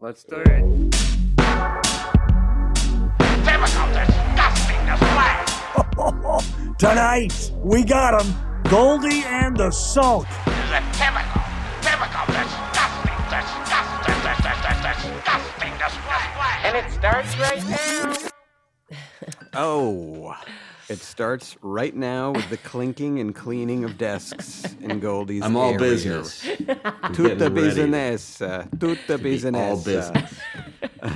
Let's 0.00 0.22
do 0.22 0.36
it. 0.36 0.44
Typical 0.46 0.62
disgusting 3.90 4.78
display. 4.86 5.34
Tonight, 6.78 7.50
we 7.64 7.82
got 7.82 8.22
him. 8.22 8.32
Goldie 8.70 9.24
and 9.24 9.56
the 9.56 9.72
Sulk. 9.72 10.28
Is 10.28 10.70
a 10.70 10.80
typical, 10.92 11.42
typical 11.82 12.26
disgusting, 12.30 13.18
disgusting, 13.26 14.22
disgusting, 14.22 14.78
disgusting 14.86 15.74
display. 15.82 16.26
And 16.62 16.76
it 16.76 16.86
starts 16.92 17.36
right 17.38 17.64
now. 17.68 18.14
Oh, 19.54 20.32
it 20.88 21.00
starts 21.00 21.56
right 21.60 21.94
now 21.94 22.30
with 22.32 22.48
the 22.48 22.56
clinking 22.56 23.18
and 23.18 23.34
cleaning 23.34 23.84
of 23.84 23.98
desks 23.98 24.64
in 24.80 25.00
Goldie's 25.00 25.42
I'm 25.42 25.56
all 25.56 25.68
area. 25.74 25.78
business. 25.78 26.40
Tutta 27.12 27.50
business. 27.50 28.40
uh, 28.40 28.66
Tutta 28.78 29.18
business. 29.18 29.54
all 29.54 29.72
uh, 29.78 29.84
business. 29.84 30.40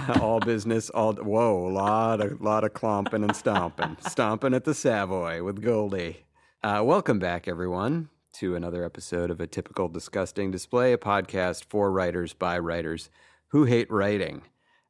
all 0.20 0.41
business. 0.41 0.91
All 0.91 1.14
whoa, 1.14 1.56
lot 1.69 2.20
of 2.20 2.41
lot 2.41 2.64
of 2.64 2.75
clomping 2.75 3.23
and 3.25 3.34
stomping, 3.34 3.97
stomping 4.01 4.53
at 4.55 4.64
the 4.64 4.75
Savoy 4.75 5.42
with 5.42 5.62
Goldie. 5.62 6.25
Uh, 6.62 6.83
welcome 6.84 7.19
back, 7.19 7.48
everyone, 7.48 8.09
to 8.34 8.55
another 8.55 8.84
episode 8.84 9.31
of 9.31 9.41
a 9.41 9.47
typical 9.47 9.89
disgusting 9.89 10.51
display, 10.51 10.92
a 10.92 10.98
podcast 10.98 11.64
for 11.64 11.91
writers 11.91 12.34
by 12.34 12.59
writers 12.59 13.09
who 13.48 13.64
hate 13.64 13.91
writing. 13.91 14.42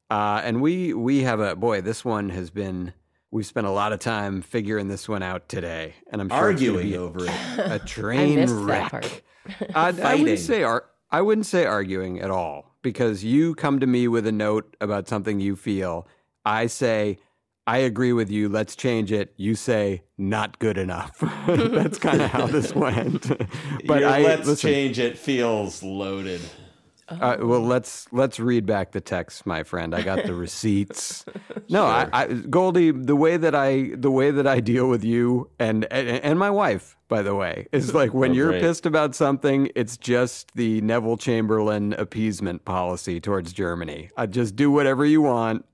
Uh, 0.09 0.41
and 0.43 0.61
we 0.61 0.93
we 0.93 1.23
have 1.23 1.39
a 1.39 1.55
boy. 1.55 1.79
This 1.79 2.03
one 2.03 2.29
has 2.29 2.49
been. 2.49 2.93
We've 3.33 3.47
spent 3.47 3.65
a 3.65 3.71
lot 3.71 3.93
of 3.93 3.99
time 3.99 4.43
figuring 4.43 4.89
this 4.89 5.09
one 5.09 5.23
out 5.23 5.49
today, 5.49 5.95
and 6.11 6.21
I'm 6.21 6.29
sure 6.29 6.51
it's 6.51 6.61
gonna 6.61 6.73
Arguing 6.77 6.89
be 6.91 6.97
over 6.97 7.25
it. 7.25 7.31
a 7.57 7.79
train 7.85 8.35
missed 8.35 8.55
that 8.55 8.61
wreck. 8.61 8.91
part. 8.91 9.21
I, 9.75 9.87
I 10.11 10.15
wouldn't 10.17 10.37
say 10.37 10.61
ar- 10.61 10.85
I 11.09 11.21
wouldn't 11.23 11.47
say 11.47 11.65
arguing 11.65 12.21
at 12.21 12.29
all 12.29 12.75
because 12.83 13.23
you 13.23 13.55
come 13.55 13.79
to 13.79 13.87
me 13.87 14.07
with 14.07 14.27
a 14.27 14.31
note 14.31 14.77
about 14.79 15.07
something 15.07 15.39
you 15.39 15.55
feel. 15.55 16.07
I 16.45 16.67
say 16.67 17.17
I 17.65 17.79
agree 17.79 18.13
with 18.13 18.29
you. 18.29 18.49
Let's 18.49 18.75
change 18.75 19.11
it. 19.11 19.33
You 19.35 19.55
say 19.55 20.03
not 20.15 20.59
good 20.59 20.77
enough. 20.77 21.17
That's 21.47 21.97
kind 21.97 22.21
of 22.21 22.29
how 22.29 22.45
this 22.45 22.75
went. 22.75 23.27
but 23.87 24.01
Your 24.01 24.09
I 24.09 24.21
let's 24.21 24.45
listen, 24.47 24.69
change 24.69 24.99
it 24.99 25.17
feels 25.17 25.81
loaded. 25.81 26.41
Uh, 27.09 27.37
well, 27.41 27.61
let's 27.61 28.07
let's 28.11 28.39
read 28.39 28.65
back 28.65 28.91
the 28.91 29.01
text, 29.01 29.45
my 29.45 29.63
friend. 29.63 29.93
I 29.93 30.01
got 30.01 30.25
the 30.25 30.33
receipts. 30.47 31.25
No, 31.69 31.85
I, 31.85 32.07
I, 32.13 32.27
Goldie, 32.27 32.91
the 32.91 33.15
way 33.15 33.37
that 33.37 33.53
I 33.55 33.91
the 33.95 34.11
way 34.11 34.31
that 34.31 34.47
I 34.47 34.59
deal 34.59 34.87
with 34.89 35.03
you 35.03 35.49
and 35.59 35.85
and, 35.91 36.07
and 36.07 36.39
my 36.39 36.49
wife, 36.49 36.95
by 37.09 37.21
the 37.21 37.35
way, 37.35 37.67
is 37.71 37.93
like 37.93 38.13
when 38.13 38.31
Oh, 38.31 38.33
you're 38.35 38.49
great. 38.51 38.61
pissed 38.61 38.85
about 38.85 39.15
something, 39.15 39.69
it's 39.75 39.97
just 39.97 40.53
the 40.55 40.81
Neville 40.81 41.17
Chamberlain 41.17 41.93
appeasement 41.93 42.65
policy 42.65 43.19
towards 43.19 43.53
Germany. 43.53 44.09
I 44.17 44.25
just 44.25 44.55
do 44.55 44.71
whatever 44.71 45.05
you 45.05 45.21
want. 45.21 45.65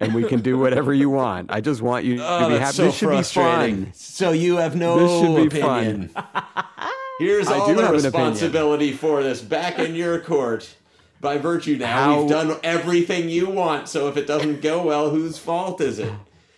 And 0.00 0.14
we 0.14 0.22
can 0.22 0.42
do 0.42 0.56
whatever 0.58 0.94
you 0.94 1.10
want. 1.10 1.50
I 1.50 1.60
just 1.60 1.82
want 1.82 2.04
you 2.04 2.22
Oh, 2.22 2.42
to 2.48 2.54
be 2.54 2.58
happy. 2.60 2.72
so 2.72 2.84
this 2.84 2.94
should 2.94 3.10
be 3.10 3.20
fun. 3.24 3.90
So 3.94 4.30
you 4.30 4.58
have 4.58 4.76
no 4.76 4.96
This 4.96 5.20
should 5.42 5.50
be 5.50 5.60
fun. 5.60 6.10
Here's 7.18 7.48
I 7.48 7.58
all 7.58 7.66
the 7.66 7.74
have 7.74 7.78
an 7.78 7.84
opinion. 7.84 7.94
responsibility 7.94 8.92
for 8.92 9.22
this 9.22 9.40
back 9.40 9.78
in 9.78 9.94
your 9.94 10.20
court. 10.20 10.74
By 11.20 11.36
virtue 11.38 11.76
now, 11.76 11.86
How- 11.86 12.20
we've 12.20 12.30
done 12.30 12.56
everything 12.62 13.28
you 13.28 13.48
want. 13.50 13.88
So 13.88 14.06
if 14.08 14.16
it 14.16 14.26
doesn't 14.28 14.60
go 14.62 14.84
well, 14.84 15.10
whose 15.10 15.36
fault 15.36 15.80
is 15.80 15.98
it? 15.98 16.12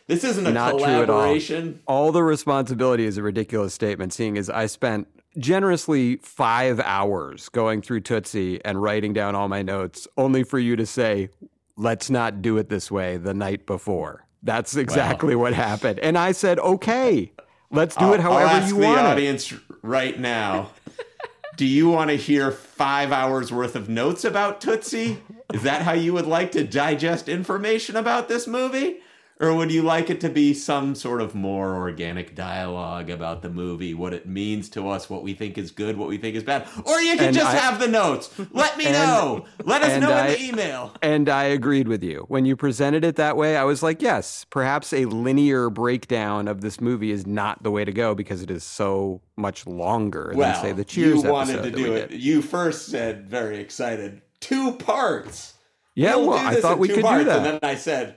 This 0.06 0.22
isn't 0.22 0.46
a 0.46 0.50
Not 0.52 0.72
true 0.72 0.84
at 0.84 1.08
all. 1.08 1.22
collaboration. 1.22 1.80
All 1.86 2.12
the 2.12 2.22
responsibility 2.22 3.06
is 3.06 3.16
a 3.16 3.22
ridiculous 3.22 3.72
statement, 3.72 4.12
seeing 4.12 4.36
as 4.36 4.50
I 4.50 4.66
spent 4.66 5.06
generously 5.38 6.16
five 6.16 6.78
hours 6.80 7.48
going 7.48 7.80
through 7.80 8.00
Tootsie 8.00 8.62
and 8.64 8.82
writing 8.82 9.12
down 9.14 9.34
all 9.34 9.48
my 9.48 9.62
notes, 9.62 10.06
only 10.18 10.42
for 10.42 10.58
you 10.58 10.76
to 10.76 10.84
say, 10.84 11.30
let's 11.76 12.10
not 12.10 12.42
do 12.42 12.58
it 12.58 12.68
this 12.68 12.90
way 12.90 13.16
the 13.16 13.32
night 13.32 13.64
before. 13.64 14.26
That's 14.42 14.76
exactly 14.76 15.34
what 15.36 15.52
happened. 15.54 16.00
And 16.00 16.18
I 16.18 16.32
said, 16.32 16.58
okay, 16.58 17.32
let's 17.70 17.94
do 17.96 18.06
I'll- 18.06 18.14
it 18.14 18.20
however 18.20 18.46
I'll 18.46 18.56
ask 18.56 18.68
you 18.74 18.80
the 18.80 18.86
want. 18.86 18.98
it. 19.00 19.04
audience 19.06 19.54
right 19.82 20.18
now. 20.18 20.70
Do 21.56 21.66
you 21.66 21.90
want 21.90 22.08
to 22.10 22.16
hear 22.16 22.50
five 22.52 23.12
hours 23.12 23.52
worth 23.52 23.76
of 23.76 23.88
notes 23.88 24.24
about 24.24 24.60
Tootsie? 24.62 25.18
Is 25.52 25.62
that 25.64 25.82
how 25.82 25.92
you 25.92 26.12
would 26.14 26.26
like 26.26 26.52
to 26.52 26.64
digest 26.64 27.28
information 27.28 27.96
about 27.96 28.28
this 28.28 28.46
movie? 28.46 29.00
Or 29.40 29.54
would 29.54 29.72
you 29.72 29.80
like 29.82 30.10
it 30.10 30.20
to 30.20 30.28
be 30.28 30.52
some 30.52 30.94
sort 30.94 31.22
of 31.22 31.34
more 31.34 31.74
organic 31.74 32.34
dialogue 32.34 33.08
about 33.08 33.40
the 33.40 33.48
movie, 33.48 33.94
what 33.94 34.12
it 34.12 34.26
means 34.26 34.68
to 34.70 34.86
us, 34.90 35.08
what 35.08 35.22
we 35.22 35.32
think 35.32 35.56
is 35.56 35.70
good, 35.70 35.96
what 35.96 36.08
we 36.08 36.18
think 36.18 36.36
is 36.36 36.42
bad? 36.42 36.68
Or 36.84 37.00
you 37.00 37.16
can 37.16 37.28
And 37.28 37.34
just 37.34 37.54
I- 37.54 37.58
have 37.58 37.80
the 37.80 37.88
notes. 37.88 38.28
Let 38.52 38.76
me 38.76 38.84
And- 38.88 38.94
know. 38.94 39.46
Let 39.64 39.82
us 39.82 39.98
know 39.98 40.12
I- 40.12 40.26
in 40.26 40.32
the 40.32 40.44
email. 40.46 40.92
And 41.00 41.28
I 41.30 41.44
agreed 41.44 41.88
with 41.88 42.02
you. 42.04 42.26
When 42.28 42.44
you 42.44 42.54
presented 42.54 43.02
it 43.02 43.16
that 43.16 43.34
way, 43.38 43.56
I 43.56 43.64
was 43.64 43.82
like, 43.82 44.02
yes, 44.02 44.44
perhaps 44.50 44.92
a 44.92 45.06
linear 45.06 45.70
breakdown 45.70 46.46
of 46.46 46.60
this 46.60 46.78
movie 46.78 47.10
is 47.10 47.26
not 47.26 47.62
the 47.62 47.70
way 47.70 47.86
to 47.86 47.92
go 47.92 48.14
because 48.14 48.42
it 48.42 48.50
is 48.50 48.62
so 48.62 49.22
much 49.38 49.66
longer 49.66 50.32
Well, 50.34 50.52
than, 50.52 50.62
say, 50.62 50.72
the 50.72 50.84
Cheers 50.84 51.22
you 51.24 51.30
wanted 51.32 51.62
to 51.62 51.70
do 51.70 51.94
it. 51.94 52.10
You 52.10 52.42
first 52.42 52.88
said, 52.88 53.30
very 53.30 53.58
excited, 53.58 54.20
two 54.40 54.72
parts. 54.72 55.54
Yeah, 55.94 56.16
We'll 56.16 56.28
well, 56.28 56.38
do 56.38 56.44
I 56.46 56.54
this 56.54 56.62
thought 56.62 56.72
in 56.74 56.78
we 56.78 56.88
two 56.88 56.94
could 56.96 57.00
do 57.00 57.08
parts. 57.08 57.24
that. 57.24 57.36
And 57.38 57.46
then 57.46 57.58
I 57.62 57.74
said, 57.74 58.16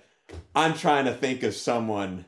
I'm 0.55 0.73
trying 0.73 1.05
to 1.05 1.13
think 1.13 1.43
of 1.43 1.55
someone 1.55 2.25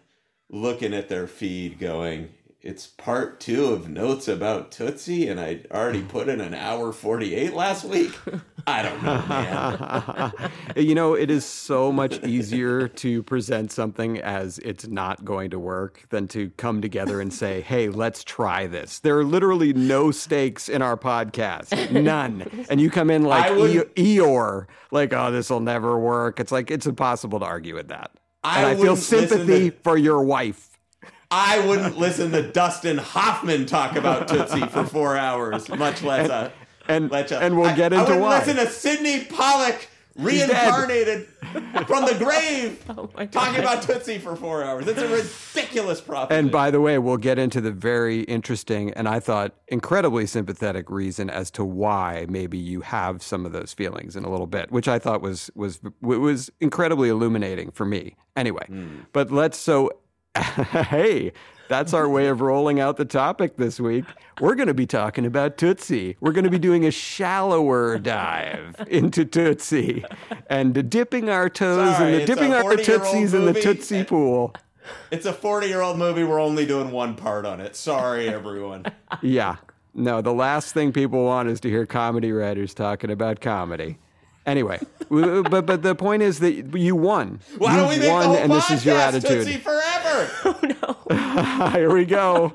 looking 0.49 0.93
at 0.93 1.09
their 1.09 1.27
feed 1.27 1.79
going, 1.79 2.29
it's 2.65 2.87
part 2.87 3.39
two 3.39 3.67
of 3.67 3.87
notes 3.87 4.27
about 4.27 4.71
Tootsie, 4.71 5.27
and 5.27 5.39
I 5.39 5.61
already 5.71 6.01
hmm. 6.01 6.07
put 6.07 6.27
in 6.27 6.41
an 6.41 6.55
hour 6.55 6.91
48 6.91 7.53
last 7.53 7.85
week. 7.85 8.11
I 8.65 8.81
don't 8.81 9.03
know, 9.03 9.23
man. 9.27 10.51
you 10.75 10.95
know, 10.95 11.13
it 11.13 11.29
is 11.29 11.45
so 11.45 11.91
much 11.91 12.23
easier 12.23 12.87
to 12.87 13.21
present 13.21 13.71
something 13.71 14.19
as 14.19 14.57
it's 14.59 14.87
not 14.87 15.23
going 15.23 15.51
to 15.51 15.59
work 15.59 16.07
than 16.09 16.27
to 16.29 16.49
come 16.57 16.81
together 16.81 17.21
and 17.21 17.31
say, 17.31 17.61
hey, 17.61 17.89
let's 17.89 18.23
try 18.23 18.65
this. 18.65 18.97
There 18.97 19.15
are 19.19 19.23
literally 19.23 19.71
no 19.71 20.09
stakes 20.09 20.67
in 20.67 20.81
our 20.81 20.97
podcast, 20.97 21.91
none. 21.91 22.65
And 22.67 22.81
you 22.81 22.89
come 22.89 23.11
in 23.11 23.21
like 23.21 23.51
E- 23.51 24.17
Eeyore, 24.17 24.65
like, 24.89 25.13
oh, 25.13 25.31
this 25.31 25.51
will 25.51 25.59
never 25.59 25.99
work. 25.99 26.39
It's 26.39 26.51
like, 26.51 26.71
it's 26.71 26.87
impossible 26.87 27.39
to 27.41 27.45
argue 27.45 27.75
with 27.75 27.89
that. 27.89 28.09
I 28.43 28.63
and 28.63 28.67
I 28.67 28.81
feel 28.81 28.95
sympathy 28.95 29.69
to- 29.69 29.77
for 29.83 29.97
your 29.97 30.23
wife. 30.23 30.74
I 31.31 31.65
wouldn't 31.65 31.97
listen 31.97 32.31
to 32.31 32.51
Dustin 32.51 32.97
Hoffman 32.97 33.65
talk 33.65 33.95
about 33.95 34.27
Tootsie 34.27 34.67
for 34.67 34.85
four 34.85 35.17
hours, 35.17 35.67
much 35.69 36.03
less 36.03 36.29
a. 36.29 36.51
And, 36.87 37.11
a- 37.11 37.39
and 37.39 37.57
we'll 37.57 37.69
I- 37.69 37.75
get 37.75 37.93
I 37.93 37.99
into 37.99 38.11
wouldn't 38.11 38.21
why. 38.21 38.39
listen 38.39 38.57
to 38.57 38.67
Sidney 38.67 39.25
Pollack 39.25 39.89
reincarnated 40.17 41.27
from 41.87 42.05
the 42.05 42.15
grave 42.17 42.81
Oh 42.89 43.07
talking 43.31 43.59
about 43.59 43.81
Tootsie 43.83 44.17
for 44.17 44.35
four 44.35 44.63
hours. 44.63 44.87
It's 44.87 45.01
a 45.01 45.07
ridiculous 45.07 45.99
proposition. 45.99 46.45
And 46.45 46.51
by 46.51 46.71
the 46.71 46.79
way, 46.79 46.97
we'll 46.97 47.17
get 47.17 47.37
into 47.37 47.59
the 47.59 47.71
very 47.71 48.21
interesting 48.21 48.91
and 48.93 49.09
I 49.09 49.19
thought 49.19 49.55
incredibly 49.67 50.25
sympathetic 50.25 50.89
reason 50.89 51.29
as 51.29 51.51
to 51.51 51.65
why 51.65 52.25
maybe 52.29 52.57
you 52.57 52.81
have 52.81 53.21
some 53.21 53.45
of 53.45 53.51
those 53.51 53.73
feelings 53.73 54.15
in 54.15 54.23
a 54.23 54.29
little 54.29 54.47
bit, 54.47 54.71
which 54.71 54.87
I 54.87 54.99
thought 54.99 55.21
was 55.21 55.51
was 55.55 55.81
was 56.01 56.49
incredibly 56.61 57.09
illuminating 57.09 57.71
for 57.71 57.85
me. 57.85 58.15
Anyway, 58.37 58.65
hmm. 58.67 58.99
but 59.11 59.31
let's 59.31 59.57
so 59.57 59.91
hey, 60.89 61.31
that's 61.67 61.93
our 61.93 62.07
way 62.07 62.27
of 62.27 62.41
rolling 62.41 62.79
out 62.79 62.97
the 62.97 63.05
topic 63.05 63.57
this 63.57 63.79
week. 63.79 64.05
We're 64.39 64.55
going 64.55 64.67
to 64.67 64.73
be 64.73 64.85
talking 64.85 65.25
about 65.25 65.57
Tootsie. 65.57 66.17
We're 66.19 66.33
going 66.33 66.43
to 66.43 66.49
be 66.49 66.59
doing 66.59 66.85
a 66.85 66.91
shallower 66.91 67.97
dive 67.97 68.75
into 68.87 69.25
Tootsie 69.25 70.03
and 70.49 70.89
dipping 70.89 71.29
our 71.29 71.49
toes 71.49 71.95
Sorry, 71.95 72.13
in 72.13 72.19
the 72.19 72.25
dipping 72.25 72.53
our 72.53 72.63
40-year-old 72.63 73.03
Tootsies 73.03 73.33
in 73.33 73.45
the. 73.45 73.53
Tootsie 73.53 74.03
pool. 74.03 74.53
It's 75.09 75.25
a 75.25 75.33
40 75.33 75.67
year 75.67 75.81
old 75.81 75.97
movie. 75.97 76.23
We're 76.23 76.41
only 76.41 76.65
doing 76.65 76.91
one 76.91 77.15
part 77.15 77.45
on 77.45 77.61
it. 77.61 77.75
Sorry, 77.75 78.29
everyone. 78.33 78.85
Yeah. 79.21 79.55
No, 79.93 80.21
the 80.21 80.33
last 80.33 80.73
thing 80.73 80.91
people 80.91 81.23
want 81.23 81.47
is 81.47 81.61
to 81.61 81.69
hear 81.69 81.85
comedy 81.85 82.31
writers 82.31 82.73
talking 82.73 83.09
about 83.09 83.39
comedy. 83.39 83.97
Anyway, 84.45 84.79
but 85.09 85.65
but 85.65 85.81
the 85.81 85.95
point 85.95 86.21
is 86.21 86.39
that 86.39 86.53
you 86.77 86.95
won. 86.95 87.39
Why 87.57 87.75
don't 87.77 87.89
we 87.89 87.97
make 87.97 88.11
won, 88.11 88.21
the 88.21 88.27
whole 88.27 88.37
and 88.37 88.51
this 88.51 88.69
is 88.69 88.85
your 88.85 88.95
podcast 88.95 89.07
attitude. 89.07 89.45
Tootsie 89.45 89.57
forever? 89.57 90.29
Oh, 90.45 90.59
no. 91.09 91.69
Here 91.71 91.91
we 91.93 92.05
go. 92.05 92.53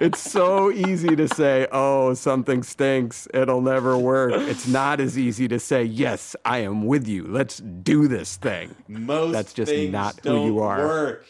It's 0.00 0.18
so 0.20 0.70
easy 0.70 1.14
to 1.16 1.26
say, 1.28 1.66
"Oh, 1.72 2.14
something 2.14 2.62
stinks. 2.62 3.26
It'll 3.32 3.60
never 3.60 3.96
work." 3.96 4.32
It's 4.34 4.66
not 4.68 5.00
as 5.00 5.16
easy 5.18 5.46
to 5.48 5.58
say, 5.60 5.84
"Yes, 5.84 6.34
I 6.44 6.58
am 6.58 6.86
with 6.86 7.06
you. 7.08 7.26
Let's 7.26 7.58
do 7.58 8.08
this 8.08 8.36
thing." 8.36 8.74
Most 8.88 9.32
That's 9.32 9.52
just 9.52 9.70
things 9.70 9.92
not 9.92 10.16
who 10.22 10.28
don't 10.30 10.46
you 10.46 10.58
are. 10.60 10.78
Work. 10.86 11.26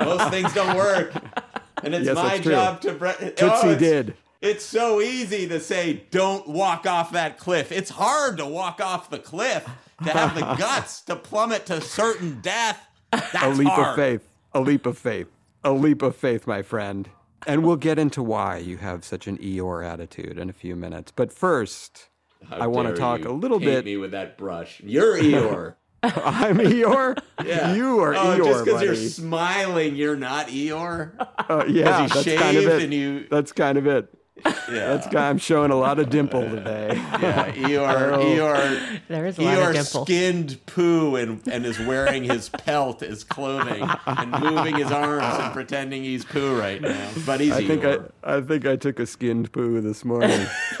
Most 0.00 0.30
things 0.30 0.52
don't 0.54 0.76
work, 0.76 1.12
and 1.82 1.94
it's 1.94 2.06
Yes, 2.06 2.16
my 2.16 2.38
job 2.38 2.80
to. 2.82 2.92
Bre- 2.94 3.08
oh, 3.08 3.30
Tootsie 3.30 3.68
it's- 3.68 3.78
did. 3.78 4.14
It's 4.40 4.64
so 4.64 5.00
easy 5.00 5.48
to 5.48 5.58
say, 5.60 6.04
"Don't 6.10 6.46
walk 6.48 6.86
off 6.86 7.12
that 7.12 7.38
cliff." 7.38 7.72
It's 7.72 7.90
hard 7.90 8.36
to 8.38 8.46
walk 8.46 8.80
off 8.80 9.08
the 9.10 9.18
cliff 9.18 9.64
to 10.04 10.10
have 10.10 10.34
the 10.34 10.40
guts 10.58 11.00
to 11.02 11.16
plummet 11.16 11.66
to 11.66 11.80
certain 11.80 12.40
death. 12.42 12.80
That's 13.10 13.34
a 13.42 13.48
leap 13.50 13.68
hard. 13.68 13.88
of 13.88 13.96
faith. 13.96 14.28
A 14.52 14.60
leap 14.60 14.86
of 14.86 14.98
faith. 14.98 15.28
A 15.64 15.72
leap 15.72 16.02
of 16.02 16.14
faith, 16.16 16.46
my 16.46 16.62
friend. 16.62 17.08
And 17.46 17.64
we'll 17.64 17.76
get 17.76 17.98
into 17.98 18.22
why 18.22 18.58
you 18.58 18.78
have 18.78 19.04
such 19.04 19.26
an 19.26 19.38
Eeyore 19.38 19.84
attitude 19.86 20.38
in 20.38 20.50
a 20.50 20.52
few 20.52 20.74
minutes. 20.76 21.12
But 21.14 21.32
first, 21.32 22.08
How 22.48 22.56
I 22.58 22.66
want 22.66 22.88
to 22.88 22.94
talk 22.94 23.24
a 23.24 23.30
little 23.32 23.60
bit. 23.60 23.84
me 23.84 23.96
with 23.96 24.10
that 24.12 24.36
brush. 24.36 24.80
You're 24.84 25.16
Eeyore. 25.16 25.74
I'm 26.02 26.58
Eeyore. 26.58 27.18
Yeah. 27.44 27.74
You 27.74 28.00
are 28.00 28.14
oh, 28.14 28.18
Eeyore, 28.18 28.44
just 28.44 28.64
because 28.64 28.82
you're 28.82 28.94
smiling, 28.96 29.94
you're 29.94 30.16
not 30.16 30.48
Eeyore. 30.48 31.12
Uh, 31.38 31.64
yeah, 31.68 32.06
that's 32.06 32.24
kind 32.24 32.56
of 32.56 32.64
it. 32.66 32.82
and 32.82 32.94
you- 32.94 33.26
That's 33.30 33.52
kind 33.52 33.76
of 33.78 33.86
it. 33.86 34.12
Yeah. 34.44 34.52
That's 34.68 35.06
kind. 35.06 35.18
I'm 35.18 35.38
showing 35.38 35.70
a 35.70 35.76
lot 35.76 35.98
of 35.98 36.10
dimple 36.10 36.42
today. 36.42 36.90
yeah, 36.94 37.52
Eeyore, 37.52 38.12
Oh. 38.12 38.18
Eeyore, 38.24 39.00
There 39.08 39.26
is 39.26 39.38
a 39.38 39.42
lot 39.42 39.54
of 39.54 39.58
Eeyore 39.60 39.72
dimple. 39.72 40.04
skinned 40.04 40.66
poo 40.66 41.16
and, 41.16 41.40
and 41.48 41.64
is 41.64 41.78
wearing 41.80 42.24
his 42.24 42.48
pelt 42.48 43.02
as 43.02 43.24
clothing 43.24 43.88
and 44.06 44.30
moving 44.42 44.74
his 44.76 44.90
arms 44.92 45.24
and 45.38 45.52
pretending 45.52 46.02
he's 46.04 46.24
poo 46.24 46.58
right 46.58 46.80
now. 46.82 47.10
But 47.24 47.40
he's 47.40 47.52
I 47.52 47.64
think 47.66 47.84
I, 47.84 47.98
I 48.24 48.40
think 48.40 48.66
I 48.66 48.76
took 48.76 48.98
a 49.00 49.06
skinned 49.06 49.52
poo 49.52 49.80
this 49.80 50.04
morning. 50.04 50.46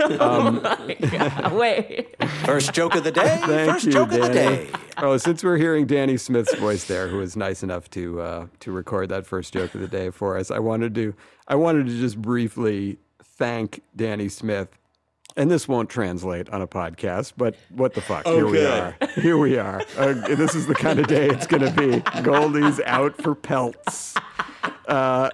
Wait. 1.52 2.14
First 2.44 2.72
joke 2.72 2.94
of 2.94 3.04
the 3.04 3.12
day. 3.12 3.22
Thank 3.46 3.70
First 3.72 3.86
you, 3.86 3.92
joke 3.92 4.12
of 4.12 4.20
the 4.20 4.28
Danny. 4.28 4.66
day. 4.66 4.70
Oh, 4.98 5.16
since 5.16 5.42
we're 5.44 5.56
hearing 5.58 5.86
Danny 5.86 6.16
Smith's 6.16 6.54
voice 6.56 6.84
there, 6.84 7.08
who 7.08 7.18
was 7.18 7.36
nice 7.36 7.62
enough 7.62 7.88
to 7.90 8.20
uh, 8.20 8.46
to 8.60 8.72
record 8.72 9.08
that 9.10 9.26
first 9.26 9.52
joke 9.52 9.74
of 9.74 9.80
the 9.80 9.88
day 9.88 10.10
for 10.10 10.36
us, 10.36 10.50
I 10.50 10.58
wanted 10.58 10.94
to 10.96 11.14
I 11.48 11.54
wanted 11.54 11.86
to 11.86 11.98
just 11.98 12.20
briefly 12.20 12.98
thank 13.38 13.82
Danny 13.94 14.28
Smith. 14.28 14.68
And 15.36 15.50
this 15.50 15.68
won't 15.68 15.90
translate 15.90 16.48
on 16.48 16.62
a 16.62 16.66
podcast, 16.66 17.34
but 17.36 17.56
what 17.68 17.92
the 17.92 18.00
fuck? 18.00 18.26
Here 18.26 18.46
we 18.46 18.64
are. 18.64 18.96
Here 19.16 19.36
we 19.36 19.58
are. 19.58 19.82
Uh, 19.96 20.12
this 20.34 20.54
is 20.54 20.66
the 20.66 20.74
kind 20.74 20.98
of 20.98 21.06
day 21.06 21.28
it's 21.28 21.46
going 21.46 21.62
to 21.62 21.70
be. 21.70 22.00
Goldie's 22.22 22.80
out 22.80 23.20
for 23.20 23.34
pelts. 23.34 24.14
Uh, 24.86 25.30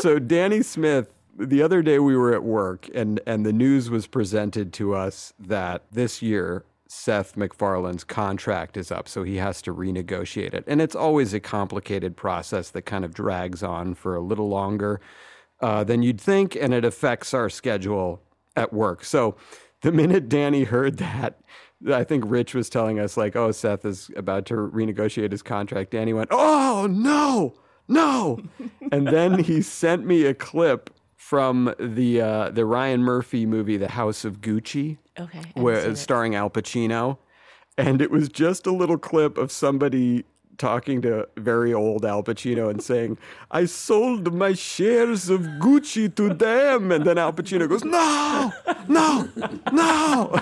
so 0.00 0.18
Danny 0.18 0.62
Smith, 0.62 1.08
the 1.38 1.62
other 1.62 1.82
day 1.82 1.98
we 1.98 2.16
were 2.16 2.32
at 2.34 2.42
work 2.42 2.88
and 2.94 3.20
and 3.26 3.44
the 3.44 3.52
news 3.52 3.90
was 3.90 4.06
presented 4.06 4.72
to 4.74 4.94
us 4.94 5.34
that 5.38 5.82
this 5.92 6.22
year 6.22 6.64
Seth 6.88 7.36
MacFarlane's 7.36 8.04
contract 8.04 8.76
is 8.76 8.90
up, 8.90 9.08
so 9.08 9.22
he 9.22 9.36
has 9.36 9.60
to 9.62 9.74
renegotiate 9.74 10.54
it. 10.54 10.64
And 10.66 10.80
it's 10.80 10.94
always 10.94 11.34
a 11.34 11.40
complicated 11.40 12.16
process 12.16 12.70
that 12.70 12.82
kind 12.82 13.04
of 13.04 13.12
drags 13.12 13.62
on 13.62 13.94
for 13.94 14.14
a 14.14 14.20
little 14.20 14.48
longer 14.48 15.00
uh, 15.60 15.84
than 15.84 16.02
you'd 16.02 16.20
think, 16.20 16.56
and 16.56 16.74
it 16.74 16.84
affects 16.84 17.32
our 17.34 17.48
schedule 17.48 18.22
at 18.54 18.72
work. 18.72 19.04
So 19.04 19.36
the 19.82 19.92
minute 19.92 20.28
Danny 20.28 20.64
heard 20.64 20.98
that, 20.98 21.40
I 21.92 22.04
think 22.04 22.24
Rich 22.26 22.54
was 22.54 22.68
telling 22.68 22.98
us, 22.98 23.16
like, 23.16 23.36
oh, 23.36 23.52
Seth 23.52 23.84
is 23.84 24.10
about 24.16 24.46
to 24.46 24.54
renegotiate 24.54 25.30
his 25.30 25.42
contract. 25.42 25.90
Danny 25.90 26.12
went, 26.12 26.28
oh, 26.32 26.86
no, 26.90 27.54
no. 27.88 28.40
and 28.92 29.06
then 29.06 29.38
he 29.38 29.62
sent 29.62 30.06
me 30.06 30.24
a 30.24 30.34
clip 30.34 30.90
from 31.16 31.74
the 31.80 32.20
uh, 32.20 32.50
the 32.50 32.64
Ryan 32.64 33.02
Murphy 33.02 33.46
movie, 33.46 33.76
The 33.76 33.88
House 33.88 34.24
of 34.24 34.40
Gucci 34.40 34.98
Okay. 35.18 35.42
Where 35.54 35.76
haven't 35.76 35.88
seen 35.88 35.92
it. 35.92 35.96
starring 35.96 36.34
Al 36.34 36.50
Pacino, 36.50 37.18
and 37.78 38.02
it 38.02 38.10
was 38.10 38.28
just 38.28 38.66
a 38.66 38.72
little 38.72 38.98
clip 38.98 39.38
of 39.38 39.50
somebody 39.50 40.24
talking 40.58 41.02
to 41.02 41.28
very 41.36 41.72
old 41.74 42.04
Al 42.04 42.22
Pacino 42.22 42.68
and 42.70 42.82
saying, 42.82 43.18
"I 43.50 43.64
sold 43.66 44.32
my 44.34 44.52
shares 44.54 45.28
of 45.28 45.42
Gucci 45.42 46.14
to 46.16 46.32
them," 46.34 46.90
and 46.92 47.04
then 47.04 47.18
Al 47.18 47.32
Pacino 47.32 47.68
goes, 47.68 47.84
"No, 47.84 48.52
no, 48.88 49.28
no," 49.72 50.40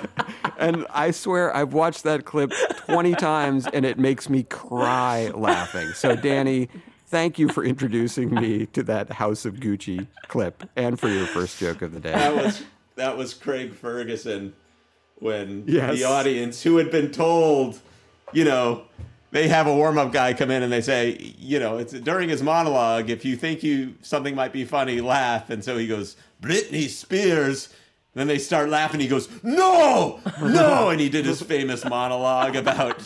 and 0.58 0.87
I 0.90 1.11
swear 1.11 1.55
I've 1.56 1.72
watched 1.72 2.02
that 2.05 2.25
clip 2.25 2.52
twenty 2.87 3.14
times, 3.14 3.66
and 3.72 3.84
it 3.84 3.99
makes 3.99 4.28
me 4.28 4.43
cry 4.44 5.31
laughing. 5.34 5.88
So, 5.94 6.17
Danny. 6.17 6.69
Thank 7.06 7.38
you 7.38 7.49
for 7.49 7.62
introducing 7.62 8.34
me 8.34 8.67
to 8.72 8.82
that 8.84 9.08
House 9.12 9.44
of 9.44 9.56
Gucci 9.56 10.08
clip 10.26 10.64
and 10.75 10.99
for 10.99 11.08
your 11.08 11.26
first 11.26 11.60
joke 11.60 11.81
of 11.81 11.93
the 11.93 12.00
day. 12.00 12.10
that 12.10 12.34
was 12.34 12.62
that 12.96 13.17
was 13.17 13.34
Craig 13.34 13.72
Ferguson 13.75 14.52
when 15.20 15.62
Yes. 15.67 15.96
the 15.96 16.05
audience 16.05 16.62
who 16.64 16.78
had 16.78 16.90
been 16.90 17.12
told, 17.12 17.78
you 18.32 18.44
know, 18.44 18.82
they 19.34 19.48
have 19.48 19.66
a 19.66 19.75
warm 19.75 19.98
up 19.98 20.12
guy 20.12 20.32
come 20.32 20.52
in 20.52 20.62
and 20.62 20.72
they 20.72 20.81
say, 20.81 21.34
you 21.40 21.58
know, 21.58 21.76
it's 21.78 21.92
during 21.92 22.28
his 22.28 22.40
monologue. 22.40 23.10
If 23.10 23.25
you 23.25 23.36
think 23.36 23.64
you 23.64 23.96
something 24.00 24.32
might 24.32 24.52
be 24.52 24.64
funny, 24.64 25.00
laugh. 25.00 25.50
And 25.50 25.64
so 25.64 25.76
he 25.76 25.88
goes, 25.88 26.16
Britney 26.40 26.88
Spears. 26.88 27.75
Then 28.14 28.28
they 28.28 28.38
start 28.38 28.69
laughing. 28.69 29.00
He 29.00 29.08
goes, 29.08 29.28
no, 29.42 30.20
no, 30.40 30.90
and 30.90 31.00
he 31.00 31.08
did 31.08 31.26
his 31.26 31.42
famous 31.42 31.84
monologue 31.84 32.54
about 32.54 33.02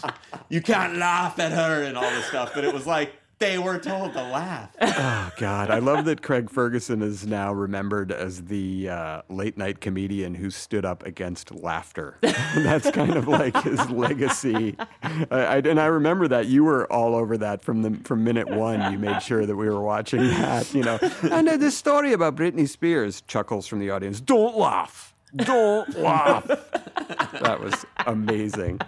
you 0.50 0.60
can't 0.60 0.96
laugh 0.96 1.38
at 1.38 1.52
her 1.52 1.82
and 1.84 1.96
all 1.96 2.10
this 2.10 2.26
stuff. 2.26 2.52
But 2.54 2.64
it 2.64 2.75
was 2.75 2.86
like 2.86 3.14
they 3.38 3.58
were 3.58 3.79
told 3.79 4.12
to 4.14 4.23
laugh. 4.23 4.70
Oh 5.00 5.31
God, 5.37 5.70
I 5.70 5.79
love 5.79 6.06
that 6.06 6.23
Craig 6.23 6.50
Ferguson 6.50 7.02
is 7.02 7.25
now 7.26 7.52
remembered 7.52 8.11
as 8.11 8.44
the 8.44 8.88
uh, 8.88 9.23
late 9.29 9.56
night 9.56 9.81
comedian 9.81 10.35
who 10.35 10.50
stood 10.50 10.85
up 10.85 11.06
against 11.06 11.55
laughter. 11.55 12.17
That's 12.20 12.90
kind 12.90 13.14
of 13.14 13.29
like 13.29 13.56
his 13.62 13.88
legacy. 13.90 14.76
I, 15.02 15.26
I, 15.31 15.56
and 15.58 15.79
I 15.79 15.87
remember 15.87 16.26
that 16.29 16.46
you 16.46 16.64
were 16.64 16.90
all 16.93 17.14
over 17.14 17.38
that 17.38 17.62
from 17.62 17.83
the 17.83 18.00
from 18.04 18.25
minute 18.25 18.49
one. 18.50 18.92
You 18.92 18.99
made 18.99 19.23
sure 19.23 19.47
that 19.47 19.54
we 19.54 19.68
were 19.68 19.80
watching 19.80 20.21
that. 20.21 20.75
You 20.75 20.83
know, 20.83 20.99
and 21.30 21.49
uh, 21.49 21.57
this 21.57 21.76
story 21.76 22.12
about 22.12 22.35
Britney 22.35 22.68
Spears 22.68 23.23
chuckles 23.28 23.66
from 23.68 23.78
the 23.78 23.90
audience. 23.90 24.21
Don't 24.21 24.57
laugh. 24.57 25.14
Don't 25.37 25.97
laugh. 25.97 26.47
that 26.47 27.61
was 27.61 27.87
amazing. 28.07 28.80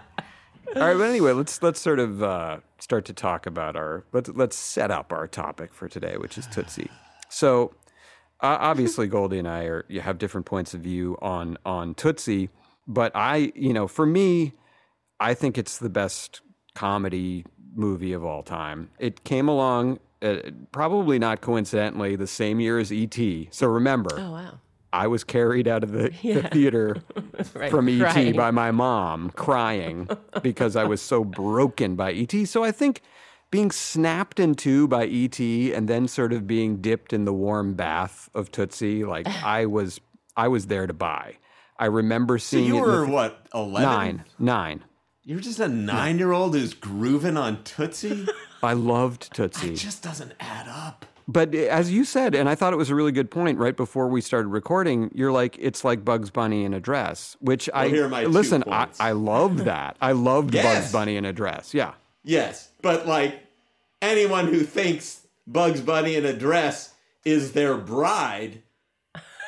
All 0.77 0.83
right, 0.83 0.97
but 0.97 1.09
anyway, 1.09 1.33
let's 1.33 1.63
let's 1.63 1.81
sort 1.81 1.99
of 1.99 2.23
uh, 2.23 2.59
start 2.79 3.05
to 3.07 3.13
talk 3.13 3.47
about 3.47 3.77
our 3.77 4.05
let's 4.13 4.29
let's 4.31 4.57
set 4.57 4.91
up 4.91 5.13
our 5.13 5.27
topic 5.27 5.75
for 5.75 5.89
today, 5.89 6.17
which 6.17 6.39
is 6.39 6.47
Tootsie. 6.47 6.91
So, 7.29 7.75
uh, 8.41 8.57
obviously, 8.61 9.07
Goldie 9.09 9.39
and 9.39 9.49
I 9.49 9.65
are 9.65 9.85
you 9.89 10.01
have 10.01 10.19
different 10.19 10.47
points 10.47 10.73
of 10.73 10.81
view 10.81 11.19
on 11.21 11.59
on 11.65 11.95
Tootsie, 11.95 12.51
but 12.87 13.11
I, 13.15 13.53
you 13.55 13.73
know, 13.73 13.89
for 13.89 14.07
me, 14.07 14.53
I 15.19 15.35
think 15.35 15.59
it's 15.59 15.79
the 15.79 15.91
best 15.91 16.41
comedy 16.75 17.45
movie 17.75 18.13
of 18.13 18.25
all 18.25 18.43
time. 18.43 18.91
It 18.99 19.25
came 19.25 19.49
along 19.49 19.99
uh, 20.23 20.37
probably 20.73 21.19
not 21.19 21.41
coincidentally 21.41 22.17
the 22.17 22.27
same 22.27 22.61
year 22.61 22.79
as 22.79 22.93
E.T. 22.93 23.49
So 23.51 23.67
remember, 23.67 24.11
Oh 24.17 24.33
wow. 24.33 24.61
I 24.93 25.07
was 25.07 25.23
carried 25.25 25.69
out 25.69 25.85
of 25.85 25.93
the, 25.93 26.11
the 26.23 26.43
theater 26.51 26.97
Right. 27.55 27.71
from 27.71 27.89
ET 27.89 28.01
Crying. 28.01 28.37
by 28.37 28.51
my 28.51 28.71
mom 28.71 29.31
crying 29.31 30.09
because 30.43 30.77
I 30.77 30.85
was 30.85 31.01
so 31.01 31.25
broken 31.43 31.95
by 31.97 32.13
ET. 32.13 32.33
So 32.47 32.65
I 32.65 32.73
think 32.73 33.01
being 33.51 33.71
snapped 33.71 34.39
in 34.41 34.55
two 34.55 34.87
by 34.89 35.07
ET 35.07 35.39
and 35.41 35.89
then 35.89 36.07
sort 36.09 36.33
of 36.33 36.47
being 36.47 36.77
dipped 36.81 37.13
in 37.13 37.25
the 37.25 37.33
warm 37.33 37.75
bath 37.75 38.29
of 38.35 38.51
Tootsie, 38.53 39.05
like 39.05 39.27
I 39.45 39.67
was 39.67 40.01
I 40.37 40.49
was 40.49 40.67
there 40.67 40.87
to 40.87 40.93
buy. 40.95 41.37
I 41.79 41.87
remember 41.87 42.39
So 42.39 42.57
seeing 42.57 42.67
you 42.67 42.77
it 42.77 42.79
in 42.79 42.85
were 42.85 43.07
the, 43.07 43.13
what, 43.13 43.47
11? 43.55 43.83
nine. 43.83 44.25
Nine. 44.39 44.85
You're 45.25 45.41
just 45.41 45.61
a 45.61 45.69
nine 45.69 46.19
year 46.19 46.33
old 46.33 46.55
who's 46.55 46.75
grooving 46.75 47.37
on 47.37 47.63
Tootsie? 47.65 48.27
I 48.63 48.73
loved 48.75 49.33
Tootsie. 49.35 49.71
It 49.73 49.77
just 49.77 50.03
doesn't 50.03 50.33
add 50.41 50.67
up. 50.69 51.07
But 51.31 51.55
as 51.55 51.93
you 51.93 52.05
said, 52.05 52.35
and 52.35 52.49
I 52.49 52.57
thought 52.57 52.73
it 52.73 52.77
was 52.77 52.91
a 52.91 52.95
really 52.95 53.13
good 53.13 53.31
point 53.31 53.59
right 53.59 53.77
before 53.77 54.09
we 54.09 54.21
started 54.21 54.49
recording, 54.49 55.11
you're 55.15 55.31
like, 55.31 55.57
it's 55.61 55.85
like 55.85 56.05
Bugs 56.05 56.31
Bunny 56.31 56.65
in 56.65 56.75
a 56.75 56.81
dress, 56.81 57.37
which 57.41 57.71
I 57.73 57.89
my 58.09 58.25
two 58.25 58.29
listen, 58.31 58.65
I. 58.67 58.89
I 58.99 59.13
loved 59.13 59.61
that. 59.61 59.97
I 60.01 60.13
loved 60.13 60.55
Yes. 60.55 60.65
Bugs 60.65 60.93
Bunny 60.93 61.17
in 61.17 61.25
a 61.25 61.33
dress. 61.33 61.73
Yeah. 61.73 61.93
Yes, 62.25 62.71
but 62.83 63.07
like 63.07 63.47
anyone 64.03 64.47
who 64.49 64.61
thinks 64.65 65.25
Bugs 65.47 65.81
Bunny 65.81 66.17
in 66.17 66.25
a 66.25 66.33
dress 66.33 66.95
is 67.25 67.53
their 67.53 67.77
bride, 67.77 68.63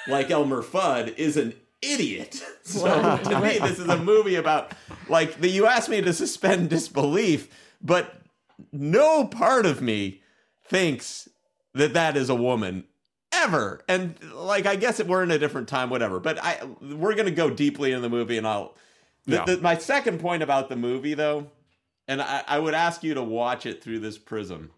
like 0.06 0.30
Elmer 0.30 0.62
Fudd, 0.62 1.16
is 1.16 1.36
an 1.36 1.54
idiot. 1.80 2.42
So 2.64 2.86
to 3.24 3.40
me, 3.40 3.58
this 3.58 3.80
is 3.80 3.88
a 3.88 3.98
movie 3.98 4.36
about 4.36 4.72
like 5.08 5.40
the, 5.40 5.48
you 5.48 5.66
asked 5.66 5.88
me 5.88 6.00
to 6.00 6.12
suspend 6.12 6.70
disbelief, 6.70 7.48
but 7.82 8.14
no 8.70 9.26
part 9.26 9.66
of 9.66 9.82
me 9.82 10.22
thinks 10.64 11.28
that 11.74 11.94
that 11.94 12.16
is 12.16 12.28
a 12.30 12.34
woman 12.34 12.84
ever. 13.32 13.80
And 13.88 14.14
like, 14.34 14.66
I 14.66 14.76
guess 14.76 15.02
we're 15.02 15.22
in 15.22 15.30
a 15.30 15.38
different 15.38 15.68
time, 15.68 15.88
whatever. 15.90 16.20
But 16.20 16.38
I 16.42 16.60
we're 16.80 17.14
gonna 17.14 17.30
go 17.30 17.48
deeply 17.50 17.92
into 17.92 18.02
the 18.02 18.10
movie, 18.10 18.38
and 18.38 18.46
I'll. 18.46 18.74
The, 19.26 19.36
Yeah. 19.36 19.44
the, 19.44 19.58
my 19.58 19.76
second 19.78 20.18
point 20.18 20.42
about 20.42 20.68
the 20.68 20.74
movie, 20.76 21.14
though, 21.14 21.46
and 22.08 22.20
I, 22.20 22.42
I 22.48 22.58
would 22.58 22.74
ask 22.74 23.04
you 23.04 23.14
to 23.14 23.22
watch 23.22 23.66
it 23.66 23.82
through 23.82 24.00
this 24.00 24.18
prism. 24.18 24.72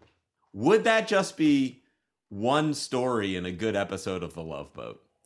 Would 0.53 0.83
that 0.83 1.07
just 1.07 1.35
be 1.35 1.81
one 2.29 2.73
story 2.75 3.35
in 3.35 3.45
a 3.47 3.51
good 3.51 3.75
episode 3.75 4.21
of 4.21 4.35
The 4.35 4.43
Love 4.43 4.71
Boat? 4.73 5.01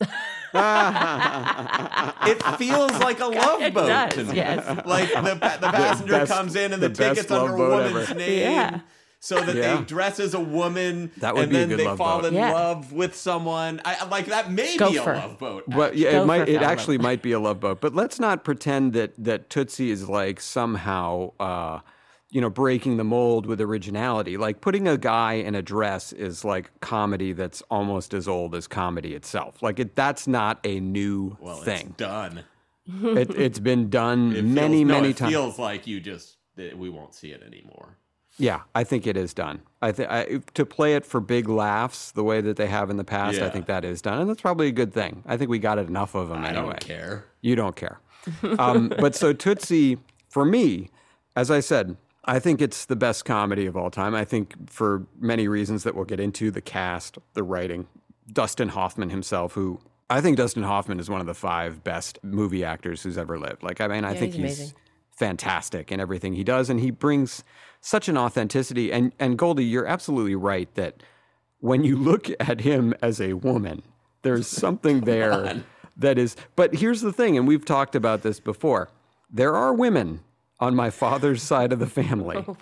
it 2.26 2.42
feels 2.58 2.92
like 2.98 3.20
a 3.20 3.26
love 3.26 3.60
It 3.60 3.74
boat 3.74 3.86
does, 3.86 4.14
to 4.14 4.24
me. 4.24 4.36
yes. 4.36 4.86
Like 4.86 5.12
the, 5.12 5.34
the 5.60 5.70
passenger 5.70 6.12
best- 6.12 6.32
comes 6.32 6.56
in 6.56 6.72
and 6.72 6.82
the, 6.82 6.88
the 6.88 6.94
ticket's 6.94 7.30
under 7.30 7.54
a 7.54 7.58
woman's 7.58 8.08
ever. 8.10 8.18
name. 8.18 8.40
Yeah. 8.52 8.80
So 9.22 9.38
that 9.40 9.54
Yeah. 9.54 9.76
they 9.76 9.84
dress 9.84 10.18
as 10.18 10.32
a 10.32 10.40
woman, 10.40 11.10
That 11.18 11.34
would 11.34 11.42
and 11.44 11.50
be 11.50 11.56
a 11.56 11.60
then 11.60 11.68
good 11.68 11.78
they 11.78 11.84
love 11.84 11.98
fall 11.98 12.20
boat. 12.22 12.28
in 12.28 12.34
Yeah. 12.34 12.52
love 12.52 12.92
with 12.92 13.14
someone. 13.14 13.80
I 13.84 14.06
like 14.06 14.26
that. 14.26 14.50
May 14.50 14.78
Go 14.78 14.90
be 14.90 14.96
a 14.96 15.02
for 15.02 15.12
it. 15.12 15.18
love 15.18 15.38
boat. 15.38 15.64
But 15.68 15.94
yeah, 15.96 16.12
Go 16.12 16.22
it 16.22 16.26
might. 16.26 16.44
for 16.46 16.50
It 16.50 16.62
actually 16.62 16.96
might 16.98 17.20
be 17.20 17.32
a 17.32 17.38
love 17.38 17.60
boat. 17.60 17.80
But 17.82 17.94
let's 17.94 18.18
not 18.18 18.44
pretend 18.44 18.94
that 18.94 19.12
that 19.22 19.50
Tootsie 19.50 19.90
is 19.90 20.08
like 20.08 20.40
somehow, 20.40 21.32
uh, 21.38 21.80
you 22.30 22.40
know, 22.40 22.48
breaking 22.48 22.96
the 22.96 23.04
mold 23.04 23.44
with 23.44 23.60
originality. 23.60 24.38
Like 24.38 24.62
putting 24.62 24.88
a 24.88 24.96
guy 24.96 25.34
in 25.34 25.54
a 25.54 25.60
dress 25.62 26.12
is 26.14 26.42
like 26.44 26.70
comedy 26.80 27.32
that's 27.34 27.60
almost 27.70 28.14
as 28.14 28.26
old 28.26 28.54
as 28.54 28.66
comedy 28.66 29.14
itself. 29.14 29.62
Like 29.62 29.78
it, 29.78 29.96
that's 29.96 30.26
not 30.26 30.60
a 30.64 30.80
new 30.80 31.36
well, 31.40 31.56
thing. 31.56 31.88
it's 31.88 31.96
done. 31.96 32.44
It, 33.02 33.30
it's 33.36 33.58
been 33.58 33.90
done 33.90 34.34
It 34.34 34.44
many, 34.44 34.78
feels, 34.78 34.88
no, 34.88 34.94
many 34.94 35.10
it 35.10 35.16
times. 35.18 35.32
Feels 35.32 35.58
like 35.58 35.86
you 35.86 36.00
just 36.00 36.36
we 36.56 36.88
won't 36.88 37.14
see 37.14 37.32
it 37.32 37.42
anymore. 37.42 37.98
Yeah, 38.40 38.62
I 38.74 38.84
think 38.84 39.06
it 39.06 39.16
is 39.16 39.34
done. 39.34 39.60
I 39.82 39.92
think 39.92 40.52
to 40.54 40.66
play 40.66 40.94
it 40.94 41.04
for 41.06 41.20
big 41.20 41.48
laughs 41.48 42.10
the 42.12 42.24
way 42.24 42.40
that 42.40 42.56
they 42.56 42.66
have 42.66 42.90
in 42.90 42.96
the 42.96 43.04
past. 43.04 43.40
I 43.40 43.50
think 43.50 43.66
that 43.66 43.84
is 43.84 44.00
done, 44.02 44.20
and 44.20 44.28
that's 44.30 44.40
probably 44.42 44.68
a 44.68 44.72
good 44.72 44.92
thing. 44.92 45.22
I 45.26 45.36
think 45.36 45.50
we 45.50 45.58
got 45.58 45.78
it 45.78 45.88
enough 45.88 46.14
of 46.14 46.28
them 46.30 46.44
I 46.44 46.48
anyway. 46.50 46.64
don't 46.70 46.80
care. 46.80 47.24
You 47.40 47.54
don't 47.56 47.76
care. 47.76 48.00
Um, 48.58 48.88
but 49.00 49.14
so 49.14 49.32
Tootsie, 49.32 49.96
for 50.28 50.44
me, 50.44 50.90
as 51.36 51.50
I 51.50 51.60
said, 51.60 51.96
I 52.26 52.38
think 52.38 52.60
it's 52.60 52.84
the 52.84 52.96
best 52.96 53.24
comedy 53.24 53.64
of 53.64 53.76
all 53.78 53.90
time. 53.90 54.14
I 54.14 54.24
think 54.26 54.68
for 54.70 55.06
many 55.18 55.48
reasons 55.48 55.84
that 55.84 55.94
we'll 55.94 56.04
get 56.04 56.20
into 56.20 56.50
the 56.50 56.60
cast, 56.60 57.16
the 57.32 57.42
writing, 57.42 57.86
Dustin 58.30 58.68
Hoffman 58.68 59.08
himself, 59.08 59.54
who 59.54 59.80
I 60.10 60.20
think 60.20 60.36
Dustin 60.36 60.64
Hoffman 60.64 61.00
is 61.00 61.08
one 61.08 61.22
of 61.22 61.26
the 61.26 61.34
five 61.34 61.82
best 61.82 62.18
movie 62.22 62.62
actors 62.62 63.02
who's 63.02 63.16
ever 63.16 63.38
lived. 63.38 63.62
Like, 63.62 63.80
I 63.80 63.88
mean, 63.88 64.04
I 64.04 64.12
Yeah, 64.12 64.18
think 64.20 64.34
he's 64.34 64.58
he's, 64.58 64.74
fantastic 65.12 65.90
in 65.92 65.98
everything 66.00 66.34
he 66.34 66.44
does, 66.44 66.68
and 66.70 66.78
he 66.80 66.90
brings 66.90 67.42
such 67.80 68.08
an 68.08 68.16
authenticity. 68.16 68.92
And 68.92 69.12
and 69.18 69.38
Goldie, 69.38 69.64
you're 69.64 69.86
absolutely 69.86 70.34
right 70.34 70.72
that 70.74 71.02
when 71.60 71.84
you 71.84 71.96
look 71.96 72.28
at 72.40 72.60
him 72.60 72.94
as 73.02 73.20
a 73.20 73.34
woman, 73.34 73.82
there's 74.22 74.46
something 74.64 75.00
there 75.02 75.62
that 75.96 76.18
is. 76.18 76.36
But 76.56 76.76
here's 76.76 77.00
the 77.00 77.12
thing, 77.12 77.36
and 77.36 77.46
we've 77.46 77.64
talked 77.64 77.94
about 77.94 78.22
this 78.22 78.40
before. 78.40 78.90
There 79.32 79.54
are 79.54 79.72
women 79.72 80.20
on 80.60 80.76
my 80.76 80.90
father's 80.90 81.42
side 81.42 81.72
of 81.72 81.78
the 81.78 81.86
family 81.86 82.44
Oh 82.46 82.52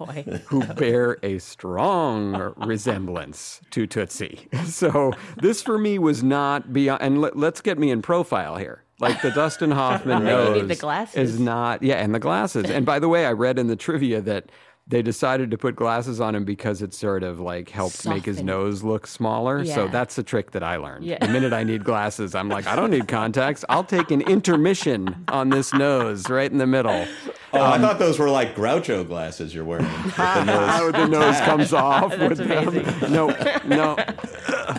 who 0.47 0.65
bear 0.75 1.19
a 1.23 1.39
strong 1.39 2.55
resemblance 2.57 3.61
to 3.71 3.87
Tootsie. 3.87 4.49
So 4.67 5.13
this 5.41 5.63
for 5.63 5.79
me 5.79 5.99
was 5.99 6.23
not 6.23 6.73
beyond. 6.73 7.03
And 7.03 7.21
let, 7.21 7.37
let's 7.37 7.61
get 7.61 7.79
me 7.79 7.91
in 7.91 8.03
profile 8.03 8.57
here. 8.57 8.85
Like 9.01 9.21
the 9.23 9.31
Dustin 9.31 9.71
Hoffman 9.81 10.25
nose 10.25 10.69
the 10.69 10.77
glasses. 10.77 11.35
is 11.35 11.41
not. 11.41 11.83
Yeah, 11.83 11.97
and 11.97 12.15
the 12.15 12.19
glasses. 12.19 12.71
And 12.71 12.85
by 12.87 12.99
the 12.99 13.09
way, 13.09 13.27
I 13.27 13.33
read 13.33 13.59
in 13.59 13.67
the 13.67 13.77
trivia 13.77 14.21
that 14.23 14.51
they 14.89 15.03
decided 15.03 15.51
to 15.51 15.59
put 15.59 15.77
glasses 15.77 16.19
on 16.21 16.35
him 16.35 16.45
because 16.45 16.81
it 16.81 16.95
sort 16.95 17.23
of 17.23 17.39
like 17.39 17.69
helped 17.69 18.07
make 18.07 18.25
his 18.25 18.43
nose 18.43 18.83
look 18.83 19.07
smaller. 19.07 19.65
So 19.65 19.87
that's 19.87 20.17
a 20.17 20.23
trick 20.23 20.53
that 20.53 20.63
I 20.63 20.77
learned. 20.77 21.05
Yeah. 21.05 21.19
The 21.19 21.29
minute 21.29 21.53
I 21.53 21.63
need 21.63 21.85
glasses, 21.85 22.35
I'm 22.35 22.49
like, 22.49 22.67
I 22.67 22.75
don't 22.75 22.91
need 22.91 23.07
contacts. 23.07 23.65
I'll 23.69 23.85
take 23.85 24.11
an 24.11 24.23
intermission 24.23 25.25
on 25.29 25.51
this 25.51 25.75
nose 25.75 26.31
right 26.31 26.51
in 26.51 26.57
the 26.57 26.67
middle. 26.67 27.07
Oh, 27.53 27.61
I 27.61 27.77
um, 27.77 27.83
thought 27.83 27.99
those 27.99 28.19
were 28.19 28.31
like 28.31 28.55
Groucho 28.55 29.07
glasses 29.07 29.55
you're 29.55 29.65
wearing. 29.65 29.87
with 30.05 30.17
the 30.17 30.45
nose. 30.45 30.93
The 30.93 31.07
nose 31.07 31.41
comes 31.41 31.73
off 31.73 32.11
That's 32.17 32.39
with 32.41 32.49
them. 32.49 33.13
No, 33.13 33.29
no, 33.67 33.97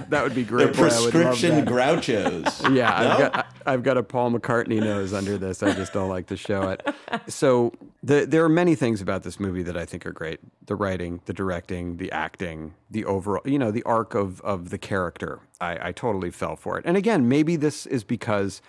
that 0.09 0.23
would 0.23 0.35
be 0.35 0.43
great. 0.43 0.73
boy, 0.73 0.83
I 0.83 0.85
would 0.85 0.91
love 0.91 1.11
prescription 1.11 1.55
that. 1.55 1.67
Grouchos. 1.67 2.59
Yeah, 2.75 2.93
I've 2.95 3.17
got 3.19 3.47
I've 3.65 3.83
got 3.83 3.97
a 3.97 4.03
Paul 4.03 4.31
McCartney 4.31 4.79
nose 4.79 5.13
under 5.13 5.37
this. 5.37 5.63
I 5.63 5.73
just 5.73 5.93
don't 5.93 6.09
like 6.09 6.27
to 6.27 6.37
show 6.37 6.69
it. 6.69 6.87
So 7.27 7.73
the, 8.03 8.25
there 8.25 8.43
are 8.43 8.49
many 8.49 8.75
things 8.75 9.01
about 9.01 9.23
this 9.23 9.39
movie 9.39 9.63
that 9.63 9.77
I 9.77 9.85
think 9.85 10.05
are 10.05 10.11
great: 10.11 10.39
the 10.65 10.75
writing, 10.75 11.21
the 11.25 11.33
directing, 11.33 11.97
the 11.97 12.11
acting, 12.11 12.73
the 12.89 13.05
overall, 13.05 13.41
you 13.45 13.59
know, 13.59 13.71
the 13.71 13.83
arc 13.83 14.15
of 14.15 14.41
of 14.41 14.69
the 14.69 14.77
character. 14.77 15.39
I, 15.61 15.89
I 15.89 15.91
totally 15.91 16.31
fell 16.31 16.55
for 16.55 16.77
it. 16.77 16.85
And 16.85 16.95
again, 16.95 17.27
maybe 17.27 17.55
this 17.55 17.85
is 17.85 18.03
because 18.03 18.61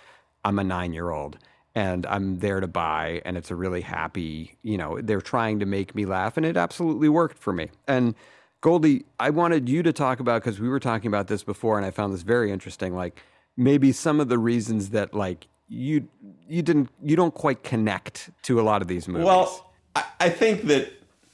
I'm 0.43 0.59
a 0.59 0.63
nine 0.63 0.93
year 0.93 1.11
old 1.11 1.37
and 1.73 2.05
I'm 2.07 2.39
there 2.39 2.59
to 2.59 2.67
buy, 2.67 3.21
and 3.23 3.37
it's 3.37 3.49
a 3.49 3.55
really 3.55 3.81
happy, 3.81 4.57
you 4.61 4.77
know, 4.77 4.99
they're 5.01 5.21
trying 5.21 5.59
to 5.59 5.65
make 5.65 5.95
me 5.95 6.05
laugh, 6.05 6.35
and 6.35 6.45
it 6.45 6.57
absolutely 6.57 7.07
worked 7.07 7.37
for 7.37 7.53
me. 7.53 7.69
And 7.87 8.13
Goldie, 8.61 9.05
I 9.19 9.31
wanted 9.31 9.67
you 9.67 9.81
to 9.83 9.91
talk 9.91 10.19
about 10.19 10.43
because 10.43 10.59
we 10.59 10.69
were 10.69 10.79
talking 10.79 11.07
about 11.07 11.27
this 11.27 11.43
before, 11.43 11.77
and 11.77 11.85
I 11.85 11.89
found 11.89 12.13
this 12.13 12.21
very 12.21 12.51
interesting. 12.51 12.95
Like 12.95 13.19
maybe 13.57 13.91
some 13.91 14.19
of 14.19 14.29
the 14.29 14.37
reasons 14.37 14.91
that 14.91 15.13
like 15.13 15.47
you 15.67 16.07
you 16.47 16.61
didn't 16.61 16.89
you 17.01 17.15
don't 17.15 17.33
quite 17.33 17.63
connect 17.63 18.29
to 18.43 18.61
a 18.61 18.63
lot 18.63 18.83
of 18.83 18.87
these 18.87 19.07
movies. 19.07 19.25
Well, 19.25 19.73
I, 19.95 20.03
I 20.19 20.29
think 20.29 20.63
that 20.63 20.91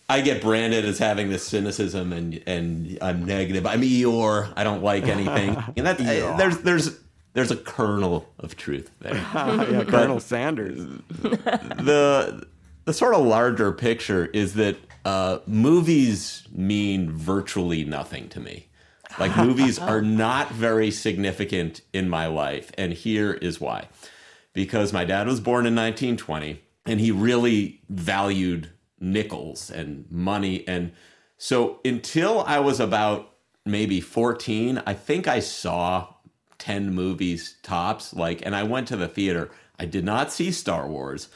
I 0.10 0.22
get 0.22 0.42
branded 0.42 0.86
as 0.86 1.00
having 1.00 1.30
this 1.30 1.46
cynicism 1.46 2.14
and 2.14 2.42
and 2.48 2.98
I'm 3.02 3.26
negative. 3.26 3.66
I'm 3.66 3.82
Eeyore. 3.82 4.54
I 4.56 4.64
don't 4.64 4.82
like 4.82 5.06
anything. 5.08 5.62
And 5.76 5.86
that 5.86 5.98
there's 5.98 6.60
there's 6.60 7.00
there's 7.34 7.52
a 7.52 7.58
kernel 7.58 8.28
of 8.40 8.56
truth 8.56 8.90
there. 9.00 9.16
yeah, 9.34 9.84
Colonel 9.86 10.22
Sanders. 10.22 10.78
the 10.78 12.48
the 12.86 12.94
sort 12.94 13.16
of 13.16 13.26
larger 13.26 13.74
picture 13.74 14.28
is 14.28 14.54
that 14.54 14.78
uh, 15.08 15.40
movies 15.48 16.46
mean 16.52 17.10
virtually 17.10 17.86
nothing 17.86 18.28
to 18.28 18.42
me. 18.42 18.68
Like 19.18 19.38
movies 19.48 19.80
are 19.80 20.02
not 20.02 20.52
very 20.52 20.92
significant 20.92 21.80
in 21.94 22.10
my 22.10 22.28
life, 22.28 22.72
and 22.78 22.92
here 22.92 23.32
is 23.32 23.62
why: 23.62 23.88
because 24.52 24.92
my 24.92 25.06
dad 25.06 25.26
was 25.28 25.40
born 25.40 25.66
in 25.66 25.76
1920, 25.76 26.62
and 26.86 27.00
he 27.00 27.12
really 27.12 27.82
valued 27.88 28.72
nickels 29.00 29.72
and 29.72 30.12
money, 30.12 30.68
and 30.68 30.92
so 31.38 31.80
until 31.86 32.42
I 32.42 32.60
was 32.60 32.82
about 32.82 33.32
maybe 33.64 34.02
14, 34.02 34.84
I 34.86 34.94
think 34.94 35.26
I 35.26 35.40
saw 35.40 36.16
10 36.58 36.94
movies 36.94 37.56
tops. 37.64 38.14
Like, 38.14 38.46
and 38.46 38.54
I 38.54 38.64
went 38.64 38.90
to 38.90 38.98
the 38.98 39.08
theater. 39.08 39.52
I 39.80 39.86
did 39.86 40.04
not 40.04 40.34
see 40.34 40.52
Star 40.52 40.88
Wars. 40.88 41.30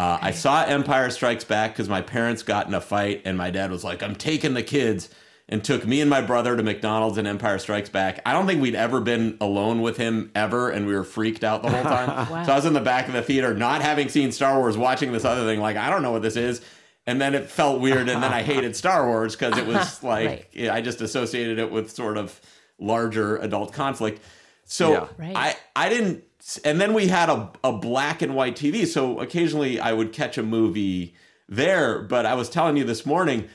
Uh, 0.00 0.18
I 0.22 0.30
saw 0.30 0.64
Empire 0.64 1.10
Strikes 1.10 1.44
Back 1.44 1.74
because 1.74 1.90
my 1.90 2.00
parents 2.00 2.42
got 2.42 2.66
in 2.66 2.72
a 2.72 2.80
fight, 2.80 3.20
and 3.26 3.36
my 3.36 3.50
dad 3.50 3.70
was 3.70 3.84
like, 3.84 4.02
I'm 4.02 4.16
taking 4.16 4.54
the 4.54 4.62
kids, 4.62 5.10
and 5.46 5.62
took 5.62 5.86
me 5.86 6.00
and 6.00 6.08
my 6.08 6.22
brother 6.22 6.56
to 6.56 6.62
McDonald's 6.62 7.18
and 7.18 7.28
Empire 7.28 7.58
Strikes 7.58 7.90
Back. 7.90 8.22
I 8.24 8.32
don't 8.32 8.46
think 8.46 8.62
we'd 8.62 8.74
ever 8.74 9.02
been 9.02 9.36
alone 9.42 9.82
with 9.82 9.98
him 9.98 10.30
ever, 10.34 10.70
and 10.70 10.86
we 10.86 10.94
were 10.94 11.04
freaked 11.04 11.44
out 11.44 11.62
the 11.62 11.68
whole 11.68 11.82
time. 12.26 12.46
So 12.46 12.52
I 12.52 12.56
was 12.56 12.64
in 12.64 12.72
the 12.72 12.80
back 12.80 13.08
of 13.08 13.12
the 13.12 13.20
theater, 13.20 13.52
not 13.52 13.82
having 13.82 14.08
seen 14.08 14.32
Star 14.32 14.58
Wars, 14.58 14.78
watching 14.78 15.12
this 15.12 15.26
other 15.26 15.44
thing, 15.44 15.60
like, 15.60 15.76
I 15.76 15.90
don't 15.90 16.00
know 16.00 16.12
what 16.12 16.22
this 16.22 16.36
is. 16.36 16.62
And 17.06 17.20
then 17.20 17.34
it 17.34 17.50
felt 17.50 17.82
weird, 17.82 18.08
and 18.08 18.22
then 18.22 18.32
I 18.32 18.42
hated 18.42 18.74
Star 18.76 19.06
Wars 19.06 19.36
because 19.36 19.58
it 19.58 19.66
was 19.66 20.02
like, 20.02 20.50
Right. 20.56 20.70
I 20.70 20.80
just 20.80 21.02
associated 21.02 21.58
it 21.58 21.70
with 21.70 21.90
sort 21.90 22.16
of 22.16 22.40
larger 22.78 23.36
adult 23.36 23.74
conflict. 23.74 24.22
So 24.64 24.92
Yeah. 24.92 25.08
Right. 25.18 25.36
I 25.36 25.56
I 25.76 25.88
didn't 25.90 26.24
and 26.64 26.80
then 26.80 26.94
we 26.94 27.08
had 27.08 27.28
a, 27.28 27.50
a 27.62 27.72
black 27.72 28.22
and 28.22 28.34
white 28.34 28.56
TV. 28.56 28.86
So 28.86 29.20
occasionally 29.20 29.78
I 29.78 29.92
would 29.92 30.12
catch 30.12 30.38
a 30.38 30.42
movie 30.42 31.14
there, 31.48 32.00
but 32.00 32.26
I 32.26 32.34
was 32.34 32.48
telling 32.48 32.76
you 32.76 32.84
this 32.84 33.04
morning 33.04 33.48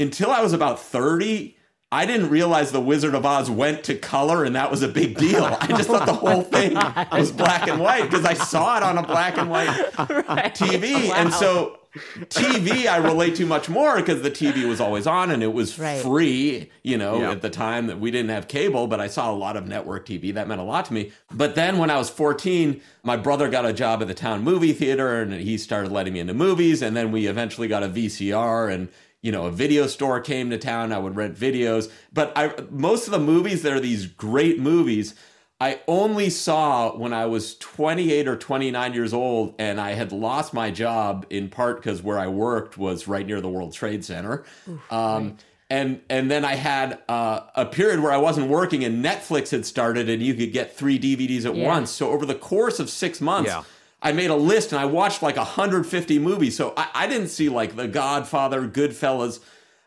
until 0.00 0.30
I 0.30 0.40
was 0.40 0.52
about 0.52 0.80
30 0.80 1.56
I 1.92 2.06
didn't 2.06 2.30
realize 2.30 2.72
the 2.72 2.80
Wizard 2.80 3.14
of 3.14 3.26
Oz 3.26 3.50
went 3.50 3.84
to 3.84 3.94
color 3.94 4.44
and 4.44 4.56
that 4.56 4.70
was 4.70 4.82
a 4.82 4.88
big 4.88 5.18
deal. 5.18 5.44
I 5.44 5.66
just 5.68 5.90
thought 5.90 6.06
the 6.06 6.14
whole 6.14 6.40
thing 6.42 6.72
was 7.12 7.30
black 7.30 7.68
and 7.68 7.78
white 7.78 8.04
because 8.10 8.24
I 8.24 8.32
saw 8.32 8.78
it 8.78 8.82
on 8.82 8.96
a 8.96 9.06
black 9.06 9.36
and 9.36 9.50
white 9.50 9.68
TV. 10.54 11.10
And 11.10 11.32
so 11.34 11.78
TV 12.30 12.86
I 12.88 12.96
relate 12.96 13.36
to 13.36 13.44
much 13.44 13.68
more 13.68 13.96
because 13.96 14.22
the 14.22 14.30
TV 14.30 14.66
was 14.66 14.80
always 14.80 15.06
on 15.06 15.30
and 15.30 15.42
it 15.42 15.52
was 15.52 15.78
Right. 15.78 16.00
free, 16.00 16.70
you 16.82 16.96
know, 16.96 17.20
Yeah. 17.20 17.32
at 17.32 17.42
the 17.42 17.50
time 17.50 17.88
that 17.88 18.00
we 18.00 18.10
didn't 18.10 18.30
have 18.30 18.48
cable, 18.48 18.86
but 18.86 18.98
I 18.98 19.08
saw 19.08 19.30
a 19.30 19.36
lot 19.36 19.58
of 19.58 19.68
network 19.68 20.06
TV. 20.06 20.32
That 20.32 20.48
meant 20.48 20.62
a 20.62 20.64
lot 20.64 20.86
to 20.86 20.94
me. 20.94 21.12
But 21.30 21.54
then 21.54 21.76
when 21.76 21.90
I 21.90 21.98
was 21.98 22.08
14, 22.08 22.80
my 23.02 23.18
brother 23.18 23.50
got 23.50 23.66
a 23.66 23.72
job 23.74 24.00
at 24.00 24.08
the 24.08 24.14
town 24.14 24.42
movie 24.42 24.72
theater 24.72 25.20
and 25.20 25.34
he 25.34 25.58
started 25.58 25.92
letting 25.92 26.14
me 26.14 26.20
into 26.20 26.32
movies. 26.32 26.80
And 26.80 26.96
then 26.96 27.12
we 27.12 27.26
eventually 27.26 27.68
got 27.68 27.82
a 27.82 27.88
VCR 27.88 28.68
and 28.72 28.88
you 29.22 29.30
know, 29.32 29.46
a 29.46 29.50
video 29.50 29.86
store 29.86 30.20
came 30.20 30.50
to 30.50 30.58
town, 30.58 30.92
I 30.92 30.98
would 30.98 31.16
rent 31.16 31.36
videos. 31.38 31.90
But 32.12 32.32
I 32.36 32.52
most 32.70 33.06
of 33.06 33.12
the 33.12 33.20
movies 33.20 33.62
that 33.62 33.72
are 33.72 33.80
these 33.80 34.06
great 34.06 34.58
movies, 34.58 35.14
I 35.60 35.80
only 35.86 36.28
saw 36.28 36.96
when 36.96 37.12
I 37.12 37.26
was 37.26 37.56
28 37.58 38.26
or 38.26 38.36
29 38.36 38.92
years 38.94 39.14
old 39.14 39.54
and 39.60 39.80
I 39.80 39.92
had 39.92 40.10
lost 40.10 40.52
my 40.52 40.72
job 40.72 41.24
in 41.30 41.48
part 41.48 41.76
because 41.76 42.02
where 42.02 42.18
I 42.18 42.26
worked 42.26 42.76
was 42.76 43.06
right 43.06 43.24
near 43.24 43.40
the 43.40 43.48
World 43.48 43.72
Trade 43.72 44.04
Center. 44.04 44.44
um, 44.90 45.36
and 45.70 46.02
and 46.10 46.30
then 46.30 46.44
I 46.44 46.56
had 46.56 46.98
uh, 47.08 47.40
a 47.54 47.64
period 47.64 48.00
where 48.00 48.12
I 48.12 48.18
wasn't 48.18 48.48
working 48.50 48.84
and 48.84 49.02
Netflix 49.02 49.52
had 49.52 49.64
started 49.64 50.10
and 50.10 50.20
you 50.22 50.34
could 50.34 50.52
get 50.52 50.76
three 50.76 50.98
DVDs 50.98 51.46
at 51.46 51.54
Yeah. 51.54 51.66
once. 51.68 51.90
So 51.92 52.10
over 52.10 52.26
the 52.26 52.34
course 52.34 52.78
of 52.80 52.90
six 52.90 53.20
months, 53.20 53.48
Yeah. 53.50 53.62
I 54.02 54.12
made 54.12 54.30
a 54.30 54.34
list 54.36 54.72
and 54.72 54.80
I 54.80 54.84
watched 54.86 55.22
like 55.22 55.36
150 55.36 56.18
movies. 56.18 56.56
So 56.56 56.74
I, 56.76 56.88
I 56.94 57.06
didn't 57.06 57.28
see 57.28 57.48
like 57.48 57.76
The 57.76 57.86
Godfather, 57.88 58.66
Goodfellas. 58.66 59.40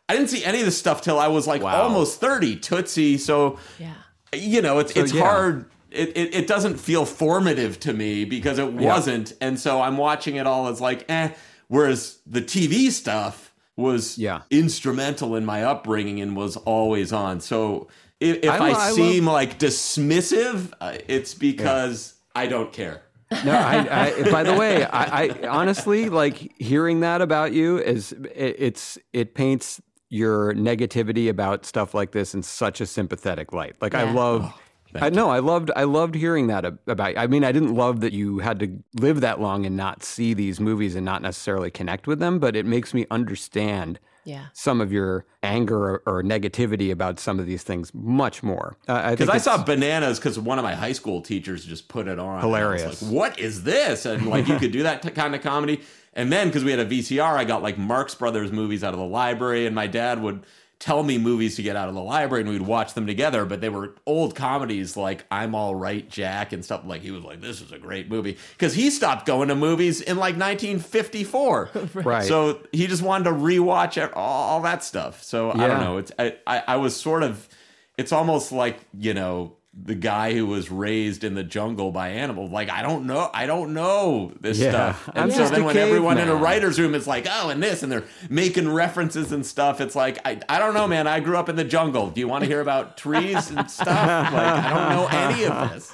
I 0.07 0.13
didn't 0.15 0.29
see 0.29 0.43
any 0.45 0.59
of 0.59 0.65
this 0.65 0.77
stuff 0.77 1.01
till 1.01 1.19
I 1.19 1.27
was 1.27 1.47
like 1.47 1.61
Wow. 1.61 1.81
almost 1.83 2.21
30, 2.21 2.55
Tootsie. 2.57 3.17
So 3.17 3.59
Yeah. 3.79 3.93
you 4.33 4.61
know, 4.61 4.79
it's 4.79 4.93
So, 4.93 5.01
it's 5.01 5.13
yeah. 5.13 5.21
hard. 5.23 5.65
It, 5.91 6.09
it 6.17 6.35
it 6.35 6.47
doesn't 6.47 6.77
feel 6.77 7.05
formative 7.05 7.79
to 7.81 7.93
me 7.93 8.25
because 8.25 8.57
it 8.59 8.73
wasn't, 8.73 9.33
and 9.39 9.57
so 9.57 9.81
I'm 9.81 9.95
watching 9.97 10.35
it 10.35 10.45
all 10.45 10.67
as 10.67 10.81
like, 10.81 11.05
eh. 11.09 11.29
Whereas 11.69 12.19
the 12.27 12.41
TV 12.41 12.91
stuff 12.91 13.53
was 13.77 14.17
Yeah. 14.17 14.41
instrumental 14.51 15.35
in 15.35 15.45
my 15.45 15.63
upbringing 15.63 16.19
and 16.21 16.35
was 16.35 16.57
always 16.57 17.11
on. 17.13 17.39
So 17.39 17.87
if, 18.19 18.39
if 18.43 18.49
I 18.51 18.69
I, 18.71 18.73
I 18.73 18.91
seem 18.91 19.25
like 19.25 19.57
dismissive, 19.57 20.71
uh, 20.81 20.97
it's 21.07 21.33
because 21.33 22.15
I 22.35 22.47
don't 22.47 22.71
care. 22.73 23.01
No, 23.43 23.53
I, 23.53 24.05
I, 24.07 24.31
by 24.31 24.43
the 24.43 24.53
way, 24.53 24.85
I, 24.85 25.23
I 25.25 25.47
honestly 25.47 26.09
like 26.09 26.53
hearing 26.59 27.01
that 27.01 27.21
about 27.21 27.51
you 27.53 27.77
is 27.79 28.11
it, 28.11 28.55
it's 28.59 28.97
it 29.13 29.33
paints 29.35 29.81
your 30.09 30.53
negativity 30.53 31.29
about 31.29 31.65
stuff 31.65 31.93
like 31.93 32.11
this 32.11 32.33
in 32.33 32.43
such 32.43 32.79
a 32.81 32.85
sympathetic 32.85 33.51
light. 33.51 33.75
Like 33.81 33.95
I 33.95 34.03
Yeah. 34.03 34.13
love. 34.13 34.41
Oh, 34.45 34.59
I 35.01 35.09
know 35.09 35.29
I 35.29 35.39
loved 35.39 35.71
I 35.75 35.83
loved 35.83 36.15
hearing 36.15 36.47
that 36.47 36.63
about. 36.63 37.13
You. 37.13 37.19
I 37.19 37.27
mean, 37.27 37.43
I 37.43 37.51
didn't 37.51 37.75
love 37.75 37.99
that 37.99 38.13
you 38.13 38.39
had 38.39 38.59
to 38.59 38.81
live 38.93 39.19
that 39.21 39.41
long 39.41 39.65
and 39.65 39.75
not 39.75 40.03
see 40.03 40.33
these 40.33 40.61
movies 40.61 40.95
and 40.95 41.03
not 41.03 41.21
necessarily 41.21 41.69
connect 41.69 42.07
with 42.07 42.19
them, 42.19 42.39
but 42.39 42.55
it 42.55 42.65
makes 42.65 42.93
me 42.93 43.05
understand 43.11 43.99
Yeah. 44.25 44.47
some 44.53 44.81
of 44.81 44.91
your 44.91 45.25
anger 45.43 45.77
or, 45.77 46.03
or 46.07 46.23
negativity 46.23 46.91
about 46.91 47.19
some 47.19 47.39
of 47.39 47.45
these 47.45 47.63
things 47.63 47.93
much 47.93 48.41
more. 48.43 48.75
Uh, 48.87 48.93
I 48.93 49.11
Because 49.11 49.29
I 49.29 49.37
saw 49.37 49.63
bananas 49.63 50.19
because 50.19 50.37
one 50.39 50.57
of 50.57 50.63
my 50.63 50.73
high 50.75 50.93
school 50.93 51.21
teachers 51.21 51.63
just 51.63 51.87
put 51.87 52.07
it 52.07 52.19
on. 52.19 52.19
And 52.19 52.27
I 52.29 52.33
was 52.35 52.43
Hilarious. 52.43 53.01
like, 53.03 53.11
what 53.11 53.39
is 53.39 53.63
this? 53.63 54.05
And 54.05 54.25
like 54.27 54.47
you 54.47 54.57
could 54.57 54.71
do 54.71 54.83
that 54.83 55.03
t- 55.03 55.11
kind 55.11 55.35
of 55.35 55.41
comedy. 55.41 55.81
And 56.13 56.31
then 56.31 56.47
because 56.47 56.63
we 56.63 56.71
had 56.71 56.79
a 56.79 56.85
VCR, 56.85 57.35
I 57.35 57.43
got 57.43 57.61
like 57.61 57.77
Marx 57.77 58.15
Brothers 58.15 58.51
movies 58.51 58.83
out 58.83 58.93
of 58.93 58.99
the 58.99 59.05
library, 59.05 59.65
and 59.65 59.75
my 59.75 59.85
dad 59.87 60.21
would 60.21 60.45
tell 60.79 61.03
me 61.03 61.17
movies 61.17 61.55
to 61.55 61.61
get 61.61 61.75
out 61.75 61.89
of 61.89 61.95
the 61.95 62.01
library, 62.01 62.41
and 62.41 62.49
we'd 62.49 62.61
watch 62.61 62.93
them 62.93 63.07
together. 63.07 63.45
But 63.45 63.61
they 63.61 63.69
were 63.69 63.95
old 64.05 64.35
comedies 64.35 64.95
like 64.97 65.25
I'm 65.31 65.55
All 65.55 65.75
Right, 65.75 66.07
Jack, 66.09 66.53
and 66.53 66.63
stuff. 66.63 66.83
Like 66.85 67.01
he 67.01 67.11
was 67.11 67.23
like, 67.23 67.41
this 67.41 67.61
is 67.61 67.71
a 67.71 67.77
great 67.79 68.09
movie 68.09 68.37
because 68.51 68.73
he 68.73 68.89
stopped 68.89 69.25
going 69.25 69.49
to 69.49 69.55
movies 69.55 70.01
in 70.01 70.17
like 70.17 70.35
1954. 70.37 71.69
Right. 71.95 72.25
So 72.25 72.61
he 72.71 72.87
just 72.87 73.01
wanted 73.01 73.25
to 73.25 73.31
rewatch 73.31 74.01
all, 74.15 74.49
all 74.49 74.61
that 74.61 74.83
stuff. 74.83 75.23
So 75.23 75.51
I 75.51 75.67
don't 75.67 75.79
know. 75.79 75.97
It's 75.97 76.11
I, 76.19 76.35
I 76.45 76.63
I 76.67 76.75
was 76.77 76.95
sort 76.95 77.23
of 77.23 77.47
it's 77.97 78.11
almost 78.11 78.51
like 78.51 78.79
you 78.97 79.13
know 79.13 79.55
the 79.83 79.95
guy 79.95 80.33
who 80.33 80.45
was 80.45 80.71
raised 80.71 81.23
in 81.25 81.33
the 81.35 81.43
jungle 81.43 81.91
by 81.91 82.07
animals 82.09 82.49
like 82.49 82.69
i 82.69 82.81
don't 82.81 83.05
know 83.05 83.29
i 83.33 83.45
don't 83.45 83.73
know 83.73 84.31
this 84.39 84.57
Yeah. 84.57 84.69
stuff 84.71 85.09
I'm 85.13 85.23
and 85.23 85.33
so 85.33 85.49
then 85.49 85.65
when 85.65 85.75
everyone 85.75 86.17
in 86.17 86.29
a 86.29 86.35
writer's 86.35 86.79
room 86.79 86.95
is 86.95 87.05
like 87.07 87.27
oh 87.29 87.49
and 87.49 87.61
this 87.61 87.83
and 87.83 87.91
they're 87.91 88.05
making 88.29 88.71
references 88.71 89.33
and 89.33 89.45
stuff 89.45 89.81
it's 89.81 89.93
like 89.95 90.17
i, 90.25 90.39
I 90.47 90.59
don't 90.59 90.73
know 90.75 90.87
man 90.87 91.07
i 91.07 91.19
grew 91.19 91.35
up 91.37 91.49
in 91.49 91.57
the 91.57 91.65
jungle 91.65 92.09
do 92.09 92.21
you 92.21 92.27
want 92.27 92.43
to 92.43 92.47
hear 92.47 92.61
about 92.61 92.95
trees 92.95 93.51
and 93.51 93.69
stuff 93.71 93.87
like 93.87 94.33
i 94.33 94.69
don't 94.69 94.89
know 94.89 95.07
any 95.11 95.43
of 95.45 95.71
this 95.73 95.93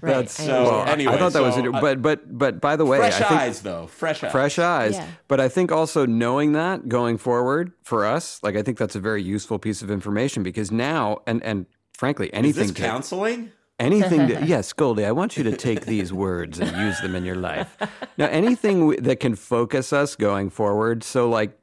Right. 0.00 0.14
That's 0.16 0.32
so 0.34 0.64
understand. 0.80 0.88
anyway 0.90 1.12
I 1.14 1.18
thought 1.18 1.32
that 1.34 1.42
was 1.42 1.54
so, 1.54 1.60
it. 1.64 1.74
uh, 1.76 1.80
But 1.80 2.02
but 2.02 2.36
but 2.38 2.60
by 2.60 2.74
the 2.74 2.84
way, 2.84 2.98
fresh 2.98 3.20
I 3.20 3.28
think, 3.28 3.40
eyes 3.40 3.62
though 3.62 3.86
fresh 3.86 4.24
eyes 4.24 4.32
fresh 4.32 4.58
eyes. 4.58 4.94
Yeah. 4.94 5.06
But 5.28 5.38
I 5.38 5.48
think 5.48 5.70
also 5.70 6.06
knowing 6.06 6.52
that 6.54 6.88
going 6.88 7.18
forward 7.18 7.70
for 7.84 8.04
us, 8.04 8.40
like 8.42 8.56
I 8.56 8.62
think 8.62 8.78
that's 8.78 8.96
a 8.96 9.00
very 9.00 9.22
useful 9.22 9.60
piece 9.60 9.80
of 9.80 9.92
information 9.92 10.42
because 10.42 10.72
now 10.72 11.18
and 11.28 11.40
and 11.44 11.66
frankly 12.02 12.26
is 12.26 12.34
anything 12.34 12.66
this 12.66 12.72
to, 12.72 12.82
counseling 12.82 13.52
anything 13.78 14.26
to, 14.26 14.44
yes, 14.44 14.72
Goldie, 14.72 15.04
I 15.04 15.12
want 15.12 15.36
you 15.36 15.44
to 15.44 15.56
take 15.56 15.86
these 15.86 16.12
words 16.26 16.58
and 16.58 16.76
use 16.76 17.00
them 17.00 17.14
in 17.14 17.24
your 17.24 17.36
life. 17.36 17.76
Now 18.18 18.26
anything 18.26 18.80
w- 18.80 19.00
that 19.00 19.20
can 19.20 19.36
focus 19.36 19.92
us 19.92 20.16
going 20.16 20.50
forward. 20.50 21.04
So 21.04 21.30
like 21.30 21.56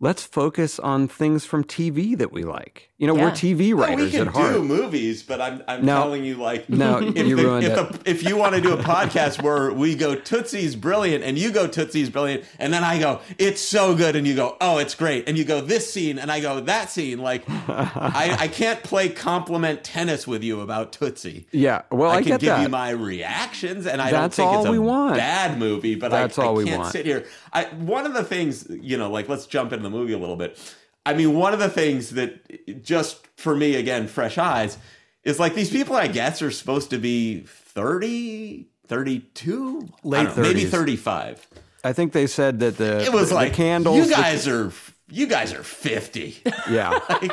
let's 0.00 0.24
focus 0.24 0.78
on 0.78 1.08
things 1.08 1.44
from 1.44 1.62
TV 1.62 2.16
that 2.16 2.32
we 2.32 2.42
like. 2.42 2.88
You 3.02 3.08
know, 3.08 3.14
we're 3.14 3.20
Yeah. 3.30 3.30
TV 3.32 3.58
No, 3.58 3.64
we 3.64 3.72
writers 3.82 4.10
can 4.12 4.28
at 4.28 4.34
heart. 4.34 4.52
do 4.54 4.62
movies, 4.62 5.24
but 5.24 5.40
I'm 5.40 5.60
I'm 5.66 5.84
No. 5.84 5.96
telling 5.96 6.24
you 6.24 6.36
like 6.36 6.70
No, 6.70 6.98
if, 7.16 7.26
you 7.26 7.34
the- 7.34 7.42
ruined 7.42 7.64
if, 7.66 7.76
it. 7.76 8.04
the- 8.04 8.08
if 8.10 8.22
you 8.22 8.36
want 8.36 8.54
to 8.54 8.60
do 8.60 8.72
a 8.74 8.76
podcast 8.76 9.42
where 9.42 9.72
we 9.72 9.96
go 9.96 10.14
Tootsie's 10.14 10.76
brilliant 10.76 11.24
and 11.24 11.36
you 11.36 11.50
go 11.50 11.66
Tootsie's 11.66 12.10
brilliant 12.10 12.44
and 12.60 12.72
then 12.72 12.84
I 12.84 13.00
go 13.00 13.18
it's 13.38 13.60
so 13.60 13.96
good 13.96 14.14
and 14.14 14.24
you 14.24 14.36
go 14.36 14.56
oh 14.60 14.78
it's 14.78 14.94
great 14.94 15.28
and 15.28 15.36
you 15.36 15.44
go 15.44 15.60
this 15.60 15.92
scene 15.92 16.16
and 16.16 16.30
I 16.30 16.38
go 16.38 16.60
that 16.60 16.90
scene 16.90 17.18
like 17.18 17.42
I, 17.68 18.36
I 18.38 18.46
can't 18.46 18.80
play 18.84 19.08
compliment 19.08 19.82
tennis 19.82 20.24
with 20.28 20.44
you 20.44 20.60
about 20.60 20.92
Tootsie. 20.92 21.46
Yeah, 21.50 21.82
well, 21.90 22.08
I, 22.12 22.18
I 22.18 22.22
can 22.22 22.28
get 22.28 22.40
give 22.40 22.50
that. 22.50 22.62
you 22.62 22.68
my 22.68 22.90
reactions, 22.90 23.84
and 23.86 24.00
I 24.00 24.12
That's 24.12 24.36
don't 24.36 24.46
think 24.46 24.48
all 24.56 24.60
it's 24.60 24.68
a 24.68 24.70
we 24.70 24.78
want. 24.78 25.16
bad 25.16 25.58
movie. 25.58 25.96
But 25.96 26.12
That's 26.12 26.38
I, 26.38 26.44
all 26.44 26.50
I 26.50 26.58
we 26.58 26.64
can't 26.66 26.80
want. 26.82 26.92
sit 26.92 27.04
here. 27.06 27.24
I 27.52 27.64
one 27.64 28.06
of 28.06 28.14
the 28.14 28.22
things, 28.22 28.64
you 28.70 28.96
know, 28.96 29.10
like 29.10 29.28
let's 29.28 29.46
jump 29.46 29.72
into 29.72 29.82
the 29.82 29.90
movie 29.90 30.12
a 30.12 30.18
little 30.18 30.36
bit. 30.36 30.56
I 31.04 31.14
mean, 31.14 31.34
one 31.34 31.52
of 31.52 31.58
the 31.58 31.68
things 31.68 32.10
that 32.10 32.82
just 32.82 33.26
for 33.36 33.56
me 33.56 33.74
again, 33.76 34.06
fresh 34.06 34.38
eyes, 34.38 34.78
is 35.24 35.38
like 35.40 35.54
these 35.54 35.70
people. 35.70 35.96
I 35.96 36.06
guess 36.08 36.42
are 36.42 36.50
supposed 36.50 36.90
to 36.90 36.98
be 36.98 37.40
30, 37.46 38.68
32, 38.86 39.88
I 40.04 40.08
Late 40.08 40.24
don't 40.26 40.36
know, 40.36 40.42
maybe 40.42 40.64
thirty-five. 40.64 41.46
I 41.84 41.92
think 41.92 42.12
they 42.12 42.28
said 42.28 42.60
that 42.60 42.76
the 42.76 43.02
It 43.04 43.12
was 43.12 43.30
the, 43.30 43.34
like 43.34 43.50
the 43.52 43.56
candles. 43.56 43.96
You 43.96 44.04
the- 44.06 44.10
guys 44.14 44.46
are 44.46 44.72
you 45.12 45.26
guys 45.26 45.52
are 45.52 45.62
fifty. 45.62 46.36
yeah. 46.70 46.98
like, 47.08 47.32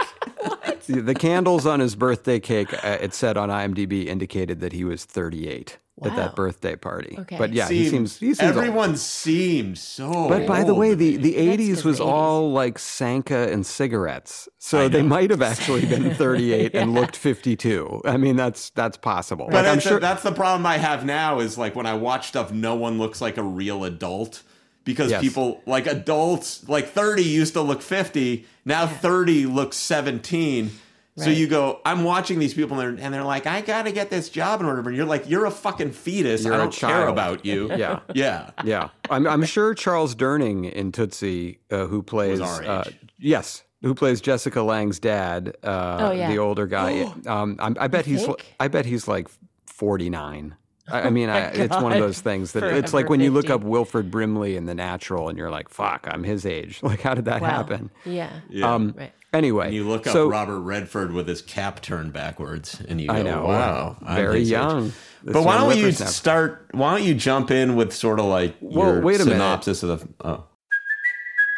The- 0.85 1.01
The 1.01 1.13
candles 1.15 1.65
on 1.65 1.79
his 1.79 1.95
birthday 1.95 2.39
cake, 2.39 2.73
uh, 2.83 2.97
it 3.01 3.13
said 3.13 3.37
on 3.37 3.49
IMDb, 3.49 4.05
indicated 4.07 4.59
that 4.61 4.73
he 4.73 4.83
was 4.83 5.05
38 5.05 5.77
at 6.01 6.15
that 6.15 6.33
birthday 6.35 6.75
party. 6.77 7.15
Okay. 7.19 7.37
But 7.37 7.51
yeah, 7.51 7.67
he 7.67 7.89
seems. 7.89 8.17
He 8.19 8.33
seems 8.33 8.39
old. 8.55 8.57
everyone 8.57 8.95
seems 8.95 9.81
so. 9.81 10.29
But 10.29 10.47
by 10.47 10.63
the 10.63 10.73
way, 10.73 10.93
the, 10.93 11.17
me. 11.17 11.17
the 11.17 11.33
That's 11.33 11.61
80s 11.61 11.73
'cause 11.75 11.85
was 11.85 11.99
80s. 11.99 12.05
all 12.05 12.51
like 12.53 12.79
Sanka 12.79 13.51
and 13.51 13.65
cigarettes. 13.65 14.47
So 14.59 14.87
they 14.87 15.01
might 15.01 15.29
have 15.29 15.41
actually 15.41 15.85
been 15.85 16.13
38 16.15 16.73
and 16.73 16.93
looked 16.93 17.17
52. 17.17 18.01
I 18.05 18.15
mean, 18.17 18.37
that's 18.37 18.69
that's 18.71 18.95
possible. 18.97 19.47
But 19.47 19.55
Like, 19.55 19.65
I'm 19.65 19.77
it's- 19.79 19.87
sure. 19.87 19.99
that's 19.99 20.23
the 20.23 20.31
problem 20.31 20.65
I 20.65 20.77
have 20.77 21.05
now 21.05 21.39
is 21.39 21.57
like 21.57 21.75
when 21.75 21.85
I 21.85 21.95
watch 21.95 22.29
stuff, 22.29 22.51
no 22.51 22.75
one 22.75 22.97
looks 22.97 23.19
like 23.19 23.35
a 23.37 23.43
real 23.43 23.83
adult 23.83 24.41
because 24.83 25.11
Yes. 25.11 25.21
people 25.21 25.61
like 25.65 25.87
adults 25.87 26.67
like 26.67 26.89
30 26.89 27.23
used 27.23 27.53
to 27.53 27.61
look 27.61 27.81
50. 27.81 28.45
Now 28.65 28.87
30 28.87 29.45
looks 29.45 29.77
17. 29.77 30.71
So 31.17 31.29
you 31.29 31.47
go, 31.47 31.81
I'm 31.83 32.05
watching 32.05 32.39
these 32.39 32.53
people 32.53 32.79
and 32.79 32.97
they're, 32.97 33.05
and 33.05 33.13
they're 33.13 33.25
like, 33.25 33.45
I 33.45 33.59
got 33.59 33.83
to 33.83 33.91
get 33.91 34.09
this 34.09 34.29
job 34.29 34.61
in 34.61 34.65
order. 34.65 34.87
And 34.87 34.95
you're 34.95 35.05
like, 35.05 35.29
you're 35.29 35.43
a 35.45 35.51
fucking 35.51 35.91
fetus. 35.91 36.45
You're 36.45 36.53
I 36.53 36.57
a 36.57 36.59
don't 36.61 36.71
care 36.73 36.89
child." 36.89 37.09
about 37.09 37.45
you. 37.45 37.67
yeah. 37.75 37.99
Yeah. 38.13 38.51
Yeah, 38.63 38.87
I'm, 39.09 39.27
I'm 39.27 39.43
sure 39.43 39.73
Charles 39.73 40.15
Durning 40.15 40.71
in 40.71 40.93
Tootsie, 40.93 41.59
uh, 41.71 41.87
who 41.87 42.03
plays, 42.03 42.39
our 42.39 42.63
uh, 42.63 42.83
yes, 43.17 43.63
who 43.81 43.93
plays 43.95 44.21
Jessica 44.21 44.59
Lange's 44.61 44.99
dad, 44.99 45.57
uh, 45.61 45.97
Oh, 45.99 46.11
yeah. 46.11 46.29
the 46.31 46.37
older 46.39 46.67
guy. 46.67 47.01
um, 47.27 47.57
I'm, 47.59 47.75
I 47.77 47.87
bet 47.89 48.05
he's, 48.05 48.25
think? 48.25 48.55
I 48.57 48.69
bet 48.69 48.85
he's 48.85 49.05
like 49.05 49.27
49. 49.65 50.55
I, 50.91 51.01
I 51.03 51.09
mean, 51.09 51.29
I, 51.37 51.49
it's 51.51 51.75
one 51.75 51.91
of 51.93 51.99
those 51.99 52.19
things 52.21 52.51
that 52.53 52.63
it's 52.63 52.93
like 52.93 53.09
when 53.09 53.19
you 53.19 53.31
look 53.31 53.49
up 53.49 53.61
Wilford 53.61 54.09
Brimley 54.11 54.55
in 54.55 54.65
The 54.65 54.75
Natural, 54.75 55.29
and 55.29 55.37
you're 55.37 55.51
like, 55.51 55.69
"Fuck, 55.69 56.07
I'm 56.09 56.23
his 56.23 56.45
age." 56.45 56.81
Like, 56.89 57.01
how 57.01 57.13
did 57.13 57.25
that 57.25 57.41
Wow. 57.41 57.49
happen? 57.49 57.89
Yeah. 58.05 58.31
Yeah. 58.49 58.73
Um, 58.73 58.93
Right. 58.97 59.13
Anyway, 59.31 59.67
and 59.67 59.75
you 59.75 59.87
look 59.87 60.07
up 60.07 60.13
so, 60.13 60.27
Robert 60.27 60.59
Redford 60.61 61.11
with 61.13 61.27
his 61.27 61.43
cap 61.43 61.83
turned 61.83 62.11
backwards, 62.13 62.81
and 62.89 62.99
you 62.99 63.07
go, 63.07 63.13
I 63.13 63.21
know, 63.21 63.45
"Wow, 63.45 63.95
I'm 64.03 64.15
very 64.15 64.39
young. 64.41 64.91
But 65.23 65.43
why 65.43 65.57
don't 65.57 65.77
you 65.77 65.91
start? 65.91 66.65
Why 66.71 66.97
don't 66.97 67.05
you 67.07 67.13
jump 67.13 67.51
in 67.51 67.75
with 67.75 67.93
sort 67.93 68.19
of 68.19 68.25
like 68.25 68.55
Well, 68.59 68.87
your 68.95 69.01
wait 69.01 69.21
a 69.21 69.25
minute. 69.25 69.35
synopsis 69.35 69.83
of 69.83 69.99
the? 69.99 70.27
Oh. 70.27 70.43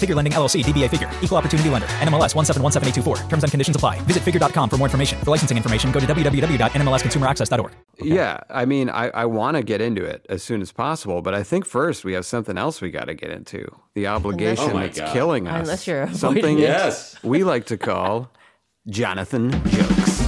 Figure 0.00 0.14
Lending 0.16 0.32
LLC, 0.32 0.64
DBA 0.64 0.88
Figure, 0.90 1.10
Equal 1.22 1.36
Opportunity 1.38 1.68
Lender, 1.68 1.86
NMLS 2.00 2.34
1717824. 2.34 3.28
Terms 3.28 3.44
and 3.44 3.50
conditions 3.52 3.76
apply. 3.76 4.00
Visit 4.02 4.22
figure.com 4.22 4.68
for 4.70 4.76
more 4.78 4.86
information. 4.86 5.18
For 5.20 5.30
licensing 5.30 5.56
information, 5.56 5.92
go 5.92 6.00
to 6.00 6.06
www.nmlsconsumeraccess.org. 6.06 7.72
Yeah, 8.02 8.40
I 8.48 8.64
mean, 8.64 8.88
I, 8.88 9.10
I 9.10 9.26
want 9.26 9.56
to 9.58 9.62
get 9.62 9.80
into 9.80 10.02
it 10.04 10.24
as 10.30 10.42
soon 10.42 10.62
as 10.62 10.72
possible, 10.72 11.20
but 11.22 11.34
I 11.34 11.42
think 11.42 11.66
first 11.66 12.02
we 12.04 12.14
have 12.14 12.24
something 12.24 12.56
else 12.56 12.80
we 12.80 12.90
got 12.90 13.04
to 13.04 13.14
get 13.14 13.30
into 13.30 13.66
the 13.94 14.06
obligation 14.06 14.70
Oh 14.72 14.78
that's 14.78 14.98
God. 14.98 15.12
killing 15.12 15.46
us. 15.46 15.60
Unless 15.60 15.86
you're 15.86 16.12
something 16.14 16.58
it. 16.58 16.62
Yes. 16.62 17.22
we 17.22 17.44
like 17.44 17.66
to 17.66 17.76
call 17.76 18.30
Jonathan 18.88 19.50
jokes. 19.68 20.19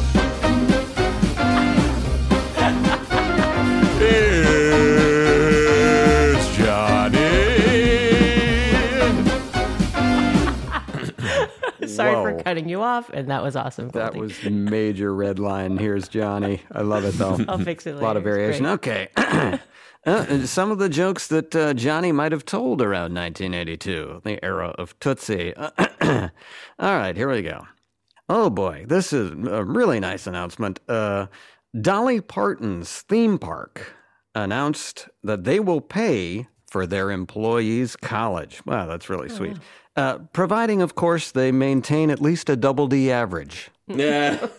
Sorry 11.95 12.15
Whoa. 12.15 12.23
for 12.23 12.43
cutting 12.43 12.69
you 12.69 12.83
off, 12.83 13.11
and 13.11 13.29
that 13.31 13.43
was 13.43 13.57
awesome. 13.57 13.89
That 13.91 14.15
Goldie. 14.15 14.21
was 14.21 14.45
major 14.45 15.15
red 15.15 15.39
line. 15.39 15.77
Here's 15.79 16.09
Johnny. 16.09 16.61
I 16.73 16.83
love 16.83 17.05
it 17.05 17.13
though. 17.13 17.39
I'll 17.49 17.59
fix 17.59 17.87
it 17.87 17.95
A 17.95 17.99
lot 17.99 18.17
of 18.17 18.25
variation. 18.25 18.67
Okay. 18.67 19.09
Uh, 20.05 20.45
some 20.47 20.73
of 20.73 20.79
the 20.79 20.89
jokes 20.89 21.29
that 21.29 21.55
uh, 21.55 21.73
Johnny 21.75 22.11
might 22.11 22.33
have 22.33 22.45
told 22.45 22.83
around 22.83 23.15
1982, 23.15 24.23
the 24.25 24.45
era 24.45 24.75
of 24.77 24.99
Tootsie. 24.99 25.55
All 25.57 26.31
right, 26.81 27.17
here 27.17 27.31
we 27.31 27.43
go. 27.43 27.69
Oh 28.29 28.51
boy, 28.51 28.85
this 28.89 29.13
is 29.13 29.31
a 29.31 29.63
really 29.63 30.01
nice 30.01 30.27
announcement. 30.27 30.81
Uh, 30.89 31.27
Dolly 31.81 32.21
Parton's 32.21 33.03
theme 33.03 33.39
park 33.39 33.95
announced 34.35 35.09
that 35.23 35.45
they 35.45 35.61
will 35.61 35.81
pay 35.81 36.49
for 36.73 36.87
their 36.87 37.11
employees' 37.11 37.97
college. 37.97 38.63
Wow, 38.65 38.87
that's 38.87 39.11
really 39.11 39.29
sweet. 39.29 39.59
Uh, 39.95 40.21
providing, 40.33 40.81
of 40.81 40.95
course, 40.95 41.31
they 41.31 41.53
maintain 41.53 42.09
at 42.09 42.23
least 42.23 42.49
a 42.49 42.57
double 42.57 42.87
D 42.87 43.13
average. 43.13 43.71
Yeah. 43.87 44.39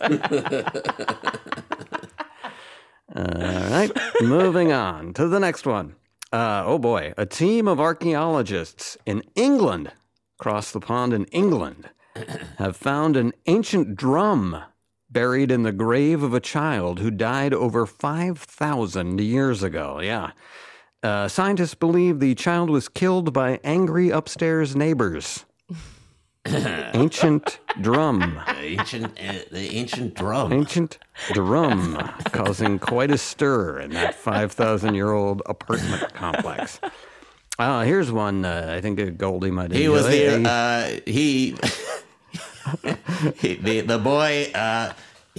All 3.16 3.24
right, 3.24 3.90
moving 4.22 4.70
on 4.70 5.12
to 5.14 5.26
the 5.26 5.40
next 5.40 5.66
one. 5.66 5.96
Uh, 6.32 6.62
oh 6.64 6.78
boy, 6.78 7.12
a 7.16 7.26
team 7.26 7.66
of 7.66 7.80
archaeologists 7.80 8.96
in 9.04 9.24
England, 9.34 9.90
across 10.38 10.70
the 10.70 10.80
pond 10.80 11.12
in 11.12 11.24
England, 11.26 11.90
have 12.58 12.76
found 12.76 13.16
an 13.16 13.32
ancient 13.46 13.96
drum 13.96 14.62
buried 15.10 15.50
in 15.50 15.64
the 15.64 15.72
grave 15.72 16.22
of 16.22 16.32
a 16.32 16.40
child 16.40 17.00
who 17.00 17.10
died 17.10 17.52
over 17.52 17.86
5,000 17.86 19.20
years 19.20 19.64
ago. 19.64 20.00
Yeah. 20.00 20.30
Uh, 21.04 21.28
scientists 21.28 21.74
believe 21.74 22.18
the 22.18 22.34
child 22.34 22.70
was 22.70 22.88
killed 22.88 23.34
by 23.34 23.60
angry 23.62 24.08
upstairs 24.08 24.74
neighbors. 24.74 25.44
ancient 26.46 27.60
drum. 27.82 28.40
The 28.46 28.64
ancient, 28.64 29.04
uh, 29.20 29.34
the 29.50 29.76
ancient 29.76 30.14
drum. 30.14 30.50
Ancient 30.50 30.96
drum 31.34 31.96
causing 32.32 32.78
quite 32.78 33.10
a 33.10 33.18
stir 33.18 33.80
in 33.80 33.90
that 33.90 34.14
5,000 34.14 34.94
year 34.94 35.12
old 35.12 35.42
apartment 35.44 36.14
complex. 36.14 36.80
Uh, 37.58 37.82
here's 37.82 38.10
one 38.10 38.46
uh, 38.46 38.72
I 38.74 38.80
think 38.80 39.18
Goldie 39.18 39.50
might 39.50 39.72
He 39.72 39.88
was 39.88 40.06
the 40.06 40.48
uh, 40.48 41.00
he, 41.04 41.54
he 43.36 43.54
the 43.56 43.82
the 43.82 43.98
boy 43.98 44.50
uh, 44.54 44.94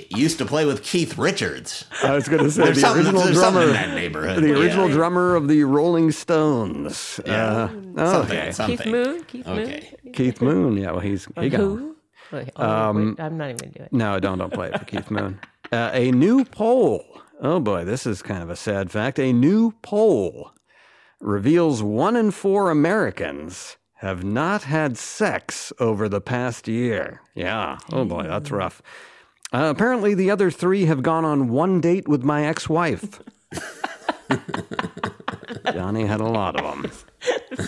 used 0.09 0.37
to 0.39 0.45
play 0.45 0.65
with 0.65 0.83
Keith 0.83 1.17
Richards. 1.17 1.85
I 2.03 2.13
was 2.13 2.27
going 2.27 2.43
to 2.43 2.51
say 2.51 2.63
There's 2.65 2.81
the 2.81 2.93
original 2.93 3.31
drummer. 3.31 3.61
in 3.63 3.73
that 3.73 3.95
neighborhood. 3.95 4.43
The 4.43 4.53
original 4.59 4.87
Yeah. 4.89 4.95
drummer 4.95 5.35
of 5.35 5.47
the 5.47 5.63
Rolling 5.63 6.11
Stones. 6.11 7.19
Yeah. 7.25 7.69
Uh, 7.97 8.11
Something, 8.11 8.37
okay. 8.39 8.51
something. 8.51 8.77
Keith 8.77 8.85
Moon. 8.87 9.23
Keith 9.23 9.47
Okay. 9.47 9.89
Moon. 10.03 10.13
Keith 10.13 10.41
Moon. 10.41 10.77
Yeah, 10.77 10.91
well, 10.91 10.99
he's 10.99 11.27
he 11.39 11.49
got 11.49 11.59
Who? 11.61 11.95
Oh, 12.33 12.39
Um, 12.65 13.15
I'm 13.19 13.37
not 13.37 13.45
even 13.51 13.57
gonna 13.57 13.71
do 13.73 13.83
it. 13.83 13.93
No, 13.93 14.19
don't 14.19 14.37
don't 14.39 14.51
play 14.51 14.67
it 14.69 14.77
for 14.79 14.85
Keith 14.85 15.09
Moon. 15.09 15.39
Uh, 15.71 15.91
a 15.93 16.11
new 16.11 16.43
poll. 16.43 17.03
Oh 17.41 17.59
boy, 17.59 17.85
this 17.85 18.05
is 18.05 18.21
kind 18.21 18.43
of 18.43 18.49
a 18.49 18.55
sad 18.55 18.91
fact. 18.91 19.19
A 19.19 19.31
new 19.31 19.71
poll 19.81 20.51
reveals 21.21 21.81
one 21.83 22.15
in 22.15 22.31
four 22.31 22.69
Americans 22.69 23.77
have 23.99 24.23
not 24.23 24.63
had 24.63 24.97
sex 24.97 25.71
over 25.79 26.09
the 26.09 26.19
past 26.21 26.67
year. 26.67 27.21
Yeah. 27.35 27.77
Oh 27.93 28.03
boy, 28.05 28.23
that's 28.23 28.51
rough. 28.51 28.81
Uh, 29.55 29.69
apparently, 29.69 30.13
the 30.13 30.29
other 30.29 30.51
three 30.51 30.83
have 30.85 31.01
gone 31.01 31.23
on 31.23 31.47
one 31.47 31.79
date 31.79 32.07
with 32.09 32.23
my 32.23 32.45
ex-wife. 32.45 33.21
Johnny 35.71 36.05
had 36.05 36.19
a 36.19 36.25
lot 36.27 36.59
of 36.59 36.81
them. 36.81 36.91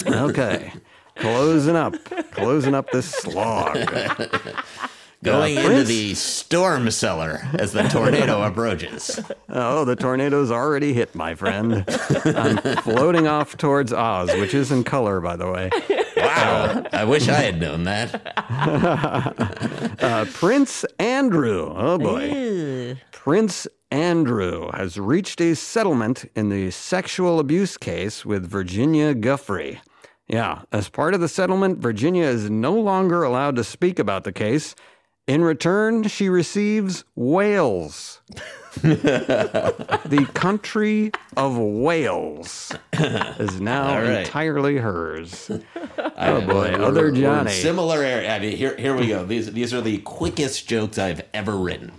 Okay. 0.07 0.73
Closing 1.15 1.75
up, 1.77 1.93
closing 2.31 2.75
up 2.75 2.91
this 2.91 3.09
slog. 3.09 3.73
Going 5.23 5.57
Uh, 5.57 5.61
into 5.61 5.67
Prince? 5.69 5.87
the 5.87 6.13
storm 6.13 6.91
cellar 6.91 7.41
as 7.53 7.71
the 7.71 7.83
tornado 7.83 8.41
approaches. 8.47 9.19
Oh, 9.49 9.83
the 9.85 9.95
tornado's 9.95 10.51
already 10.51 10.93
hit, 10.93 11.15
my 11.15 11.33
friend. 11.35 11.83
I'm 12.25 12.57
floating 12.83 13.27
off 13.27 13.57
towards 13.57 13.91
Oz, 13.93 14.29
which 14.35 14.53
is 14.53 14.71
in 14.71 14.83
color, 14.83 15.19
by 15.21 15.35
the 15.37 15.49
way. 15.51 15.69
Wow. 16.17 16.83
I 16.91 17.03
wish 17.05 17.27
I 17.27 17.35
had 17.41 17.59
known 17.59 17.83
that. 17.83 18.21
Uh, 19.99 20.25
Prince 20.33 20.85
Andrew. 20.99 21.73
Oh, 21.75 21.97
boy. 21.97 22.97
Prince 23.11 23.67
Andrew 23.91 24.69
has 24.73 24.99
reached 24.99 25.41
a 25.41 25.55
settlement 25.55 26.29
in 26.35 26.49
the 26.49 26.69
sexual 26.71 27.39
abuse 27.39 27.77
case 27.77 28.25
with 28.25 28.47
Virginia 28.47 29.15
Giuffre. 29.15 29.79
Yeah, 30.27 30.61
as 30.71 30.89
part 30.89 31.13
of 31.13 31.19
the 31.19 31.27
settlement, 31.27 31.79
Virginia 31.79 32.25
is 32.25 32.49
no 32.49 32.73
longer 32.73 33.23
allowed 33.23 33.55
to 33.55 33.63
speak 33.63 33.97
about 33.97 34.23
the 34.23 34.31
case. 34.31 34.75
In 35.25 35.43
return, 35.43 36.03
she 36.03 36.29
receives 36.29 37.03
Wales. 37.15 38.21
the 38.81 40.29
country 40.33 41.11
of 41.35 41.57
Wales 41.57 42.71
is 42.93 43.59
now 43.59 43.87
All 43.95 44.01
right. 44.01 44.19
entirely 44.25 44.77
hers. 44.77 45.49
Oh 46.19 46.41
boy, 46.41 46.71
other 46.73 47.11
Johnny. 47.11 47.51
Similar 47.51 48.01
area. 48.01 48.35
I 48.35 48.39
mean, 48.39 48.57
here, 48.57 48.75
here 48.75 48.95
we 48.95 49.07
go. 49.07 49.23
These, 49.23 49.53
these 49.53 49.71
are 49.71 49.81
the 49.81 49.99
quickest 49.99 50.67
jokes 50.67 50.97
I've 50.97 51.21
ever 51.31 51.55
written. 51.55 51.91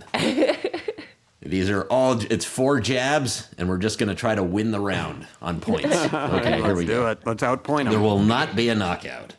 These 1.41 1.69
are 1.69 1.83
all. 1.83 2.19
It's 2.29 2.43
four 2.43 2.81
jabs, 2.81 3.47
and 3.57 3.69
we're 3.69 3.77
just 3.77 3.97
going 3.97 4.09
to 4.09 4.15
try 4.15 4.35
to 4.35 4.43
win 4.43 4.71
the 4.71 4.79
round 4.81 5.25
on 5.41 5.61
points. 5.61 5.85
Okay, 5.95 6.55
here 6.57 6.63
Let's 6.67 6.77
we 6.77 6.85
do 6.85 6.93
go. 6.95 7.07
it. 7.07 7.19
Let's 7.25 7.41
outpoint 7.43 7.85
them. 7.85 7.91
There 7.91 7.99
will 8.01 8.19
not 8.19 8.57
be 8.57 8.67
a 8.67 8.75
knockout. 8.75 9.35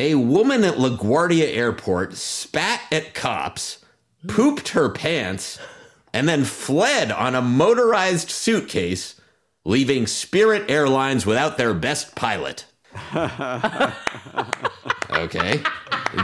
A 0.00 0.16
woman 0.16 0.64
at 0.64 0.74
LaGuardia 0.74 1.56
Airport 1.56 2.14
spat 2.14 2.80
at 2.90 3.14
cops, 3.14 3.78
pooped 4.26 4.70
her 4.70 4.88
pants, 4.88 5.58
and 6.12 6.28
then 6.28 6.44
fled 6.44 7.10
on 7.12 7.34
a 7.34 7.42
motorized 7.42 8.30
suitcase, 8.30 9.20
leaving 9.64 10.06
Spirit 10.06 10.70
Airlines 10.70 11.26
without 11.26 11.58
their 11.58 11.74
best 11.74 12.14
pilot. 12.14 12.64
okay. 15.10 15.62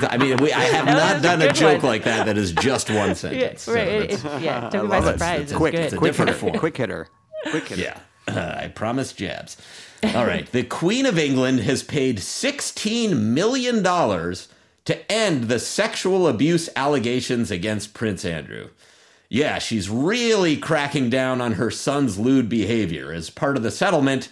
I 0.08 0.16
mean, 0.18 0.36
we, 0.38 0.52
I 0.52 0.60
have 0.60 0.86
That 0.86 0.92
not 0.92 1.14
was 1.14 1.20
a 1.20 1.22
done 1.22 1.42
a 1.42 1.52
joke 1.52 1.82
one. 1.82 1.92
like 1.92 2.04
that 2.04 2.26
that 2.26 2.38
is 2.38 2.52
just 2.52 2.88
one 2.90 3.08
Yeah, 3.08 3.14
sentence. 3.14 3.68
right. 3.68 3.74
So 3.74 3.74
It, 3.74 4.10
it's- 4.10 4.24
it, 4.24 4.42
yeah, 4.42 4.68
took 4.70 4.82
me 4.82 4.88
by 4.88 4.98
love 4.98 5.12
surprise. 5.14 5.40
It's 5.42 5.50
It's, 5.52 5.58
quick, 5.58 5.74
good. 5.74 5.92
a 5.92 5.96
quick 5.96 6.08
different 6.12 6.28
hitter, 6.30 6.40
form. 6.40 6.58
quick 6.58 6.76
hitter, 6.76 7.08
quick 7.50 7.68
hitter. 7.68 7.82
Yeah. 7.82 7.98
Uh, 8.26 8.54
I 8.64 8.68
promise 8.68 9.12
jabs. 9.12 9.56
All 10.14 10.26
right. 10.26 10.50
The 10.50 10.64
Queen 10.64 11.06
of 11.06 11.18
England 11.18 11.60
has 11.60 11.82
paid 11.82 12.18
$16 12.18 13.16
million 13.18 13.82
to 13.82 15.12
end 15.12 15.44
the 15.44 15.58
sexual 15.58 16.28
abuse 16.28 16.68
allegations 16.76 17.50
against 17.50 17.94
Prince 17.94 18.24
Andrew. 18.24 18.68
Yeah, 19.28 19.58
she's 19.58 19.90
really 19.90 20.56
cracking 20.56 21.10
down 21.10 21.40
on 21.40 21.52
her 21.52 21.70
son's 21.70 22.18
lewd 22.18 22.48
behavior. 22.48 23.12
As 23.12 23.30
part 23.30 23.56
of 23.56 23.62
the 23.62 23.70
settlement, 23.70 24.28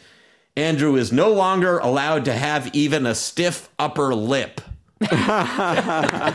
Andrew 0.57 0.97
is 0.97 1.13
no 1.13 1.33
longer 1.33 1.79
allowed 1.79 2.25
to 2.27 2.35
have 2.35 2.75
even 2.75 3.07
a 3.07 3.15
stiff 3.15 3.71
upper 3.79 4.15
lip. 4.15 4.61
I 5.01 6.29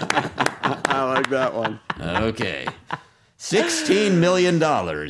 like 1.15 1.29
that 1.29 1.53
one. 1.53 1.79
Okay. 2.01 2.67
$16 3.39 4.15
million. 4.15 4.59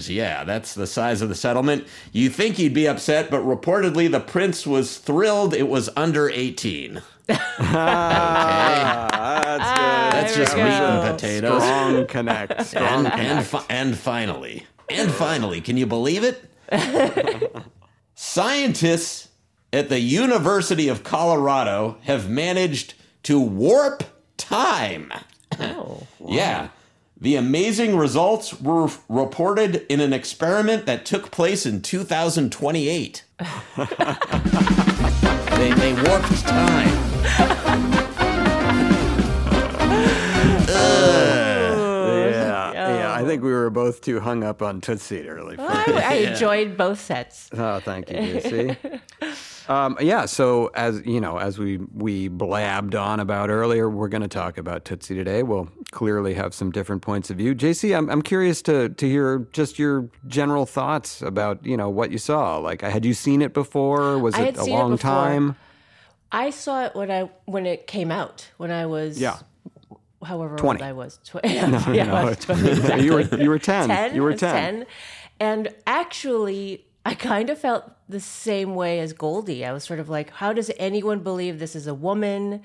Yeah, 0.08 0.44
that's 0.44 0.74
the 0.74 0.86
size 0.86 1.22
of 1.22 1.30
the 1.30 1.36
settlement. 1.36 1.88
You 2.12 2.30
think 2.30 2.58
he'd 2.58 2.74
be 2.74 2.88
upset, 2.88 3.32
but 3.32 3.44
reportedly 3.44 4.12
the 4.12 4.20
prince 4.20 4.68
was 4.68 4.98
thrilled 4.98 5.54
it 5.54 5.70
was 5.70 5.90
under 5.96 6.30
18. 6.30 7.02
okay. 7.60 7.74
That's 9.58 9.63
ah, 9.63 10.10
That's 10.12 10.36
there 10.36 10.46
just 10.46 10.56
we 10.56 10.63
meat 10.63 10.70
and 10.72 11.13
potatoes. 11.16 11.62
Strong 11.63 12.08
connect. 12.08 12.66
Strong 12.66 13.06
And, 13.08 13.20
and, 13.20 13.46
fi- 13.46 13.66
and 13.70 13.98
finally, 13.98 14.66
And 14.90 15.12
finally, 15.12 15.62
can 15.62 15.78
you 15.78 15.86
believe 15.86 16.24
it? 16.24 16.44
Scientists 18.16 19.30
at 19.74 19.90
the 19.90 20.00
University 20.00 20.88
of 20.88 21.04
Colorado 21.04 21.98
have 22.04 22.30
managed 22.30 22.94
to 23.24 23.40
warp 23.40 24.04
time. 24.38 25.12
Oh. 25.60 26.04
Yeah. 26.30 26.70
The 27.20 27.36
amazing 27.36 27.96
results 27.98 28.60
were 28.62 28.90
reported 29.10 29.86
in 29.90 30.02
an 30.02 30.13
experiment 30.13 30.86
that 30.86 31.06
took 31.06 31.32
place 31.32 31.66
in 31.66 31.82
2028. 31.82 33.24
They, 35.58 35.72
they 35.74 35.93
warped 36.04 36.30
time. 36.43 38.13
think 43.28 43.44
we 43.44 43.52
were 43.52 43.70
both 43.70 44.02
too 44.02 44.20
hung 44.20 44.44
up 44.44 44.62
on 44.62 44.82
Tootsie 44.82 45.28
early. 45.30 45.56
Well, 45.58 45.70
I, 45.70 46.02
I 46.04 46.13
enjoyed 46.32 46.78
both 46.78 47.00
sets. 47.00 47.50
Oh, 47.58 47.80
thank 47.80 48.10
you, 48.10 48.20
Lucy. 48.20 48.78
um, 49.70 49.98
yeah, 50.00 50.26
so 50.26 50.72
as 50.74 51.02
you 51.06 51.20
know, 51.22 51.38
as 51.38 51.60
we 51.60 51.78
we 51.94 52.28
blabbed 52.28 52.96
on 52.96 53.20
about 53.20 53.50
earlier, 53.50 53.90
we're 53.90 54.08
going 54.08 54.22
to 54.22 54.28
talk 54.28 54.58
about 54.58 54.86
Tootsie 54.86 55.16
today. 55.16 55.44
We'll 55.44 55.70
clearly 55.92 56.34
have 56.36 56.54
some 56.54 56.72
different 56.72 57.02
points 57.02 57.30
of 57.30 57.38
view. 57.38 57.54
JC, 57.56 57.96
I'm 57.98 58.10
I'm 58.10 58.22
curious 58.22 58.62
to 58.63 58.90
to 58.90 59.08
hear 59.08 59.48
just 59.52 59.78
your 59.78 60.10
general 60.28 60.66
thoughts 60.66 61.22
about 61.22 61.66
you 61.66 61.78
know 61.78 61.90
what 61.90 62.12
you 62.12 62.18
saw. 62.18 62.58
Like, 62.58 62.82
had 62.82 63.06
you 63.06 63.13
seen 63.13 63.42
it 63.42 63.54
before? 63.54 64.18
Was 64.20 64.36
I 64.36 64.42
it 64.42 64.46
had 64.46 64.58
a 64.58 64.63
seen 64.63 64.74
long 64.74 64.92
before. 64.92 65.12
time? 65.12 65.56
I 66.32 66.50
saw 66.50 66.86
it 66.86 66.96
when 66.96 67.10
I 67.10 67.30
when 67.46 67.66
it 67.66 67.88
came 67.88 68.12
out 68.12 68.50
when 68.58 68.72
I 68.72 68.86
was 68.86 69.20
Yeah. 69.20 69.38
However 70.23 70.56
20. 70.58 70.82
old 70.82 70.89
I 70.89 70.93
was. 70.93 71.19
Tw- 71.23 71.36
yeah, 71.43 71.91
yeah, 71.93 72.13
I 72.13 72.23
was 72.25 72.38
20, 72.39 72.67
exactly. 72.69 73.06
you 73.06 73.13
were 73.13 73.21
you 73.21 73.49
were 73.49 73.60
ten. 73.60 73.88
10 73.89 74.15
You 74.15 74.23
were 74.23 74.30
I 74.30 74.32
was 74.34 74.39
ten. 74.39 74.86
and 75.39 75.73
actually 75.86 76.86
I 77.06 77.13
kind 77.13 77.49
of 77.49 77.58
felt 77.58 77.89
the 78.10 78.19
same 78.19 78.75
way 78.75 78.99
as 78.99 79.13
Goldie. 79.13 79.65
I 79.65 79.71
was 79.71 79.84
sort 79.86 79.99
of 79.99 80.10
like, 80.10 80.30
how 80.32 80.51
does 80.53 80.69
anyone 80.77 81.19
believe 81.19 81.60
this 81.60 81.75
is 81.75 81.88
a 81.88 81.93
woman? 81.93 82.62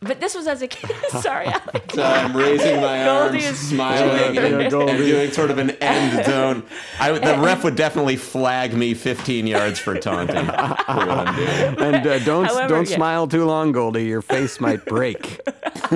But 0.00 0.20
this 0.20 0.34
was 0.34 0.46
as 0.46 0.60
a 0.60 0.68
kid. 0.68 0.94
Sorry, 1.20 1.46
Alex. 1.46 1.94
So 1.94 2.02
I'm 2.02 2.36
raising 2.36 2.76
my 2.82 3.02
Goldie 3.04 3.38
arms, 3.38 3.44
is 3.44 3.58
smiling, 3.58 4.34
Yeah, 4.34 4.42
and, 4.44 4.70
Goldie. 4.70 4.92
and 4.92 4.98
doing 5.04 5.30
sort 5.32 5.50
of 5.50 5.56
an 5.58 5.70
end 5.80 6.24
zone. 6.26 6.64
I, 7.00 7.12
would- 7.12 7.22
the 7.22 7.38
ref 7.38 7.64
would 7.64 7.76
definitely 7.76 8.16
flag 8.16 8.74
me 8.74 8.92
15 8.92 9.46
yards 9.46 9.78
for 9.78 9.98
taunting 9.98 10.44
for 10.44 10.52
what 10.52 11.10
I'm 11.10 11.34
doing. 11.36 11.94
And 11.94 12.06
uh, 12.06 12.18
don't 12.20 12.44
However, 12.44 12.68
don't 12.68 12.90
yeah. 12.90 12.96
smile 12.96 13.26
too 13.26 13.46
long, 13.46 13.72
Goldie. 13.72 14.04
Your 14.04 14.20
face 14.22 14.60
might 14.60 14.84
break. 14.84 15.40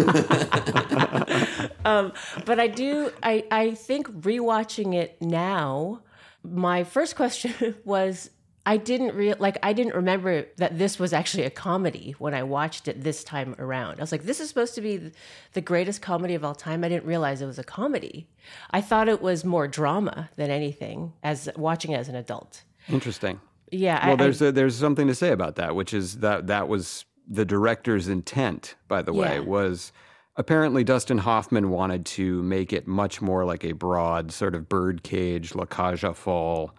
but 1.85 2.59
I 2.59 2.67
do. 2.69 3.11
I 3.23 3.45
I 3.51 3.75
think 3.75 4.09
rewatching 4.23 4.95
it 4.95 5.21
now, 5.21 6.01
my 6.43 6.85
first 6.85 7.17
question 7.17 7.75
was. 7.85 8.31
I 8.67 8.77
didn't 8.77 9.15
real 9.15 9.37
like 9.39 9.57
I 9.63 9.73
didn't 9.73 9.95
remember 9.95 10.45
that 10.59 10.79
this 10.79 10.99
was 10.99 11.13
actually 11.13 11.45
a 11.45 11.51
comedy 11.51 12.15
when 12.19 12.35
I 12.35 12.43
watched 12.43 12.89
it 12.89 13.03
this 13.03 13.25
time 13.25 13.57
around. 13.59 13.99
I 13.99 14.03
was 14.03 14.13
like, 14.13 14.25
this 14.25 14.39
is 14.39 14.49
supposed 14.49 14.75
to 14.75 14.81
be 14.83 15.13
the 15.55 15.61
greatest 15.61 16.03
comedy 16.03 16.35
of 16.35 16.45
all 16.45 16.55
time. 16.55 16.85
I 16.85 16.89
didn't 16.91 17.07
realize 17.07 17.41
it 17.41 17.47
was 17.47 17.59
a 17.59 17.65
comedy. 17.65 18.29
I 18.71 18.81
thought 18.83 19.09
it 19.09 19.23
was 19.23 19.45
more 19.45 19.67
drama 19.67 20.29
than 20.37 20.51
anything 20.51 21.15
as 21.23 21.49
watching 21.57 21.93
it 21.93 21.97
as 21.97 22.09
an 22.09 22.17
adult. 22.17 22.63
Interesting. 22.89 23.41
Yeah, 23.73 24.05
Well, 24.05 24.15
I, 24.15 24.17
there's 24.25 24.43
I, 24.43 24.47
a, 24.47 24.53
there's 24.53 24.77
something 24.77 25.07
to 25.07 25.15
say 25.15 25.31
about 25.31 25.57
that, 25.57 25.75
which 25.75 25.95
is 25.95 26.19
that 26.19 26.49
that 26.49 26.69
was 26.69 27.05
the 27.29 27.45
director's 27.45 28.09
intent. 28.09 28.75
By 28.89 29.01
the 29.03 29.13
way, 29.13 29.35
Yeah. 29.37 29.41
was 29.41 29.93
apparently 30.37 30.85
Dustin 30.85 31.19
Hoffman 31.19 31.71
wanted 31.71 32.05
to 32.07 32.43
make 32.43 32.73
it 32.73 32.87
much 32.87 33.23
more 33.23 33.45
like 33.45 33.65
a 33.65 33.73
broad 33.73 34.33
sort 34.33 34.55
of 34.55 34.69
birdcage 34.69 35.55
La 35.55 35.65
Cage 35.67 36.05
aux 36.05 36.71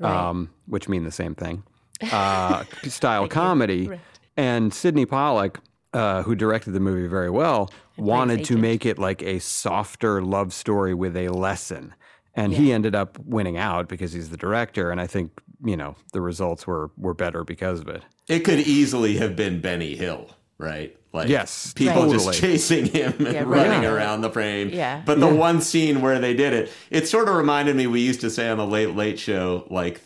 Folles, 0.00 0.30
um, 0.30 0.50
which 0.66 0.88
mean 0.88 1.04
the 1.04 1.10
same 1.10 1.34
thing, 1.34 1.62
uh, 2.10 2.64
style 2.84 3.28
comedy. 3.28 3.90
And 4.36 4.72
Sidney 4.72 5.06
Pollack, 5.06 5.60
uh, 5.92 6.22
who 6.22 6.34
directed 6.34 6.72
the 6.72 6.80
movie 6.80 7.06
very 7.08 7.30
well, 7.30 7.70
wanted 7.98 8.44
to 8.46 8.56
make 8.56 8.86
it 8.86 8.98
like 8.98 9.22
a 9.22 9.38
softer 9.38 10.22
love 10.22 10.52
story 10.52 10.94
with 10.94 11.16
a 11.16 11.28
lesson. 11.28 11.94
And 12.34 12.52
he 12.52 12.72
ended 12.72 12.94
up 12.94 13.18
winning 13.18 13.56
out 13.56 13.88
because 13.88 14.12
he's 14.12 14.30
the 14.30 14.36
director. 14.36 14.90
And 14.90 15.00
I 15.00 15.06
think, 15.06 15.32
you 15.64 15.76
know, 15.76 15.96
the 16.12 16.20
results 16.20 16.66
were, 16.66 16.90
were 16.96 17.12
better 17.12 17.44
because 17.44 17.80
of 17.80 17.88
it. 17.88 18.04
It 18.28 18.40
could 18.40 18.60
easily 18.60 19.16
have 19.16 19.34
been 19.36 19.60
Benny 19.60 19.96
Hill, 19.96 20.30
right? 20.56 20.96
Like 21.12 21.28
Yes, 21.28 21.72
people 21.74 22.02
Right. 22.04 22.12
just 22.12 22.26
totally. 22.26 22.40
chasing 22.52 22.86
him 22.86 23.14
and 23.18 23.32
Yeah, 23.34 23.42
running 23.44 23.80
right. 23.80 23.84
around 23.84 24.20
the 24.20 24.30
frame. 24.30 24.68
Yeah. 24.68 25.02
But 25.04 25.18
the 25.20 25.26
one 25.28 25.60
scene 25.60 26.00
where 26.02 26.18
they 26.20 26.34
did 26.34 26.52
it, 26.52 26.70
it 26.90 27.08
sort 27.08 27.28
of 27.28 27.34
reminded 27.34 27.74
me. 27.76 27.86
We 27.86 28.00
used 28.00 28.20
to 28.20 28.30
say 28.30 28.48
on 28.48 28.58
the 28.58 28.66
Late 28.66 28.94
Late 28.94 29.18
Show, 29.18 29.66
like 29.70 30.00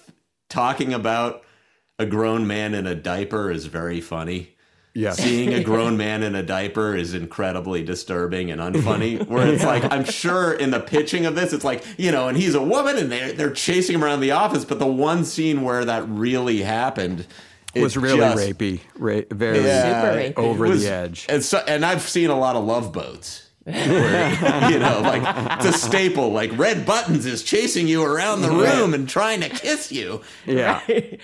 talking 0.49 0.95
about 0.95 1.43
a 1.99 2.07
grown 2.07 2.47
man 2.47 2.75
in 2.75 2.87
a 2.87 2.95
diaper 2.95 3.51
is 3.51 3.67
very 3.67 4.01
funny. 4.01 4.51
Yes. 4.97 5.19
Seeing 5.19 5.53
a 5.53 5.63
grown 5.71 5.97
man 5.97 6.23
in 6.23 6.35
a 6.37 6.43
diaper 6.43 6.95
is 6.97 7.15
incredibly 7.15 7.83
disturbing 7.83 8.51
and 8.51 8.61
unfunny. 8.61 9.27
Where 9.27 9.47
it's 9.49 9.65
like, 9.65 9.85
I'm 9.93 10.05
sure 10.05 10.53
in 10.53 10.71
the 10.71 10.79
pitching 10.81 11.27
of 11.27 11.35
this, 11.35 11.53
it's 11.53 11.65
like, 11.65 11.85
you 11.99 12.13
know, 12.13 12.29
and 12.29 12.37
he's 12.39 12.55
a 12.55 12.63
woman 12.63 12.97
and 12.97 13.11
they're, 13.11 13.33
they're 13.33 13.51
chasing 13.51 13.97
him 13.97 14.05
around 14.05 14.21
the 14.21 14.31
office. 14.31 14.65
But 14.65 14.79
the 14.79 14.87
one 14.87 15.25
scene 15.25 15.63
where 15.63 15.85
that 15.85 16.09
really 16.09 16.63
happened 16.63 17.21
it 17.21 17.27
was 17.83 17.97
really 17.97 18.19
just- 18.19 18.39
rapey, 18.43 18.81
ra- 18.99 19.21
very 19.31 19.59
Super 19.59 19.65
rapey. 19.67 20.35
over 20.37 20.67
was- 20.69 20.83
the 20.83 20.91
edge. 20.93 21.27
And, 21.29 21.43
so, 21.45 21.59
and 21.67 21.85
I've 21.85 22.03
seen 22.03 22.31
a 22.31 22.39
lot 22.39 22.57
of 22.57 22.65
love 22.65 22.93
boats. 22.93 23.44
Where, 23.65 24.71
you 24.71 24.79
know, 24.79 25.01
like 25.03 25.23
it's 25.59 25.67
a 25.67 25.79
staple. 25.79 26.31
Like 26.31 26.57
Red 26.57 26.85
Buttons 26.85 27.27
is 27.27 27.43
chasing 27.43 27.89
you 27.89 28.05
around 28.05 28.43
the 28.43 28.51
room 28.51 28.95
and 28.95 29.09
trying 29.09 29.41
to 29.41 29.49
kiss 29.49 29.91
you. 29.91 30.21
Yeah, 30.47 30.81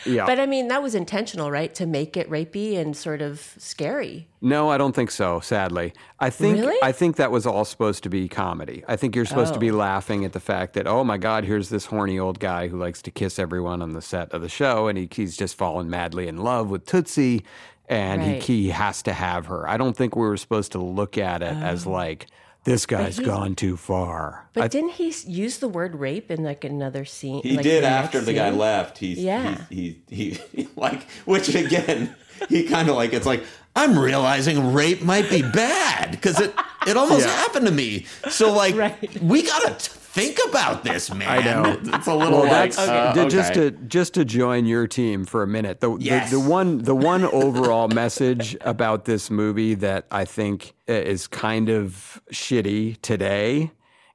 yeah. 0.07 0.27
but 0.27 0.41
I 0.41 0.47
mean 0.47 0.69
that 0.69 0.83
was 0.83 0.95
intentional, 0.95 1.51
right? 1.51 1.75
To 1.75 1.87
make 1.87 2.17
it 2.17 2.29
rapey 2.31 2.79
and 2.79 2.97
sort 2.97 3.23
of 3.23 3.55
scary. 3.59 4.29
No, 4.43 4.71
I 4.71 4.79
don't 4.79 4.95
think 4.95 5.11
so. 5.11 5.41
Sadly, 5.41 5.93
I 6.19 6.31
think 6.31 6.57
Really? 6.57 6.79
I 6.83 6.93
think 6.93 7.17
that 7.17 7.31
was 7.31 7.45
all 7.45 7.67
supposed 7.67 8.03
to 8.05 8.09
be 8.09 8.27
comedy. 8.27 8.83
I 8.89 8.97
think 8.97 9.15
you're 9.15 9.27
supposed 9.27 9.53
to 9.53 9.61
be 9.61 9.71
oh. 9.71 9.77
laughing 9.77 10.25
at 10.25 10.33
the 10.33 10.41
fact 10.41 10.73
that 10.75 10.87
oh 10.87 11.05
my 11.05 11.19
god, 11.19 11.45
here's 11.45 11.69
this 11.69 11.87
horny 11.87 12.19
old 12.19 12.41
guy 12.41 12.69
who 12.69 12.79
likes 12.79 13.03
to 13.03 13.11
kiss 13.11 13.39
everyone 13.39 13.83
on 13.83 13.93
the 13.93 14.03
set 14.03 14.33
of 14.33 14.41
the 14.41 14.49
show, 14.49 14.89
and 14.89 14.97
he, 14.97 15.09
he's 15.13 15.37
just 15.37 15.57
fallen 15.57 15.91
madly 15.91 16.27
in 16.27 16.39
love 16.39 16.71
with 16.71 16.87
Tootsie, 16.87 17.45
and 17.91 18.23
Right. 18.23 18.43
he, 18.43 18.63
he 18.65 18.69
has 18.71 19.03
to 19.03 19.13
have 19.13 19.47
her. 19.47 19.69
I 19.69 19.77
don't 19.77 19.97
think 19.97 20.17
we 20.17 20.23
were 20.23 20.37
supposed 20.39 20.73
to 20.73 20.79
look 20.79 21.19
at 21.19 21.43
it 21.43 21.53
as 21.53 21.87
oh. 21.87 21.91
like 21.91 22.27
this 22.65 22.87
guy's 22.87 23.19
he- 23.19 23.25
gone 23.25 23.55
too 23.55 23.77
far. 23.77 24.49
But 24.55 24.65
I- 24.65 24.69
didn't 24.69 24.93
he 24.93 25.13
use 25.27 25.59
the 25.59 25.69
word 25.69 25.97
rape 25.97 26.31
in 26.31 26.43
like 26.45 26.63
another 26.65 27.05
scene? 27.05 27.43
He 27.43 27.57
like, 27.57 27.65
did 27.65 27.85
the 27.85 27.89
after 27.89 28.19
next 28.19 28.27
the 28.27 28.35
guy 28.35 28.51
left. 28.51 28.99
He's, 28.99 29.19
Yeah. 29.19 29.65
he's, 29.69 29.97
he, 30.09 30.39
he, 30.55 30.69
like, 30.77 31.03
which 31.25 31.55
again, 31.55 32.15
he 32.49 32.63
kind 32.65 32.89
of 32.89 32.95
like, 32.97 33.13
it's 33.13 33.27
like, 33.27 33.43
I'm 33.77 33.99
realizing 33.99 34.73
rape 34.73 35.03
might 35.03 35.29
be 35.31 35.43
bad 35.43 36.11
because 36.13 36.41
it, 36.41 36.55
it 36.87 36.97
almost 36.97 37.27
Yeah. 37.27 37.33
happened 37.35 37.67
to 37.67 37.73
me. 37.73 38.07
So, 38.29 38.53
like, 38.53 38.75
Right. 38.77 39.23
we 39.23 39.43
got 39.43 39.79
to 39.79 39.91
think 40.13 40.39
about 40.49 40.83
this, 40.85 41.13
man. 41.15 41.29
I 41.29 41.43
know. 41.43 41.79
It's 41.95 42.07
a 42.07 42.15
little 42.15 42.41
Well, 42.41 42.51
like, 42.51 42.75
that's 42.75 42.79
uh, 42.79 43.13
ju- 43.15 43.29
just 43.29 43.53
okay. 43.53 43.71
to 43.71 43.77
just 43.87 44.15
to 44.15 44.25
join 44.25 44.67
your 44.67 44.87
team 44.87 45.25
for 45.25 45.43
a 45.43 45.47
minute. 45.47 45.81
The, 45.81 45.97
Yes. 45.99 46.31
the 46.31 46.37
the 46.39 46.49
one 46.49 46.79
the 46.79 46.95
one 46.95 47.25
overall 47.25 47.89
message 47.89 48.57
about 48.63 49.05
this 49.05 49.31
movie 49.31 49.75
that 49.75 50.07
I 50.11 50.25
think 50.25 50.75
uh, 50.89 50.93
is 50.93 51.27
kind 51.27 51.69
of 51.69 52.21
shitty 52.33 53.01
today 53.03 53.71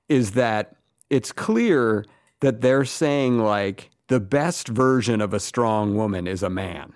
is 0.10 0.32
that 0.32 0.76
it's 1.10 1.32
clear 1.32 2.06
that 2.42 2.62
they're 2.62 2.86
saying 2.86 3.40
like 3.40 3.90
the 4.08 4.20
best 4.20 4.68
version 4.68 5.22
of 5.22 5.34
a 5.34 5.40
strong 5.40 5.96
woman 5.96 6.28
is 6.28 6.44
a 6.44 6.50
man. 6.50 6.94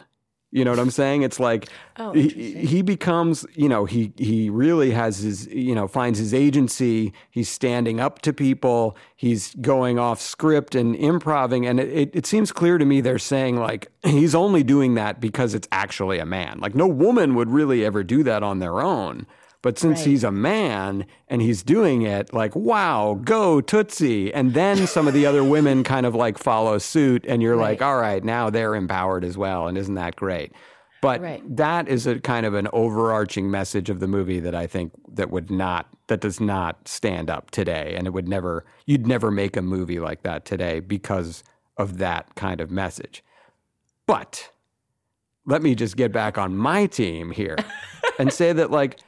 You 0.51 0.65
know 0.65 0.71
what 0.71 0.79
I'm 0.79 0.89
saying? 0.89 1.21
It's 1.21 1.39
like 1.39 1.69
Oh, 1.97 2.13
he, 2.13 2.29
he 2.29 2.81
becomes, 2.81 3.45
you 3.55 3.67
know, 3.67 3.85
he 3.85 4.13
he 4.17 4.49
really 4.49 4.91
has 4.91 5.19
his, 5.19 5.47
you 5.47 5.75
know, 5.75 5.87
finds 5.87 6.17
his 6.17 6.33
agency. 6.33 7.13
He's 7.29 7.49
standing 7.49 7.99
up 7.99 8.21
to 8.21 8.33
people. 8.33 8.97
He's 9.15 9.53
going 9.55 9.99
off 9.99 10.21
script 10.21 10.75
and 10.75 10.95
improving. 10.95 11.65
And 11.65 11.79
it, 11.79 11.89
it, 11.89 12.11
it 12.13 12.25
seems 12.25 12.51
clear 12.51 12.77
to 12.77 12.85
me 12.85 13.01
they're 13.01 13.19
saying 13.19 13.57
like 13.57 13.91
he's 14.03 14.33
only 14.33 14.63
doing 14.63 14.95
that 14.95 15.19
because 15.19 15.53
it's 15.53 15.67
actually 15.71 16.19
a 16.19 16.25
man. 16.25 16.59
Like 16.59 16.73
no 16.73 16.87
woman 16.87 17.35
would 17.35 17.49
really 17.49 17.85
ever 17.85 18.03
do 18.03 18.23
that 18.23 18.41
on 18.41 18.59
their 18.59 18.81
own. 18.81 19.27
But 19.61 19.77
since 19.77 19.99
Right. 19.99 20.07
he's 20.07 20.23
a 20.23 20.31
man 20.31 21.05
and 21.27 21.41
he's 21.41 21.63
doing 21.63 22.03
it, 22.03 22.33
like, 22.33 22.55
wow, 22.55 23.19
go 23.23 23.59
Tootsie. 23.59 24.33
And 24.33 24.53
then 24.53 24.87
some 24.87 25.05
of 25.07 25.13
the 25.13 25.25
other 25.25 25.43
women 25.43 25.83
kind 25.83 26.05
of 26.05 26.15
like 26.15 26.37
follow 26.37 26.77
suit, 26.77 27.25
and 27.27 27.41
you're 27.41 27.57
like, 27.57 27.81
all 27.81 27.97
right, 27.97 28.23
now 28.23 28.49
they're 28.49 28.73
empowered 28.75 29.25
as 29.25 29.37
well. 29.37 29.67
And 29.67 29.77
isn't 29.77 29.95
that 29.95 30.15
great? 30.15 30.53
But 31.01 31.21
Right. 31.21 31.55
that 31.57 31.87
is 31.89 32.07
a 32.07 32.19
kind 32.19 32.45
of 32.45 32.53
an 32.53 32.67
overarching 32.73 33.51
message 33.51 33.89
of 33.89 33.99
the 33.99 34.07
movie 34.07 34.39
that 34.39 34.55
I 34.55 34.65
think 34.67 34.91
that 35.13 35.29
would 35.29 35.49
not, 35.51 35.87
that 36.07 36.21
does 36.21 36.39
not 36.39 36.87
stand 36.87 37.29
up 37.29 37.51
today. 37.51 37.95
And 37.97 38.07
it 38.07 38.11
would 38.11 38.27
never, 38.29 38.65
you'd 38.85 39.07
never 39.07 39.29
make 39.31 39.55
a 39.57 39.61
movie 39.61 39.99
like 39.99 40.23
that 40.23 40.45
today 40.45 40.79
because 40.79 41.43
of 41.77 41.97
that 41.99 42.35
kind 42.35 42.59
of 42.61 42.69
message. 42.71 43.23
But 44.07 44.51
let 45.45 45.61
me 45.61 45.75
just 45.75 45.95
get 45.97 46.11
back 46.11 46.37
on 46.37 46.55
my 46.57 46.85
team 46.85 47.31
here 47.31 47.57
and 48.19 48.31
say 48.33 48.51
that 48.53 48.69
like 48.71 48.99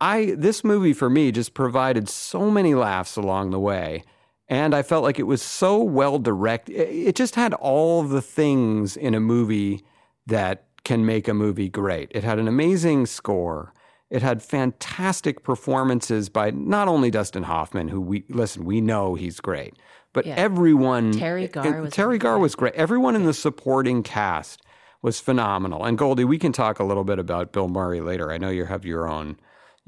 I 0.00 0.34
this 0.36 0.62
movie 0.64 0.92
for 0.92 1.10
me 1.10 1.32
just 1.32 1.54
provided 1.54 2.08
so 2.08 2.50
many 2.50 2.74
laughs 2.74 3.16
along 3.16 3.50
the 3.50 3.58
way 3.60 4.04
And 4.48 4.74
I 4.74 4.82
felt 4.82 5.04
like 5.04 5.18
it 5.18 5.24
was 5.24 5.42
so 5.42 5.82
well 5.82 6.18
directed. 6.18 6.74
It 6.76 7.14
just 7.16 7.34
had 7.34 7.52
all 7.54 8.02
the 8.02 8.22
things 8.22 8.96
in 8.96 9.14
a 9.14 9.20
movie 9.20 9.82
that 10.26 10.64
can 10.84 11.04
make 11.04 11.28
a 11.28 11.34
movie 11.34 11.68
great. 11.68 12.10
It 12.14 12.24
had 12.24 12.38
an 12.38 12.48
amazing 12.48 13.06
score. 13.06 13.74
It 14.08 14.22
had 14.22 14.42
fantastic 14.42 15.42
performances 15.42 16.30
by 16.30 16.50
not 16.50 16.88
only 16.88 17.10
Dustin 17.10 17.42
Hoffman, 17.42 17.88
who 17.88 18.00
we 18.00 18.24
listen, 18.30 18.64
we 18.64 18.80
know 18.80 19.14
he's 19.16 19.38
great, 19.40 19.74
but 20.14 20.24
Yeah. 20.24 20.34
everyone. 20.36 21.12
Teri 21.12 21.44
eh, 21.44 21.46
Garr 21.48 21.82
was 21.82 21.92
Teri 21.92 22.18
Garr 22.18 22.38
was 22.38 22.54
great. 22.54 22.72
Everyone 22.74 23.14
in 23.14 23.24
the 23.26 23.34
supporting 23.34 24.02
cast 24.02 24.62
was 25.02 25.20
phenomenal. 25.20 25.84
And 25.84 25.98
Goldie, 25.98 26.24
we 26.24 26.38
can 26.38 26.52
talk 26.52 26.78
a 26.78 26.84
little 26.84 27.04
bit 27.04 27.18
about 27.18 27.52
Bill 27.52 27.68
Murray 27.68 28.00
later. 28.00 28.32
I 28.32 28.38
know 28.38 28.48
you 28.48 28.64
have 28.64 28.86
your 28.86 29.06
own 29.06 29.36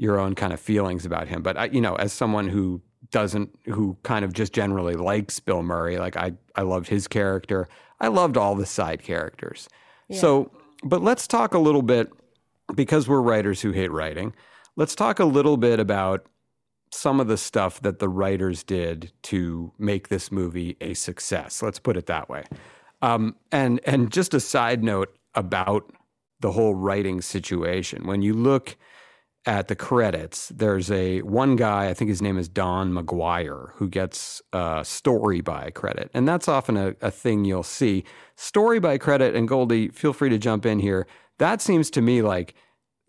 your 0.01 0.19
own 0.19 0.35
kind 0.35 0.55
of 0.55 0.59
feelings 0.59 1.05
about 1.05 1.29
him, 1.29 1.43
but 1.43 1.59
I, 1.59 1.67
you 1.67 1.81
know, 1.81 1.95
as 1.97 2.11
someone 2.11 2.49
who 2.49 2.81
doesn't, 3.11 3.51
who 3.67 3.99
kind 4.03 4.25
of 4.25 4.33
just 4.33 4.55
generally 4.55 4.95
likes 4.95 5.39
Bill 5.41 5.63
Murray, 5.63 5.99
like 5.99 6.17
I, 6.17 6.33
I 6.57 6.63
loved 6.63 6.89
his 6.89 7.07
character. 7.07 7.69
I 8.01 8.09
loved 8.09 8.39
all 8.39 8.55
the 8.55 8.65
side 8.65 9.03
characters. 9.03 9.69
So, 10.13 10.51
but 10.83 11.03
let's 11.03 11.27
talk 11.27 11.53
a 11.53 11.59
little 11.59 11.83
bit 11.83 12.11
because 12.75 13.09
we're 13.09 13.21
writers 13.21 13.61
who 13.61 13.73
hate 13.73 13.93
writing. 13.93 14.35
Let's 14.75 14.95
talk 14.95 15.21
a 15.21 15.27
little 15.27 15.59
bit 15.59 15.79
about 15.79 16.25
some 16.91 17.21
of 17.21 17.29
the 17.29 17.37
stuff 17.37 17.83
that 17.83 17.99
the 17.99 18.09
writers 18.09 18.63
did 18.63 19.13
to 19.25 19.71
make 19.79 20.09
this 20.09 20.33
movie 20.33 20.79
a 20.81 20.95
success. 20.95 21.63
Let's 21.63 21.79
put 21.79 21.99
it 21.99 22.07
that 22.07 22.31
way. 22.31 22.45
Um, 23.03 23.37
and 23.53 23.81
and 23.85 24.11
just 24.11 24.33
a 24.33 24.41
side 24.41 24.83
note 24.83 25.15
about 25.35 25.93
the 26.41 26.53
whole 26.53 26.75
writing 26.75 27.21
situation. 27.21 28.07
When 28.07 28.23
you 28.23 28.33
look 28.33 28.77
at 29.47 29.69
the 29.69 29.77
credits, 29.77 30.49
there's 30.49 30.91
a 30.91 31.23
one 31.23 31.57
guy, 31.57 31.89
I 31.89 31.95
think 31.95 32.11
his 32.11 32.21
name 32.21 32.37
is 32.37 32.49
Don 32.49 32.93
McGuire, 32.93 33.71
who 33.75 33.89
gets 33.89 34.43
uh, 34.53 34.83
story 34.83 35.41
by 35.41 35.71
credit. 35.71 36.11
And 36.13 36.29
that's 36.29 36.47
often 36.47 36.77
a, 36.77 36.95
a 37.01 37.11
thing 37.11 37.45
you'll 37.45 37.63
see. 37.63 38.05
Story 38.37 38.81
by 38.81 38.99
credit, 38.99 39.35
and 39.35 39.49
Goldie, 39.49 39.89
feel 39.89 40.13
free 40.13 40.29
to 40.29 40.39
jump 40.39 40.67
in 40.67 40.79
here. 40.79 41.07
That 41.39 41.63
seems 41.63 41.89
to 41.93 42.03
me 42.03 42.21
like 42.21 42.55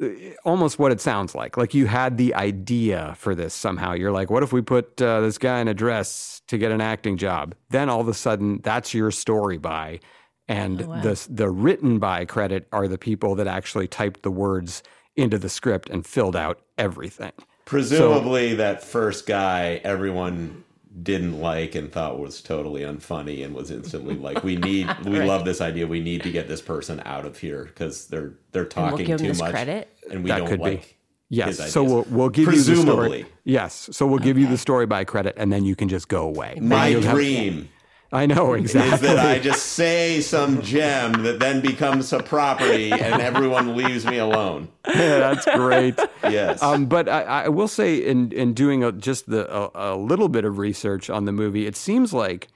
uh, 0.01 0.07
almost 0.45 0.79
what 0.79 0.93
it 0.93 1.01
sounds 1.01 1.35
like. 1.35 1.57
Like 1.57 1.73
you 1.73 1.87
had 1.87 2.17
the 2.17 2.33
idea 2.33 3.13
for 3.17 3.35
this 3.35 3.53
somehow. 3.53 3.91
You're 3.91 4.13
like, 4.13 4.29
what 4.29 4.41
if 4.41 4.53
we 4.53 4.61
put 4.61 5.01
uh, 5.01 5.19
this 5.19 5.37
guy 5.37 5.59
in 5.59 5.67
a 5.67 5.73
dress 5.73 6.41
to 6.47 6.57
get 6.57 6.71
an 6.71 6.79
acting 6.79 7.17
job? 7.17 7.55
Then 7.71 7.89
all 7.89 7.99
of 7.99 8.07
a 8.07 8.13
sudden, 8.13 8.61
that's 8.63 8.93
your 8.93 9.11
story 9.11 9.57
by. 9.57 9.99
And 10.47 10.79
the 10.79 11.27
the 11.29 11.49
written 11.49 11.99
by 11.99 12.25
credit 12.25 12.67
are 12.73 12.87
the 12.87 12.97
people 12.97 13.35
that 13.35 13.47
actually 13.47 13.87
typed 13.87 14.23
the 14.23 14.31
words 14.31 14.83
into 15.15 15.37
the 15.37 15.49
script 15.49 15.89
and 15.89 16.05
filled 16.05 16.35
out 16.35 16.61
everything. 16.77 17.31
Presumably, 17.65 18.55
that 18.55 18.83
first 18.83 19.25
guy 19.25 19.79
everyone 19.83 20.63
didn't 21.03 21.39
like 21.39 21.73
and 21.73 21.89
thought 21.91 22.19
was 22.19 22.41
totally 22.41 22.81
unfunny 22.81 23.45
and 23.45 23.55
was 23.55 23.71
instantly 23.71 24.15
like, 24.15 24.43
"We 24.43 24.55
need, 24.69 24.87
we 25.05 25.19
Right. 25.19 25.27
love 25.27 25.45
this 25.45 25.61
idea. 25.61 25.87
We 25.87 26.01
need 26.01 26.23
to 26.23 26.31
get 26.31 26.47
this 26.47 26.61
person 26.61 27.01
out 27.05 27.25
of 27.25 27.37
here 27.37 27.63
because 27.65 28.07
they're 28.07 28.33
they're 28.51 28.63
we'll 28.63 28.69
talking 28.89 29.05
give 29.05 29.19
too 29.19 29.27
this 29.29 29.39
much, 29.39 29.51
credit? 29.51 29.87
and 30.11 30.23
we 30.23 30.29
That 30.29 30.39
don't 30.39 30.47
could 30.47 30.59
be. 30.59 30.63
like." 30.63 30.97
Yes. 31.29 31.71
So 31.71 31.81
we'll 31.83 32.05
we'll 32.09 32.27
give 32.29 32.47
you 32.47 32.51
the 32.51 32.61
story. 32.61 32.75
Presumably. 32.75 33.25
Yes. 33.45 33.89
So 33.93 34.05
we'll 34.05 34.19
give 34.19 34.37
you 34.37 34.47
the 34.47 34.57
story 34.57 34.85
by 34.85 35.05
credit, 35.05 35.33
and 35.37 35.49
then 35.51 35.63
you 35.63 35.77
can 35.77 35.87
just 35.87 36.09
go 36.09 36.23
away. 36.27 36.57
My 36.61 36.87
You'll 36.87 37.03
have- 37.03 37.15
dream 37.15 37.69
I 38.13 38.25
know 38.25 38.53
exactly. 38.53 38.93
is 38.93 39.01
that 39.01 39.19
I 39.19 39.39
just 39.39 39.67
say 39.67 40.19
some 40.19 40.61
gem 40.61 41.23
that 41.23 41.39
then 41.39 41.61
becomes 41.61 42.11
a 42.11 42.21
property 42.21 42.91
and 42.91 43.21
everyone 43.21 43.75
leaves 43.75 44.05
me 44.05 44.17
alone. 44.17 44.69
Yeah, 44.87 45.19
that's 45.19 45.45
great. 45.45 45.97
Yes. 46.23 46.61
Um, 46.61 46.87
but 46.87 47.07
I, 47.07 47.21
I 47.21 47.47
will 47.49 47.67
say, 47.67 47.97
in 47.97 48.31
in 48.31 48.53
doing 48.53 48.83
a, 48.83 48.91
just 48.91 49.29
the 49.29 49.49
a, 49.49 49.93
a 49.93 49.95
little 49.95 50.27
bit 50.27 50.43
of 50.43 50.57
research 50.57 51.09
on 51.09 51.25
the 51.25 51.31
movie, 51.31 51.65
it 51.65 51.75
seems 51.75 52.13
like 52.13 52.47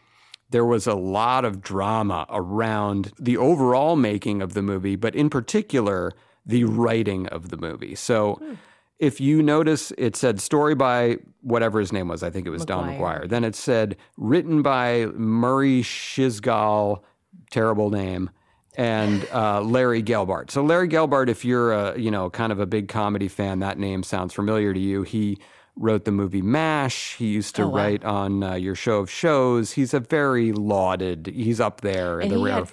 there 0.49 0.65
was 0.65 0.87
a 0.87 0.95
lot 0.95 1.45
of 1.45 1.61
drama 1.61 2.25
around 2.29 3.13
the 3.19 3.37
overall 3.37 3.95
making 3.95 4.41
of 4.41 4.53
the 4.53 4.61
movie, 4.61 4.95
but 4.95 5.15
in 5.15 5.29
particular 5.29 6.13
the 6.45 6.63
writing 6.65 7.27
of 7.27 7.49
the 7.49 7.57
movie. 7.57 7.95
So. 7.95 8.41
If 8.99 9.19
you 9.19 9.43
notice, 9.43 9.91
it 9.97 10.15
said 10.15 10.39
story 10.39 10.73
by 10.75 11.17
whatever 11.41 11.79
his 11.79 11.91
name 11.91 12.07
was. 12.07 12.23
I 12.23 12.29
think 12.29 12.47
it 12.47 12.49
was 12.49 12.65
Don 12.65 12.87
McGuire. 12.87 13.23
McGuire. 13.23 13.29
Then 13.29 13.43
it 13.43 13.55
said 13.55 13.97
written 14.17 14.61
by 14.61 15.07
Murray 15.15 15.81
Schisgal, 15.83 17.01
terrible 17.51 17.89
name, 17.89 18.29
and 18.77 19.27
uh, 19.33 19.61
Larry 19.61 20.01
Gelbart. 20.01 20.49
So 20.49 20.63
Larry 20.63 20.87
Gelbart, 20.87 21.27
if 21.27 21.43
you're 21.43 21.73
a 21.73 21.97
you 21.99 22.09
know 22.11 22.29
kind 22.29 22.51
of 22.51 22.59
a 22.59 22.65
big 22.65 22.87
comedy 22.87 23.27
fan, 23.27 23.59
that 23.59 23.77
name 23.77 24.01
sounds 24.03 24.33
familiar 24.33 24.73
to 24.73 24.79
you. 24.79 25.03
He 25.03 25.39
wrote 25.77 26.05
the 26.05 26.11
movie 26.11 26.41
MASH. 26.41 27.15
He 27.17 27.27
used 27.27 27.55
to 27.57 27.63
Oh, 27.63 27.67
wow. 27.67 27.75
write 27.77 28.05
on 28.05 28.43
uh, 28.43 28.53
your 28.53 28.75
show 28.75 28.99
of 28.99 29.09
shows. 29.11 29.73
He's 29.73 29.93
a 29.93 29.99
very 29.99 30.53
lauded. 30.53 31.27
He's 31.27 31.59
up 31.59 31.81
there 31.81 32.21
in 32.21 32.27
And 32.27 32.31
the 32.31 32.37
he 32.37 32.43
rare. 32.45 32.65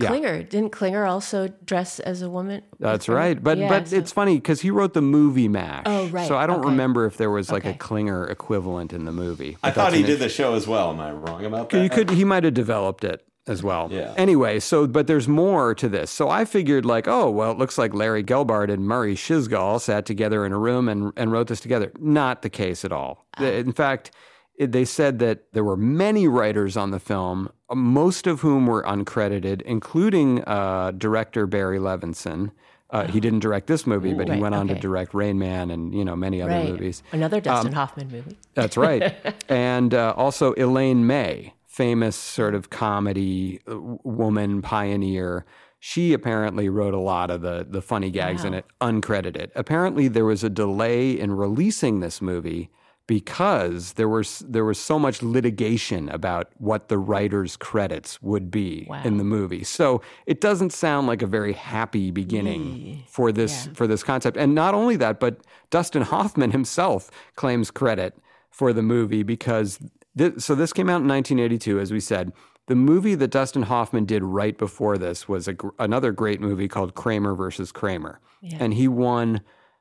Had 0.00 0.08
Klinger 0.10 0.42
didn't 0.44 0.70
Klinger 0.70 1.04
also 1.06 1.48
dress 1.64 1.98
as 1.98 2.22
a 2.22 2.30
woman? 2.30 2.62
That's 2.78 3.08
right. 3.08 3.42
But 3.42 3.58
Yeah, 3.58 3.68
but 3.68 3.88
so- 3.88 3.96
it's 3.96 4.12
funny 4.12 4.36
because 4.36 4.60
he 4.60 4.70
wrote 4.70 4.94
the 4.94 5.02
movie 5.02 5.48
MASH. 5.48 5.82
Oh, 5.86 6.06
right. 6.08 6.28
So 6.28 6.36
I 6.36 6.46
don't 6.46 6.60
Okay. 6.60 6.68
remember 6.70 7.04
if 7.06 7.16
there 7.16 7.30
was 7.30 7.50
like 7.50 7.64
a 7.64 7.74
Klinger 7.74 8.24
equivalent 8.26 8.92
in 8.92 9.04
the 9.06 9.12
movie. 9.12 9.56
I 9.62 9.72
thought 9.72 9.92
he 9.92 10.04
did 10.04 10.20
the 10.20 10.28
show 10.28 10.54
as 10.54 10.68
well. 10.68 10.90
Am 10.90 11.00
I 11.00 11.10
wrong 11.10 11.44
about 11.44 11.70
that? 11.70 11.82
You 11.82 11.90
could. 11.90 12.10
He 12.10 12.24
might 12.24 12.44
have 12.44 12.54
developed 12.54 13.02
it 13.02 13.24
as 13.48 13.64
well. 13.64 13.88
Yeah. 13.90 14.14
Anyway, 14.16 14.60
so 14.60 14.86
but 14.86 15.08
there's 15.08 15.26
more 15.26 15.74
to 15.74 15.88
this. 15.88 16.12
So 16.12 16.28
I 16.28 16.44
figured 16.44 16.84
like, 16.84 17.08
oh 17.08 17.28
well, 17.28 17.50
it 17.50 17.58
looks 17.58 17.76
like 17.76 17.92
Larry 17.92 18.22
Gelbart 18.22 18.70
and 18.72 18.86
Murray 18.86 19.16
Schisgal 19.16 19.80
sat 19.80 20.06
together 20.06 20.46
in 20.46 20.52
a 20.52 20.58
room 20.58 20.88
and 20.88 21.12
and 21.16 21.32
wrote 21.32 21.48
this 21.48 21.58
together. 21.60 21.90
Not 21.98 22.42
the 22.42 22.50
case 22.50 22.84
at 22.84 22.92
all. 22.92 23.26
Ah. 23.36 23.44
In 23.46 23.72
fact. 23.72 24.12
They 24.58 24.84
said 24.84 25.18
that 25.20 25.52
there 25.52 25.62
were 25.64 25.76
many 25.76 26.26
writers 26.26 26.76
on 26.76 26.90
the 26.90 26.98
film, 26.98 27.48
most 27.72 28.26
of 28.26 28.40
whom 28.40 28.66
were 28.66 28.82
uncredited, 28.82 29.62
including 29.62 30.42
uh, 30.44 30.90
director 30.92 31.46
Barry 31.46 31.78
Levinson. 31.78 32.50
Uh, 32.90 33.06
he 33.06 33.20
didn't 33.20 33.40
direct 33.40 33.66
this 33.66 33.86
movie, 33.86 34.14
but 34.14 34.26
he 34.28 34.32
Right, 34.32 34.40
went 34.40 34.54
on 34.54 34.66
to 34.68 34.74
direct 34.74 35.12
Rain 35.14 35.38
Man 35.38 35.70
and 35.70 35.94
you 35.94 36.04
know 36.04 36.16
many 36.16 36.40
other 36.42 36.54
Right. 36.54 36.70
movies. 36.70 37.02
Another 37.12 37.40
Dustin 37.40 37.68
Um, 37.68 37.74
Hoffman 37.74 38.10
movie. 38.10 38.36
That's 38.54 38.76
right. 38.76 39.14
and 39.48 39.92
uh, 39.94 40.14
also 40.16 40.54
Elaine 40.54 41.06
May, 41.06 41.54
famous 41.66 42.16
sort 42.16 42.54
of 42.54 42.70
comedy 42.70 43.60
uh, 43.70 43.78
woman 44.04 44.62
pioneer. 44.62 45.44
She 45.78 46.12
apparently 46.14 46.68
wrote 46.68 46.94
a 46.94 46.98
lot 46.98 47.30
of 47.30 47.42
the 47.42 47.64
the 47.68 47.82
funny 47.82 48.10
gags 48.10 48.42
in 48.44 48.54
it, 48.54 48.64
uncredited. 48.80 49.50
Apparently, 49.54 50.08
there 50.08 50.24
was 50.24 50.42
a 50.42 50.50
delay 50.50 51.10
in 51.12 51.32
releasing 51.32 52.00
this 52.00 52.20
movie 52.20 52.70
because 53.08 53.94
there 53.94 54.08
was 54.08 54.40
there 54.46 54.64
was 54.64 54.78
so 54.78 54.98
much 54.98 55.22
litigation 55.22 56.08
about 56.10 56.52
what 56.58 56.88
the 56.88 56.98
writer's 56.98 57.56
credits 57.56 58.22
would 58.22 58.50
be 58.52 58.86
Wow. 58.88 59.02
in 59.02 59.16
the 59.16 59.24
movie. 59.24 59.64
So 59.64 60.00
it 60.26 60.40
doesn't 60.40 60.72
sound 60.72 61.08
like 61.08 61.22
a 61.22 61.26
very 61.26 61.54
happy 61.54 62.12
beginning 62.12 63.02
for 63.08 63.32
this 63.32 63.68
for 63.74 63.88
this 63.88 64.04
concept. 64.04 64.36
And 64.36 64.54
not 64.54 64.74
only 64.74 64.94
that, 64.96 65.18
but 65.18 65.40
Dustin 65.70 66.02
Hoffman 66.02 66.52
himself 66.52 67.10
claims 67.34 67.72
credit 67.72 68.16
for 68.50 68.72
the 68.72 68.82
movie 68.82 69.22
because 69.24 69.80
this, 70.14 70.44
so 70.44 70.54
this 70.54 70.72
came 70.72 70.88
out 70.88 71.00
in 71.00 71.08
1982 71.08 71.80
as 71.80 71.90
we 71.90 71.98
said. 72.00 72.32
The 72.66 72.74
movie 72.76 73.14
that 73.14 73.28
Dustin 73.30 73.62
Hoffman 73.62 74.04
did 74.04 74.22
right 74.22 74.58
before 74.58 74.98
this 74.98 75.26
was 75.26 75.48
gr- 75.48 75.68
another 75.78 76.12
great 76.12 76.38
movie 76.38 76.68
called 76.68 76.94
Kramer 76.94 77.34
versus 77.34 77.72
Kramer. 77.72 78.20
And 78.60 78.74
he 78.74 78.86
won 78.86 79.40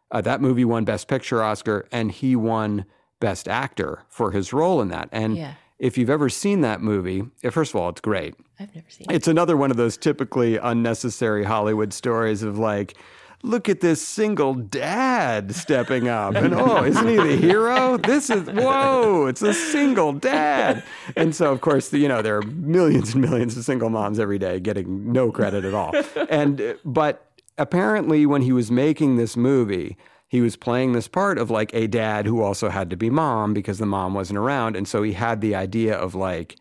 uh, 0.10 0.22
that 0.22 0.40
movie 0.40 0.64
won 0.64 0.86
Best 0.86 1.10
Picture 1.10 1.44
Oscar 1.44 1.86
and 1.92 2.10
he 2.14 2.34
won 2.38 2.86
Best 3.20 3.48
Actor 3.48 4.04
for 4.10 4.32
his 4.32 4.54
role 4.54 4.82
in 4.82 4.90
that. 4.90 5.10
And 5.12 5.36
Yeah. 5.38 5.54
if 5.80 5.98
you've 5.98 6.10
ever 6.10 6.30
seen 6.30 6.62
that 6.62 6.82
movie, 6.82 7.24
first 7.52 7.74
of 7.74 7.80
all, 7.80 7.90
it's 7.90 8.02
great. 8.02 8.36
I've 8.60 8.74
never 8.76 8.90
seen 8.90 9.08
it. 9.10 9.16
It's 9.16 9.28
another 9.28 9.56
one 9.58 9.72
of 9.72 9.78
those 9.78 9.98
typically 9.98 10.58
unnecessary 10.58 11.44
Hollywood 11.44 11.94
stories 11.94 12.44
of 12.44 12.58
like, 12.58 12.96
look 13.44 13.70
at 13.70 13.82
this 13.82 14.02
single 14.06 14.56
dad 14.56 15.54
stepping 15.54 16.08
up. 16.08 16.34
And 16.36 16.54
oh, 16.56 16.84
isn't 16.84 17.08
he 17.08 17.16
the 17.18 17.36
hero? 17.38 17.98
This 17.98 18.30
is, 18.32 18.50
whoa, 18.50 19.28
it's 19.28 19.44
a 19.44 19.54
single 19.54 20.12
dad. 20.14 20.84
And 21.16 21.36
so, 21.36 21.52
of 21.52 21.62
course, 21.62 21.94
you 21.94 22.08
know, 22.08 22.22
there 22.24 22.38
are 22.38 22.42
millions 22.42 23.14
and 23.14 23.22
millions 23.24 23.56
of 23.56 23.64
single 23.64 23.90
moms 23.92 24.20
every 24.20 24.40
day 24.40 24.60
getting 24.60 25.12
no 25.12 25.32
credit 25.32 25.66
at 25.66 25.74
all. 25.76 25.94
And, 26.30 26.78
but 26.84 27.30
apparently, 27.60 28.26
when 28.26 28.42
he 28.42 28.52
was 28.52 28.70
making 28.72 29.18
this 29.18 29.38
movie, 29.38 29.98
he 30.28 30.42
was 30.42 30.56
playing 30.56 30.94
this 30.94 31.08
part 31.08 31.38
of 31.38 31.50
like 31.50 31.74
a 31.74 31.88
dad 31.88 32.26
who 32.26 32.42
also 32.42 32.70
had 32.70 32.90
to 32.90 32.98
be 32.98 33.10
mom 33.10 33.54
because 33.54 33.78
the 33.78 33.86
mom 33.86 34.14
wasn't 34.14 34.38
around. 34.38 34.76
And 34.76 34.88
so 34.88 35.04
he 35.04 35.14
had 35.14 35.42
the 35.42 35.56
idea 35.56 35.96
of 35.96 36.16
like, 36.16 36.58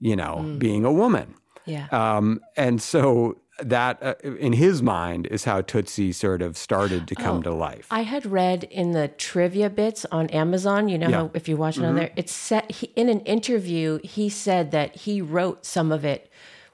you 0.00 0.16
know, 0.16 0.56
being 0.58 0.84
a 0.84 0.92
woman. 0.92 1.34
Yeah. 1.66 1.86
Um, 1.92 2.40
and 2.56 2.80
so 2.80 3.36
that, 3.60 4.02
uh, 4.02 4.14
in 4.22 4.54
his 4.54 4.82
mind, 4.82 5.26
is 5.26 5.44
how 5.44 5.60
Tootsie 5.60 6.12
sort 6.12 6.40
of 6.40 6.56
started 6.56 7.06
to 7.08 7.14
come 7.14 7.42
to 7.42 7.52
life. 7.52 7.86
I 7.90 8.02
had 8.02 8.24
read 8.24 8.64
in 8.64 8.92
the 8.92 9.08
trivia 9.08 9.68
bits 9.68 10.06
on 10.10 10.28
Amazon, 10.30 10.88
you 10.88 10.96
know, 10.96 11.08
Yeah. 11.08 11.16
Mm-hmm. 11.16 11.26
how 11.26 11.30
if 11.34 11.46
you 11.46 11.58
watch 11.58 11.76
it 11.76 11.84
on 11.84 11.96
there, 11.96 12.10
it's 12.16 12.32
set 12.32 12.70
he, 12.70 12.86
in 12.96 13.10
an 13.10 13.20
interview, 13.20 14.00
he 14.02 14.30
said 14.30 14.70
that 14.70 14.96
he 14.96 15.20
wrote 15.20 15.66
some 15.66 15.92
of 15.92 16.06
it 16.06 16.30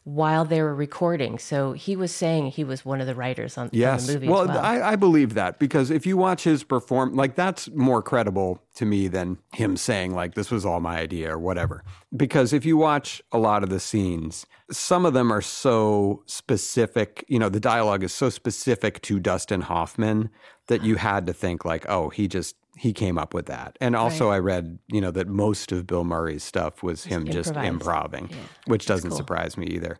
while 0.06 0.44
they 0.44 0.62
were 0.62 0.72
recording. 0.72 1.36
So 1.36 1.72
he 1.72 1.96
was 1.96 2.14
saying 2.14 2.46
he 2.52 2.62
was 2.62 2.84
one 2.84 3.00
of 3.00 3.08
the 3.08 3.14
writers 3.16 3.58
on, 3.58 3.64
on 3.64 3.70
Yes. 3.72 4.06
the 4.06 4.12
movie. 4.12 4.28
well, 4.28 4.46
well. 4.46 4.58
I, 4.60 4.92
I 4.92 4.96
believe 4.96 5.34
that 5.34 5.58
because 5.58 5.90
if 5.90 6.06
you 6.06 6.16
watch 6.16 6.44
his 6.44 6.62
perform, 6.62 7.16
like 7.16 7.34
that's 7.34 7.68
more 7.74 8.02
credible 8.02 8.62
to 8.76 8.84
me 8.86 9.08
than 9.08 9.38
him 9.52 9.76
saying 9.76 10.14
like 10.14 10.34
this 10.34 10.48
was 10.48 10.64
all 10.64 10.78
my 10.78 10.96
idea 10.98 11.32
or 11.34 11.40
whatever. 11.40 11.82
Because 12.16 12.52
if 12.52 12.64
you 12.64 12.76
watch 12.76 13.20
a 13.32 13.38
lot 13.38 13.64
of 13.64 13.68
the 13.68 13.80
scenes, 13.80 14.46
some 14.70 15.04
of 15.04 15.12
them 15.12 15.32
are 15.32 15.42
so 15.42 16.22
specific. 16.26 17.24
You 17.26 17.40
know, 17.40 17.48
the 17.48 17.58
dialogue 17.58 18.04
is 18.04 18.12
so 18.12 18.30
specific 18.30 19.02
to 19.02 19.18
Dustin 19.18 19.62
Hoffman 19.62 20.30
that 20.68 20.84
you 20.84 20.94
had 20.96 21.26
to 21.26 21.32
think 21.32 21.64
like, 21.64 21.84
oh, 21.88 22.10
he 22.10 22.28
just 22.28 22.54
he 22.76 22.92
came 22.92 23.18
up 23.18 23.34
with 23.34 23.46
that. 23.46 23.76
And 23.80 23.96
also, 23.96 24.30
I 24.30 24.38
read 24.38 24.78
you 24.88 25.00
know 25.00 25.10
that 25.10 25.28
most 25.28 25.72
of 25.72 25.86
Bill 25.86 26.04
Murray's 26.04 26.44
stuff 26.44 26.82
was 26.82 27.04
him 27.04 27.26
just 27.26 27.56
improvising, 27.56 28.24
improving, 28.24 28.48
which 28.66 28.86
doesn't 28.86 29.12
surprise 29.12 29.56
me 29.56 29.66
either. 29.66 29.98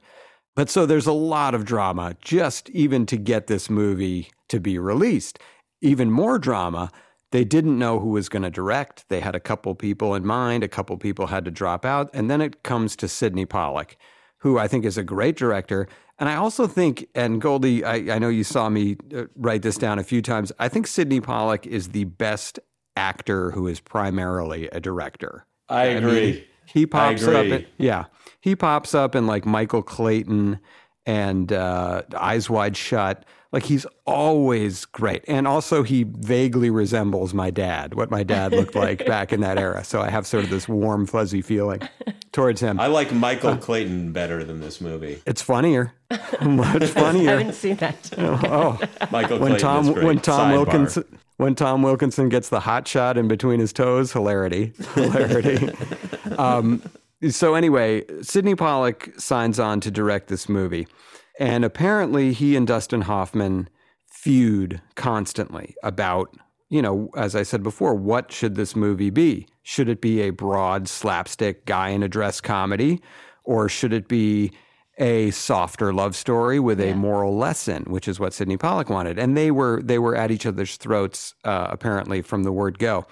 But 0.55 0.71
so 0.71 0.87
there's 0.87 1.07
a 1.07 1.13
lot 1.13 1.55
of 1.55 1.65
drama 1.65 2.17
just 2.21 2.71
even 2.71 3.05
to 3.07 3.17
get 3.17 3.47
this 3.47 3.69
movie 3.69 4.31
to 4.49 4.59
be 4.59 4.79
released. 4.79 5.39
Even 5.83 6.11
more 6.11 6.39
drama, 6.39 6.91
they 7.31 7.45
didn't 7.45 7.79
know 7.79 8.01
who 8.01 8.09
was 8.09 8.31
going 8.31 8.43
to 8.43 8.51
direct. 8.51 9.05
They 9.09 9.21
had 9.21 9.35
a 9.35 9.41
couple 9.41 9.75
people 9.75 10.15
in 10.15 10.25
mind, 10.25 10.65
a 10.65 10.69
couple 10.69 10.97
people 10.97 11.27
had 11.27 11.45
to 11.45 11.51
drop 11.51 11.85
out. 11.85 12.09
And 12.15 12.31
then 12.31 12.41
it 12.41 12.63
comes 12.63 12.97
to 12.97 13.09
Sidney 13.09 13.45
Pollack, 13.45 13.99
who 14.39 14.59
I 14.59 14.67
think 14.67 14.87
is 14.87 14.97
a 14.97 15.03
great 15.03 15.37
director. 15.37 15.89
And 16.19 16.29
I 16.29 16.37
also 16.37 16.67
think, 16.67 17.09
and 17.15 17.41
Goldie, 17.41 17.85
I, 17.85 18.15
I 18.15 18.19
know 18.19 18.29
you 18.29 18.45
saw 18.45 18.69
me 18.69 18.97
uh, 19.15 19.25
write 19.37 19.63
this 19.63 19.77
down 19.77 19.99
a 19.99 20.05
few 20.05 20.23
times. 20.23 20.51
I 20.59 20.69
think 20.69 20.87
Sidney 20.87 21.21
Pollack 21.21 21.67
is 21.67 21.89
the 21.89 22.05
best 22.05 22.59
actor 22.97 23.51
who 23.51 23.67
is 23.67 23.81
primarily 23.81 24.69
a 24.69 24.81
director. 24.81 25.47
I 25.69 25.89
mean, 25.89 25.97
agree. 25.99 26.49
he 26.67 26.87
pops 26.87 27.27
up. 27.27 27.45
In, 27.45 27.67
yeah, 27.77 28.05
he 28.41 28.57
pops 28.57 28.95
up 28.95 29.15
in 29.15 29.27
like 29.27 29.45
Michael 29.45 29.83
Clayton 29.83 30.59
and 31.05 31.53
uh, 31.53 32.03
Eyes 32.17 32.49
Wide 32.49 32.77
Shut. 32.77 33.25
Like 33.53 33.63
he's 33.65 33.87
always 34.07 34.85
great, 34.85 35.25
and 35.29 35.47
also 35.47 35.83
he 35.83 36.05
vaguely 36.05 36.69
resembles 36.71 37.33
my 37.33 37.51
dad, 37.51 37.95
what 37.95 38.11
my 38.11 38.23
dad 38.23 38.53
looked 38.53 38.75
like 38.87 39.07
back 39.07 39.33
in 39.33 39.41
that 39.41 39.59
era. 39.59 39.85
So 39.85 40.01
I 40.03 40.11
have 40.11 40.27
sort 40.27 40.45
of 40.45 40.51
this 40.51 40.69
warm, 40.69 41.07
fuzzy 41.07 41.43
feeling 41.43 41.81
towards 42.33 42.61
him. 42.61 42.79
I 42.81 42.89
like 42.89 43.13
Michael 43.13 43.57
Clayton 43.57 44.13
better 44.13 44.45
than 44.45 44.61
this 44.61 44.81
movie. 44.81 45.23
it's 45.27 45.43
funnier, 45.43 45.95
much 46.11 46.21
funnier. 46.41 46.85
I 46.85 46.87
funnier. 46.87 47.39
haven't 47.39 47.55
seen 47.55 47.77
that. 47.77 48.11
oh, 48.19 48.81
Michael 49.11 49.39
when 49.39 49.53
Clayton 49.53 49.59
Tom 49.59 49.85
is 49.87 49.95
great. 49.95 50.05
when 50.05 50.21
Tom 50.21 50.51
Sidebar. 50.51 50.53
Wilkinson 50.53 51.19
when 51.39 51.55
Tom 51.55 51.83
Wilkinson 51.83 52.29
gets 52.29 52.49
the 52.49 52.61
hot 52.61 52.89
shot 52.89 53.17
in 53.19 53.29
between 53.29 53.61
his 53.61 53.73
toes, 53.73 54.13
hilarity, 54.13 54.73
hilarity. 54.95 55.71
um, 56.39 56.83
so 57.31 57.55
anyway, 57.55 58.05
Sidney 58.23 58.55
Pollack 58.55 59.19
signs 59.21 59.59
on 59.59 59.81
to 59.81 59.91
direct 59.91 60.29
this 60.29 60.49
movie, 60.49 60.87
and 61.39 61.65
apparently 61.65 62.33
he 62.33 62.57
and 62.57 62.67
Dustin 62.67 63.03
Hoffman 63.03 63.69
feud 64.11 64.81
constantly 64.95 65.75
about 65.83 66.35
you 66.69 66.83
know, 66.83 67.11
as 67.17 67.37
I 67.37 67.45
said 67.45 67.63
before, 67.63 67.95
what 67.95 68.33
should 68.33 68.57
this 68.57 68.75
movie 68.75 69.11
be? 69.11 69.47
Should 69.63 69.89
it 69.89 70.01
be 70.01 70.23
a 70.23 70.31
broad 70.31 70.89
slapstick 70.89 71.65
guy 71.65 71.91
in 71.91 72.03
a 72.03 72.09
dress 72.09 72.41
comedy, 72.41 73.01
or 73.45 73.69
should 73.69 73.93
it 73.93 74.09
be 74.09 74.51
a 74.99 75.31
softer 75.31 75.93
love 75.93 76.17
story 76.17 76.59
with 76.59 76.81
a 76.81 76.95
moral 76.95 77.37
lesson, 77.37 77.85
which 77.85 78.09
is 78.09 78.19
what 78.19 78.33
Sidney 78.33 78.57
Pollack 78.57 78.91
wanted? 78.91 79.19
And 79.19 79.37
they 79.37 79.51
were 79.51 79.81
they 79.83 79.99
were 79.99 80.17
at 80.17 80.31
each 80.31 80.47
other's 80.47 80.77
throats 80.77 81.35
uh, 81.45 81.69
apparently 81.71 82.23
from 82.23 82.43
the 82.43 82.53
word 82.53 82.79
go. 82.79 83.07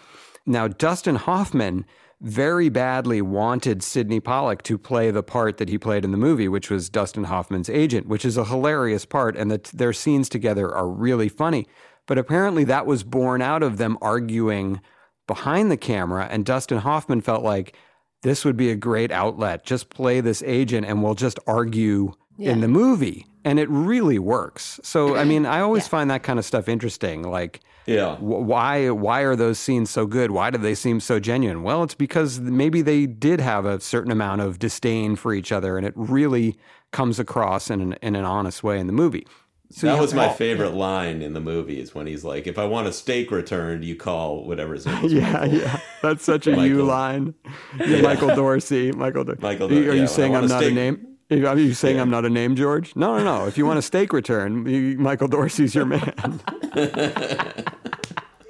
Now, 0.47 0.69
Dustin 0.69 1.17
Hoffman 1.17 1.87
very 2.25 2.71
badly 2.71 3.21
wanted 3.21 3.83
Sidney 3.83 4.19
Pollack 4.19 4.63
to 4.63 4.79
play 4.79 5.11
the 5.11 5.23
part 5.23 5.59
that 5.59 5.69
he 5.69 5.77
played 5.77 6.05
in 6.05 6.11
the 6.11 6.17
movie, 6.17 6.49
which 6.49 6.71
was 6.71 6.89
Dustin 6.89 7.25
Hoffman's 7.25 7.69
agent, 7.69 8.09
which 8.09 8.25
is 8.25 8.39
a 8.39 8.47
hilarious 8.47 9.05
part, 9.05 9.37
and 9.37 9.51
that 9.51 9.65
their 9.65 9.93
scenes 9.93 10.31
together 10.31 10.75
are 10.75 10.89
really 10.89 11.29
funny. 11.29 11.67
But 12.07 12.17
apparently, 12.17 12.65
that 12.65 12.87
was 12.87 13.03
born 13.03 13.43
out 13.43 13.63
of 13.63 13.77
them 13.77 13.99
arguing 14.01 14.81
behind 15.27 15.71
the 15.71 15.77
camera, 15.77 16.27
and 16.31 16.47
Dustin 16.47 16.79
Hoffman 16.79 17.21
felt 17.21 17.45
like 17.45 17.77
this 18.23 18.43
would 18.43 18.57
be 18.57 18.71
a 18.71 18.77
great 18.77 19.13
outlet. 19.13 19.65
Just 19.67 19.91
play 19.91 20.23
this 20.23 20.43
agent, 20.47 20.87
and 20.87 21.03
we'll 21.03 21.15
just 21.15 21.39
argue 21.47 22.15
in 22.39 22.61
the 22.61 22.69
movie, 22.69 23.27
and 23.45 23.59
it 23.59 23.69
really 23.69 24.19
works. 24.19 24.81
So, 24.83 25.15
I 25.15 25.25
mean, 25.25 25.45
I 25.45 25.61
always 25.61 25.87
find 25.87 26.11
that 26.11 26.23
kind 26.23 26.39
of 26.39 26.47
stuff 26.47 26.71
interesting. 26.71 27.23
Like, 27.23 27.61
Yeah. 27.87 28.17
Why 28.17 28.91
why 28.91 29.21
are 29.21 29.37
those 29.37 29.59
scenes 29.59 29.91
so 29.91 30.07
good? 30.07 30.31
Why 30.31 30.51
do 30.51 30.59
they 30.59 30.75
seem 30.75 31.01
so 31.01 31.21
genuine? 31.21 31.63
Well, 31.63 31.83
it's 31.83 31.95
because 31.95 32.41
maybe 32.41 32.83
they 32.83 33.07
did 33.07 33.41
have 33.41 33.67
a 33.67 33.81
certain 33.81 34.11
amount 34.11 34.41
of 34.41 34.59
disdain 34.59 35.17
for 35.17 35.35
each 35.35 35.53
other, 35.53 35.77
and 35.77 35.87
it 35.87 35.93
really 35.97 36.57
comes 36.93 37.19
across 37.19 37.71
in 37.71 37.81
an, 37.81 37.93
in 38.03 38.17
an 38.17 38.25
honest 38.25 38.63
way 38.63 38.79
in 38.79 38.87
the 38.87 38.93
movie. 38.93 39.27
So 39.71 39.89
that 39.89 40.01
was 40.01 40.15
my 40.15 40.29
favorite 40.29 40.75
line 40.75 41.21
in 41.21 41.33
the 41.33 41.41
movie 41.41 41.81
is 41.81 41.95
when 41.95 42.07
he's 42.07 42.23
like, 42.23 42.47
"If 42.47 42.59
I 42.59 42.65
want 42.65 42.87
a 42.87 42.93
steak 42.93 43.31
returned, 43.31 43.85
you 43.85 43.97
call 43.97 44.47
whatever 44.47 44.75
his 44.75 44.87
name 44.87 45.05
is." 45.05 45.13
Yeah, 45.15 45.45
yeah, 45.45 45.81
that's 46.01 46.25
such 46.25 46.47
a 46.47 46.67
you 46.67 46.83
line. 46.85 47.35
Yeah, 47.79 48.03
Michael 48.03 48.35
Dorsey, 48.37 48.93
Michael. 48.93 49.25
Michael 49.41 49.71
Are 49.71 49.75
you, 49.75 49.91
are 49.91 49.95
you 49.95 50.07
saying 50.07 50.37
I'm 50.37 50.47
not 50.47 50.63
a 50.63 50.71
name? 50.71 51.14
Are 51.31 51.59
you 51.59 51.75
saying 51.75 51.99
I'm 51.99 52.11
not 52.11 52.25
a 52.25 52.31
name, 52.31 52.55
George? 52.55 52.95
No, 52.97 53.17
no, 53.19 53.25
no. 53.25 53.47
If 53.47 53.57
you 53.57 53.65
want 53.65 53.79
a 53.79 53.83
steak 53.83 54.13
return, 54.13 54.67
you, 54.69 54.99
Michael 54.99 55.29
Dorsey's 55.29 55.75
your 55.75 55.87
man. 55.87 56.13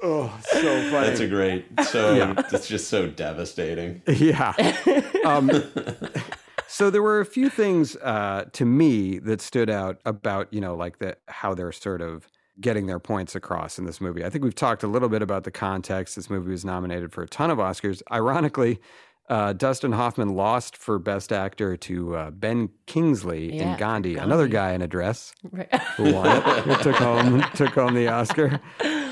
oh, 0.03 0.37
so 0.43 0.61
funny. 0.91 1.07
That's 1.07 1.21
a 1.21 1.27
great. 1.27 1.65
So 1.85 2.35
it's 2.37 2.67
just 2.67 2.89
so 2.89 3.07
devastating. 3.07 4.01
Yeah. 4.07 4.53
Um, 5.23 5.51
so 6.67 6.89
there 6.89 7.01
were 7.01 7.21
a 7.21 7.25
few 7.25 7.49
things 7.49 7.95
uh, 7.97 8.45
to 8.53 8.65
me 8.65 9.19
that 9.19 9.39
stood 9.39 9.69
out 9.69 9.99
about 10.05 10.53
you 10.53 10.59
know 10.59 10.75
like 10.75 10.99
the 10.99 11.17
how 11.27 11.53
they're 11.53 11.71
sort 11.71 12.01
of 12.01 12.27
getting 12.59 12.87
their 12.87 12.99
points 12.99 13.35
across 13.35 13.79
in 13.79 13.85
this 13.85 13.99
movie. 14.01 14.23
I 14.23 14.29
think 14.29 14.43
we've 14.43 14.55
talked 14.55 14.83
a 14.83 14.87
little 14.87 15.09
bit 15.09 15.21
about 15.21 15.43
the 15.43 15.51
context. 15.51 16.15
This 16.15 16.29
movie 16.29 16.51
was 16.51 16.65
nominated 16.65 17.11
for 17.11 17.23
a 17.23 17.27
ton 17.27 17.49
of 17.49 17.57
Oscars. 17.57 18.01
Ironically. 18.11 18.79
Uh, 19.27 19.53
Dustin 19.53 19.91
Hoffman 19.91 20.29
lost 20.35 20.77
for 20.77 20.99
Best 20.99 21.31
Actor 21.33 21.77
to 21.77 22.15
uh, 22.15 22.31
Ben 22.31 22.69
Kingsley 22.85 23.55
Yeah, 23.55 23.71
in 23.71 23.73
for 23.73 23.79
Gandhi, 23.79 24.17
another 24.17 24.47
guy 24.47 24.73
in 24.73 24.81
a 24.83 24.87
dress 24.87 25.33
Right. 25.51 25.73
who 25.97 26.13
won 26.13 26.27
it, 26.37 26.43
who 26.43 26.75
took 26.83 26.95
home 26.97 27.41
took 27.55 27.69
home 27.73 27.95
the 27.95 28.07
Oscar. 28.07 28.59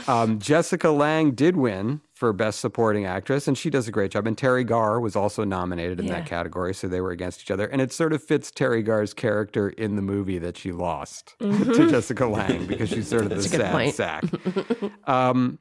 Um, 0.07 0.37
Jessica 0.37 0.89
Lange 0.91 1.31
did 1.31 1.55
win 1.57 2.01
for 2.13 2.31
Best 2.31 2.59
Supporting 2.59 3.05
Actress, 3.05 3.47
and 3.47 3.57
she 3.57 3.69
does 3.71 3.87
a 3.87 3.91
great 3.91 4.11
job. 4.11 4.27
And 4.27 4.37
Teri 4.37 4.65
Garr 4.67 4.99
was 4.99 5.15
also 5.15 5.43
nominated 5.43 5.99
in 5.99 6.05
that 6.07 6.25
category, 6.27 6.73
so 6.75 6.87
they 6.87 7.01
were 7.01 7.11
against 7.11 7.41
each 7.41 7.49
other. 7.51 7.65
And 7.65 7.81
it 7.81 7.91
sort 7.91 8.13
of 8.13 8.21
fits 8.23 8.51
Teri 8.51 8.85
Garr's 8.85 9.13
character 9.15 9.69
in 9.69 9.95
the 9.95 10.01
movie 10.03 10.37
that 10.37 10.57
she 10.57 10.71
lost 10.71 11.33
to 11.39 11.89
Jessica 11.89 12.27
Lange 12.27 12.67
because 12.67 12.89
she's 12.89 13.07
sort 13.07 13.23
of 13.23 13.29
the 13.29 13.35
Mm-hmm. 13.37 13.57
sad 13.57 13.71
point. 13.71 13.95
sack. 13.95 14.91
Um, 15.07 15.57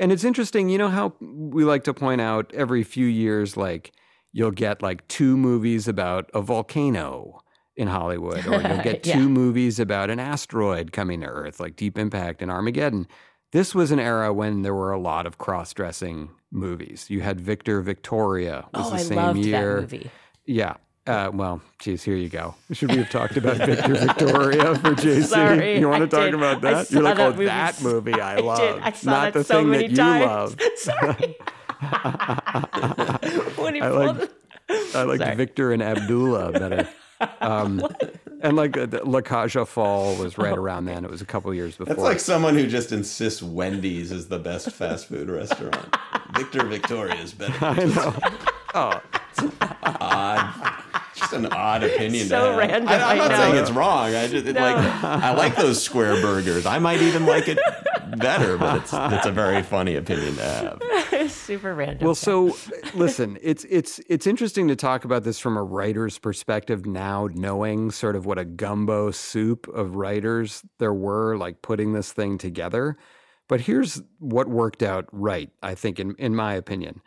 and 0.00 0.10
it's 0.10 0.24
interesting, 0.24 0.68
you 0.68 0.78
know 0.78 0.88
how 0.88 1.14
we 1.20 1.64
like 1.64 1.84
to 1.84 1.94
point 1.94 2.20
out 2.20 2.52
every 2.54 2.82
few 2.82 3.06
years, 3.06 3.56
like 3.56 3.92
you'll 4.32 4.50
get 4.50 4.82
like 4.82 5.06
two 5.08 5.36
movies 5.36 5.86
about 5.86 6.28
a 6.34 6.40
volcano 6.40 7.40
in 7.76 7.86
Hollywood, 7.88 8.46
or 8.46 8.60
you'll 8.60 8.82
get 8.82 9.02
two 9.04 9.10
Yeah. 9.10 9.16
movies 9.28 9.78
about 9.78 10.10
an 10.10 10.18
asteroid 10.18 10.92
coming 10.92 11.20
to 11.20 11.26
Earth, 11.26 11.60
like 11.60 11.76
Deep 11.76 11.96
Impact 11.98 12.42
and 12.42 12.50
Armageddon. 12.50 13.06
This 13.52 13.74
was 13.74 13.90
an 13.90 13.98
era 14.00 14.32
when 14.32 14.62
there 14.62 14.74
were 14.74 14.92
a 14.92 14.98
lot 15.00 15.26
of 15.26 15.38
cross-dressing 15.38 16.30
movies. 16.52 17.06
You 17.10 17.20
had 17.20 17.40
Victor 17.40 17.80
Victoria 17.80 18.66
was 18.74 18.86
Oh, 18.86 18.90
the 18.90 18.96
I 18.96 19.02
same 19.02 19.36
year. 19.36 19.74
that 19.76 19.80
movie. 19.82 20.10
Yeah. 20.46 20.74
Uh, 21.06 21.30
well, 21.32 21.60
geez, 21.78 22.02
here 22.02 22.14
you 22.14 22.28
go. 22.28 22.54
Should 22.72 22.90
we 22.90 22.98
have 22.98 23.10
talked 23.10 23.36
about 23.36 23.56
Victor 23.56 23.94
Victoria 23.94 24.74
for 24.76 24.92
JC? 24.94 25.24
Sorry, 25.24 25.78
you 25.78 25.88
want 25.88 26.02
I 26.02 26.06
to 26.06 26.10
talk 26.10 26.24
did. 26.26 26.34
about 26.34 26.56
I 26.64 26.74
that? 26.74 26.90
You're 26.90 27.02
like, 27.02 27.16
that 27.16 27.26
oh, 27.26 27.30
movie 27.32 27.44
that 27.46 27.82
movie 27.82 28.20
I, 28.20 28.32
I 28.32 28.36
did. 28.36 28.44
love. 28.44 28.80
I 28.82 28.92
saw 28.92 29.10
not 29.10 29.32
that 29.32 29.38
the 29.38 29.44
so 29.44 29.58
thing 29.60 29.70
many 29.70 29.88
that 29.88 29.90
you 29.90 29.96
times. 29.96 30.26
love. 30.26 30.60
Sorry. 30.76 31.36
I 31.82 33.52
pulled 33.54 33.74
like 33.74 34.30
I 34.94 35.02
like 35.02 35.20
Sorry. 35.20 35.36
Victor 35.36 35.72
and 35.72 35.82
Abdullah 35.82 36.52
better. 36.52 36.88
Um, 37.40 37.82
and 38.42 38.56
like 38.56 38.76
uh, 38.76 38.86
La 39.04 39.20
Cage 39.20 39.56
aux 39.56 39.64
Folles 39.64 40.18
was 40.18 40.38
right 40.38 40.56
around 40.56 40.84
then. 40.84 41.04
It 41.04 41.10
was 41.10 41.20
a 41.22 41.26
couple 41.26 41.52
years 41.54 41.76
before. 41.76 41.94
That's 41.94 42.04
like 42.04 42.20
someone 42.20 42.54
who 42.54 42.66
just 42.66 42.92
insists 42.92 43.42
Wendy's 43.42 44.12
is 44.12 44.28
the 44.28 44.38
best 44.38 44.70
fast 44.70 45.06
food 45.06 45.28
restaurant. 45.28 45.96
Victor 46.36 46.64
Victoria 46.66 47.14
is 47.16 47.32
better. 47.32 47.64
I 47.64 47.84
know. 47.84 48.14
Oh, 48.74 49.00
Odd. 49.82 50.69
Just 51.30 51.44
an 51.44 51.46
odd 51.52 51.82
opinion. 51.84 52.26
So 52.26 52.40
to 52.40 52.46
have. 52.50 52.56
random, 52.58 52.88
I, 52.88 52.94
I'm 53.02 53.20
I 53.20 53.28
not 53.28 53.36
saying 53.36 53.56
it's 53.56 53.70
wrong. 53.70 54.14
I 54.14 54.26
just 54.26 54.46
No. 54.46 54.52
like 54.52 54.76
I 55.04 55.34
like 55.34 55.56
those 55.56 55.82
square 55.82 56.20
burgers. 56.20 56.66
I 56.66 56.78
might 56.78 57.00
even 57.02 57.26
like 57.26 57.48
it 57.48 57.58
better, 58.18 58.56
but 58.58 58.82
it's 58.82 58.92
it's 58.92 59.26
a 59.26 59.32
very 59.32 59.62
funny 59.62 59.96
opinion 59.96 60.36
to 60.36 60.42
have. 60.42 61.30
super 61.30 61.74
random. 61.74 62.04
Well, 62.04 62.14
so 62.14 62.56
listen, 62.94 63.38
it's 63.42 63.64
it's 63.68 64.00
it's 64.08 64.26
interesting 64.26 64.68
to 64.68 64.76
talk 64.76 65.04
about 65.04 65.24
this 65.24 65.38
from 65.38 65.56
a 65.56 65.62
writer's 65.62 66.18
perspective 66.18 66.86
now, 66.86 67.28
knowing 67.32 67.90
sort 67.90 68.16
of 68.16 68.26
what 68.26 68.38
a 68.38 68.44
gumbo 68.44 69.10
soup 69.10 69.68
of 69.68 69.94
writers 69.96 70.62
there 70.78 70.94
were, 70.94 71.36
like 71.36 71.62
putting 71.62 71.92
this 71.92 72.12
thing 72.12 72.38
together. 72.38 72.96
But 73.48 73.62
here's 73.62 74.02
what 74.18 74.48
worked 74.48 74.82
out 74.82 75.06
right, 75.12 75.50
I 75.62 75.74
think, 75.74 75.98
in 76.00 76.14
in 76.16 76.34
my 76.34 76.54
opinion. 76.54 77.00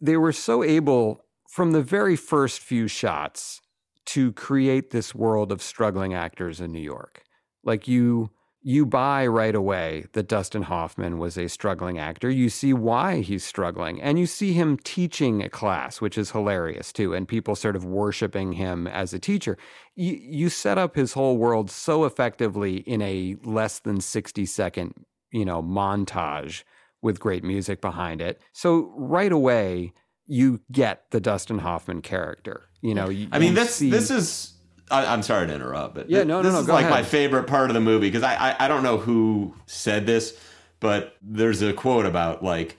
They 0.00 0.16
were 0.16 0.32
so 0.32 0.64
able 0.64 1.24
from 1.50 1.72
the 1.72 1.82
very 1.82 2.14
first 2.14 2.60
few 2.60 2.86
shots 2.86 3.60
to 4.06 4.32
create 4.32 4.90
this 4.90 5.14
world 5.16 5.50
of 5.50 5.60
struggling 5.60 6.14
actors 6.14 6.60
in 6.60 6.70
New 6.70 6.80
York. 6.80 7.24
Like 7.64 7.88
you 7.88 8.30
you 8.62 8.84
buy 8.84 9.26
right 9.26 9.54
away 9.54 10.04
that 10.12 10.28
Dustin 10.28 10.62
Hoffman 10.62 11.16
was 11.16 11.38
a 11.38 11.48
struggling 11.48 11.98
actor. 11.98 12.28
You 12.28 12.50
see 12.50 12.74
why 12.74 13.20
he's 13.22 13.42
struggling, 13.42 14.02
and 14.02 14.18
you 14.18 14.26
see 14.26 14.52
him 14.52 14.76
teaching 14.76 15.42
a 15.42 15.48
class, 15.48 15.98
which 16.00 16.18
is 16.18 16.32
hilarious 16.32 16.92
too, 16.92 17.14
and 17.14 17.26
people 17.26 17.56
sort 17.56 17.74
of 17.74 17.86
worshiping 17.86 18.52
him 18.52 18.86
as 18.86 19.14
a 19.14 19.18
teacher. 19.18 19.56
You, 19.96 20.12
you 20.20 20.50
set 20.50 20.76
up 20.76 20.94
his 20.94 21.14
whole 21.14 21.38
world 21.38 21.70
so 21.70 22.04
effectively 22.04 22.76
in 22.80 23.00
a 23.00 23.36
less 23.42 23.78
than 23.78 24.02
60 24.02 24.44
second, 24.44 24.92
you 25.32 25.46
know, 25.46 25.62
montage 25.62 26.62
with 27.00 27.18
great 27.18 27.42
music 27.42 27.80
behind 27.80 28.20
it. 28.20 28.42
So 28.52 28.92
right 28.94 29.32
away, 29.32 29.94
you 30.30 30.60
get 30.70 31.10
the 31.10 31.20
Dustin 31.20 31.58
Hoffman 31.58 32.00
character. 32.02 32.62
You 32.80 32.94
know, 32.94 33.08
you, 33.10 33.28
I 33.32 33.38
mean, 33.38 33.54
this 33.54 33.74
see- 33.74 33.90
this 33.90 34.10
is. 34.10 34.52
I, 34.90 35.06
I'm 35.06 35.22
sorry 35.22 35.46
to 35.46 35.54
interrupt, 35.54 35.94
but 35.94 36.08
Yeah, 36.10 36.24
no, 36.24 36.38
no, 36.38 36.42
this 36.42 36.52
no, 36.54 36.60
is 36.60 36.68
like 36.68 36.80
ahead. 36.86 36.90
my 36.90 37.02
favorite 37.02 37.46
part 37.46 37.70
of 37.70 37.74
the 37.74 37.80
movie 37.80 38.08
because 38.08 38.22
I, 38.24 38.34
I 38.50 38.64
I 38.64 38.68
don't 38.68 38.82
know 38.82 38.96
who 38.98 39.54
said 39.66 40.06
this, 40.06 40.36
but 40.80 41.16
there's 41.22 41.62
a 41.62 41.72
quote 41.72 42.06
about 42.06 42.42
like 42.42 42.76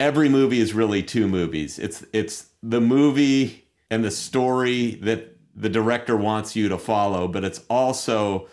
every 0.00 0.28
movie 0.28 0.58
is 0.60 0.74
really 0.74 1.02
two 1.02 1.26
movies. 1.28 1.78
It's 1.78 2.04
it's 2.12 2.48
the 2.62 2.80
movie 2.80 3.64
and 3.90 4.04
the 4.04 4.10
story 4.10 4.96
that 5.02 5.36
the 5.54 5.68
director 5.70 6.16
wants 6.16 6.54
you 6.56 6.68
to 6.68 6.76
follow, 6.76 7.26
but 7.28 7.42
it's 7.44 7.60
also 7.70 8.48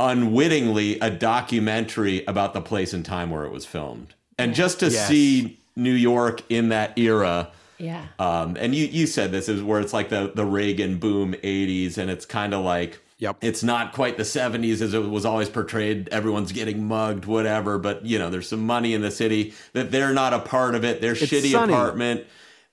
unwittingly 0.00 0.98
a 1.00 1.10
documentary 1.10 2.24
about 2.26 2.54
the 2.54 2.60
place 2.60 2.92
and 2.92 3.04
time 3.04 3.30
where 3.30 3.44
it 3.44 3.52
was 3.52 3.64
filmed. 3.66 4.14
And 4.38 4.54
just 4.54 4.80
to 4.80 4.88
Yes. 4.88 5.06
see 5.06 5.60
New 5.76 5.92
York 5.94 6.42
in 6.48 6.70
that 6.70 6.98
era 6.98 7.50
Yeah. 7.78 8.04
um, 8.18 8.56
and 8.58 8.74
you 8.74 8.86
you 8.86 9.06
said 9.06 9.32
this 9.32 9.48
is 9.48 9.62
where 9.62 9.80
it's 9.80 9.92
like 9.92 10.08
the 10.08 10.32
the 10.34 10.44
Reagan 10.44 10.98
boom 10.98 11.34
'80s, 11.42 11.98
and 11.98 12.10
it's 12.10 12.24
kind 12.26 12.54
of 12.54 12.64
like 12.64 13.00
Yep. 13.18 13.36
it's 13.40 13.62
not 13.62 13.92
quite 13.92 14.16
the 14.16 14.24
'70s 14.24 14.80
as 14.80 14.94
it 14.94 14.98
was 15.08 15.24
always 15.24 15.48
portrayed. 15.48 16.08
Everyone's 16.10 16.50
getting 16.52 16.84
mugged, 16.84 17.24
whatever. 17.24 17.78
But 17.78 18.04
you 18.04 18.18
know, 18.18 18.30
there's 18.30 18.48
some 18.48 18.66
money 18.66 18.94
in 18.94 19.00
the 19.02 19.10
city 19.12 19.54
that 19.74 19.90
they're 19.92 20.12
not 20.12 20.32
a 20.32 20.40
part 20.40 20.74
of 20.74 20.84
it. 20.84 21.00
Their 21.00 21.14
shitty 21.14 21.52
sunny. 21.52 21.72
apartment. 21.72 22.24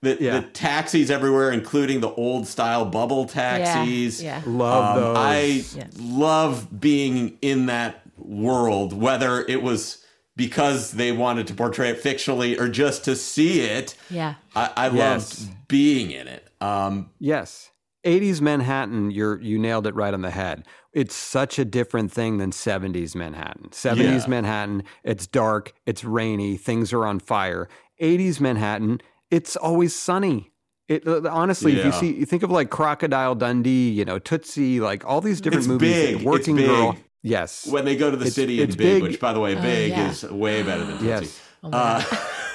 The, 0.02 0.18
Yeah. 0.20 0.40
the 0.40 0.48
taxis 0.48 1.12
everywhere, 1.12 1.52
including 1.52 2.00
the 2.00 2.10
old 2.10 2.48
style 2.48 2.86
bubble 2.86 3.26
taxis. 3.26 4.24
Yeah. 4.24 4.42
Love 4.46 4.96
Um, 4.98 5.04
those. 5.04 5.18
I 5.18 5.42
Yes. 5.78 5.88
love 6.00 6.80
being 6.80 7.38
in 7.42 7.66
that 7.68 8.02
world, 8.18 8.94
whether 8.94 9.42
it 9.46 9.62
was 9.62 9.99
because 10.40 10.92
they 10.94 11.12
wanted 11.12 11.46
to 11.48 11.54
portray 11.54 11.90
it 11.90 12.02
fictionally 12.02 12.58
or 12.58 12.70
just 12.70 13.04
to 13.04 13.16
see 13.16 13.60
it. 13.60 13.94
Yeah. 14.10 14.36
I, 14.56 14.72
I 14.78 14.90
Yes. 14.90 15.42
loved 15.42 15.68
being 15.68 16.12
in 16.12 16.28
it. 16.30 16.48
Um, 16.62 17.10
Yes. 17.20 17.72
80s 18.06 18.40
Manhattan, 18.40 19.12
you're 19.12 19.42
you 19.42 19.60
nailed 19.60 19.86
it 19.86 19.94
right 19.94 20.14
on 20.14 20.22
the 20.22 20.30
head. 20.32 20.66
It's 20.94 21.14
such 21.14 21.60
a 21.60 21.66
different 21.66 22.10
thing 22.14 22.38
than 22.38 22.52
70s 22.52 23.14
Manhattan. 23.16 23.70
70s 23.72 24.24
Yeah. 24.24 24.30
Manhattan, 24.30 24.84
it's 25.04 25.28
dark, 25.28 25.74
it's 25.86 26.06
rainy, 26.06 26.56
things 26.56 26.94
are 26.94 27.06
on 27.06 27.20
fire. 27.20 27.68
80s 28.02 28.40
Manhattan, 28.40 29.02
it's 29.30 29.58
always 29.58 29.94
sunny. 29.94 30.52
It 30.88 31.06
uh, 31.06 31.22
honestly, 31.30 31.78
if 31.78 31.86
you 31.86 31.92
see, 31.92 32.14
you 32.16 32.26
think 32.26 32.42
of 32.44 32.50
like 32.50 32.70
Crocodile 32.70 33.36
Dundee, 33.36 33.90
you 33.92 34.06
know, 34.06 34.18
Tootsie, 34.18 34.80
like 34.80 35.06
all 35.06 35.20
these 35.22 35.42
different 35.42 35.66
It's 35.66 35.68
movies. 35.68 35.94
big. 35.94 36.16
It's 36.16 36.24
Working 36.24 36.56
big. 36.56 36.66
Girl, 36.68 36.96
yes. 37.24 37.68
when 37.68 37.86
they 37.86 37.96
go 37.96 38.10
to 38.12 38.18
the 38.18 38.24
It's- 38.26 38.36
city 38.36 38.62
in 38.62 38.70
Big, 38.70 38.78
big. 38.78 39.04
which 39.04 39.20
by 39.20 39.34
the 39.34 39.40
way, 39.40 39.56
Big 39.56 39.92
yeah. 39.92 40.10
is 40.10 40.24
way 40.24 40.64
better 40.64 40.84
than 40.86 40.98
Tootsie. 41.00 41.08
Yes. 41.08 41.40
Uh, 41.64 42.04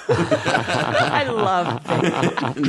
I 0.09 1.25
love 1.29 1.83
Big. 1.85 2.69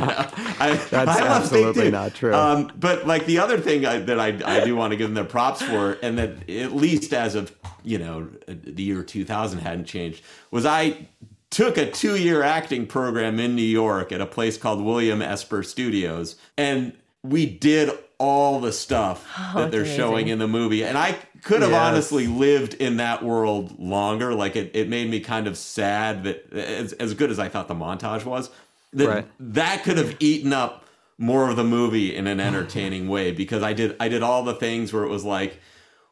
I, 0.58 0.74
That's 0.90 0.92
I 0.92 1.04
love 1.04 1.42
absolutely 1.42 1.84
too. 1.84 1.90
not 1.90 2.14
true. 2.14 2.34
Um, 2.34 2.72
but 2.78 3.06
like 3.06 3.26
the 3.26 3.38
other 3.38 3.58
thing 3.58 3.84
I, 3.86 3.98
that 3.98 4.18
I, 4.20 4.38
I 4.44 4.64
do 4.64 4.74
want 4.76 4.92
to 4.92 4.96
give 4.96 5.08
them 5.08 5.14
their 5.14 5.24
props 5.24 5.62
for, 5.62 5.92
and 6.02 6.18
that 6.18 6.48
at 6.48 6.74
least 6.74 7.12
as 7.12 7.34
of 7.34 7.54
you 7.84 7.98
know 7.98 8.28
the 8.48 8.82
year 8.82 9.02
2000 9.02 9.58
hadn't 9.60 9.84
changed, 9.86 10.22
was 10.50 10.64
I 10.66 11.08
took 11.50 11.76
a 11.78 11.90
two 11.90 12.16
year 12.16 12.42
acting 12.42 12.86
program 12.86 13.38
in 13.38 13.54
New 13.54 13.62
York 13.62 14.12
at 14.12 14.20
a 14.20 14.26
place 14.26 14.56
called 14.58 14.82
William 14.82 15.22
Esper 15.22 15.62
Studios, 15.62 16.36
and 16.58 16.92
we 17.22 17.46
did 17.46 17.90
all 18.18 18.60
the 18.60 18.72
stuff 18.72 19.26
oh, 19.38 19.60
that 19.60 19.70
they're 19.70 19.82
that's 19.82 19.94
showing 19.94 20.28
in 20.28 20.38
the 20.38 20.48
movie, 20.48 20.84
and 20.84 20.96
I 20.98 21.16
could 21.42 21.62
have 21.62 21.70
Yes. 21.70 21.80
honestly 21.92 22.26
lived 22.26 22.74
in 22.74 22.96
that 22.96 23.22
world 23.22 23.78
longer. 23.78 24.34
Like 24.34 24.56
it, 24.56 24.70
it 24.74 24.88
made 24.88 25.08
me 25.10 25.20
kind 25.20 25.46
of 25.46 25.56
sad 25.56 26.24
that 26.24 26.52
as, 26.52 26.92
as 26.94 27.14
good 27.14 27.30
as 27.30 27.38
I 27.38 27.48
thought 27.48 27.68
the 27.68 27.74
montage 27.74 28.24
was, 28.24 28.50
that 28.92 29.08
Right. 29.08 29.26
that 29.38 29.84
could 29.84 29.96
have 29.98 30.16
eaten 30.20 30.52
up 30.52 30.84
more 31.18 31.48
of 31.48 31.56
the 31.56 31.64
movie 31.64 32.14
in 32.14 32.26
an 32.26 32.40
entertaining 32.40 33.08
way 33.14 33.32
because 33.32 33.62
I 33.62 33.72
did 33.72 33.96
I 34.00 34.08
did 34.08 34.22
all 34.22 34.42
the 34.44 34.54
things 34.54 34.92
where 34.92 35.04
it 35.04 35.08
was 35.08 35.24
like 35.24 35.60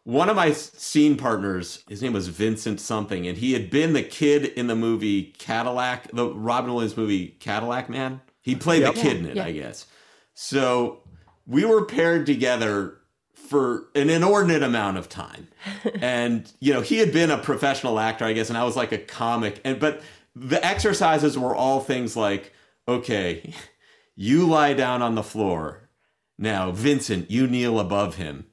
one 0.05 0.29
of 0.29 0.37
my 0.37 0.53
scene 0.53 1.17
partners, 1.17 1.83
his 1.89 2.03
name 2.03 2.13
was 2.13 2.29
Vincent 2.29 2.79
something, 2.79 3.27
and 3.27 3.39
he 3.39 3.55
had 3.55 3.71
been 3.71 3.95
the 3.95 4.03
kid 4.03 4.45
in 4.45 4.67
the 4.67 4.77
movie 4.77 5.33
Cadillac, 5.39 6.11
the 6.13 6.29
Robin 6.29 6.73
Williams 6.75 6.97
movie 6.97 7.29
Cadillac 7.41 7.89
Man. 7.89 8.21
He 8.43 8.55
played 8.55 8.85
the 8.85 8.93
kid 8.93 9.17
in 9.17 9.27
it, 9.27 9.37
Yeah. 9.37 9.45
I 9.47 9.53
guess. 9.53 9.87
So 10.35 11.01
we 11.47 11.65
were 11.65 11.85
paired 11.85 12.27
together 12.27 12.99
for 13.35 13.85
an 13.95 14.11
inordinate 14.11 14.63
amount 14.63 14.97
of 14.97 15.09
time. 15.09 15.49
and 16.01 16.51
you 16.61 16.73
know, 16.73 16.81
he 16.81 16.99
had 16.99 17.13
been 17.13 17.31
a 17.31 17.39
professional 17.39 17.99
actor, 17.99 18.25
I 18.25 18.33
guess, 18.33 18.49
and 18.49 18.59
I 18.59 18.65
was 18.65 18.77
like 18.77 18.93
a 18.93 18.99
comic. 18.99 19.61
And 19.65 19.79
but 19.79 20.03
the 20.35 20.65
exercises 20.65 21.39
were 21.39 21.55
all 21.55 21.81
things 21.81 22.17
like, 22.17 22.53
okay, 22.89 23.55
you 24.17 24.47
lie 24.47 24.75
down 24.75 25.03
on 25.03 25.15
the 25.15 25.23
floor. 25.23 25.89
Now, 26.39 26.73
Vincent, 26.73 27.31
you 27.31 27.47
kneel 27.47 27.79
above 27.79 28.17
him. 28.17 28.47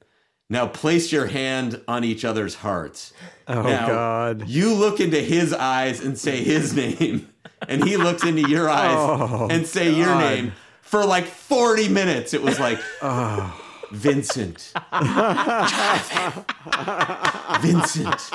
Now 0.48 0.66
place 0.66 1.10
your 1.10 1.26
hand 1.26 1.80
on 1.88 2.04
each 2.04 2.24
other's 2.24 2.56
hearts. 2.56 3.12
Oh, 3.48 3.62
now, 3.62 3.86
God. 3.86 4.48
You 4.48 4.74
look 4.74 5.00
into 5.00 5.18
his 5.18 5.54
eyes 5.54 6.04
and 6.04 6.18
say 6.18 6.44
his 6.44 6.76
name, 6.76 7.28
and 7.66 7.82
he 7.82 7.96
looks 7.96 8.22
into 8.22 8.48
your 8.48 8.68
eyes 8.68 8.96
Oh, 8.98 9.48
and 9.50 9.66
say 9.66 9.90
your 9.90 10.14
name. 10.14 10.52
For 10.92 11.06
like 11.06 11.24
40 11.24 11.88
minutes, 11.88 12.34
it 12.34 12.42
was 12.42 12.60
like, 12.60 12.78
Vincent. 13.92 14.74
Jonathan. 14.92 16.44
Vincent. 17.62 18.30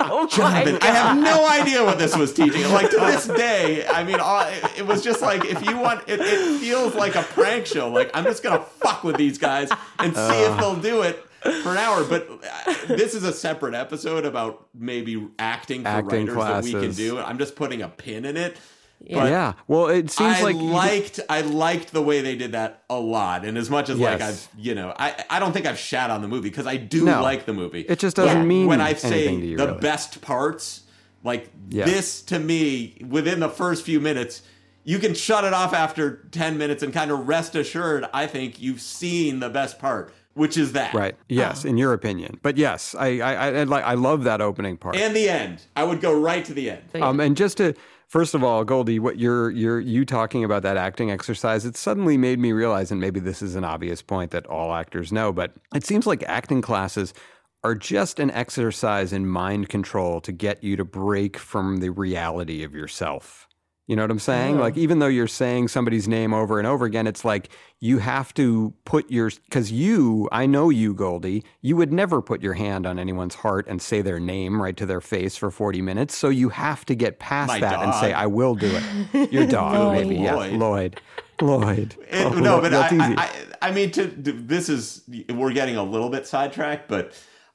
Oh 0.00 0.26
Jonathan. 0.28 0.72
my 0.74 0.88
I 0.88 0.90
have 0.90 1.16
no 1.16 1.48
idea 1.48 1.84
what 1.84 2.00
this 2.00 2.16
was 2.16 2.32
teaching. 2.32 2.64
Like 2.72 2.90
to 2.90 2.96
this 2.96 3.28
day, 3.28 3.86
I 3.86 4.02
mean, 4.02 4.18
all, 4.18 4.40
it, 4.40 4.78
it 4.78 4.86
was 4.88 5.04
just 5.04 5.22
like 5.22 5.44
if 5.44 5.64
you 5.64 5.78
want, 5.78 6.02
it, 6.08 6.18
it 6.18 6.58
feels 6.58 6.96
like 6.96 7.14
a 7.14 7.22
prank 7.22 7.66
show. 7.66 7.88
Like 7.88 8.10
I'm 8.12 8.24
just 8.24 8.42
gonna 8.42 8.60
fuck 8.60 9.04
with 9.04 9.16
these 9.16 9.38
guys 9.38 9.70
and 10.00 10.12
see 10.12 10.42
if 10.42 10.58
they'll 10.58 10.74
do 10.74 11.02
it 11.02 11.24
for 11.62 11.70
an 11.70 11.78
hour. 11.78 12.02
But 12.02 12.28
uh, 12.28 12.74
this 12.88 13.14
is 13.14 13.22
a 13.22 13.32
separate 13.32 13.74
episode 13.74 14.24
about 14.24 14.66
maybe 14.74 15.28
acting 15.38 15.82
for 15.82 15.88
Acting 15.88 16.26
writers 16.26 16.64
that 16.64 16.64
we 16.64 16.72
can 16.72 16.90
do. 16.90 17.20
I'm 17.20 17.38
just 17.38 17.54
putting 17.54 17.82
a 17.82 17.88
pin 17.88 18.24
in 18.24 18.36
it. 18.36 18.56
Yeah. 19.04 19.52
Well, 19.68 19.88
it 19.88 20.10
seems 20.10 20.36
I 20.36 20.42
like 20.42 20.56
you- 20.56 20.62
liked 20.62 21.20
I 21.28 21.40
liked 21.40 21.92
the 21.92 22.02
way 22.02 22.20
they 22.20 22.36
did 22.36 22.52
that 22.52 22.82
a 22.90 22.98
lot, 22.98 23.44
and 23.44 23.56
as 23.58 23.70
much 23.70 23.88
as 23.88 23.98
like 23.98 24.20
I've 24.20 24.48
you 24.56 24.74
know 24.74 24.92
I 24.98 25.24
I 25.30 25.38
don't 25.40 25.52
think 25.52 25.66
I've 25.66 25.78
shat 25.78 26.10
on 26.10 26.22
the 26.22 26.28
movie 26.28 26.48
because 26.50 26.66
I 26.66 26.76
do 26.76 27.04
No. 27.04 27.22
like 27.22 27.46
the 27.46 27.52
movie. 27.54 27.80
It 27.82 27.98
just 27.98 28.16
doesn't 28.16 28.36
Yeah. 28.38 28.44
mean 28.44 28.66
when 28.66 28.80
I 28.80 28.90
anything 28.90 29.10
say 29.10 29.26
to 29.40 29.46
you, 29.46 29.56
the 29.56 29.66
really. 29.68 29.80
best 29.80 30.20
parts, 30.20 30.82
like 31.24 31.48
Yeah. 31.70 31.84
this 31.84 32.22
to 32.22 32.38
me, 32.38 32.96
within 33.08 33.40
the 33.40 33.48
first 33.48 33.84
few 33.84 34.00
minutes, 34.00 34.42
you 34.84 34.98
can 34.98 35.14
shut 35.14 35.44
it 35.44 35.52
off 35.52 35.72
after 35.74 36.26
ten 36.30 36.58
minutes 36.58 36.82
and 36.82 36.92
kind 36.92 37.10
of 37.10 37.26
rest 37.28 37.54
assured. 37.54 38.06
I 38.14 38.26
think 38.26 38.60
you've 38.60 38.80
seen 38.80 39.40
the 39.40 39.50
best 39.50 39.78
part, 39.78 40.12
which 40.34 40.56
is 40.56 40.72
that 40.72 40.94
Right. 40.94 41.14
Yes, 41.28 41.64
in 41.64 41.76
your 41.76 41.92
opinion. 41.92 42.38
But 42.42 42.56
yes, 42.56 42.94
I 42.98 43.20
I 43.20 43.34
I, 43.34 43.48
I, 43.60 43.62
like, 43.64 43.84
I 43.84 43.94
love 43.94 44.24
that 44.24 44.40
opening 44.40 44.76
part. 44.76 44.96
and 44.96 45.14
the 45.14 45.28
end. 45.28 45.62
I 45.76 45.84
would 45.84 46.00
go 46.00 46.18
right 46.18 46.44
to 46.44 46.54
the 46.54 46.70
end. 46.70 46.82
Um, 47.00 47.20
and 47.20 47.36
just 47.36 47.56
to 47.58 47.74
first 48.10 48.34
of 48.34 48.44
all, 48.44 48.64
Goldie, 48.64 48.98
what 48.98 49.18
you're 49.18 49.50
you're 49.50 49.80
you 49.80 50.04
talking 50.04 50.44
about 50.44 50.62
that 50.64 50.76
acting 50.76 51.10
exercise, 51.10 51.64
it 51.64 51.76
suddenly 51.76 52.18
made 52.18 52.38
me 52.38 52.52
realize, 52.52 52.90
and 52.90 53.00
maybe 53.00 53.20
this 53.20 53.40
is 53.40 53.54
an 53.54 53.64
obvious 53.64 54.02
point 54.02 54.32
that 54.32 54.46
all 54.46 54.74
actors 54.74 55.10
know, 55.12 55.32
but 55.32 55.52
it 55.74 55.86
seems 55.86 56.06
like 56.06 56.22
acting 56.24 56.60
classes 56.60 57.14
are 57.62 57.74
just 57.74 58.18
an 58.18 58.30
exercise 58.30 59.12
in 59.12 59.26
mind 59.26 59.68
control 59.68 60.20
to 60.20 60.32
get 60.32 60.64
you 60.64 60.76
to 60.76 60.84
break 60.84 61.36
from 61.38 61.78
the 61.78 61.90
reality 61.90 62.62
of 62.64 62.74
yourself. 62.74 63.46
You 63.90 63.96
know 63.96 64.02
what 64.02 64.12
I'm 64.12 64.20
saying? 64.20 64.56
Like, 64.56 64.76
even 64.76 65.00
though 65.00 65.08
you're 65.08 65.26
saying 65.26 65.66
somebody's 65.66 66.06
name 66.06 66.32
over 66.32 66.60
and 66.60 66.68
over 66.68 66.84
again, 66.84 67.08
it's 67.08 67.24
like 67.24 67.48
you 67.80 67.98
have 67.98 68.32
to 68.34 68.72
put 68.84 69.10
your, 69.10 69.32
because 69.46 69.72
you, 69.72 70.28
I 70.30 70.46
know 70.46 70.70
you, 70.70 70.94
Goldie, 70.94 71.42
you 71.60 71.74
would 71.74 71.92
never 71.92 72.22
put 72.22 72.40
your 72.40 72.54
hand 72.54 72.86
on 72.86 73.00
anyone's 73.00 73.34
heart 73.34 73.66
and 73.66 73.82
say 73.82 74.00
their 74.00 74.20
name 74.20 74.62
right 74.62 74.76
to 74.76 74.86
their 74.86 75.00
face 75.00 75.36
for 75.36 75.50
40 75.50 75.82
minutes. 75.82 76.16
So 76.16 76.28
you 76.28 76.50
have 76.50 76.86
to 76.86 76.94
get 76.94 77.18
past 77.18 77.48
My 77.48 77.58
that 77.58 77.82
and 77.82 77.92
say. 77.94 78.12
I 78.12 78.26
will 78.26 78.54
do 78.54 78.70
it. 79.12 79.32
Your 79.32 79.46
dog, 79.58 79.92
maybe. 79.94 80.14
Yeah. 80.22 80.34
Lloyd. 80.36 80.52
Lloyd. 80.52 81.00
Lloyd. 81.42 81.96
It- 82.12 82.26
Oh, 82.26 82.30
no, 82.38 82.60
but 82.60 82.70
that's 82.70 82.92
I, 82.92 82.94
easy. 82.94 83.16
I, 83.16 83.24
I, 83.24 83.70
I 83.70 83.70
mean, 83.72 83.90
to 83.90 84.04
this 84.06 84.68
is 84.68 85.02
we're 85.28 85.52
getting 85.52 85.74
a 85.76 85.82
little 85.82 86.10
bit 86.10 86.28
sidetracked, 86.28 86.86
but 86.88 87.12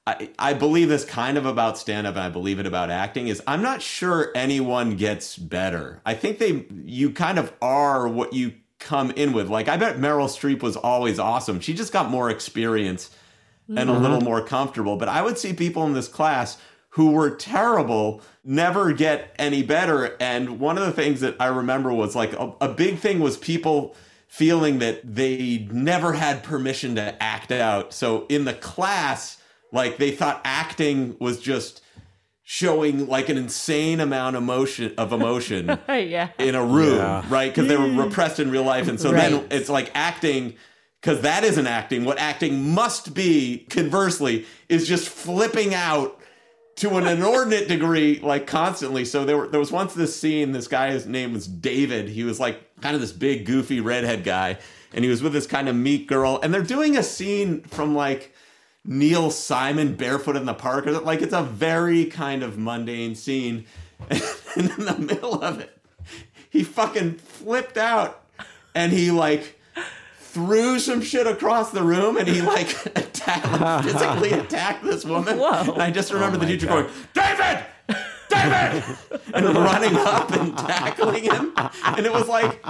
I, 0.07 0.29
I 0.37 0.53
believe 0.53 0.89
this 0.89 1.03
kind 1.03 1.37
of 1.37 1.45
about 1.45 1.77
stand 1.77 2.05
up, 2.05 2.15
and 2.15 2.23
I 2.23 2.29
believe 2.29 2.59
it 2.59 2.67
about 2.67 2.91
acting. 2.91 3.27
Is 3.27 3.41
I'm 3.47 3.61
not 3.61 3.81
sure 3.81 4.31
anyone 4.35 4.95
gets 4.95 5.37
better. 5.37 6.01
I 6.05 6.13
think 6.13 6.39
they 6.39 6.65
you 6.83 7.11
kind 7.11 7.39
of 7.39 7.51
are 7.61 8.07
what 8.07 8.33
you 8.33 8.53
come 8.79 9.11
in 9.11 9.33
with. 9.33 9.49
Like 9.49 9.67
I 9.67 9.77
bet 9.77 9.97
Meryl 9.97 10.27
Streep 10.27 10.61
was 10.61 10.77
always 10.77 11.17
awesome. 11.17 11.59
She 11.59 11.73
just 11.73 11.91
got 11.91 12.11
more 12.11 12.29
experience 12.29 13.09
and 13.67 13.79
a 13.79 13.83
mm-hmm. 13.93 14.01
little 14.01 14.21
more 14.21 14.45
comfortable. 14.45 14.97
But 14.97 15.09
I 15.09 15.21
would 15.21 15.37
see 15.37 15.53
people 15.53 15.85
in 15.85 15.93
this 15.93 16.07
class 16.07 16.57
who 16.89 17.11
were 17.11 17.31
terrible 17.31 18.21
never 18.43 18.93
get 18.93 19.35
any 19.37 19.63
better. 19.63 20.15
And 20.19 20.59
one 20.59 20.77
of 20.77 20.85
the 20.85 20.91
things 20.91 21.21
that 21.21 21.35
I 21.39 21.47
remember 21.47 21.91
was 21.91 22.15
like 22.15 22.33
a, 22.33 22.53
a 22.61 22.69
big 22.69 22.99
thing 22.99 23.19
was 23.19 23.37
people 23.37 23.95
feeling 24.27 24.79
that 24.79 25.01
they 25.03 25.67
never 25.71 26.13
had 26.13 26.43
permission 26.43 26.95
to 26.95 27.21
act 27.23 27.51
out. 27.51 27.93
So 27.93 28.25
in 28.29 28.45
the 28.45 28.53
class, 28.53 29.41
like 29.71 29.97
they 29.97 30.11
thought 30.11 30.41
acting 30.43 31.15
was 31.19 31.39
just 31.39 31.81
showing 32.43 33.07
like 33.07 33.27
an 33.29 33.37
insane 33.37 33.99
amount 33.99 34.35
of 34.35 34.43
emotion 34.43 34.93
of 34.97 35.11
emotion 35.11 35.79
yeah. 35.89 36.29
in 36.37 36.53
a 36.55 36.63
room, 36.63 36.97
Yeah. 36.97 37.25
right? 37.27 37.51
Because 37.51 37.67
they 37.67 37.75
were 37.77 37.85
mm. 37.85 38.03
repressed 38.05 38.39
in 38.39 38.51
real 38.51 38.63
life, 38.63 38.87
and 38.87 38.99
so 38.99 39.11
Right. 39.11 39.31
then 39.31 39.47
it's 39.49 39.69
like 39.69 39.91
acting. 39.95 40.55
Because 41.01 41.21
that 41.21 41.43
isn't 41.43 41.67
acting. 41.67 42.03
What 42.03 42.17
acting 42.17 42.73
must 42.73 43.13
be, 43.13 43.67
conversely, 43.69 44.45
is 44.69 44.87
just 44.87 45.07
flipping 45.07 45.75
out 45.75 46.19
to 46.77 46.97
an 46.97 47.05
inordinate 47.05 47.67
degree, 47.67 48.19
like 48.23 48.47
constantly. 48.47 49.05
So 49.05 49.23
there, 49.23 49.37
were, 49.37 49.47
there 49.47 49.59
was 49.59 49.71
once 49.71 49.93
this 49.93 50.19
scene. 50.19 50.51
This 50.51 50.67
guy, 50.67 50.89
his 50.89 51.05
name 51.05 51.33
was 51.33 51.47
David. 51.47 52.09
He 52.09 52.23
was 52.23 52.39
like 52.39 52.59
kind 52.81 52.95
of 52.95 53.01
this 53.01 53.11
big, 53.11 53.45
goofy 53.45 53.81
redhead 53.81 54.23
guy, 54.23 54.57
and 54.93 55.03
he 55.05 55.09
was 55.11 55.21
with 55.21 55.33
this 55.33 55.45
kind 55.45 55.69
of 55.69 55.75
meek 55.75 56.07
girl. 56.07 56.39
And 56.41 56.51
they're 56.51 56.63
doing 56.63 56.97
a 56.97 57.03
scene 57.03 57.61
from 57.63 57.95
like 57.95 58.33
Neil 58.85 59.31
Simon 59.31 59.95
barefoot 59.95 60.35
in 60.35 60.45
the 60.45 60.53
park. 60.53 60.85
Like 60.85 61.21
it's 61.21 61.33
a 61.33 61.41
very 61.43 62.05
kind 62.05 62.43
of 62.43 62.57
mundane 62.57 63.15
scene. 63.15 63.65
And 64.57 64.69
in 64.71 64.85
the 64.85 64.97
middle 64.97 65.43
of 65.43 65.59
it, 65.59 65.77
he 66.49 66.63
fucking 66.63 67.15
flipped 67.15 67.75
out 67.75 68.23
and 68.73 68.93
he 68.93 69.11
like 69.11 69.59
threw 70.17 70.79
some 70.79 71.01
shit 71.01 71.27
across 71.27 71.71
the 71.71 71.83
room 71.83 72.15
and 72.15 72.25
he 72.25 72.41
like 72.41 72.69
attacked, 72.95 73.51
like, 73.59 73.83
physically 73.83 74.31
attacked 74.39 74.83
this 74.85 75.03
woman. 75.03 75.37
Whoa. 75.37 75.73
And 75.73 75.81
I 75.81 75.91
just 75.91 76.11
oh 76.11 76.15
remember 76.15 76.37
Oh 76.37 76.39
the 76.39 76.45
teacher 76.45 76.67
God. 76.67 76.83
going, 76.85 76.93
David! 77.13 77.65
David! 78.29 78.83
and 79.33 79.45
running 79.55 79.95
up 79.95 80.31
and 80.31 80.57
tackling 80.57 81.23
him. 81.23 81.53
And 81.85 82.05
it 82.05 82.11
was 82.11 82.27
like, 82.27 82.61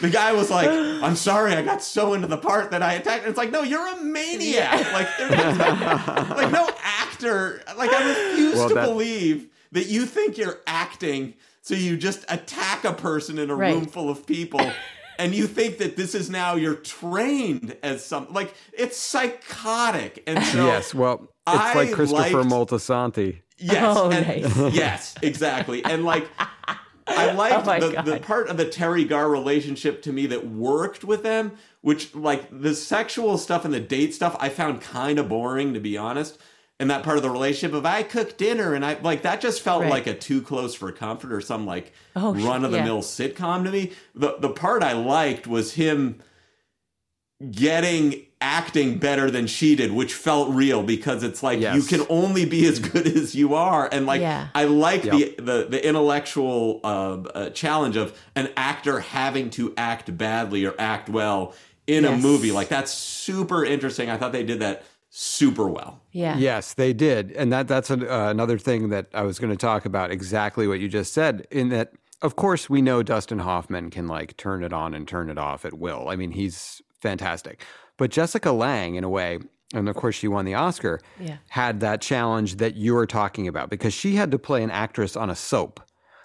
the 0.00 0.10
guy 0.10 0.32
was 0.32 0.50
like, 0.50 0.68
I'm 0.68 1.16
sorry, 1.16 1.52
I 1.54 1.62
got 1.62 1.82
so 1.82 2.14
into 2.14 2.26
the 2.26 2.36
part 2.38 2.70
that 2.70 2.82
I 2.82 2.94
attacked. 2.94 3.20
And 3.22 3.28
it's 3.30 3.38
like, 3.38 3.50
no, 3.50 3.62
you're 3.62 3.86
a 3.86 3.96
maniac. 4.02 4.92
Like, 4.92 5.08
there's 5.18 5.58
like 5.58 6.52
no 6.52 6.68
actor. 6.82 7.62
Like, 7.76 7.90
I 7.92 8.08
refuse 8.30 8.54
Well, 8.56 8.68
to 8.68 8.74
that- 8.74 8.86
believe 8.88 9.48
that 9.72 9.86
you 9.86 10.06
think 10.06 10.36
you're 10.38 10.60
acting. 10.66 11.34
So 11.62 11.74
you 11.74 11.96
just 11.96 12.24
attack 12.28 12.84
a 12.84 12.92
person 12.92 13.38
in 13.38 13.48
a 13.50 13.54
Right. 13.54 13.74
room 13.74 13.86
full 13.86 14.10
of 14.10 14.26
people. 14.26 14.60
And 15.18 15.34
you 15.34 15.46
think 15.46 15.78
that 15.78 15.96
this 15.96 16.14
is 16.14 16.28
now 16.30 16.56
you're 16.56 16.74
trained 16.74 17.76
as 17.82 18.04
some 18.04 18.26
like 18.32 18.52
it's 18.72 18.96
psychotic. 18.96 20.22
And 20.26 20.42
so 20.44 20.66
yes, 20.66 20.94
well, 20.94 21.28
it's 21.46 21.56
I 21.56 21.74
like 21.74 21.92
Christopher 21.92 22.42
liked- 22.42 22.50
Moltisanti. 22.50 23.40
Yes. 23.62 23.96
Oh, 23.96 24.10
and- 24.10 24.26
nice. 24.26 24.56
Yes, 24.74 25.14
exactly. 25.22 25.84
And 25.84 26.04
like 26.04 26.28
I 27.06 27.32
liked 27.32 27.66
Oh 27.66 27.80
the, 27.90 28.02
the 28.02 28.20
part 28.20 28.48
of 28.48 28.56
the 28.56 28.66
Teri 28.66 29.08
Garr 29.08 29.28
relationship 29.28 30.02
to 30.02 30.12
me 30.12 30.26
that 30.26 30.46
worked 30.46 31.04
with 31.04 31.22
them, 31.22 31.52
which 31.80 32.14
like 32.14 32.46
the 32.50 32.74
sexual 32.74 33.38
stuff 33.38 33.64
and 33.64 33.72
the 33.74 33.80
date 33.80 34.14
stuff 34.14 34.36
I 34.40 34.48
found 34.48 34.80
kind 34.80 35.18
of 35.18 35.28
boring 35.28 35.74
to 35.74 35.80
be 35.80 35.96
honest. 35.96 36.38
And 36.80 36.90
that 36.90 37.04
part 37.04 37.16
of 37.16 37.22
the 37.22 37.30
relationship 37.30 37.76
of 37.76 37.86
I 37.86 38.02
cook 38.02 38.36
dinner 38.36 38.74
and 38.74 38.84
I 38.84 38.98
like 39.00 39.22
that 39.22 39.40
just 39.40 39.62
felt 39.62 39.82
Right. 39.82 39.90
like 39.90 40.06
a 40.08 40.14
too 40.14 40.42
close 40.42 40.74
for 40.74 40.90
comfort 40.90 41.32
or 41.32 41.40
some 41.40 41.64
like 41.66 41.92
Oh, 42.16 42.34
run 42.34 42.64
of 42.64 42.72
the 42.72 42.82
mill 42.82 42.96
yeah. 42.96 43.02
sitcom 43.02 43.64
to 43.64 43.70
me. 43.70 43.92
The 44.16 44.36
the 44.40 44.48
part 44.50 44.82
I 44.82 44.92
liked 44.92 45.46
was 45.46 45.74
him 45.74 46.20
getting 47.50 48.26
acting 48.40 48.98
better 48.98 49.30
than 49.30 49.46
she 49.46 49.76
did, 49.76 49.92
which 49.92 50.14
felt 50.14 50.50
real 50.52 50.82
because 50.82 51.22
it's 51.22 51.42
like 51.44 51.60
Yes. 51.60 51.76
you 51.76 51.82
can 51.82 52.04
only 52.10 52.44
be 52.44 52.66
as 52.66 52.78
good 52.80 53.06
as 53.06 53.34
you 53.34 53.54
are, 53.54 53.88
and 53.92 54.04
like 54.06 54.20
Yeah. 54.20 54.48
I 54.54 54.64
like 54.64 55.04
Yep. 55.04 55.12
the, 55.14 55.34
the 55.42 55.66
the 55.70 55.86
intellectual 55.88 56.80
uh, 56.82 56.86
uh, 57.34 57.50
challenge 57.50 57.96
of 57.96 58.18
an 58.34 58.50
actor 58.56 59.00
having 59.00 59.50
to 59.50 59.72
act 59.76 60.16
badly 60.18 60.64
or 60.64 60.74
act 60.78 61.08
well 61.08 61.54
in 61.86 62.04
a 62.04 62.16
movie. 62.16 62.50
Like 62.52 62.68
that's 62.68 62.92
super 62.92 63.64
interesting. 63.64 64.10
I 64.10 64.16
thought 64.16 64.32
they 64.32 64.44
did 64.44 64.60
that 64.60 64.84
super 65.10 65.68
well. 65.68 66.00
Yeah. 66.10 66.36
Yes, 66.36 66.74
they 66.74 66.92
did, 66.92 67.30
and 67.32 67.52
that 67.52 67.68
that's 67.68 67.90
an, 67.90 68.02
uh, 68.08 68.28
another 68.30 68.58
thing 68.58 68.88
that 68.88 69.06
I 69.14 69.22
was 69.22 69.38
going 69.38 69.50
to 69.52 69.56
talk 69.56 69.84
about. 69.84 70.10
Exactly 70.10 70.66
what 70.66 70.80
you 70.80 70.88
just 70.88 71.12
said. 71.12 71.46
In 71.50 71.68
that, 71.68 71.92
of 72.22 72.34
course, 72.34 72.68
we 72.70 72.82
know 72.82 73.02
Dustin 73.04 73.38
Hoffman 73.40 73.90
can 73.90 74.08
like 74.08 74.36
turn 74.36 74.64
it 74.64 74.72
on 74.72 74.94
and 74.94 75.06
turn 75.06 75.30
it 75.30 75.38
off 75.38 75.64
at 75.64 75.74
will. 75.74 76.08
I 76.08 76.16
mean, 76.16 76.32
he's 76.32 76.80
fantastic. 77.02 77.64
But 77.98 78.10
Jessica 78.10 78.52
Lange, 78.52 78.94
in 78.94 79.04
a 79.04 79.08
way, 79.10 79.40
and 79.74 79.88
of 79.88 79.96
course, 79.96 80.14
she 80.14 80.28
won 80.28 80.44
the 80.44 80.54
Oscar. 80.54 81.00
Yeah. 81.18 81.38
Had 81.48 81.80
that 81.80 82.00
challenge 82.00 82.56
that 82.56 82.76
you're 82.76 83.06
talking 83.06 83.48
about 83.48 83.70
because 83.70 83.92
she 83.92 84.16
had 84.16 84.30
to 84.30 84.38
play 84.38 84.62
an 84.62 84.70
actress 84.70 85.16
on 85.16 85.30
a 85.30 85.36
soap. 85.36 85.80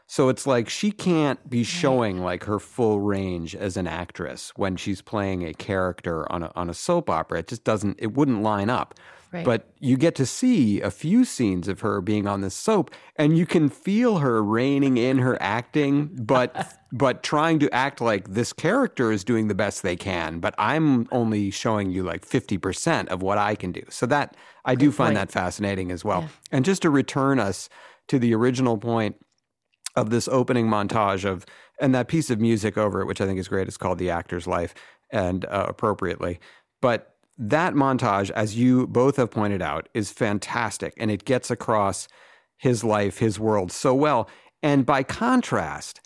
So 0.09 0.29
it's 0.29 0.47
like 0.47 0.69
she 0.69 0.91
can't 0.91 1.49
be 1.49 1.65
showing 1.65 2.19
like 2.21 2.45
her 2.45 2.59
full 2.59 3.01
range 3.01 3.55
as 3.55 3.75
an 3.75 3.87
actress 3.87 4.53
when 4.55 4.77
she's 4.77 5.01
playing 5.01 5.45
a 5.45 5.53
character 5.53 6.31
on 6.31 6.43
a 6.43 6.51
on 6.55 6.69
a 6.69 6.73
soap 6.73 7.09
opera. 7.09 7.39
It 7.39 7.47
just 7.47 7.65
doesn't 7.65 7.97
it 7.99 8.13
wouldn't 8.13 8.41
line 8.41 8.69
up. 8.69 8.95
Right. 9.31 9.43
But 9.43 9.69
you 9.79 9.97
get 9.97 10.15
to 10.15 10.25
see 10.25 10.79
a 10.79 10.89
few 10.89 11.25
scenes 11.25 11.67
of 11.67 11.81
her 11.81 11.99
being 11.99 12.27
on 12.27 12.41
the 12.41 12.49
soap 12.49 12.91
and 13.17 13.37
you 13.37 13.45
can 13.45 13.69
feel 13.69 14.19
her 14.19 14.41
reining 14.41 14.97
in 14.97 15.17
her 15.19 15.37
acting 15.41 16.09
but 16.23 16.73
but 16.93 17.23
trying 17.23 17.59
to 17.59 17.69
act 17.73 17.99
like 17.99 18.29
this 18.29 18.53
character 18.53 19.11
is 19.11 19.25
doing 19.25 19.49
the 19.49 19.55
best 19.55 19.83
they 19.83 19.97
can 19.97 20.39
but 20.39 20.55
I'm 20.57 21.07
only 21.11 21.51
showing 21.51 21.91
you 21.91 22.03
like 22.03 22.25
50% 22.25 23.07
of 23.09 23.21
what 23.21 23.37
I 23.37 23.55
can 23.55 23.71
do. 23.71 23.83
So 23.89 24.05
that 24.05 24.37
I 24.63 24.75
do 24.75 24.91
find 24.91 25.15
point. 25.15 25.29
that 25.29 25.31
fascinating 25.31 25.91
as 25.91 26.05
well. 26.05 26.29
And 26.51 26.63
just 26.63 26.81
to 26.83 26.89
return 26.89 27.39
us 27.39 27.69
to 28.07 28.19
the 28.19 28.33
original 28.33 28.77
point 28.77 29.17
of 29.97 30.11
this 30.11 30.27
opening 30.27 30.67
montage 30.67 31.25
of 31.25 31.45
and 31.79 31.93
that 31.93 32.07
piece 32.07 32.29
of 32.29 32.39
music 32.39 32.77
over 32.77 33.01
it 33.01 33.05
which 33.05 33.19
i 33.19 33.25
think 33.25 33.39
is 33.39 33.47
great 33.47 33.67
is 33.67 33.77
called 33.77 33.97
the 33.97 34.09
actor's 34.09 34.47
life 34.47 34.73
and 35.11 35.45
uh, 35.45 35.65
appropriately 35.67 36.39
but 36.81 37.16
that 37.37 37.73
montage 37.73 38.31
as 38.31 38.57
you 38.57 38.87
both 38.87 39.17
have 39.17 39.31
pointed 39.31 39.61
out 39.61 39.89
is 39.93 40.11
fantastic 40.11 40.93
and 40.97 41.11
it 41.11 41.25
gets 41.25 41.51
across 41.51 42.07
his 42.57 42.83
life 42.83 43.19
his 43.19 43.39
world 43.39 43.71
so 43.71 43.93
well. 43.93 44.29
And 44.63 44.85
by 44.85 45.03
contrast 45.03 46.01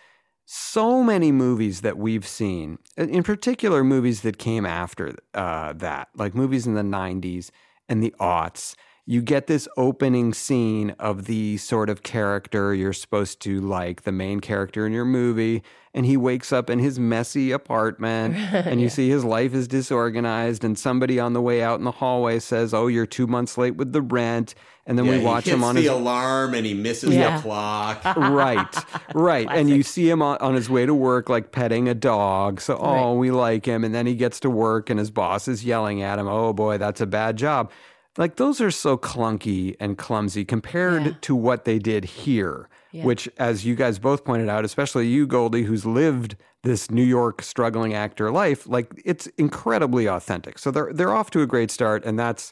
so 0.46 1.02
many 1.02 1.32
movies 1.32 1.80
that 1.82 1.98
we've 1.98 2.28
seen, 2.28 2.78
in 2.98 3.24
particular 3.24 3.84
movies 3.84 4.22
that 4.22 4.38
came 4.38 4.66
after 4.66 5.16
uh, 5.34 5.72
that, 5.74 6.10
like 6.16 6.36
movies 6.36 6.68
in 6.68 6.74
the 6.74 6.82
90s 6.82 7.52
and 7.88 8.04
the 8.04 8.14
aughts, 8.20 8.76
you 9.12 9.22
get 9.22 9.48
this 9.48 9.68
opening 9.76 10.34
scene 10.34 10.92
of 10.98 11.26
the 11.26 11.58
sort 11.58 11.90
of 11.90 12.02
character 12.02 12.74
you're 12.74 12.94
supposed 12.94 13.42
to 13.42 13.60
like, 13.60 14.04
the 14.04 14.12
main 14.14 14.40
character 14.40 14.88
in 14.88 14.94
your 14.94 15.04
movie, 15.04 15.62
and 15.94 16.06
he 16.06 16.16
wakes 16.16 16.54
up 16.54 16.70
in 16.70 16.80
his 16.80 16.98
messy 16.98 17.52
apartment, 17.52 18.36
and 18.54 18.80
you 18.80 18.88
see 18.88 19.10
his 19.10 19.26
life 19.26 19.54
is 19.54 19.68
disorganized, 19.68 20.64
and 20.64 20.80
somebody 20.80 21.20
on 21.20 21.34
the 21.34 21.42
way 21.42 21.62
out 21.62 21.78
in 21.80 21.84
the 21.84 21.92
hallway 21.92 22.40
says, 22.40 22.74
Oh, 22.74 22.88
you're 22.88 23.06
two 23.06 23.28
months 23.28 23.58
late 23.58 23.76
with 23.76 23.92
the 23.92 24.02
rent. 24.02 24.56
And 24.88 24.98
then 24.98 25.06
Yeah, 25.06 25.12
we 25.12 25.20
he 25.20 25.26
watch 25.26 25.44
hits 25.46 25.54
him 25.56 25.64
on 25.64 25.76
the 25.76 25.82
his 25.82 25.92
alarm 25.92 26.54
and 26.56 26.66
he 26.66 26.74
misses 26.74 27.14
Yeah. 27.14 27.36
the 27.36 27.44
clock. 27.44 28.04
right, 28.18 28.76
right. 29.14 29.48
And 29.52 29.70
you 29.70 29.84
see 29.84 30.10
him 30.10 30.22
on, 30.24 30.38
on 30.38 30.56
his 30.56 30.70
way 30.70 30.86
to 30.86 30.94
work, 30.94 31.30
like 31.30 31.52
petting 31.52 31.88
a 31.88 31.94
dog. 31.94 32.62
So, 32.62 32.78
oh, 32.78 33.12
Right. 33.12 33.20
we 33.20 33.30
like 33.32 33.66
him. 33.66 33.84
And 33.84 33.94
then 33.94 34.08
he 34.08 34.16
gets 34.16 34.40
to 34.40 34.50
work, 34.50 34.90
and 34.90 34.98
his 35.00 35.12
boss 35.12 35.48
is 35.48 35.64
yelling 35.64 36.02
at 36.02 36.18
him, 36.18 36.28
oh 36.28 36.52
boy, 36.54 36.78
that's 36.80 37.00
a 37.02 37.06
bad 37.06 37.36
job. 37.38 37.70
Like, 38.18 38.36
those 38.36 38.60
are 38.60 38.72
so 38.72 38.98
clunky 38.98 39.76
and 39.80 39.98
clumsy 39.98 40.44
compared 40.44 41.06
Yeah. 41.06 41.12
to 41.22 41.36
what 41.36 41.64
they 41.66 41.80
did 41.80 42.04
here, 42.04 42.68
Yeah. 42.92 43.06
which, 43.06 43.30
as 43.38 43.66
you 43.66 43.74
guys 43.76 44.00
both 44.00 44.26
pointed 44.26 44.50
out, 44.50 44.66
especially 44.66 45.08
you, 45.08 45.26
Goldie, 45.26 45.64
who's 45.64 45.86
lived 45.86 46.36
this 46.64 46.92
New 46.92 47.04
York 47.04 47.42
struggling 47.42 47.94
actor 47.94 48.30
life, 48.30 48.68
like, 48.68 48.92
it's 49.06 49.28
incredibly 49.38 50.08
authentic. 50.08 50.60
So, 50.60 50.72
they're, 50.72 50.92
they're 50.94 51.14
off 51.14 51.30
to 51.32 51.42
a 51.42 51.48
great 51.48 51.72
start. 51.72 52.04
And 52.06 52.20
that's 52.20 52.52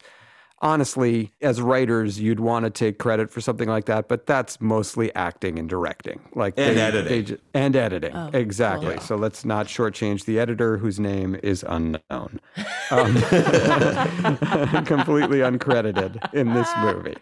honestly, 0.62 1.32
as 1.42 1.62
writers, 1.62 2.20
you'd 2.20 2.40
want 2.40 2.66
to 2.66 2.70
take 2.70 3.00
credit 3.00 3.30
for 3.32 3.42
something 3.42 3.70
like 3.70 3.86
that, 3.86 4.08
but 4.08 4.26
that's 4.26 4.60
mostly 4.60 5.14
acting 5.16 5.58
and 5.58 5.70
directing, 5.70 6.20
like 6.36 6.54
And 6.58 6.78
they- 6.78 6.82
editing. 6.82 7.10
they 7.10 7.22
ju- 7.24 7.38
and 7.54 7.76
editing, 7.76 8.16
Oh, 8.16 8.30
exactly. 8.34 8.94
cool. 8.96 9.02
So 9.02 9.16
let's 9.16 9.46
not 9.46 9.68
shortchange 9.68 10.26
the 10.26 10.40
editor, 10.40 10.78
whose 10.78 11.00
name 11.00 11.38
is 11.42 11.64
unknown, 11.68 12.40
um, 12.92 13.16
completely 14.86 15.40
uncredited 15.40 16.34
in 16.34 16.54
this 16.54 16.70
movie. 16.80 17.16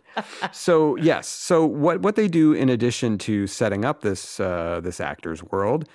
So 0.51 0.95
yes, 0.97 1.27
so 1.27 1.65
what 1.65 2.01
what 2.01 2.15
they 2.15 2.27
do 2.27 2.53
in 2.53 2.69
addition 2.69 3.17
to 3.19 3.47
setting 3.47 3.85
up 3.85 4.01
this 4.01 4.39
uh, 4.39 4.79
this 4.83 4.99
actor's 4.99 5.43
world, 5.43 5.87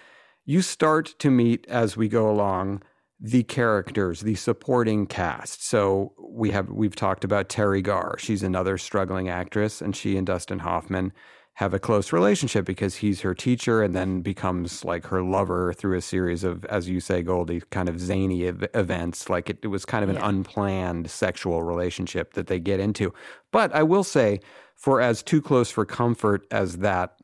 you 0.44 0.62
start 0.62 1.14
to 1.18 1.30
meet 1.30 1.66
as 1.68 1.96
we 1.96 2.08
go 2.08 2.30
along 2.30 2.82
the 3.24 3.44
characters, 3.44 4.20
the 4.22 4.34
supporting 4.34 5.06
cast. 5.06 5.64
So 5.64 6.12
we 6.18 6.50
have 6.50 6.68
we've 6.70 6.96
talked 6.96 7.22
about 7.24 7.48
Teri 7.48 7.80
Garr. 7.82 8.16
She's 8.18 8.42
another 8.42 8.76
struggling 8.76 9.28
actress, 9.28 9.80
and 9.80 9.94
she 9.94 10.16
and 10.16 10.26
Dustin 10.26 10.58
Hoffman 10.58 11.12
have 11.56 11.72
a 11.74 11.78
close 11.78 12.12
relationship 12.12 12.64
because 12.64 12.96
he's 12.96 13.20
her 13.20 13.34
teacher 13.34 13.82
and 13.82 13.94
then 13.94 14.22
becomes 14.22 14.84
like 14.84 15.06
her 15.06 15.22
lover 15.22 15.72
through 15.74 15.98
a 15.98 16.00
series 16.00 16.42
of, 16.44 16.64
as 16.64 16.88
you 16.88 16.98
say, 16.98 17.22
Goldie, 17.22 17.60
kind 17.70 17.88
of 17.90 18.00
zany 18.00 18.46
ev- 18.46 18.66
events. 18.74 19.28
Like 19.28 19.50
it, 19.50 19.58
it 19.62 19.68
was 19.68 19.84
kind 19.84 20.02
of 20.02 20.08
an 20.10 20.16
Yeah. 20.16 20.28
unplanned 20.28 21.10
sexual 21.10 21.62
relationship 21.62 22.32
that 22.34 22.46
they 22.48 22.58
get 22.58 22.80
into. 22.80 23.12
But 23.52 23.72
I 23.74 23.82
will 23.82 24.02
say, 24.02 24.40
for 24.74 25.00
as 25.00 25.22
too 25.22 25.40
close 25.42 25.70
for 25.70 25.84
comfort 25.84 26.44
as 26.50 26.78
that 26.78 27.18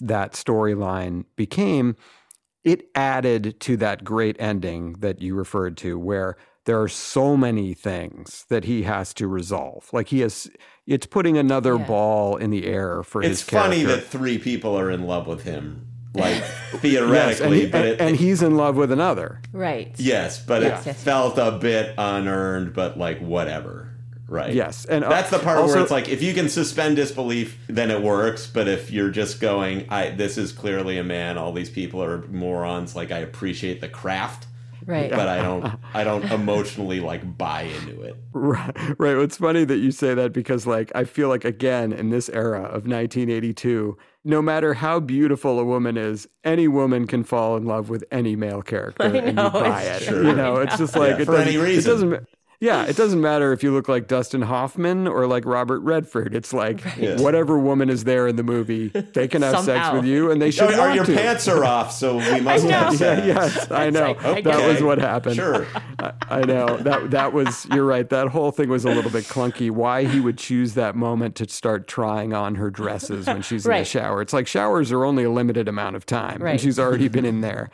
that 0.00 0.32
storyline 0.32 1.24
became, 1.36 1.96
it 2.64 2.88
added 2.94 3.58
to 3.60 3.76
that 3.78 4.04
great 4.04 4.36
ending 4.38 4.94
that 5.00 5.20
you 5.20 5.34
referred 5.34 5.76
to, 5.78 5.98
where 5.98 6.36
there 6.64 6.80
are 6.80 6.88
so 6.88 7.36
many 7.36 7.74
things 7.74 8.44
that 8.48 8.64
he 8.64 8.84
has 8.84 9.12
to 9.14 9.26
resolve. 9.26 9.88
Like 9.92 10.08
he 10.08 10.20
has, 10.20 10.48
it's 10.86 11.06
putting 11.06 11.36
another 11.36 11.76
Yeah. 11.76 11.86
ball 11.86 12.36
in 12.36 12.50
the 12.50 12.66
air 12.66 13.02
for 13.02 13.20
It's 13.20 13.28
his 13.28 13.40
It's 13.42 13.50
funny 13.50 13.82
character. 13.82 13.96
that 13.96 14.04
three 14.06 14.38
people 14.38 14.78
are 14.78 14.90
in 14.90 15.04
love 15.06 15.26
with 15.26 15.42
him, 15.42 15.86
like 16.14 16.36
yes, 16.36 16.80
theoretically, 16.80 17.46
and, 17.46 17.54
he- 17.54 17.66
but 17.66 17.84
it, 17.84 18.00
and 18.00 18.16
he's 18.16 18.42
in 18.42 18.56
love 18.56 18.76
with 18.76 18.92
another. 18.92 19.40
Right. 19.52 19.92
yes, 19.98 20.38
but 20.44 20.62
Yes, 20.62 20.82
it 20.82 20.86
yes. 20.90 21.02
felt 21.02 21.36
a 21.38 21.50
bit 21.52 21.94
unearned, 21.98 22.74
but 22.74 22.96
like 22.96 23.18
whatever, 23.20 23.91
right? 24.32 24.52
Yes, 24.54 24.84
and 24.86 25.04
uh, 25.04 25.08
That's 25.08 25.30
the 25.30 25.38
part 25.38 25.58
also- 25.58 25.74
where 25.74 25.82
it's 25.82 25.90
like 25.92 26.08
if 26.08 26.22
you 26.22 26.34
can 26.34 26.48
suspend 26.48 26.96
disbelief, 26.96 27.58
then 27.68 27.90
it 27.90 28.02
works. 28.02 28.46
But 28.46 28.66
if 28.68 28.90
you're 28.90 29.10
just 29.10 29.40
going, 29.40 29.86
I 29.90 30.10
this 30.10 30.36
is 30.38 30.50
clearly 30.52 30.98
a 30.98 31.04
man. 31.04 31.38
All 31.38 31.52
these 31.52 31.70
people 31.70 32.02
are 32.02 32.22
morons. 32.28 32.96
Like 32.96 33.12
I 33.12 33.18
appreciate 33.18 33.80
the 33.80 33.88
craft, 33.88 34.46
Right. 34.86 35.10
but 35.10 35.28
I 35.28 35.42
don't. 35.42 35.72
I 35.94 36.02
don't 36.04 36.24
emotionally 36.24 37.00
like 37.00 37.36
buy 37.38 37.62
into 37.62 38.00
it. 38.02 38.16
Right, 38.32 38.74
right. 38.98 39.16
It's 39.18 39.36
funny 39.36 39.64
that 39.66 39.76
you 39.78 39.90
say 39.92 40.14
that 40.14 40.32
because, 40.32 40.66
like, 40.66 40.90
I 40.94 41.04
feel 41.04 41.28
like 41.28 41.44
again 41.44 41.92
in 41.92 42.08
this 42.10 42.28
era 42.30 42.62
of 42.62 42.86
1982, 42.86 43.96
no 44.24 44.40
matter 44.40 44.72
how 44.74 45.00
beautiful 45.00 45.58
a 45.60 45.64
woman 45.64 45.96
is, 45.98 46.26
any 46.44 46.66
woman 46.68 47.06
can 47.06 47.24
fall 47.24 47.56
in 47.56 47.66
love 47.66 47.90
with 47.90 48.04
any 48.10 48.34
male 48.36 48.62
character, 48.62 49.02
I 49.04 49.16
and 49.18 49.26
you 49.28 49.32
buy 49.50 49.82
it. 49.82 50.02
true. 50.04 50.26
You 50.28 50.34
know, 50.34 50.56
it's 50.56 50.78
just 50.78 50.96
like 50.96 51.10
Yeah, 51.16 51.22
it 51.22 51.24
for 51.26 51.32
doesn't, 51.32 51.48
any 51.48 51.56
It 51.56 51.62
reason. 51.62 51.92
doesn't. 51.92 52.28
Yeah, 52.62 52.84
it 52.84 52.94
doesn't 52.94 53.20
matter 53.20 53.52
if 53.52 53.64
you 53.64 53.72
look 53.72 53.88
like 53.88 54.06
Dustin 54.06 54.42
Hoffman 54.42 55.08
or 55.08 55.26
like 55.26 55.44
Robert 55.44 55.80
Redford. 55.80 56.32
It's 56.32 56.52
like 56.52 56.80
Yes. 56.96 57.20
whatever 57.20 57.58
woman 57.58 57.90
is 57.90 58.04
there 58.04 58.28
in 58.28 58.36
the 58.36 58.44
movie, 58.44 58.86
they 58.88 59.26
can 59.26 59.42
have 59.42 59.64
sex 59.64 59.92
with 59.92 60.04
you, 60.04 60.30
and 60.30 60.40
they 60.40 60.52
should 60.52 60.70
Oh, 60.72 60.78
want 60.78 60.92
are 60.92 60.94
your 60.94 61.04
to. 61.04 61.12
pants 61.12 61.48
are 61.48 61.64
off, 61.64 61.90
so 61.92 62.18
we 62.18 62.40
must 62.40 62.64
have 62.64 62.70
Yeah, 62.70 62.90
sex. 62.90 63.26
yes, 63.26 63.70
I 63.72 63.90
know. 63.90 64.12
like, 64.12 64.24
I 64.24 64.40
that 64.42 64.68
was 64.68 64.80
what 64.80 64.98
happened. 64.98 65.34
Sure. 65.34 65.66
I, 65.98 66.12
I 66.30 66.40
know 66.44 66.76
that 66.76 67.10
that 67.10 67.32
was. 67.32 67.66
You're 67.74 67.84
right. 67.84 68.08
That 68.08 68.28
whole 68.28 68.52
thing 68.52 68.68
was 68.68 68.84
a 68.84 68.90
little 68.90 69.10
bit 69.10 69.24
clunky. 69.24 69.68
Why 69.70 70.04
he 70.04 70.20
would 70.20 70.38
choose 70.38 70.74
that 70.74 70.94
moment 70.94 71.34
to 71.36 71.48
start 71.48 71.88
trying 71.88 72.32
on 72.32 72.54
her 72.54 72.70
dresses 72.70 73.26
when 73.26 73.42
she's 73.42 73.66
in 73.66 73.72
the 73.72 73.84
shower? 73.84 74.22
It's 74.22 74.32
like 74.32 74.46
showers 74.46 74.92
are 74.92 75.04
only 75.04 75.24
a 75.24 75.30
limited 75.30 75.66
amount 75.66 75.96
of 75.96 76.06
time, 76.06 76.34
and 76.36 76.44
Right. 76.44 76.60
she's 76.60 76.78
already 76.78 77.08
been 77.08 77.24
in 77.24 77.40
there. 77.40 77.70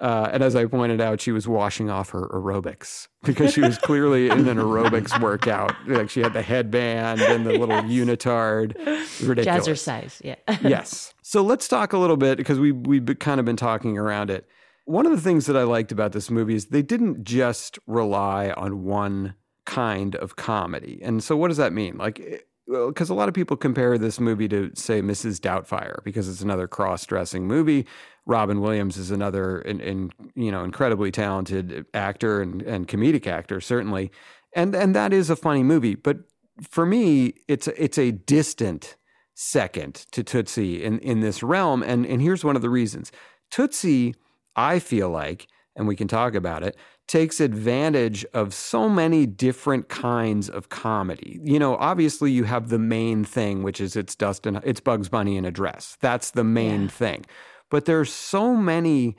Uh, 0.00 0.30
and 0.32 0.42
as 0.42 0.56
I 0.56 0.64
pointed 0.64 1.00
out, 1.00 1.20
she 1.20 1.30
was 1.30 1.46
washing 1.46 1.90
off 1.90 2.10
her 2.10 2.26
aerobics 2.28 3.08
because 3.22 3.52
she 3.52 3.60
was 3.60 3.76
clearly 3.76 4.30
in 4.30 4.48
an 4.48 4.56
aerobics 4.56 5.20
workout. 5.22 5.74
Like 5.86 6.08
she 6.08 6.20
had 6.20 6.32
the 6.32 6.40
headband 6.40 7.20
and 7.20 7.46
the 7.46 7.52
little 7.52 7.82
unitard. 7.82 8.74
Ridiculous 9.22 9.68
Jazzercise. 9.68 10.20
Yeah. 10.24 10.36
yes. 10.62 11.12
So 11.22 11.42
let's 11.42 11.68
talk 11.68 11.92
a 11.92 11.98
little 11.98 12.16
bit 12.16 12.38
because 12.38 12.58
we 12.58 12.72
we've 12.72 13.18
kind 13.18 13.40
of 13.40 13.46
been 13.46 13.56
talking 13.56 13.98
around 13.98 14.30
it. 14.30 14.46
One 14.86 15.04
of 15.04 15.12
the 15.12 15.20
things 15.20 15.46
that 15.46 15.56
I 15.56 15.64
liked 15.64 15.92
about 15.92 16.12
this 16.12 16.30
movie 16.30 16.54
is 16.54 16.66
they 16.66 16.82
didn't 16.82 17.24
just 17.24 17.78
rely 17.86 18.50
on 18.50 18.84
one 18.84 19.34
kind 19.66 20.16
of 20.16 20.36
comedy. 20.36 20.98
And 21.02 21.22
so 21.22 21.36
what 21.36 21.48
does 21.48 21.58
that 21.58 21.72
mean? 21.72 21.98
Like 21.98 22.46
because 22.70 23.10
a 23.10 23.14
lot 23.14 23.28
of 23.28 23.34
people 23.34 23.56
compare 23.56 23.98
this 23.98 24.20
movie 24.20 24.48
to 24.48 24.70
say 24.74 25.02
Mrs. 25.02 25.40
Doubtfire 25.40 26.02
because 26.04 26.28
it's 26.28 26.40
another 26.40 26.68
cross-dressing 26.68 27.46
movie. 27.46 27.86
Robin 28.26 28.60
Williams 28.60 28.96
is 28.96 29.10
another 29.10 29.60
in, 29.62 29.80
in 29.80 30.12
you 30.34 30.52
know 30.52 30.64
incredibly 30.64 31.10
talented 31.10 31.86
actor 31.94 32.40
and, 32.40 32.62
and 32.62 32.86
comedic 32.86 33.26
actor 33.26 33.60
certainly. 33.60 34.10
And 34.54 34.74
and 34.74 34.94
that 34.94 35.12
is 35.12 35.30
a 35.30 35.36
funny 35.36 35.62
movie, 35.62 35.94
but 35.94 36.18
for 36.62 36.86
me 36.86 37.34
it's 37.48 37.68
it's 37.68 37.98
a 37.98 38.12
distant 38.12 38.96
second 39.40 39.94
to 40.12 40.22
Tootsie 40.22 40.84
in, 40.84 40.98
in 40.98 41.20
this 41.20 41.42
realm. 41.42 41.82
And, 41.82 42.04
and 42.04 42.20
here's 42.20 42.44
one 42.44 42.56
of 42.56 42.62
the 42.62 42.70
reasons 42.70 43.10
Tootsie, 43.50 44.14
I 44.54 44.78
feel 44.78 45.08
like, 45.08 45.48
and 45.74 45.88
we 45.88 45.96
can 45.96 46.08
talk 46.08 46.34
about 46.34 46.62
it, 46.62 46.76
takes 47.10 47.40
advantage 47.40 48.24
of 48.34 48.54
so 48.54 48.88
many 48.88 49.26
different 49.26 49.88
kinds 49.88 50.48
of 50.48 50.68
comedy. 50.68 51.40
You 51.42 51.58
know, 51.58 51.74
obviously 51.78 52.30
you 52.30 52.44
have 52.44 52.68
the 52.68 52.78
main 52.78 53.24
thing, 53.24 53.64
which 53.64 53.80
is 53.80 53.96
it's 53.96 54.14
Dustin, 54.14 54.60
it's 54.62 54.78
Bugs 54.78 55.08
Bunny 55.08 55.36
in 55.36 55.44
a 55.44 55.50
dress. 55.50 55.98
That's 56.00 56.30
the 56.30 56.44
main 56.44 56.86
thing. 56.88 57.26
But 57.68 57.86
there's 57.86 58.12
so 58.12 58.54
many 58.54 59.16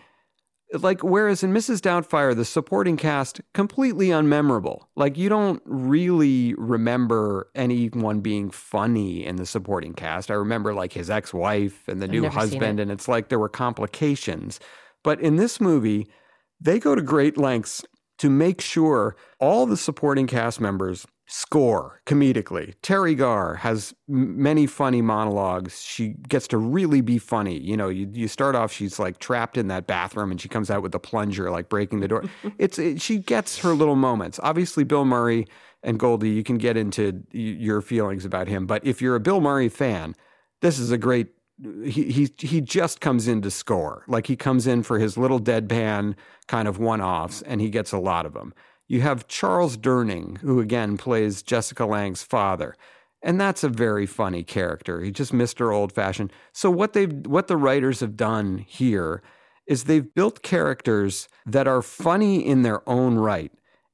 like 0.73 1.03
whereas 1.03 1.43
in 1.43 1.51
Mrs. 1.51 1.81
Doubtfire, 1.81 2.33
the 2.33 2.45
supporting 2.45 2.95
cast 2.95 3.41
completely 3.53 4.07
unmemorable. 4.07 4.83
Like 4.95 5.17
you 5.17 5.27
don't 5.27 5.61
really 5.65 6.53
remember 6.53 7.51
anyone 7.55 8.21
being 8.21 8.51
funny 8.51 9.25
in 9.25 9.35
the 9.35 9.45
supporting 9.45 9.95
cast. 9.95 10.31
I 10.31 10.35
remember 10.35 10.73
like 10.73 10.93
his 10.93 11.09
ex-wife 11.09 11.89
and 11.89 12.01
the 12.01 12.07
new 12.07 12.21
never 12.21 12.31
seen 12.31 12.39
husband, 12.39 12.79
it. 12.79 12.83
and 12.83 12.91
it's 12.91 13.09
like 13.09 13.27
there 13.27 13.37
were 13.37 13.49
complications. 13.49 14.61
But 15.03 15.19
in 15.19 15.35
this 15.35 15.59
movie, 15.59 16.07
they 16.61 16.79
go 16.79 16.95
to 16.95 17.01
great 17.01 17.37
lengths 17.37 17.83
to 18.19 18.29
make 18.29 18.61
sure 18.61 19.15
all 19.39 19.65
the 19.65 19.77
supporting 19.77 20.27
cast 20.27 20.61
members 20.61 21.07
score 21.27 22.01
comedically. 22.05 22.75
Teri 22.83 23.17
Garr 23.17 23.55
has 23.55 23.93
m- 24.09 24.41
many 24.41 24.67
funny 24.67 25.01
monologues. 25.01 25.81
She 25.81 26.09
gets 26.27 26.45
to 26.49 26.57
really 26.57 27.01
be 27.01 27.17
funny. 27.17 27.57
You 27.57 27.77
know, 27.77 27.87
you, 27.89 28.09
you 28.13 28.27
start 28.27 28.53
off, 28.53 28.71
she's 28.71 28.99
like 28.99 29.17
trapped 29.19 29.57
in 29.57 29.67
that 29.69 29.87
bathroom 29.87 30.29
and 30.29 30.39
she 30.41 30.49
comes 30.49 30.69
out 30.69 30.83
with 30.83 30.93
a 30.93 30.99
plunger, 30.99 31.49
like 31.49 31.69
breaking 31.69 32.01
the 32.01 32.07
door. 32.07 32.25
it's 32.59 32.77
it, 32.77 33.01
She 33.01 33.17
gets 33.17 33.59
her 33.59 33.73
little 33.73 33.95
moments. 33.95 34.39
Obviously, 34.43 34.83
Bill 34.83 35.05
Murray 35.05 35.47
and 35.83 35.97
Goldie, 35.97 36.29
you 36.29 36.43
can 36.43 36.57
get 36.57 36.75
into 36.77 37.23
y- 37.33 37.39
your 37.39 37.81
feelings 37.81 38.25
about 38.25 38.47
him. 38.47 38.67
But 38.67 38.85
if 38.85 39.01
you're 39.01 39.15
a 39.15 39.19
Bill 39.21 39.41
Murray 39.41 39.69
fan, 39.69 40.15
this 40.61 40.77
is 40.77 40.91
a 40.91 40.97
great 40.97 41.29
he 41.83 42.03
he 42.11 42.33
he 42.39 42.61
just 42.61 43.01
comes 43.01 43.27
in 43.27 43.41
to 43.41 43.51
score. 43.51 44.03
Like 44.07 44.27
he 44.27 44.35
comes 44.35 44.67
in 44.67 44.83
for 44.83 44.99
his 44.99 45.17
little 45.17 45.39
deadpan 45.39 46.15
kind 46.47 46.67
of 46.67 46.79
one-offs 46.79 47.41
and 47.41 47.61
he 47.61 47.69
gets 47.69 47.91
a 47.91 47.97
lot 47.97 48.25
of 48.25 48.33
them. 48.33 48.53
You 48.87 49.01
have 49.01 49.27
Charles 49.27 49.77
Durning, 49.77 50.39
who 50.39 50.59
again 50.59 50.97
plays 50.97 51.41
Jessica 51.41 51.85
Lange's 51.85 52.23
father. 52.23 52.75
And 53.23 53.39
that's 53.39 53.63
a 53.63 53.69
very 53.69 54.07
funny 54.07 54.43
character. 54.43 55.01
He's 55.01 55.13
just 55.13 55.31
Mr. 55.31 55.71
Old 55.73 55.93
Fashioned. 55.93 56.33
So 56.53 56.71
what 56.71 56.93
they've 56.93 57.25
what 57.27 57.47
the 57.47 57.57
writers 57.57 57.99
have 57.99 58.17
done 58.17 58.57
here 58.57 59.21
is 59.67 59.83
they've 59.83 60.13
built 60.13 60.41
characters 60.41 61.27
that 61.45 61.67
are 61.67 61.81
funny 61.81 62.45
in 62.45 62.63
their 62.63 62.87
own 62.89 63.15
right 63.15 63.51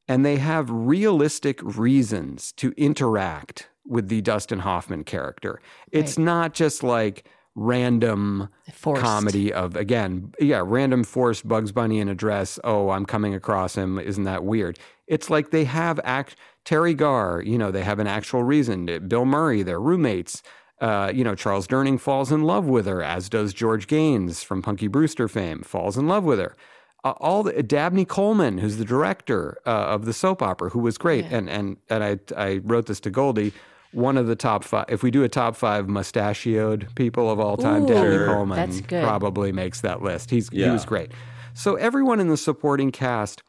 and 0.08 0.26
they 0.26 0.38
have 0.38 0.70
realistic 0.70 1.62
reasons 1.62 2.54
to 2.54 2.74
interact 2.78 3.70
with 3.86 4.08
the 4.08 4.22
Dustin 4.22 4.60
Hoffman 4.60 5.04
character. 5.04 5.62
It's 5.92 6.18
not 6.18 6.54
just 6.54 6.84
like 6.84 7.28
random 7.58 8.50
Forced. 8.72 9.02
comedy 9.02 9.52
of 9.52 9.76
again, 9.76 10.32
yeah, 10.40 10.62
random 10.64 11.04
forced 11.04 11.48
Bugs 11.48 11.72
Bunny 11.72 12.00
in 12.00 12.08
a 12.08 12.16
dress. 12.16 12.60
Oh, 12.64 12.92
I'm 12.92 13.06
coming 13.06 13.34
across 13.34 13.76
him. 13.76 14.00
Isn't 14.00 14.24
that 14.24 14.44
weird? 14.44 14.78
It's 15.08 15.30
like 15.30 15.50
they 15.50 15.64
have 15.66 16.00
act 16.04 16.36
Teri 16.64 16.96
Garr, 16.96 17.42
you 17.42 17.58
know, 17.58 17.72
they 17.72 17.84
have 17.84 18.00
an 18.00 18.08
actual 18.08 18.44
reason. 18.44 19.08
Bill 19.08 19.26
Murray, 19.26 19.64
they're 19.64 19.80
roommates. 19.80 20.44
Uh, 20.80 21.12
you 21.14 21.24
know, 21.24 21.34
Charles 21.34 21.66
Durning 21.66 22.00
falls 22.00 22.32
in 22.32 22.44
love 22.44 22.66
with 22.66 22.86
her, 22.86 23.02
as 23.02 23.30
does 23.30 23.54
George 23.54 23.88
Gaynes 23.88 24.44
from 24.44 24.62
Punky 24.62 24.88
Brewster 24.88 25.28
fame, 25.28 25.64
falls 25.64 25.98
in 25.98 26.08
love 26.08 26.24
with 26.24 26.40
her. 26.40 26.56
Uh, 27.04 27.14
all 27.20 27.42
the, 27.42 27.64
Dabney 27.64 28.06
Coleman, 28.06 28.60
who's 28.60 28.78
the 28.78 28.86
director 28.86 29.58
uh, 29.66 29.70
of 29.70 30.06
the 30.06 30.14
soap 30.14 30.42
opera, 30.42 30.70
who 30.70 30.80
was 30.80 30.98
great, 30.98 31.26
and 31.32 31.50
and 31.50 31.78
and 31.90 32.04
I 32.04 32.20
I 32.36 32.58
wrote 32.64 32.86
this 32.86 33.00
to 33.02 33.10
Goldie. 33.10 33.54
One 33.94 34.18
of 34.18 34.28
the 34.28 34.36
top 34.36 34.64
five. 34.64 34.86
If 34.90 35.02
we 35.04 35.12
do 35.12 35.24
a 35.24 35.30
top 35.30 35.56
five 35.56 35.88
mustachioed 35.88 36.94
people 36.96 37.32
of 37.32 37.40
all 37.40 37.58
time, 37.58 37.84
Ooh, 37.84 37.88
Dabney 37.88 38.18
Sure. 38.18 38.28
Coleman 38.28 38.70
that's 38.70 38.82
probably 38.82 39.52
makes 39.52 39.82
that 39.82 40.02
list. 40.02 40.30
He's 40.30 40.50
he 40.50 40.70
was 40.70 40.86
great. 40.86 41.12
So 41.54 41.76
everyone 41.76 42.20
in 42.20 42.28
the 42.28 42.38
supporting 42.38 42.92
cast, 42.92 43.44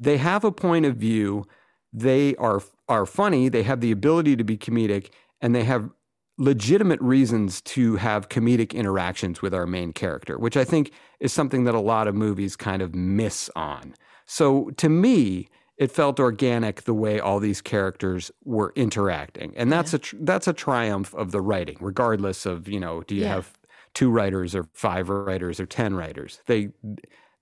they 0.00 0.16
have 0.16 0.44
a 0.44 0.52
point 0.52 0.86
of 0.86 0.96
view. 0.96 1.44
They 1.92 2.34
are 2.36 2.60
are 2.88 3.06
funny. 3.06 3.48
They 3.48 3.62
have 3.62 3.80
the 3.80 3.92
ability 3.92 4.36
to 4.36 4.44
be 4.44 4.56
comedic, 4.56 5.10
and 5.40 5.54
they 5.54 5.64
have 5.64 5.90
legitimate 6.38 7.00
reasons 7.00 7.60
to 7.60 7.96
have 7.96 8.28
comedic 8.28 8.72
interactions 8.74 9.42
with 9.42 9.54
our 9.54 9.66
main 9.66 9.92
character, 9.92 10.38
which 10.38 10.56
I 10.56 10.64
think 10.64 10.90
is 11.20 11.32
something 11.32 11.64
that 11.64 11.74
a 11.74 11.80
lot 11.80 12.08
of 12.08 12.14
movies 12.14 12.56
kind 12.56 12.82
of 12.82 12.94
miss 12.94 13.50
on. 13.54 13.94
So 14.26 14.70
to 14.78 14.88
me, 14.88 15.48
it 15.78 15.90
felt 15.90 16.20
organic 16.20 16.82
the 16.82 16.94
way 16.94 17.18
all 17.18 17.40
these 17.40 17.60
characters 17.60 18.30
were 18.44 18.72
interacting, 18.76 19.52
and 19.56 19.72
that's 19.72 19.94
a 19.94 19.98
tr- 19.98 20.16
that's 20.20 20.46
a 20.46 20.52
triumph 20.52 21.14
of 21.14 21.32
the 21.32 21.40
writing, 21.40 21.76
regardless 21.80 22.46
of 22.46 22.68
you 22.68 22.78
know, 22.80 23.02
do 23.02 23.14
you 23.14 23.22
Yeah. 23.22 23.34
have 23.34 23.52
two 23.94 24.10
writers 24.10 24.54
or 24.54 24.64
five 24.74 25.08
writers 25.08 25.58
or 25.60 25.66
ten 25.66 25.94
writers? 25.94 26.40
They 26.46 26.70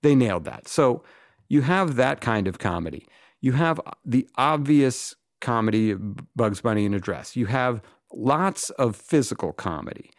they 0.01 0.15
nailed 0.15 0.45
that. 0.45 0.67
So 0.67 1.03
you 1.49 1.61
have 1.61 1.95
that 1.97 2.21
kind 2.21 2.47
of 2.47 2.57
comedy. 2.59 3.05
You 3.41 3.53
have 3.53 3.79
uh, 3.85 3.91
the 4.05 4.27
obvious 4.35 5.15
comedy 5.41 5.93
Bugs 6.35 6.61
Bunny 6.61 6.85
in 6.85 6.93
a 6.93 6.99
dress. 6.99 7.35
You 7.35 7.47
have 7.47 7.81
lots 8.13 8.69
of 8.71 8.95
physical 8.95 9.51
comedy. 9.53 10.11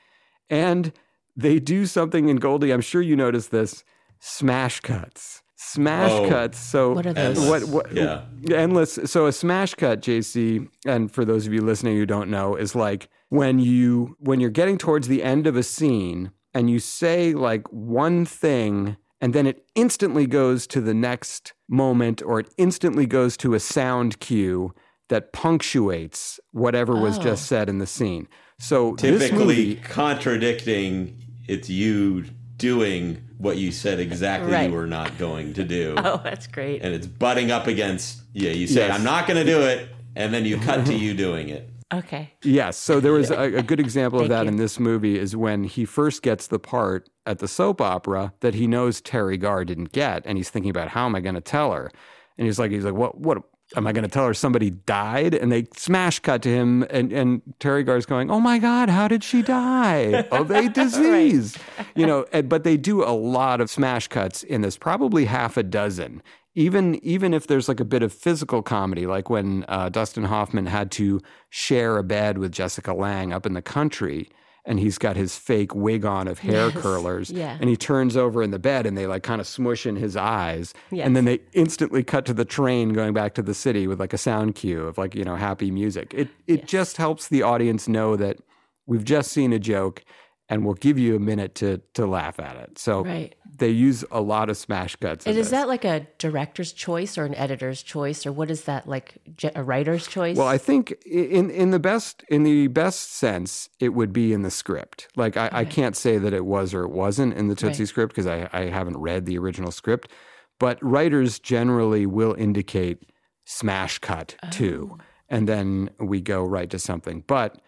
And 0.50 0.92
they 1.36 1.58
do 1.58 1.86
something 1.86 2.28
in 2.28 2.36
Goldie. 2.36 2.72
I'm 2.72 2.80
sure 2.80 3.00
you 3.00 3.16
noticed 3.16 3.50
this 3.50 3.84
smash 4.20 4.80
cuts. 4.80 5.41
Smash 5.64 6.10
Oh. 6.10 6.28
cuts. 6.28 6.58
So 6.58 6.92
What 6.92 7.06
are 7.06 7.12
those? 7.12 7.38
What, 7.48 7.64
what, 7.64 7.92
Yeah. 7.92 8.22
endless. 8.52 8.98
So 9.04 9.26
a 9.26 9.32
smash 9.32 9.74
cut, 9.74 10.00
JC, 10.02 10.68
and 10.86 11.10
for 11.10 11.24
those 11.24 11.46
of 11.46 11.52
you 11.52 11.62
listening 11.62 11.96
who 11.96 12.06
don't 12.06 12.30
know, 12.30 12.56
is 12.56 12.74
like 12.74 13.08
when 13.28 13.58
you 13.58 14.16
when 14.18 14.40
you're 14.40 14.50
getting 14.50 14.76
towards 14.78 15.08
the 15.08 15.22
end 15.22 15.46
of 15.46 15.56
a 15.56 15.62
scene 15.62 16.32
and 16.52 16.68
you 16.68 16.78
say 16.78 17.32
like 17.32 17.66
one 17.72 18.24
thing 18.26 18.96
and 19.20 19.34
then 19.34 19.46
it 19.46 19.64
instantly 19.74 20.26
goes 20.26 20.66
to 20.66 20.80
the 20.80 20.92
next 20.94 21.52
moment 21.68 22.20
or 22.22 22.40
it 22.40 22.48
instantly 22.58 23.06
goes 23.06 23.36
to 23.38 23.54
a 23.54 23.60
sound 23.60 24.18
cue 24.20 24.74
that 25.08 25.32
punctuates 25.32 26.38
whatever 26.50 26.94
was 27.00 27.18
Oh. 27.18 27.22
just 27.22 27.46
said 27.46 27.68
in 27.68 27.78
the 27.78 27.86
scene. 27.86 28.26
So 28.58 28.96
this 28.98 29.20
Typically 29.20 29.46
movie, 29.46 29.74
contradicting 29.82 31.16
it's 31.48 31.68
you 31.70 32.24
doing 32.56 33.18
what 33.42 33.56
you 33.56 33.72
said 33.72 33.98
exactly 33.98 34.52
Right. 34.52 34.70
you 34.70 34.74
were 34.76 34.86
not 34.86 35.18
going 35.18 35.52
to 35.54 35.64
do. 35.64 35.94
Oh, 36.04 36.20
that's 36.22 36.46
great. 36.46 36.82
And 36.82 36.94
it's 36.94 37.06
butting 37.06 37.50
up 37.50 37.66
against 37.66 38.22
yeah, 38.32 38.50
you 38.52 38.66
say, 38.66 38.86
Yes. 38.86 38.96
I'm 38.96 39.04
not 39.04 39.26
gonna 39.26 39.44
do 39.44 39.60
it, 39.62 39.88
and 40.16 40.32
then 40.32 40.44
you 40.44 40.58
cut 40.58 40.86
to 40.86 40.94
you 40.94 41.12
doing 41.26 41.48
it. 41.48 41.68
Okay. 41.92 42.32
Yes. 42.42 42.78
So 42.78 43.00
there 43.00 43.12
was 43.12 43.30
a, 43.30 43.56
a 43.56 43.62
good 43.62 43.80
example 43.88 44.20
of 44.20 44.28
that 44.30 44.44
you. 44.44 44.48
in 44.48 44.56
this 44.56 44.80
movie 44.80 45.18
is 45.18 45.36
when 45.36 45.64
he 45.64 45.84
first 45.84 46.22
gets 46.22 46.46
the 46.46 46.58
part 46.58 47.10
at 47.26 47.38
the 47.40 47.46
soap 47.48 47.80
opera 47.82 48.32
that 48.40 48.54
he 48.54 48.66
knows 48.66 49.02
Teri 49.02 49.38
Garr 49.38 49.64
didn't 49.64 49.92
get, 49.92 50.22
and 50.24 50.38
he's 50.38 50.48
thinking 50.48 50.70
about 50.70 50.88
how 50.88 51.04
am 51.04 51.14
I 51.14 51.20
going 51.20 51.34
to 51.34 51.40
tell 51.42 51.72
her, 51.72 51.90
and 52.38 52.46
he's 52.46 52.58
like, 52.58 52.70
he's 52.70 52.84
like, 52.84 52.94
what, 52.94 53.18
what 53.18 53.38
am 53.76 53.86
I 53.86 53.92
going 53.92 54.04
to 54.04 54.10
tell 54.10 54.26
her? 54.26 54.34
Somebody 54.34 54.70
died, 54.70 55.34
and 55.34 55.50
they 55.50 55.66
smash 55.76 56.18
cut 56.18 56.42
to 56.42 56.48
him, 56.48 56.84
and 56.90 57.12
and 57.12 57.42
Teri 57.60 57.84
Garr's 57.84 58.06
going, 58.06 58.30
oh 58.30 58.40
my 58.40 58.58
God, 58.58 58.88
how 58.88 59.08
did 59.08 59.24
she 59.24 59.42
die 59.42 60.26
of 60.30 60.50
a 60.50 60.68
disease? 60.82 61.56
You 61.94 62.06
know, 62.06 62.26
but 62.44 62.64
they 62.64 62.76
do 62.76 63.02
a 63.02 63.12
lot 63.14 63.60
of 63.60 63.70
smash 63.70 64.08
cuts 64.08 64.42
in 64.42 64.62
this, 64.62 64.76
probably 64.76 65.26
half 65.26 65.56
a 65.56 65.62
dozen 65.62 66.22
even 66.54 66.96
even 67.02 67.32
if 67.32 67.46
there's 67.46 67.68
like 67.68 67.80
a 67.80 67.84
bit 67.84 68.02
of 68.02 68.12
physical 68.12 68.62
comedy, 68.62 69.06
like 69.06 69.30
when 69.30 69.64
uh, 69.68 69.88
Dustin 69.88 70.24
Hoffman 70.24 70.66
had 70.66 70.90
to 70.92 71.20
share 71.50 71.96
a 71.96 72.04
bed 72.04 72.38
with 72.38 72.52
Jessica 72.52 72.92
Lange 72.92 73.32
up 73.32 73.46
in 73.46 73.54
the 73.54 73.62
country, 73.62 74.28
and 74.64 74.78
he's 74.78 74.96
got 74.98 75.16
his 75.16 75.36
fake 75.36 75.74
wig 75.74 76.04
on 76.04 76.28
of 76.28 76.38
hair 76.38 76.68
Yes, 76.68 76.76
curlers, 76.82 77.30
yeah. 77.30 77.56
and 77.60 77.68
he 77.68 77.76
turns 77.76 78.16
over 78.16 78.42
in 78.42 78.50
the 78.52 78.58
bed, 78.58 78.86
and 78.86 78.96
they 78.96 79.06
like 79.06 79.22
kind 79.22 79.40
of 79.40 79.46
smush 79.46 79.86
in 79.86 79.96
his 79.96 80.16
eyes, 80.16 80.72
Yes. 80.90 81.04
and 81.06 81.16
then 81.16 81.24
they 81.24 81.40
instantly 81.52 82.02
cut 82.04 82.24
to 82.26 82.34
the 82.34 82.44
train 82.44 82.92
going 82.92 83.12
back 83.12 83.34
to 83.34 83.42
the 83.42 83.54
city 83.54 83.86
with 83.86 83.98
like 83.98 84.12
a 84.12 84.18
sound 84.18 84.54
cue 84.54 84.86
of 84.86 84.98
like 84.98 85.14
you 85.14 85.24
know 85.24 85.36
happy 85.36 85.70
music. 85.70 86.12
It 86.14 86.28
it 86.46 86.66
just 86.66 86.96
helps 86.96 87.28
the 87.28 87.42
audience 87.42 87.88
know 87.88 88.16
that 88.16 88.38
we've 88.86 89.04
just 89.04 89.32
seen 89.32 89.52
a 89.52 89.58
joke. 89.58 90.04
And 90.52 90.64
we'll 90.66 90.74
give 90.74 90.98
you 90.98 91.16
a 91.16 91.18
minute 91.18 91.54
to 91.56 91.80
to 91.94 92.06
laugh 92.06 92.38
at 92.38 92.56
it. 92.56 92.78
So 92.78 93.02
Right. 93.04 93.34
they 93.58 93.70
use 93.70 94.04
a 94.10 94.20
lot 94.20 94.50
of 94.50 94.56
smash 94.58 94.96
cuts. 94.96 95.26
And 95.26 95.36
is 95.38 95.46
this. 95.46 95.50
that 95.58 95.66
like 95.68 95.84
a 95.84 96.06
director's 96.18 96.72
choice 96.72 97.16
or 97.16 97.24
an 97.24 97.34
editor's 97.36 97.82
choice, 97.82 98.26
or 98.26 98.32
what 98.32 98.50
is 98.50 98.64
that 98.64 98.86
like 98.86 99.14
a 99.54 99.62
writer's 99.62 100.06
choice? 100.06 100.36
Well, 100.36 100.46
I 100.48 100.58
think 100.58 100.92
in 101.06 101.50
in 101.50 101.70
the 101.70 101.78
best 101.78 102.22
in 102.28 102.42
the 102.42 102.66
best 102.66 103.14
sense, 103.14 103.70
it 103.80 103.90
would 103.94 104.12
be 104.12 104.32
in 104.34 104.42
the 104.42 104.50
script. 104.50 105.08
Like 105.16 105.36
I, 105.38 105.48
I 105.52 105.64
can't 105.64 105.96
say 105.96 106.18
that 106.18 106.34
it 106.34 106.44
was 106.44 106.74
or 106.74 106.82
it 106.84 106.90
wasn't 106.90 107.32
in 107.34 107.48
the 107.48 107.54
Tootsie 107.54 107.84
Right. 107.84 107.88
script 107.88 108.12
because 108.14 108.26
I, 108.26 108.48
I 108.52 108.68
haven't 108.68 108.98
read 108.98 109.24
the 109.26 109.38
original 109.38 109.70
script. 109.70 110.10
But 110.58 110.78
writers 110.82 111.38
generally 111.38 112.04
will 112.06 112.34
indicate 112.34 112.98
smash 113.46 113.98
cut 114.00 114.36
too, 114.50 114.90
Oh. 114.92 114.98
and 115.28 115.48
then 115.48 115.90
we 115.98 116.20
go 116.20 116.44
right 116.44 116.70
to 116.70 116.78
something. 116.78 117.24
But 117.26 117.60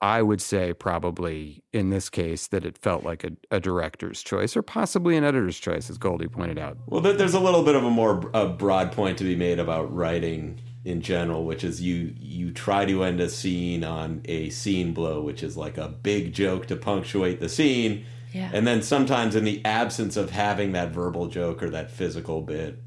I 0.00 0.20
would 0.20 0.42
say 0.42 0.74
probably 0.74 1.62
in 1.72 1.90
this 1.90 2.10
case 2.10 2.48
that 2.48 2.66
it 2.66 2.76
felt 2.76 3.02
like 3.02 3.24
a, 3.24 3.30
a 3.50 3.60
director's 3.60 4.22
choice 4.22 4.56
or 4.56 4.62
possibly 4.62 5.16
an 5.16 5.24
editor's 5.24 5.58
choice, 5.58 5.88
as 5.88 5.96
Goldie 5.96 6.28
pointed 6.28 6.58
out. 6.58 6.76
Well, 6.86 7.00
there's 7.00 7.34
a 7.34 7.40
little 7.40 7.62
bit 7.62 7.74
of 7.74 7.84
a 7.84 7.90
more 7.90 8.30
a 8.34 8.46
broad 8.46 8.92
point 8.92 9.16
to 9.18 9.24
be 9.24 9.36
made 9.36 9.58
about 9.58 9.94
writing 9.94 10.60
in 10.84 11.00
general, 11.00 11.44
which 11.44 11.64
is 11.64 11.80
you 11.80 12.14
you 12.18 12.52
try 12.52 12.84
to 12.84 13.04
end 13.04 13.20
a 13.20 13.28
scene 13.28 13.84
on 13.84 14.22
a 14.26 14.50
scene 14.50 14.92
blow, 14.92 15.22
which 15.22 15.42
is 15.42 15.56
like 15.56 15.78
a 15.78 15.88
big 15.88 16.32
joke 16.32 16.66
to 16.66 16.76
punctuate 16.76 17.40
the 17.40 17.48
scene. 17.48 18.04
Yeah. 18.32 18.50
And 18.52 18.66
then 18.66 18.82
sometimes 18.82 19.34
in 19.34 19.44
the 19.44 19.64
absence 19.64 20.16
of 20.16 20.30
having 20.30 20.72
that 20.72 20.90
verbal 20.90 21.28
joke 21.28 21.62
or 21.62 21.70
that 21.70 21.90
physical 21.90 22.42
bit, 22.42 22.82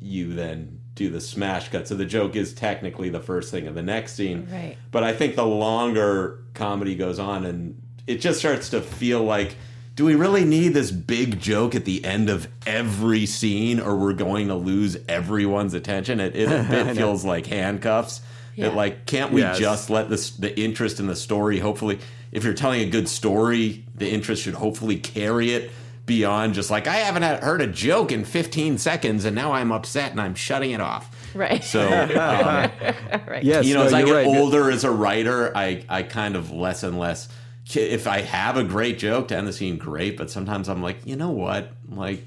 you 0.00 0.32
then 0.32 0.81
do 0.94 1.08
the 1.08 1.20
smash 1.20 1.68
cut. 1.70 1.88
So 1.88 1.94
the 1.94 2.04
joke 2.04 2.36
is 2.36 2.52
technically 2.52 3.08
the 3.08 3.20
first 3.20 3.50
thing 3.50 3.66
of 3.66 3.74
the 3.74 3.82
next 3.82 4.14
scene. 4.14 4.46
Right. 4.50 4.76
But 4.90 5.04
I 5.04 5.12
think 5.12 5.36
the 5.36 5.46
longer 5.46 6.44
comedy 6.54 6.94
goes 6.94 7.18
on 7.18 7.46
and 7.46 7.80
it 8.06 8.16
just 8.20 8.38
starts 8.38 8.70
to 8.70 8.80
feel 8.80 9.22
like 9.22 9.56
do 9.94 10.06
we 10.06 10.14
really 10.14 10.44
need 10.46 10.68
this 10.70 10.90
big 10.90 11.38
joke 11.38 11.74
at 11.74 11.84
the 11.84 12.02
end 12.04 12.30
of 12.30 12.48
every 12.66 13.26
scene 13.26 13.78
or 13.78 13.94
we're 13.96 14.14
going 14.14 14.48
to 14.48 14.54
lose 14.54 14.96
everyone's 15.06 15.74
attention? 15.74 16.18
It, 16.18 16.34
it 16.34 16.44
a 16.50 16.66
bit 16.68 16.96
feels 16.96 17.24
like 17.24 17.46
handcuffs. 17.46 18.22
Yeah. 18.56 18.68
It 18.68 18.74
like 18.74 19.06
can't 19.06 19.32
we 19.32 19.40
Yes. 19.42 19.58
just 19.58 19.90
let 19.90 20.08
this 20.10 20.30
the 20.30 20.58
interest 20.60 21.00
in 21.00 21.06
the 21.06 21.16
story 21.16 21.58
hopefully 21.58 21.98
if 22.32 22.44
you're 22.44 22.54
telling 22.54 22.80
a 22.80 22.86
good 22.90 23.08
story, 23.10 23.84
the 23.94 24.10
interest 24.10 24.42
should 24.42 24.54
hopefully 24.54 24.96
carry 24.96 25.52
it 25.52 25.70
beyond 26.12 26.52
just 26.52 26.70
like 26.70 26.86
I 26.86 26.96
haven't 26.96 27.22
heard 27.22 27.62
a 27.62 27.66
joke 27.66 28.12
in 28.12 28.24
15 28.24 28.76
seconds 28.76 29.24
and 29.24 29.34
now 29.34 29.52
I'm 29.52 29.72
upset 29.72 30.10
and 30.10 30.20
I'm 30.20 30.34
shutting 30.34 30.72
it 30.72 30.80
off. 30.80 31.10
right. 31.34 31.64
So 31.64 31.80
um, 31.90 32.70
right. 33.26 33.42
Yes, 33.42 33.64
you 33.64 33.72
know, 33.72 33.80
no, 33.80 33.86
as 33.86 33.94
I 33.94 34.02
get 34.02 34.12
right. 34.12 34.26
older 34.26 34.70
as 34.70 34.84
a 34.84 34.90
writer, 34.90 35.56
I, 35.56 35.84
I 35.88 36.02
kind 36.02 36.36
of 36.36 36.50
less 36.50 36.82
and 36.82 36.98
less. 36.98 37.28
If 37.74 38.06
I 38.06 38.20
have 38.20 38.58
a 38.58 38.64
great 38.64 38.98
joke 38.98 39.28
to 39.28 39.36
end 39.36 39.48
the 39.48 39.52
scene, 39.52 39.78
great. 39.78 40.18
But 40.18 40.30
sometimes 40.30 40.68
I'm 40.68 40.82
like, 40.82 40.98
you 41.06 41.16
know 41.16 41.30
what? 41.30 41.72
Like, 41.88 42.26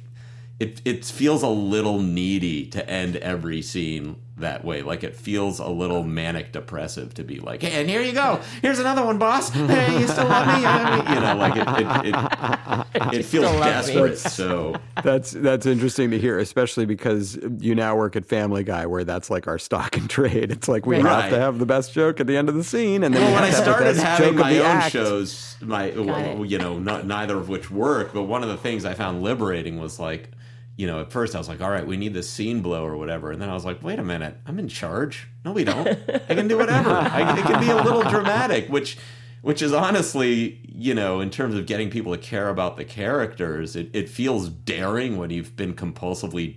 it 0.59 0.81
it 0.85 1.05
feels 1.05 1.43
a 1.43 1.49
little 1.49 1.99
needy 1.99 2.65
to 2.67 2.89
end 2.89 3.17
every 3.17 3.61
scene 3.61 4.15
that 4.37 4.65
way. 4.65 4.81
Like 4.81 5.03
it 5.03 5.15
feels 5.15 5.59
a 5.59 5.67
little 5.67 6.03
manic 6.03 6.51
depressive 6.51 7.13
to 7.13 7.23
be 7.23 7.39
like, 7.39 7.61
hey, 7.61 7.79
and 7.79 7.89
here 7.89 8.01
you 8.01 8.11
go. 8.11 8.41
Here's 8.61 8.79
another 8.79 9.05
one, 9.05 9.17
boss. 9.17 9.49
Hey, 9.49 9.99
you 9.99 10.07
still 10.07 10.25
love 10.27 10.47
me? 10.47 11.13
You 11.13 11.21
know, 11.21 11.35
like 11.37 11.55
it 11.55 12.05
it, 12.05 12.15
it, 12.15 13.13
it 13.19 13.23
feels 13.23 13.45
still 13.47 13.53
me. 13.53 13.59
desperate. 13.65 14.17
So 14.17 14.75
That's 15.03 15.31
that's 15.31 15.65
interesting 15.65 16.11
to 16.11 16.19
hear, 16.19 16.37
especially 16.39 16.85
because 16.85 17.37
you 17.59 17.75
now 17.75 17.95
work 17.95 18.15
at 18.15 18.25
Family 18.25 18.63
Guy, 18.63 18.85
where 18.87 19.03
that's 19.05 19.29
like 19.29 19.47
our 19.47 19.57
stock 19.57 19.95
and 19.97 20.09
trade. 20.09 20.51
It's 20.51 20.67
like 20.67 20.85
we 20.85 20.97
Right. 21.01 21.05
have 21.23 21.29
to 21.31 21.39
have 21.39 21.59
the 21.59 21.65
best 21.65 21.93
joke 21.93 22.19
at 22.19 22.27
the 22.27 22.35
end 22.35 22.49
of 22.49 22.55
the 22.55 22.63
scene, 22.63 23.03
and 23.03 23.13
then 23.13 23.21
Well, 23.21 23.29
we 23.31 23.35
when 23.35 23.43
I 23.43 23.47
have 23.47 23.63
to 23.63 23.63
have 23.63 23.65
the 23.65 23.71
started 23.73 23.93
best 23.95 24.05
having 24.05 24.33
joke 24.33 24.41
my 24.41 24.57
own 24.59 24.65
act. 24.65 24.91
shows, 24.91 25.55
my 25.61 25.91
well, 25.95 26.43
you 26.45 26.57
know, 26.57 26.77
not, 26.79 27.05
neither 27.07 27.37
of 27.37 27.47
which 27.47 27.71
worked, 27.71 28.13
but 28.13 28.23
one 28.23 28.43
of 28.43 28.49
the 28.49 28.57
things 28.57 28.83
I 28.85 28.93
found 28.95 29.23
liberating 29.23 29.79
was 29.79 29.99
like, 29.99 30.29
you 30.77 30.87
know, 30.87 30.99
at 31.01 31.11
first 31.11 31.35
I 31.35 31.37
was 31.37 31.47
like, 31.47 31.61
all 31.61 31.69
right, 31.69 31.85
we 31.85 31.97
need 31.97 32.13
this 32.13 32.29
scene 32.29 32.61
blow 32.61 32.83
or 32.85 32.97
whatever, 32.97 33.31
and 33.31 33.41
then 33.41 33.49
I 33.49 33.53
was 33.53 33.65
like, 33.65 33.81
wait 33.83 33.97
a 33.99 34.03
minute, 34.03 34.35
I'm 34.45 34.59
in 34.59 34.67
charge. 34.67 35.27
No, 35.45 35.51
we 35.53 35.63
don't. 35.63 35.87
I 35.87 36.35
can 36.35 36.47
do 36.47 36.57
whatever. 36.57 36.89
I, 36.91 37.37
it 37.37 37.43
can 37.43 37.59
be 37.61 37.69
a 37.69 37.81
little 37.81 38.03
dramatic, 38.09 38.67
which. 38.69 38.97
Which 39.41 39.61
is 39.61 39.73
honestly, 39.73 40.59
you 40.67 40.95
know, 40.95 41.19
in 41.19 41.29
terms 41.29 41.53
of 41.53 41.67
getting 41.67 41.91
people 41.91 42.11
to 42.11 42.17
care 42.17 42.49
about 42.49 42.77
the 42.77 42.83
characters, 42.83 43.75
it, 43.75 43.91
it 43.93 44.09
feels 44.09 44.49
daring 44.49 45.17
when 45.17 45.29
you've 45.29 45.55
been 45.55 45.75
compulsively 45.75 46.55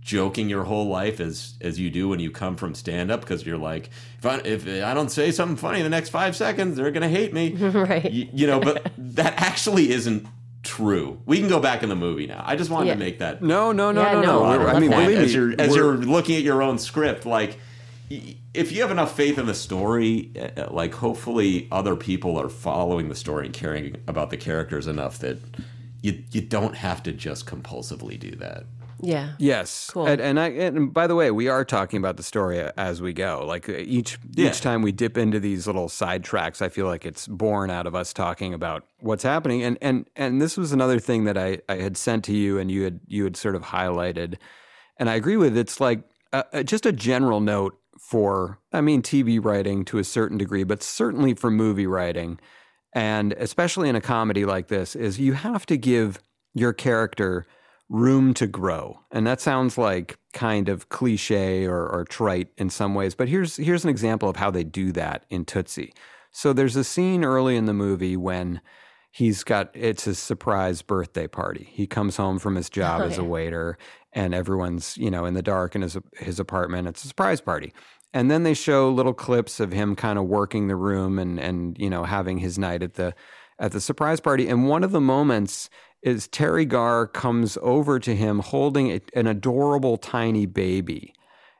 joking 0.00 0.48
your 0.48 0.64
whole 0.64 0.88
life 0.88 1.20
as 1.20 1.54
as 1.60 1.78
you 1.78 1.90
do 1.90 2.08
when 2.08 2.18
you 2.18 2.32
come 2.32 2.56
from 2.56 2.74
stand 2.74 3.12
up 3.12 3.20
because 3.20 3.46
you're 3.46 3.56
like 3.56 3.88
if 4.18 4.26
I 4.26 4.36
if 4.38 4.66
I 4.66 4.92
don't 4.94 5.10
say 5.10 5.30
something 5.30 5.56
funny 5.56 5.78
in 5.78 5.84
the 5.84 5.88
next 5.90 6.10
5 6.10 6.34
seconds 6.36 6.76
they're 6.76 6.90
going 6.90 7.02
to 7.02 7.08
hate 7.08 7.32
me 7.32 7.52
Right. 7.54 8.12
you, 8.12 8.28
you 8.32 8.46
know 8.46 8.58
but 8.60 8.90
that 8.98 9.34
actually 9.40 9.90
isn't 9.92 10.26
true 10.64 11.20
we 11.26 11.38
can 11.38 11.48
go 11.48 11.60
back 11.60 11.82
in 11.82 11.88
the 11.88 11.94
movie 11.96 12.26
now 12.26 12.42
i 12.46 12.56
just 12.56 12.70
wanted 12.70 12.86
Yeah. 12.88 12.94
to 12.94 12.98
make 13.00 13.18
that 13.20 13.42
No, 13.42 13.70
no, 13.72 13.92
no, 13.92 14.02
Yeah, 14.02 14.12
no, 14.14 14.20
no, 14.22 14.38
no. 14.40 14.44
I 14.44 14.56
We're- 14.56 14.70
I 14.72 14.80
mean, 14.80 14.90
that. 14.90 15.00
believe 15.02 15.18
as 15.18 15.26
me, 15.28 15.32
you're 15.34 15.54
as 15.60 15.76
you're 15.76 15.96
looking 15.98 16.36
at 16.36 16.42
your 16.42 16.62
own 16.62 16.78
script 16.78 17.26
like 17.26 17.58
if 18.10 18.70
you 18.72 18.82
have 18.82 18.90
enough 18.90 19.16
faith 19.16 19.38
in 19.38 19.46
the 19.46 19.54
story 19.54 20.30
uh, 20.56 20.70
like 20.70 20.94
hopefully 20.94 21.68
other 21.72 21.96
people 21.96 22.38
are 22.40 22.48
following 22.48 23.08
the 23.08 23.14
story 23.14 23.46
and 23.46 23.54
caring 23.54 23.96
about 24.06 24.30
the 24.30 24.36
characters 24.36 24.86
enough 24.86 25.18
that 25.18 25.38
you 26.02 26.22
you 26.30 26.40
don't 26.40 26.76
have 26.76 27.02
to 27.02 27.12
just 27.12 27.46
compulsively 27.46 28.18
do 28.18 28.30
that 28.32 28.64
Yeah. 29.04 29.32
Yes, 29.38 29.90
Cool. 29.92 30.06
and 30.06 30.20
and, 30.20 30.40
I, 30.40 30.48
and 30.48 30.92
by 30.92 31.06
the 31.06 31.14
way, 31.14 31.30
we 31.30 31.48
are 31.48 31.64
talking 31.64 31.98
about 31.98 32.16
the 32.16 32.22
story 32.22 32.58
as 32.76 33.00
we 33.02 33.12
go. 33.12 33.44
Like 33.46 33.68
uh, 33.68 33.72
each 33.78 34.18
Yeah. 34.34 34.48
each 34.48 34.60
time 34.60 34.82
we 34.82 34.92
dip 34.92 35.16
into 35.18 35.38
these 35.40 35.66
little 35.66 35.88
side 35.88 36.24
tracks, 36.24 36.62
I 36.62 36.68
feel 36.68 36.86
like 36.86 37.04
it's 37.04 37.26
born 37.26 37.70
out 37.70 37.86
of 37.86 37.94
us 37.94 38.12
talking 38.12 38.54
about 38.54 38.84
what's 39.00 39.22
happening. 39.22 39.62
And 39.62 39.78
and 39.80 40.08
and 40.16 40.40
this 40.40 40.56
was 40.56 40.72
another 40.72 40.98
thing 40.98 41.24
that 41.24 41.36
I 41.38 41.58
I 41.68 41.76
had 41.76 41.96
sent 41.96 42.24
to 42.24 42.32
you, 42.34 42.58
and 42.58 42.70
you 42.70 42.82
had 42.84 43.00
you 43.06 43.24
had 43.24 43.36
sort 43.36 43.54
of 43.54 43.62
highlighted, 43.62 44.36
and 44.98 45.10
I 45.10 45.14
agree 45.14 45.36
with. 45.36 45.56
It's 45.56 45.80
like 45.80 46.02
uh, 46.32 46.42
uh, 46.52 46.62
just 46.62 46.86
a 46.86 46.92
general 46.92 47.40
note 47.40 47.78
for 48.00 48.58
I 48.72 48.80
mean 48.80 49.02
TV 49.02 49.38
writing 49.42 49.84
to 49.86 49.98
a 49.98 50.04
certain 50.04 50.38
degree, 50.38 50.64
but 50.64 50.82
certainly 50.82 51.34
for 51.34 51.50
movie 51.50 51.86
writing, 51.86 52.38
and 52.92 53.32
especially 53.34 53.88
in 53.88 53.96
a 53.96 54.00
comedy 54.00 54.44
like 54.44 54.68
this, 54.68 54.94
is 54.96 55.18
you 55.18 55.32
have 55.34 55.64
to 55.66 55.76
give 55.76 56.18
your 56.54 56.72
character 56.72 57.46
room 57.88 58.34
to 58.34 58.46
grow. 58.46 59.00
And 59.10 59.26
that 59.26 59.40
sounds 59.40 59.76
like 59.76 60.18
kind 60.32 60.68
of 60.68 60.88
cliche 60.88 61.64
or, 61.64 61.86
or 61.88 62.04
trite 62.04 62.48
in 62.56 62.70
some 62.70 62.94
ways, 62.94 63.14
but 63.14 63.28
here's 63.28 63.56
here's 63.56 63.84
an 63.84 63.90
example 63.90 64.28
of 64.28 64.36
how 64.36 64.50
they 64.50 64.64
do 64.64 64.92
that 64.92 65.26
in 65.30 65.44
Tootsie. 65.44 65.92
So 66.30 66.52
there's 66.52 66.76
a 66.76 66.84
scene 66.84 67.24
early 67.24 67.56
in 67.56 67.66
the 67.66 67.74
movie 67.74 68.16
when 68.16 68.60
he's 69.10 69.44
got 69.44 69.70
it's 69.74 70.04
his 70.04 70.18
surprise 70.18 70.82
birthday 70.82 71.28
party. 71.28 71.68
He 71.72 71.86
comes 71.86 72.16
home 72.16 72.38
from 72.38 72.56
his 72.56 72.68
job 72.68 73.02
Oh, 73.02 73.04
as 73.04 73.18
a 73.18 73.20
oh, 73.20 73.24
waiter, 73.24 73.78
and 74.12 74.34
everyone's 74.34 74.96
you 74.96 75.10
know 75.10 75.24
in 75.24 75.34
the 75.34 75.42
dark 75.42 75.76
in 75.76 75.82
his 75.82 75.96
his 76.16 76.40
apartment. 76.40 76.88
It's 76.88 77.04
a 77.04 77.08
surprise 77.08 77.40
party. 77.40 77.72
And 78.12 78.30
then 78.30 78.44
they 78.44 78.54
show 78.54 78.90
little 78.90 79.14
clips 79.14 79.58
of 79.58 79.72
him 79.72 79.96
kind 79.96 80.18
of 80.18 80.26
working 80.26 80.68
the 80.68 80.76
room 80.76 81.18
and 81.18 81.38
and 81.38 81.76
you 81.78 81.90
know 81.90 82.04
having 82.04 82.38
his 82.38 82.58
night 82.58 82.82
at 82.82 82.94
the 82.94 83.14
at 83.58 83.72
the 83.72 83.80
surprise 83.80 84.20
party. 84.20 84.48
And 84.48 84.68
one 84.68 84.82
of 84.82 84.90
the 84.90 85.00
moments 85.00 85.70
is 86.04 86.28
Teri 86.28 86.68
Garr 86.68 87.06
comes 87.06 87.56
over 87.62 87.98
to 87.98 88.14
him 88.14 88.40
holding 88.40 88.92
a, 88.92 89.00
an 89.14 89.26
adorable 89.26 89.96
tiny 89.96 90.44
baby. 90.44 91.14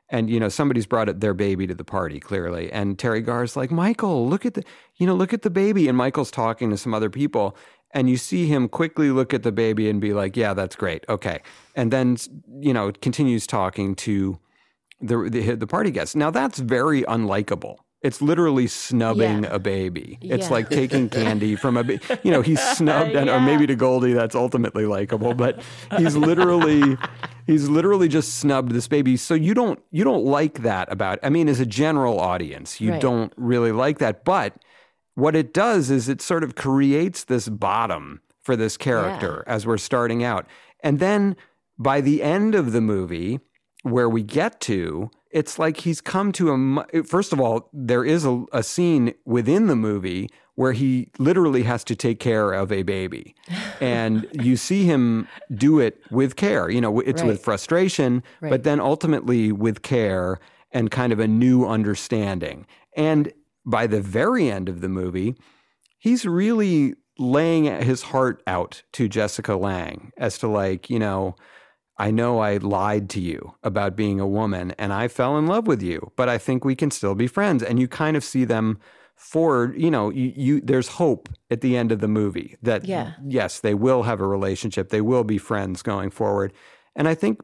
And 0.07 0.29
you 0.29 0.39
know 0.39 0.49
somebody's 0.49 0.85
brought 0.85 1.19
their 1.19 1.33
baby 1.33 1.65
to 1.65 1.73
the 1.73 1.83
party 1.83 2.19
clearly, 2.19 2.71
and 2.71 2.95
Teri 2.95 3.25
Garr's 3.25 3.57
like, 3.57 3.71
Michael, 3.71 4.29
look 4.29 4.45
at 4.45 4.53
the, 4.53 4.63
you 4.97 5.07
know, 5.07 5.15
look 5.15 5.33
at 5.33 5.41
the 5.41 5.49
baby, 5.49 5.87
and 5.87 5.97
Michael's 5.97 6.29
talking 6.29 6.69
to 6.69 6.77
some 6.77 6.93
other 6.93 7.09
people, 7.09 7.57
and 7.91 8.07
you 8.07 8.15
see 8.15 8.45
him 8.45 8.69
quickly 8.69 9.09
look 9.09 9.33
at 9.33 9.41
the 9.41 9.51
baby 9.51 9.89
and 9.89 9.99
be 9.99 10.13
like, 10.13 10.37
yeah, 10.37 10.53
that's 10.53 10.75
great, 10.75 11.03
okay, 11.09 11.41
and 11.75 11.91
then 11.91 12.17
you 12.59 12.71
know 12.71 12.91
continues 12.91 13.47
talking 13.47 13.95
to 13.95 14.37
the 15.01 15.27
the, 15.27 15.55
the 15.55 15.67
party 15.67 15.89
guests. 15.89 16.15
Now 16.15 16.29
that's 16.29 16.59
very 16.59 17.01
unlikable. 17.01 17.77
It's 18.05 18.21
literally 18.21 18.67
snubbing 18.67 19.43
Yeah. 19.43 19.49
a 19.55 19.59
baby. 19.59 20.17
It's 20.21 20.45
Yeah. 20.47 20.53
like 20.53 20.69
taking 20.69 21.09
candy 21.19 21.55
from 21.55 21.75
a 21.77 21.83
baby. 21.83 22.01
You 22.23 22.31
know, 22.31 22.41
he's 22.41 22.61
snubbed, 22.61 23.15
and, 23.15 23.29
or 23.29 23.39
maybe 23.41 23.65
to 23.67 23.75
Goldie, 23.75 24.13
that's 24.13 24.35
ultimately 24.35 24.85
likable. 24.85 25.33
But 25.33 25.61
he's 25.97 26.15
literally, 26.15 26.97
he's 27.47 27.67
literally 27.67 28.07
just 28.07 28.35
snubbed 28.35 28.71
this 28.71 28.87
baby. 28.87 29.17
So 29.17 29.33
you 29.33 29.53
don't, 29.53 29.79
you 29.91 30.03
don't 30.03 30.23
like 30.23 30.61
that 30.61 30.91
about. 30.91 31.19
I 31.23 31.29
mean, 31.29 31.49
as 31.49 31.59
a 31.59 31.65
general 31.65 32.19
audience, 32.19 32.79
you 32.79 32.91
Right. 32.91 33.01
don't 33.01 33.33
really 33.37 33.71
like 33.71 33.97
that. 33.99 34.23
But 34.23 34.53
what 35.15 35.35
it 35.35 35.53
does 35.53 35.89
is 35.89 36.07
it 36.09 36.21
sort 36.21 36.43
of 36.43 36.55
creates 36.55 37.23
this 37.23 37.49
bottom 37.49 38.21
for 38.41 38.55
this 38.55 38.77
character 38.77 39.43
as 39.47 39.65
we're 39.65 39.77
starting 39.79 40.23
out. 40.23 40.45
And 40.81 40.99
then 40.99 41.35
by 41.79 42.01
the 42.01 42.21
end 42.21 42.53
of 42.53 42.71
the 42.73 42.81
movie, 42.81 43.39
where 43.81 44.09
we 44.09 44.21
get 44.23 44.59
to, 44.61 45.09
it's 45.35 45.59
like 45.59 45.77
he's 45.81 45.99
come 45.99 46.31
to 46.31 46.43
a. 46.93 47.03
First 47.03 47.33
of 47.33 47.39
all, 47.41 47.69
there 47.73 48.05
is 48.05 48.23
a, 48.25 48.45
a 48.53 48.63
scene 48.63 49.13
within 49.25 49.67
the 49.67 49.75
movie 49.75 50.29
where 50.55 50.71
he 50.71 51.11
literally 51.19 51.63
has 51.63 51.83
to 51.83 51.95
take 51.95 52.19
care 52.19 52.53
of 52.53 52.71
a 52.71 52.81
baby. 52.83 53.35
And 53.81 54.25
you 54.31 54.55
see 54.55 54.85
him 54.85 55.27
do 55.53 55.79
it 55.81 55.99
with 56.09 56.37
care. 56.37 56.69
You 56.69 56.79
know, 56.79 57.01
it's 57.01 57.21
with 57.21 57.35
Right. 57.35 57.43
frustration, 57.43 58.23
but 58.39 58.63
then 58.63 58.79
ultimately 58.79 59.51
with 59.51 59.81
care 59.81 60.39
and 60.71 60.89
kind 60.89 61.11
of 61.11 61.19
a 61.19 61.27
new 61.27 61.67
understanding. 61.67 62.65
And 62.95 63.33
by 63.65 63.85
the 63.87 63.99
very 63.99 64.49
end 64.49 64.69
of 64.69 64.79
the 64.79 64.87
movie, 64.87 65.35
he's 65.97 66.25
really 66.25 66.93
laying 67.19 67.65
his 67.65 68.01
heart 68.03 68.41
out 68.47 68.83
to 68.93 69.09
Jessica 69.09 69.55
Lange 69.55 70.13
as 70.17 70.37
to 70.37 70.47
like, 70.47 70.89
you 70.89 70.99
know, 70.99 71.35
I 71.97 72.11
know 72.11 72.39
I 72.39 72.57
lied 72.57 73.09
to 73.11 73.21
you 73.21 73.55
about 73.63 73.95
being 73.95 74.19
a 74.19 74.27
woman 74.27 74.71
and 74.77 74.91
I 74.91 75.07
fell 75.07 75.37
in 75.37 75.47
love 75.47 75.65
with 75.67 75.81
you, 75.81 76.11
but 76.15 76.27
I 76.27 76.37
think 76.37 76.65
we 76.65 76.75
can 76.75 76.91
still 76.91 77.15
be 77.15 77.27
friends. 77.27 77.63
And 77.63 77.79
you 77.79 77.87
kind 77.87 78.17
of 78.17 78.23
see 78.23 78.43
them 78.43 78.79
forward, 79.15 79.79
you 79.79 79.89
know, 79.89 80.09
you, 80.09 80.33
you 80.35 80.61
there's 80.61 80.89
hope 80.89 81.29
at 81.49 81.61
the 81.61 81.77
end 81.77 81.91
of 81.93 81.99
the 81.99 82.07
movie 82.09 82.57
that 82.61 82.83
Yeah. 82.83 83.13
yes, 83.25 83.61
they 83.61 83.73
will 83.73 84.03
have 84.03 84.19
a 84.19 84.27
relationship. 84.27 84.89
They 84.89 84.99
will 85.01 85.23
be 85.23 85.37
friends 85.37 85.81
going 85.81 86.09
forward. 86.11 86.51
And 86.97 87.07
I 87.07 87.15
think 87.15 87.39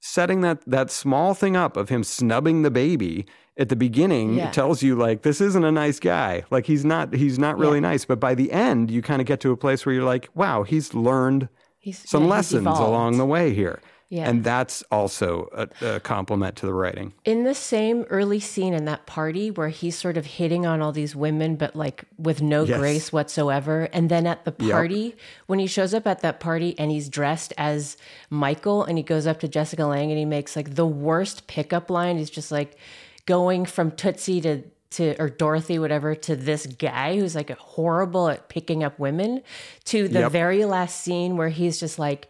setting 0.00 0.40
that 0.42 0.60
that 0.66 0.90
small 0.90 1.34
thing 1.34 1.56
up 1.56 1.76
of 1.76 1.88
him 1.88 2.02
snubbing 2.04 2.62
the 2.62 2.70
baby 2.70 3.26
at 3.56 3.68
the 3.68 3.76
beginning 3.76 4.34
Yeah. 4.34 4.50
tells 4.50 4.82
you 4.82 4.96
like 4.96 5.22
this 5.22 5.40
isn't 5.40 5.64
a 5.64 5.72
nice 5.72 6.00
guy. 6.00 6.44
Like 6.50 6.66
he's 6.66 6.84
not 6.84 7.14
he's 7.14 7.38
not 7.38 7.58
really 7.58 7.78
Yeah. 7.78 7.90
nice. 7.90 8.04
But 8.04 8.18
by 8.18 8.34
the 8.34 8.50
end, 8.50 8.90
you 8.90 9.02
kind 9.02 9.20
of 9.20 9.26
get 9.26 9.40
to 9.40 9.52
a 9.52 9.56
place 9.56 9.86
where 9.86 9.94
you're 9.94 10.04
like, 10.04 10.28
wow, 10.34 10.64
he's 10.64 10.94
learned 10.94 11.48
He's, 11.88 12.08
some 12.08 12.24
yeah, 12.24 12.30
lessons 12.30 12.66
along 12.66 13.18
the 13.18 13.26
way 13.26 13.54
here. 13.54 13.80
Yeah. 14.10 14.26
And 14.30 14.42
that's 14.42 14.82
also 14.90 15.50
a, 15.52 15.68
a 15.96 16.00
compliment 16.00 16.56
to 16.56 16.66
the 16.66 16.72
writing. 16.72 17.12
in 17.26 17.44
the 17.44 17.54
same 17.54 18.04
early 18.08 18.40
scene 18.40 18.72
in 18.72 18.86
that 18.86 19.04
party 19.04 19.50
where 19.50 19.68
he's 19.68 19.96
sort 19.98 20.16
of 20.16 20.24
hitting 20.24 20.64
on 20.64 20.80
all 20.80 20.92
these 20.92 21.14
women 21.14 21.56
but 21.56 21.76
like 21.76 22.04
with 22.16 22.40
no 22.40 22.64
Yes. 22.64 22.78
grace 22.78 23.12
whatsoever 23.12 23.76
and 23.92 24.08
then 24.10 24.26
at 24.26 24.46
the 24.46 24.54
Yep. 24.58 24.70
party 24.72 25.14
when 25.46 25.58
he 25.58 25.66
shows 25.66 25.92
up 25.92 26.06
at 26.06 26.20
that 26.20 26.40
party 26.40 26.74
and 26.78 26.90
he's 26.90 27.10
dressed 27.10 27.52
as 27.58 27.98
michael 28.30 28.82
and 28.82 28.96
he 28.96 29.04
goes 29.04 29.26
up 29.26 29.40
to 29.40 29.46
jessica 29.48 29.84
lange 29.84 30.08
and 30.10 30.18
he 30.18 30.24
makes 30.24 30.56
like 30.56 30.74
the 30.74 30.86
worst 30.86 31.46
pickup 31.46 31.90
line 31.90 32.16
he's 32.16 32.30
just 32.30 32.50
like 32.50 32.78
going 33.26 33.66
from 33.66 33.90
tootsie 33.90 34.40
to 34.40 34.62
to 34.90 35.14
or 35.20 35.28
dorothy 35.28 35.78
whatever 35.78 36.14
to 36.14 36.34
this 36.34 36.66
guy 36.66 37.16
who's 37.16 37.34
like 37.34 37.50
horrible 37.58 38.28
at 38.28 38.48
picking 38.48 38.82
up 38.82 38.98
women 38.98 39.42
to 39.84 40.08
the 40.08 40.20
Yep. 40.20 40.32
very 40.32 40.64
last 40.64 41.02
scene 41.02 41.36
where 41.36 41.50
he's 41.50 41.78
just 41.78 41.98
like 41.98 42.28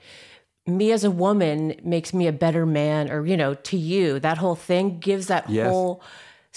me 0.67 0.91
as 0.93 1.05
a 1.05 1.11
woman 1.11 1.75
makes 1.85 2.13
me 2.13 2.27
a 2.27 2.33
better 2.33 2.67
man 2.67 3.11
or 3.11 3.25
you 3.25 3.37
know 3.37 3.55
to 3.55 3.77
you 3.77 4.19
that 4.21 4.39
whole 4.39 4.57
thing 4.57 4.99
gives 4.99 5.29
that 5.29 5.49
Yes. 5.49 5.71
whole 5.73 6.03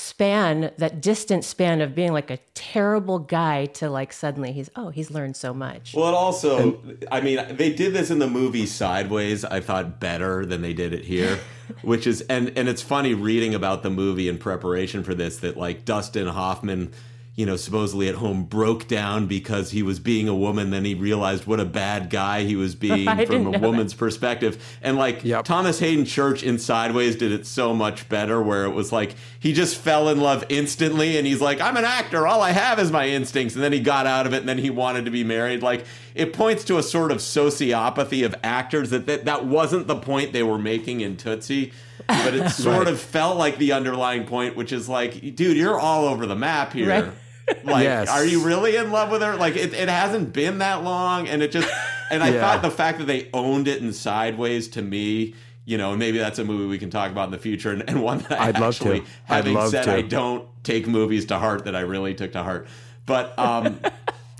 span 0.02 0.72
that 0.78 1.00
distant 1.00 1.44
span 1.44 1.80
of 1.80 1.94
being 1.94 2.12
like 2.12 2.32
a 2.32 2.40
terrible 2.56 3.20
guy 3.20 3.68
to 3.68 3.88
like 3.88 4.12
suddenly 4.12 4.52
he's 4.52 4.68
oh 4.76 4.90
he's 4.90 5.12
learned 5.12 5.36
so 5.36 5.54
much 5.54 5.94
Well, 5.94 6.10
it 6.10 6.16
also, 6.16 6.82
I 7.12 7.22
mean, 7.22 7.56
they 7.56 7.72
did 7.72 7.94
this 7.94 8.10
in 8.10 8.18
the 8.18 8.28
movie 8.28 8.66
Sideways. 8.66 9.46
I 9.46 9.60
thought 9.60 10.00
better 10.00 10.44
than 10.44 10.64
they 10.64 10.74
did 10.74 10.94
it 10.94 11.06
here, 11.06 11.40
which 11.84 12.08
is, 12.08 12.22
and 12.22 12.52
and 12.58 12.68
it's 12.68 12.82
funny 12.82 13.14
reading 13.14 13.54
about 13.54 13.84
the 13.84 13.92
movie 13.92 14.28
in 14.28 14.40
preparation 14.40 15.04
for 15.04 15.14
this 15.14 15.38
that 15.38 15.56
like 15.56 15.86
Dustin 15.86 16.28
Hoffman, 16.28 16.92
you 17.36 17.46
know, 17.46 17.56
supposedly 17.56 18.10
at 18.10 18.16
home 18.16 18.44
broke 18.44 18.88
down 18.90 19.26
because 19.26 19.72
he 19.72 19.82
was 19.82 20.00
being 20.02 20.28
a 20.28 20.36
woman. 20.36 20.70
Then 20.70 20.84
he 20.84 20.94
realized 20.94 21.48
what 21.48 21.62
a 21.62 21.66
bad 21.66 22.10
guy 22.10 22.44
he 22.44 22.58
was 22.58 22.76
being 22.88 23.06
from 23.26 23.36
a 23.36 23.40
know 23.40 23.52
that. 23.52 23.62
woman's 23.62 23.94
perspective. 23.94 24.78
And 24.82 24.98
like 24.98 25.24
Yep. 25.24 25.46
Thomas 25.46 25.80
Haden 25.80 26.04
Church 26.06 26.44
in 26.44 26.60
Sideways 26.60 27.16
did 27.16 27.32
it 27.32 27.46
so 27.46 27.74
much 27.74 28.10
better, 28.10 28.42
where 28.42 28.66
it 28.66 28.72
was 28.72 28.92
like 28.92 29.16
he 29.40 29.54
just 29.54 29.78
fell 29.78 30.10
in 30.10 30.20
love 30.20 30.44
instantly, 30.50 31.18
and 31.18 31.26
he's 31.26 31.40
like, 31.42 31.62
"I'm 31.62 31.78
an 31.78 31.86
actor. 31.86 32.28
All 32.28 32.42
I 32.42 32.52
have 32.52 32.80
is 32.80 32.92
my 32.92 33.08
instincts." 33.08 33.56
And 33.56 33.64
then 33.64 33.72
he 33.74 33.80
got 33.80 34.06
out 34.06 34.28
of 34.28 34.34
it, 34.34 34.42
and 34.42 34.50
then 34.50 34.58
he 34.58 34.70
wanted 34.70 35.06
to 35.06 35.12
be 35.12 35.24
married. 35.24 35.64
Like 35.64 35.86
it 36.14 36.34
points 36.34 36.66
to 36.66 36.78
a 36.78 36.84
sort 36.84 37.12
of 37.14 37.20
sociopathy 37.20 38.26
of 38.26 38.36
actors 38.44 38.90
that 38.90 39.06
that, 39.06 39.24
that 39.26 39.46
wasn't 39.46 39.88
the 39.88 39.96
point 39.96 40.34
they 40.34 40.44
were 40.44 40.60
making 40.60 41.00
in 41.02 41.16
Tootsie. 41.18 41.72
But 42.08 42.34
it 42.34 42.50
sort 42.52 42.88
of 42.90 43.00
felt 43.00 43.38
like 43.38 43.58
the 43.58 43.72
underlying 43.72 44.26
point, 44.26 44.58
which 44.58 44.74
is 44.74 44.90
like, 44.90 45.36
dude, 45.36 45.56
you're 45.56 45.80
all 45.80 46.06
over 46.06 46.26
the 46.26 46.36
map 46.36 46.74
here. 46.74 46.90
Right. 46.90 47.12
Like, 47.64 47.84
Yes. 47.84 48.10
are 48.10 48.26
you 48.26 48.44
really 48.44 48.76
in 48.76 48.92
love 48.92 49.12
with 49.12 49.22
her? 49.22 49.36
Like, 49.36 49.56
it, 49.56 49.74
it 49.74 49.90
hasn't 49.90 50.34
been 50.34 50.60
that 50.60 50.84
long, 50.84 51.28
and 51.28 51.44
it 51.44 51.52
just, 51.52 51.70
and 52.10 52.24
I 52.24 52.30
Yeah. 52.34 52.42
thought 52.42 52.62
the 52.62 52.72
fact 52.72 52.98
that 53.00 53.06
they 53.06 53.30
owned 53.34 53.68
it 53.68 53.82
in 53.82 53.94
Sideways 53.94 54.68
to 54.70 54.82
me, 54.82 55.36
you 55.66 55.78
know, 55.78 55.92
and 55.92 56.00
maybe 56.00 56.18
that's 56.18 56.40
a 56.40 56.44
movie 56.46 56.66
we 56.66 56.78
can 56.80 56.90
talk 56.90 57.12
about 57.12 57.26
in 57.26 57.32
the 57.32 57.38
future, 57.38 57.72
and, 57.72 57.84
and 57.88 58.02
one 58.02 58.20
that 58.30 58.40
I 58.40 58.48
I'd 58.50 58.60
love 58.60 58.78
to. 58.80 58.84
actually, 58.94 59.04
having 59.26 59.54
love 59.56 59.70
said 59.72 59.84
to. 59.86 59.94
I 59.94 60.02
don't 60.02 60.48
take 60.64 60.88
movies 60.88 61.26
to 61.28 61.38
heart, 61.40 61.66
that 61.66 61.76
I 61.76 61.82
really 61.82 62.14
took 62.16 62.32
to 62.34 62.44
heart, 62.44 62.68
but 63.06 63.38
um, 63.38 63.80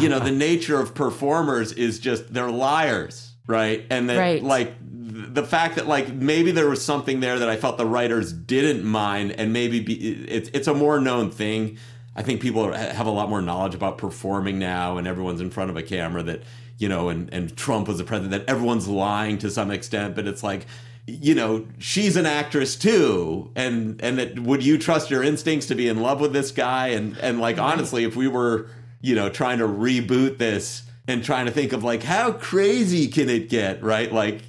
you 0.00 0.08
know, 0.08 0.18
the 0.20 0.32
nature 0.32 0.80
of 0.80 0.94
performers 0.94 1.72
is 1.72 1.98
just 1.98 2.32
they're 2.32 2.50
liars, 2.50 3.32
right? 3.46 3.84
And 3.90 4.08
that 4.10 4.18
Right. 4.18 4.42
like 4.42 4.74
the 4.80 5.44
fact 5.44 5.76
that 5.76 5.86
like 5.86 6.12
maybe 6.12 6.50
there 6.50 6.68
was 6.68 6.84
something 6.84 7.20
there 7.20 7.38
that 7.38 7.48
I 7.48 7.56
felt 7.56 7.78
the 7.78 7.86
writers 7.86 8.32
didn't 8.32 8.84
mind, 8.84 9.32
and 9.32 9.52
maybe 9.52 9.80
be, 9.80 9.94
it's 10.28 10.50
it's 10.52 10.66
a 10.68 10.74
more 10.74 11.00
known 11.00 11.30
thing. 11.30 11.78
I 12.16 12.22
think 12.22 12.40
people 12.40 12.64
are, 12.64 12.76
have 12.76 13.06
a 13.06 13.10
lot 13.10 13.28
more 13.28 13.40
knowledge 13.40 13.74
about 13.74 13.98
performing 13.98 14.58
now, 14.58 14.98
and 14.98 15.06
everyone's 15.06 15.40
in 15.40 15.50
front 15.50 15.70
of 15.70 15.76
a 15.76 15.82
camera. 15.82 16.22
That 16.22 16.42
you 16.78 16.88
know, 16.88 17.08
and 17.08 17.32
and 17.32 17.56
Trump 17.56 17.86
was 17.86 17.98
the 17.98 18.04
president. 18.04 18.32
That 18.32 18.50
everyone's 18.50 18.88
lying 18.88 19.38
to 19.38 19.50
some 19.50 19.70
extent, 19.70 20.16
but 20.16 20.26
it's 20.26 20.42
like. 20.42 20.66
You 21.08 21.36
know, 21.36 21.64
she's 21.78 22.16
an 22.16 22.26
actress 22.26 22.74
too, 22.74 23.52
and 23.54 24.02
and 24.02 24.18
that 24.18 24.40
would 24.40 24.64
you 24.64 24.76
trust 24.76 25.08
your 25.08 25.22
instincts 25.22 25.68
to 25.68 25.76
be 25.76 25.86
in 25.88 26.00
love 26.00 26.20
with 26.20 26.32
this 26.32 26.50
guy? 26.50 26.88
And 26.88 27.16
and 27.18 27.40
like 27.40 27.58
honestly, 27.58 28.02
if 28.02 28.16
we 28.16 28.26
were 28.26 28.68
you 29.06 29.14
know, 29.14 29.28
trying 29.28 29.58
to 29.58 29.68
reboot 29.68 30.38
this 30.38 30.82
and 31.06 31.22
trying 31.22 31.46
to 31.46 31.52
think 31.52 31.72
of 31.72 31.84
like 31.84 32.02
how 32.02 32.32
crazy 32.32 33.06
can 33.06 33.28
it 33.28 33.48
get, 33.48 33.82
right? 33.82 34.12
Like 34.12 34.42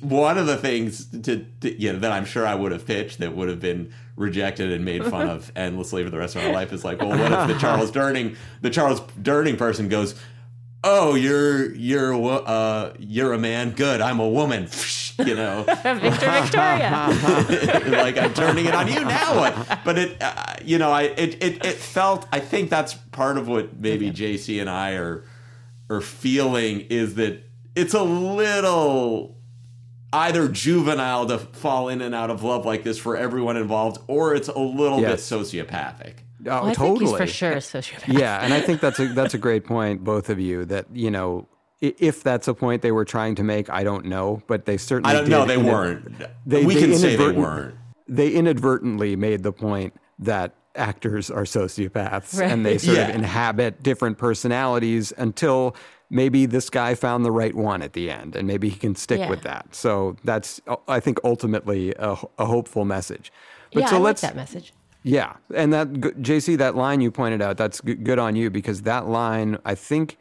one 0.00 0.38
of 0.38 0.46
the 0.46 0.56
things 0.56 1.06
to, 1.06 1.44
to 1.60 1.82
you 1.82 1.92
know 1.92 1.98
that 1.98 2.12
I'm 2.12 2.24
sure 2.24 2.46
I 2.46 2.54
would 2.54 2.70
have 2.70 2.86
pitched 2.86 3.18
that 3.18 3.34
would 3.34 3.48
have 3.48 3.58
been 3.58 3.92
rejected 4.14 4.70
and 4.70 4.84
made 4.84 5.04
fun 5.04 5.28
of 5.28 5.50
endlessly 5.56 6.04
for 6.04 6.10
the 6.10 6.18
rest 6.18 6.36
of 6.36 6.44
my 6.44 6.52
life 6.52 6.72
is 6.72 6.84
like, 6.84 7.00
well, 7.00 7.10
what 7.10 7.32
if 7.32 7.48
the 7.48 7.58
Charles 7.58 7.90
Durning, 7.90 8.36
the 8.60 8.70
Charles 8.70 9.00
Durning 9.00 9.58
person 9.58 9.88
goes, 9.88 10.14
"Oh, 10.84 11.16
you're 11.16 11.74
you're 11.74 12.12
a 12.12 12.20
uh 12.22 12.94
you're 12.98 13.32
a 13.32 13.38
man, 13.38 13.72
good. 13.72 14.00
I'm 14.00 14.20
a 14.20 14.28
woman." 14.28 14.68
You 15.18 15.34
know, 15.34 15.62
victor 15.82 16.30
victoria 16.30 17.08
like 17.90 18.18
I'm 18.18 18.34
turning 18.34 18.66
it 18.66 18.74
on 18.74 18.86
you 18.86 19.02
now. 19.02 19.38
What? 19.38 19.80
But 19.82 19.96
it, 19.96 20.20
uh, 20.20 20.56
you 20.62 20.76
know, 20.76 20.92
I 20.92 21.04
it, 21.04 21.42
it 21.42 21.64
it 21.64 21.76
felt. 21.76 22.26
I 22.32 22.40
think 22.40 22.68
that's 22.68 22.92
part 22.92 23.38
of 23.38 23.48
what 23.48 23.80
maybe 23.80 24.10
JC 24.10 24.60
and 24.60 24.68
I 24.68 24.90
are 24.90 25.24
are 25.88 26.02
feeling 26.02 26.80
is 26.90 27.14
that 27.14 27.42
it's 27.74 27.94
a 27.94 28.02
little 28.02 29.35
either 30.16 30.48
juvenile 30.48 31.26
to 31.26 31.38
fall 31.38 31.88
in 31.88 32.00
and 32.00 32.14
out 32.14 32.30
of 32.30 32.42
love 32.42 32.64
like 32.64 32.82
this 32.84 32.98
for 32.98 33.16
everyone 33.16 33.56
involved, 33.56 33.98
or 34.06 34.34
it's 34.34 34.48
a 34.48 34.58
little 34.58 35.00
Yes. 35.00 35.28
bit 35.30 35.38
sociopathic. 35.38 36.14
Oh, 36.46 36.50
Well, 36.50 36.66
I 36.66 36.74
totally. 36.74 36.98
think 36.98 37.08
he's 37.10 37.16
for 37.18 37.26
sure 37.26 37.52
a 37.52 37.56
sociopath. 37.56 38.18
yeah, 38.18 38.38
and 38.42 38.54
I 38.54 38.60
think 38.60 38.80
that's 38.80 38.98
a 39.00 39.08
that's 39.08 39.34
a 39.34 39.38
great 39.38 39.64
point, 39.64 40.04
both 40.04 40.30
of 40.30 40.38
you. 40.38 40.64
That 40.64 40.86
you 40.92 41.10
know, 41.10 41.48
if 41.80 42.22
that's 42.22 42.46
a 42.48 42.54
point 42.54 42.82
they 42.82 42.92
were 42.92 43.04
trying 43.04 43.34
to 43.36 43.42
make, 43.42 43.68
I 43.70 43.82
don't 43.84 44.06
know, 44.06 44.42
but 44.46 44.64
they 44.64 44.76
certainly. 44.76 45.10
I 45.14 45.18
don't 45.20 45.28
know. 45.28 45.44
They 45.44 45.56
inad- 45.56 45.64
weren't. 45.72 46.18
They, 46.46 46.64
we 46.64 46.74
they 46.74 46.80
can 46.80 46.94
say 46.94 47.16
they 47.16 47.32
weren't. 47.32 47.74
They 48.08 48.30
inadvertently 48.30 49.16
made 49.16 49.42
the 49.42 49.52
point 49.52 49.94
that 50.20 50.54
actors 50.76 51.30
are 51.30 51.42
sociopaths 51.44 52.38
Right. 52.38 52.50
and 52.50 52.64
they 52.64 52.78
sort 52.78 52.98
of 52.98 53.08
inhabit 53.10 53.82
different 53.82 54.18
personalities 54.18 55.12
until 55.16 55.74
maybe 56.10 56.46
this 56.46 56.70
guy 56.70 56.94
found 56.94 57.24
the 57.24 57.32
right 57.32 57.54
one 57.54 57.82
at 57.82 57.92
the 57.92 58.10
end, 58.10 58.36
and 58.36 58.46
maybe 58.46 58.68
he 58.68 58.78
can 58.78 58.94
stick 58.94 59.20
Yeah. 59.20 59.30
with 59.30 59.42
that. 59.42 59.74
So 59.74 60.16
that's, 60.24 60.60
I 60.88 61.00
think, 61.00 61.18
ultimately 61.24 61.92
a, 61.98 62.16
a 62.38 62.44
hopeful 62.46 62.84
message. 62.84 63.32
But 63.72 63.80
yeah, 63.80 63.86
so 63.88 63.96
I 63.96 63.98
like 63.98 64.04
let's 64.04 64.20
that 64.22 64.36
message. 64.36 64.72
yeah, 65.02 65.34
and 65.54 65.72
that 65.72 65.88
JC, 65.92 66.56
that 66.58 66.76
line 66.76 67.00
you 67.00 67.10
pointed 67.10 67.42
out, 67.42 67.56
that's 67.56 67.80
good 67.80 68.18
on 68.18 68.36
you 68.36 68.50
because 68.50 68.82
that 68.82 69.06
line, 69.08 69.58
I 69.64 69.74
think, 69.74 70.16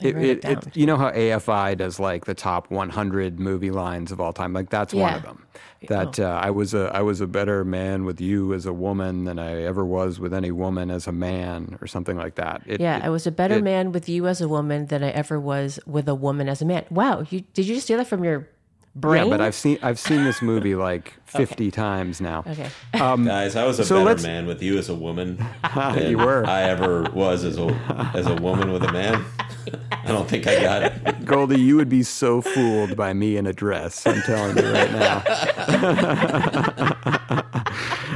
it, 0.00 0.16
it 0.16 0.40
down. 0.42 0.62
you 0.74 0.86
know 0.86 0.96
how 0.96 1.10
AFI 1.10 1.76
does 1.76 1.98
like 1.98 2.24
the 2.26 2.34
top 2.34 2.70
100 2.70 3.38
movie 3.40 3.70
lines 3.70 4.12
of 4.12 4.20
all 4.20 4.32
time, 4.32 4.52
like 4.52 4.70
that's 4.70 4.92
one 4.94 5.14
of 5.14 5.22
them. 5.22 5.42
That 5.88 6.18
uh, 6.18 6.40
I 6.42 6.50
was 6.50 6.74
a 6.74 6.90
I 6.92 7.02
was 7.02 7.20
a 7.20 7.26
better 7.26 7.64
man 7.64 8.04
with 8.04 8.20
you 8.20 8.52
as 8.54 8.66
a 8.66 8.72
woman 8.72 9.24
than 9.24 9.38
I 9.38 9.62
ever 9.62 9.84
was 9.84 10.18
with 10.18 10.34
any 10.34 10.50
woman 10.50 10.90
as 10.90 11.06
a 11.06 11.12
man, 11.12 11.78
or 11.80 11.86
something 11.86 12.16
like 12.16 12.34
that. 12.36 12.62
It- 12.66 12.80
Yeah, 12.80 12.96
it- 12.96 13.04
I 13.04 13.08
was 13.10 13.26
a 13.26 13.30
better 13.30 13.56
it- 13.56 13.62
man 13.64 13.92
with 13.92 14.08
you 14.08 14.26
as 14.26 14.40
a 14.40 14.48
woman 14.48 14.86
than 14.86 15.04
I 15.04 15.10
ever 15.10 15.38
was 15.38 15.78
with 15.86 16.08
a 16.08 16.14
woman 16.14 16.48
as 16.48 16.60
a 16.62 16.64
man. 16.64 16.84
Wow, 16.90 17.24
you 17.30 17.42
did 17.52 17.66
you 17.66 17.74
just 17.74 17.86
steal 17.86 17.98
that 17.98 18.06
from 18.08 18.24
your 18.24 18.48
brain? 18.96 19.24
Yeah, 19.24 19.30
but 19.30 19.40
I've 19.40 19.54
seen 19.54 19.78
I've 19.82 19.98
seen 19.98 20.24
this 20.24 20.40
movie 20.42 20.74
like 20.88 21.14
50 21.26 21.70
times 21.70 22.20
now. 22.20 22.44
Okay. 22.46 22.68
Guys, 22.92 23.54
I 23.56 23.64
was 23.64 23.78
a 23.78 23.84
so 23.84 24.04
better 24.04 24.22
man 24.22 24.46
with 24.46 24.62
you 24.62 24.78
as 24.78 24.88
a 24.88 24.94
woman 24.94 25.44
You 25.96 26.18
were. 26.18 26.44
I 26.46 26.62
ever 26.62 27.02
was 27.12 27.44
as 27.44 27.58
a 27.58 27.66
as 28.14 28.26
a 28.26 28.34
woman 28.34 28.72
with 28.72 28.82
a 28.84 28.92
man. 28.92 29.24
I 29.90 30.08
don't 30.08 30.28
think 30.28 30.46
I 30.46 30.60
got 30.60 30.82
it. 30.82 31.24
Goldie, 31.24 31.60
you 31.60 31.76
would 31.76 31.88
be 31.88 32.02
so 32.04 32.40
fooled 32.40 32.96
by 32.96 33.12
me 33.12 33.36
in 33.36 33.46
a 33.46 33.52
dress. 33.52 34.06
I'm 34.06 34.22
telling 34.22 34.56
you 34.56 34.72
right 34.72 34.92
now. 34.92 35.22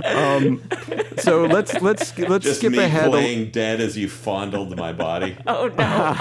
um, 0.05 0.63
so 1.19 1.45
let's 1.47 1.75
let's 1.83 2.17
let's 2.19 2.45
Just 2.45 2.61
skip 2.61 2.73
me 2.73 2.79
ahead. 2.79 3.07
a- 3.09 3.11
playing 3.11 3.51
dead 3.51 3.81
as 3.81 3.97
you 3.99 4.09
fondled 4.09 4.77
my 4.77 4.93
body. 4.93 5.37
oh 5.47 5.67
no. 5.77 6.15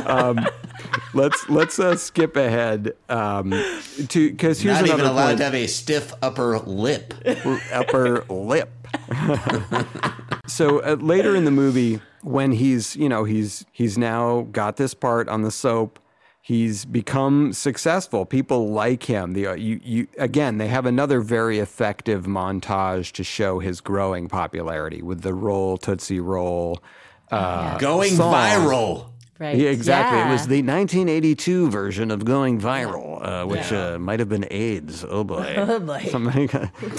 Um, 0.06 0.46
let's 1.14 1.48
let's 1.48 1.78
uh, 1.78 1.96
skip 1.96 2.36
ahead 2.36 2.94
um, 3.08 3.50
to 4.08 4.30
because 4.30 4.60
here's 4.60 4.80
Not 4.80 4.88
even 4.88 5.00
allowed 5.06 5.26
point. 5.26 5.38
to 5.38 5.44
have 5.44 5.54
a 5.54 5.66
stiff 5.66 6.12
upper 6.22 6.58
lip. 6.60 7.14
upper 7.72 8.24
lip. 8.28 8.70
so 10.46 10.80
uh, 10.80 10.96
later 11.00 11.36
in 11.36 11.44
the 11.44 11.50
movie, 11.50 12.00
when 12.22 12.52
he's 12.52 12.96
you 12.96 13.08
know 13.08 13.24
he's 13.24 13.64
he's 13.72 13.96
now 13.98 14.42
got 14.52 14.76
this 14.76 14.94
part 14.94 15.28
on 15.28 15.42
the 15.42 15.50
soap, 15.50 15.98
he's 16.40 16.84
become 16.84 17.52
successful. 17.52 18.24
People 18.26 18.70
like 18.70 19.04
him. 19.04 19.32
The 19.32 19.48
uh, 19.48 19.54
you 19.54 19.80
you 19.82 20.08
again 20.18 20.58
they 20.58 20.68
have 20.68 20.86
another 20.86 21.20
very 21.20 21.58
effective 21.58 22.24
montage 22.24 23.12
to 23.12 23.24
show 23.24 23.58
his 23.58 23.80
growing 23.80 24.28
popularity 24.28 25.02
with 25.02 25.22
the 25.22 25.34
roll 25.34 25.76
Tootsie 25.76 26.20
Roll. 26.20 26.82
Uh, 27.30 27.78
Going 27.78 28.14
song. 28.16 28.34
viral. 28.34 29.09
Right. 29.40 29.56
Yeah, 29.56 29.70
exactly. 29.70 30.18
It 30.20 30.30
was 30.30 30.46
the 30.46 30.62
1982 30.62 31.70
version 31.70 32.10
of 32.10 32.26
Going 32.26 32.60
Viral, 32.60 33.26
uh, 33.26 33.46
which 33.46 33.72
uh, 33.72 33.98
might 33.98 34.20
have 34.20 34.28
been 34.28 34.46
AIDS. 34.50 35.02
Oh 35.08 35.24
boy. 35.24 35.54
Oh, 35.56 35.80
boy. 35.80 36.46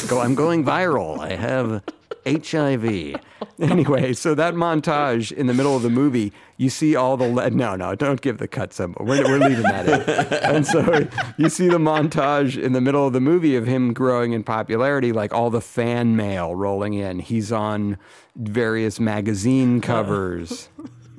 Go. 0.07 0.19
I'm 0.19 0.33
going 0.33 0.65
viral. 0.65 1.19
I 1.19 1.35
have 1.35 1.83
HIV. 2.25 3.21
Anyway, 3.59 4.11
so 4.13 4.33
that 4.33 4.55
montage 4.55 5.31
in 5.31 5.45
the 5.45 5.53
middle 5.53 5.75
of 5.75 5.83
the 5.83 5.89
movie, 5.89 6.33
you 6.57 6.67
see 6.67 6.95
all 6.95 7.15
the 7.15 7.27
le- 7.27 7.51
no, 7.51 7.75
no, 7.75 7.93
don't 7.93 8.19
give 8.19 8.39
the 8.39 8.47
cut 8.47 8.73
symbol. 8.73 9.05
We're, 9.05 9.23
we're 9.23 9.37
leaving 9.37 9.61
that 9.63 9.87
in. 9.87 10.33
and 10.55 10.65
so 10.65 11.07
you 11.37 11.47
see 11.47 11.67
the 11.67 11.77
montage 11.77 12.59
in 12.59 12.73
the 12.73 12.81
middle 12.81 13.05
of 13.05 13.13
the 13.13 13.21
movie 13.21 13.55
of 13.55 13.67
him 13.67 13.93
growing 13.93 14.33
in 14.33 14.43
popularity, 14.43 15.11
like 15.11 15.31
all 15.31 15.51
the 15.51 15.61
fan 15.61 16.15
mail 16.15 16.55
rolling 16.55 16.95
in. 16.95 17.19
He's 17.19 17.51
on 17.51 17.99
various 18.35 18.99
magazine 18.99 19.79
covers. 19.79 20.69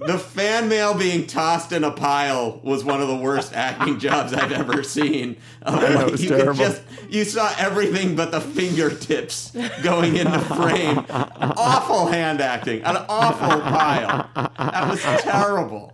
The 0.06 0.18
fan 0.18 0.68
mail 0.68 0.94
being 0.94 1.26
tossed 1.26 1.72
in 1.72 1.84
a 1.84 1.90
pile 1.90 2.60
was 2.62 2.84
one 2.84 3.00
of 3.00 3.08
the 3.08 3.16
worst 3.16 3.54
acting 3.54 3.98
jobs 3.98 4.32
I've 4.32 4.52
ever 4.52 4.82
seen. 4.82 5.36
Of, 5.62 5.80
know, 5.80 5.86
like, 5.86 6.06
it 6.08 6.10
was 6.10 6.24
you 6.24 6.28
terrible. 6.30 6.54
Just 6.54 6.82
you 7.08 7.22
saw 7.24 7.54
everything 7.56 8.16
but 8.16 8.32
the 8.32 8.40
fingertips 8.40 9.52
going 9.80 10.16
into 10.16 10.40
frame. 10.40 11.04
awful 11.08 12.06
hand 12.06 12.40
acting, 12.40 12.82
an 12.82 12.96
awful 13.08 13.60
pile. 13.60 14.28
That 14.34 14.90
was 14.90 15.00
terrible. 15.22 15.92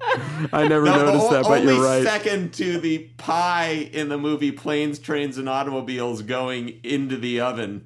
I 0.55 0.67
never 0.69 0.87
the 0.87 0.97
noticed 0.97 1.31
that, 1.31 1.45
but 1.45 1.65
you're 1.65 1.85
right. 1.85 2.03
second 2.03 2.55
to 2.55 2.81
the 2.81 3.11
pie 3.19 3.91
in 3.93 4.09
the 4.09 4.17
movie 4.17 4.53
Planes, 4.53 4.99
Trains, 4.99 5.37
and 5.37 5.51
Automobiles 5.51 6.23
going 6.23 6.81
into 6.83 7.19
the 7.19 7.41
oven 7.41 7.85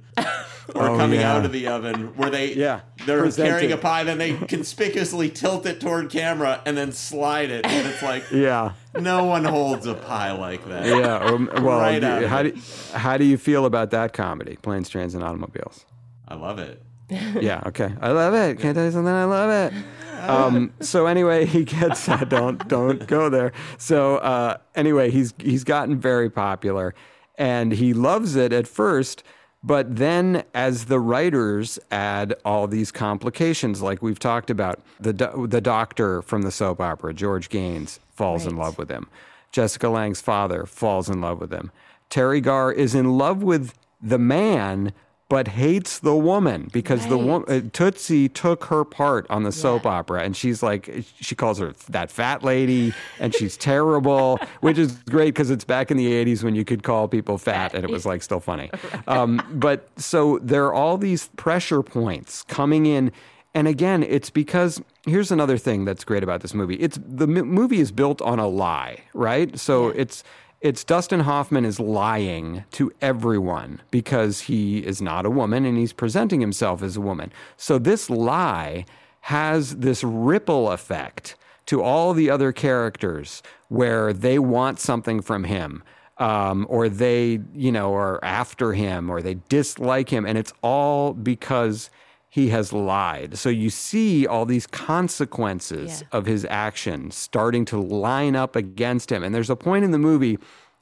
or 0.74 0.88
Oh, 0.90 0.96
coming 0.96 1.20
yeah. 1.20 1.34
out 1.34 1.44
of 1.44 1.52
the 1.52 1.66
oven, 1.66 2.16
where 2.16 2.30
they 2.30 2.54
Yeah, 2.54 2.80
they're 3.06 3.22
presented. 3.22 3.50
carrying 3.50 3.72
a 3.72 3.76
pie, 3.76 4.04
then 4.04 4.18
they 4.18 4.34
conspicuously 4.34 5.28
tilt 5.30 5.66
it 5.66 5.80
toward 5.80 6.10
camera 6.10 6.60
and 6.64 6.76
then 6.76 6.92
slide 6.92 7.50
it, 7.50 7.66
and 7.66 7.86
it's 7.88 8.02
like 8.02 8.24
Yeah. 8.32 8.72
no 8.98 9.24
one 9.24 9.44
holds 9.44 9.86
a 9.86 9.94
pie 9.94 10.32
like 10.32 10.66
that. 10.68 10.86
Yeah. 10.86 11.16
um, 11.18 11.50
well, 11.62 11.78
Right 11.80 12.02
how 12.02 12.42
do 12.42 12.52
how 12.94 13.16
do 13.16 13.24
you 13.24 13.36
feel 13.38 13.66
about 13.66 13.90
that 13.90 14.12
comedy, 14.12 14.56
Planes, 14.62 14.88
Trains, 14.88 15.14
and 15.14 15.22
Automobiles? 15.22 15.84
I 16.28 16.34
love 16.34 16.58
it. 16.58 16.82
Yeah. 17.40 17.62
Okay. 17.66 17.92
I 18.00 18.10
love 18.12 18.32
it. 18.32 18.58
Can 18.58 18.70
I 18.70 18.72
tell 18.72 18.84
you 18.86 18.90
something? 18.90 19.12
I 19.12 19.24
love 19.24 19.50
it. 19.72 19.74
Um, 20.22 20.72
so 20.80 21.06
anyway, 21.06 21.44
he 21.46 21.64
gets 21.64 22.08
uh, 22.08 22.16
don't 22.18 22.66
don't 22.68 23.06
go 23.06 23.28
there. 23.28 23.52
So 23.76 24.16
uh, 24.18 24.56
anyway, 24.74 25.10
he's 25.10 25.34
he's 25.38 25.64
gotten 25.64 25.98
very 26.00 26.30
popular, 26.30 26.94
and 27.36 27.72
he 27.72 27.92
loves 27.92 28.36
it 28.36 28.52
at 28.52 28.66
first. 28.68 29.24
But 29.64 29.96
then, 29.96 30.42
as 30.54 30.86
the 30.86 30.98
writers 30.98 31.78
add 31.90 32.34
all 32.44 32.66
these 32.66 32.90
complications, 32.90 33.80
like 33.80 34.02
we've 34.02 34.18
talked 34.18 34.50
about, 34.50 34.80
the 34.98 35.12
do- 35.12 35.46
the 35.48 35.60
doctor 35.60 36.20
from 36.20 36.42
the 36.42 36.50
soap 36.50 36.80
opera, 36.80 37.14
George 37.14 37.48
Gaynes, 37.48 38.00
falls 38.10 38.44
in 38.44 38.56
love 38.56 38.76
with 38.76 38.90
him. 38.90 39.08
Jessica 39.52 39.88
Lange's 39.88 40.20
father 40.20 40.66
falls 40.66 41.08
in 41.08 41.20
love 41.20 41.40
with 41.40 41.52
him. 41.52 41.70
Teri 42.10 42.42
Garr 42.42 42.72
is 42.72 42.94
in 42.94 43.16
love 43.16 43.42
with 43.42 43.74
the 44.00 44.18
man, 44.18 44.92
but 45.32 45.48
hates 45.48 46.00
the 46.00 46.14
woman 46.14 46.68
because 46.74 47.06
the 47.06 47.16
woman 47.16 47.48
uh, 47.48 47.66
Tootsie 47.72 48.28
took 48.28 48.64
her 48.64 48.84
part 48.84 49.26
on 49.30 49.44
the 49.44 49.50
soap 49.50 49.86
opera, 49.86 50.22
and 50.22 50.36
she's 50.36 50.62
like, 50.62 51.06
she 51.22 51.34
calls 51.34 51.58
her 51.58 51.72
that 51.88 52.10
fat 52.10 52.44
lady, 52.44 52.92
and 53.18 53.34
she's 53.34 53.56
terrible, 53.56 54.38
which 54.60 54.76
is 54.76 54.92
great 55.08 55.32
because 55.32 55.48
it's 55.48 55.64
back 55.64 55.90
in 55.90 55.96
the 55.96 56.06
'80s 56.06 56.44
when 56.44 56.54
you 56.54 56.66
could 56.66 56.82
call 56.82 57.08
people 57.08 57.38
fat, 57.38 57.72
and 57.72 57.82
it 57.82 57.90
was 57.90 58.04
like 58.04 58.22
still 58.22 58.40
funny. 58.40 58.70
Um, 59.06 59.42
but 59.54 59.88
so 59.96 60.38
there 60.42 60.66
are 60.66 60.74
all 60.74 60.98
these 60.98 61.28
pressure 61.36 61.82
points 61.82 62.42
coming 62.42 62.84
in. 62.84 63.10
And 63.54 63.66
again, 63.68 64.02
it's 64.02 64.30
because 64.30 64.80
here's 65.06 65.30
another 65.30 65.58
thing 65.58 65.84
that's 65.84 66.04
great 66.04 66.22
about 66.22 66.40
this 66.40 66.54
movie. 66.54 66.76
It's 66.76 66.98
the 67.06 67.26
m- 67.26 67.48
movie 67.48 67.80
is 67.80 67.90
built 67.90 68.22
on 68.22 68.38
a 68.38 68.46
lie, 68.46 68.98
right? 69.12 69.58
So 69.58 69.88
it's 69.88 70.24
it's 70.62 70.84
Dustin 70.84 71.20
Hoffman 71.20 71.64
is 71.64 71.80
lying 71.80 72.64
to 72.70 72.92
everyone 73.02 73.80
because 73.90 74.42
he 74.42 74.78
is 74.78 75.02
not 75.02 75.26
a 75.26 75.30
woman 75.30 75.64
and 75.64 75.76
he's 75.76 75.92
presenting 75.92 76.40
himself 76.40 76.82
as 76.82 76.96
a 76.96 77.00
woman. 77.00 77.32
So 77.56 77.78
this 77.78 78.08
lie 78.08 78.86
has 79.22 79.78
this 79.78 80.04
ripple 80.04 80.70
effect 80.70 81.34
to 81.66 81.82
all 81.82 82.14
the 82.14 82.30
other 82.30 82.52
characters 82.52 83.42
where 83.68 84.12
they 84.12 84.38
want 84.38 84.78
something 84.78 85.20
from 85.20 85.44
him. 85.44 85.82
Um, 86.18 86.66
or 86.68 86.88
they, 86.88 87.40
you 87.52 87.72
know, 87.72 87.94
are 87.94 88.22
after 88.22 88.74
him, 88.74 89.10
or 89.10 89.22
they 89.22 89.38
dislike 89.48 90.10
him, 90.10 90.24
and 90.24 90.38
it's 90.38 90.52
all 90.62 91.14
because 91.14 91.90
he 92.32 92.48
has 92.48 92.72
lied. 92.72 93.36
So 93.36 93.50
you 93.50 93.68
see 93.68 94.26
all 94.26 94.46
these 94.46 94.66
consequences 94.66 96.00
Yeah. 96.00 96.18
of 96.18 96.24
his 96.24 96.46
actions 96.48 97.14
starting 97.14 97.66
to 97.66 97.78
line 97.78 98.34
up 98.34 98.56
against 98.56 99.12
him. 99.12 99.22
And 99.22 99.34
there's 99.34 99.50
a 99.50 99.54
point 99.56 99.84
in 99.84 99.90
the 99.90 99.98
movie 99.98 100.38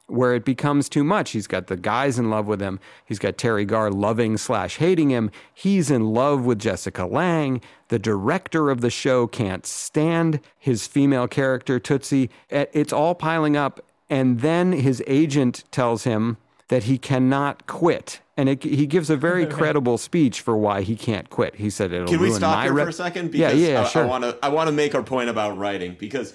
where 0.06 0.32
it 0.32 0.44
becomes 0.44 0.88
too 0.88 1.02
much. 1.02 1.32
He's 1.32 1.48
got 1.48 1.66
the 1.66 1.76
guys 1.76 2.20
in 2.20 2.30
love 2.30 2.46
with 2.46 2.60
him. 2.60 2.78
He's 3.04 3.18
got 3.18 3.36
Teri 3.36 3.66
Garr 3.66 3.90
loving 3.90 4.36
slash 4.36 4.76
hating 4.76 5.10
him. 5.10 5.28
He's 5.52 5.90
in 5.90 6.12
love 6.14 6.44
with 6.44 6.60
Jessica 6.60 7.04
Lange. 7.04 7.60
The 7.88 7.98
director 7.98 8.70
of 8.70 8.80
the 8.80 8.90
show 8.90 9.26
can't 9.26 9.66
stand 9.66 10.38
his 10.56 10.86
female 10.86 11.26
character, 11.26 11.80
Tootsie. 11.80 12.30
It's 12.48 12.92
all 12.92 13.16
piling 13.16 13.56
up. 13.56 13.80
And 14.08 14.38
then 14.40 14.70
his 14.70 15.02
agent 15.08 15.64
tells 15.72 16.04
him 16.04 16.36
that 16.70 16.84
he 16.84 16.96
cannot 16.98 17.66
quit. 17.66 18.20
And 18.36 18.48
it, 18.48 18.62
he 18.62 18.86
gives 18.86 19.10
a 19.10 19.16
very 19.16 19.44
credible 19.58 19.98
speech 19.98 20.40
for 20.40 20.56
why 20.56 20.82
he 20.82 20.94
can't 20.96 21.28
quit. 21.28 21.56
He 21.56 21.68
said 21.68 21.92
it'll 21.92 22.06
Can 22.06 22.20
we 22.20 22.30
stop 22.30 22.62
here 22.62 22.72
rep- 22.72 22.86
for 22.86 22.90
a 22.90 22.92
second? 22.92 23.34
yeah, 23.34 23.48
Because 23.48 23.60
yeah, 23.60 23.80
I, 23.82 23.84
sure. 23.84 24.04
I 24.04 24.06
want 24.06 24.24
to 24.24 24.38
I 24.42 24.48
want 24.48 24.68
to 24.68 24.72
make 24.72 24.94
our 24.94 25.02
point 25.02 25.28
about 25.28 25.58
writing 25.58 25.96
because 25.98 26.32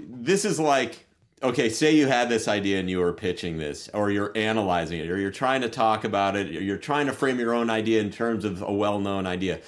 this 0.00 0.44
is 0.44 0.58
like 0.58 1.06
okay, 1.42 1.68
say 1.68 1.94
you 1.94 2.06
had 2.06 2.30
this 2.30 2.48
idea 2.48 2.80
and 2.80 2.88
you 2.88 2.98
were 2.98 3.12
pitching 3.12 3.58
this, 3.58 3.90
or 3.92 4.10
you're 4.10 4.32
analyzing 4.34 4.98
it, 5.00 5.10
or 5.10 5.18
you're 5.18 5.30
trying 5.30 5.60
to 5.60 5.68
talk 5.68 6.04
about 6.04 6.34
it, 6.36 6.48
or 6.48 6.62
you're 6.62 6.78
trying 6.78 7.04
to 7.04 7.12
frame 7.12 7.38
your 7.38 7.52
own 7.52 7.68
idea 7.68 8.00
in 8.00 8.10
terms 8.10 8.46
of 8.46 8.62
a 8.62 8.72
well 8.72 8.98
known 8.98 9.26
idea. 9.26 9.60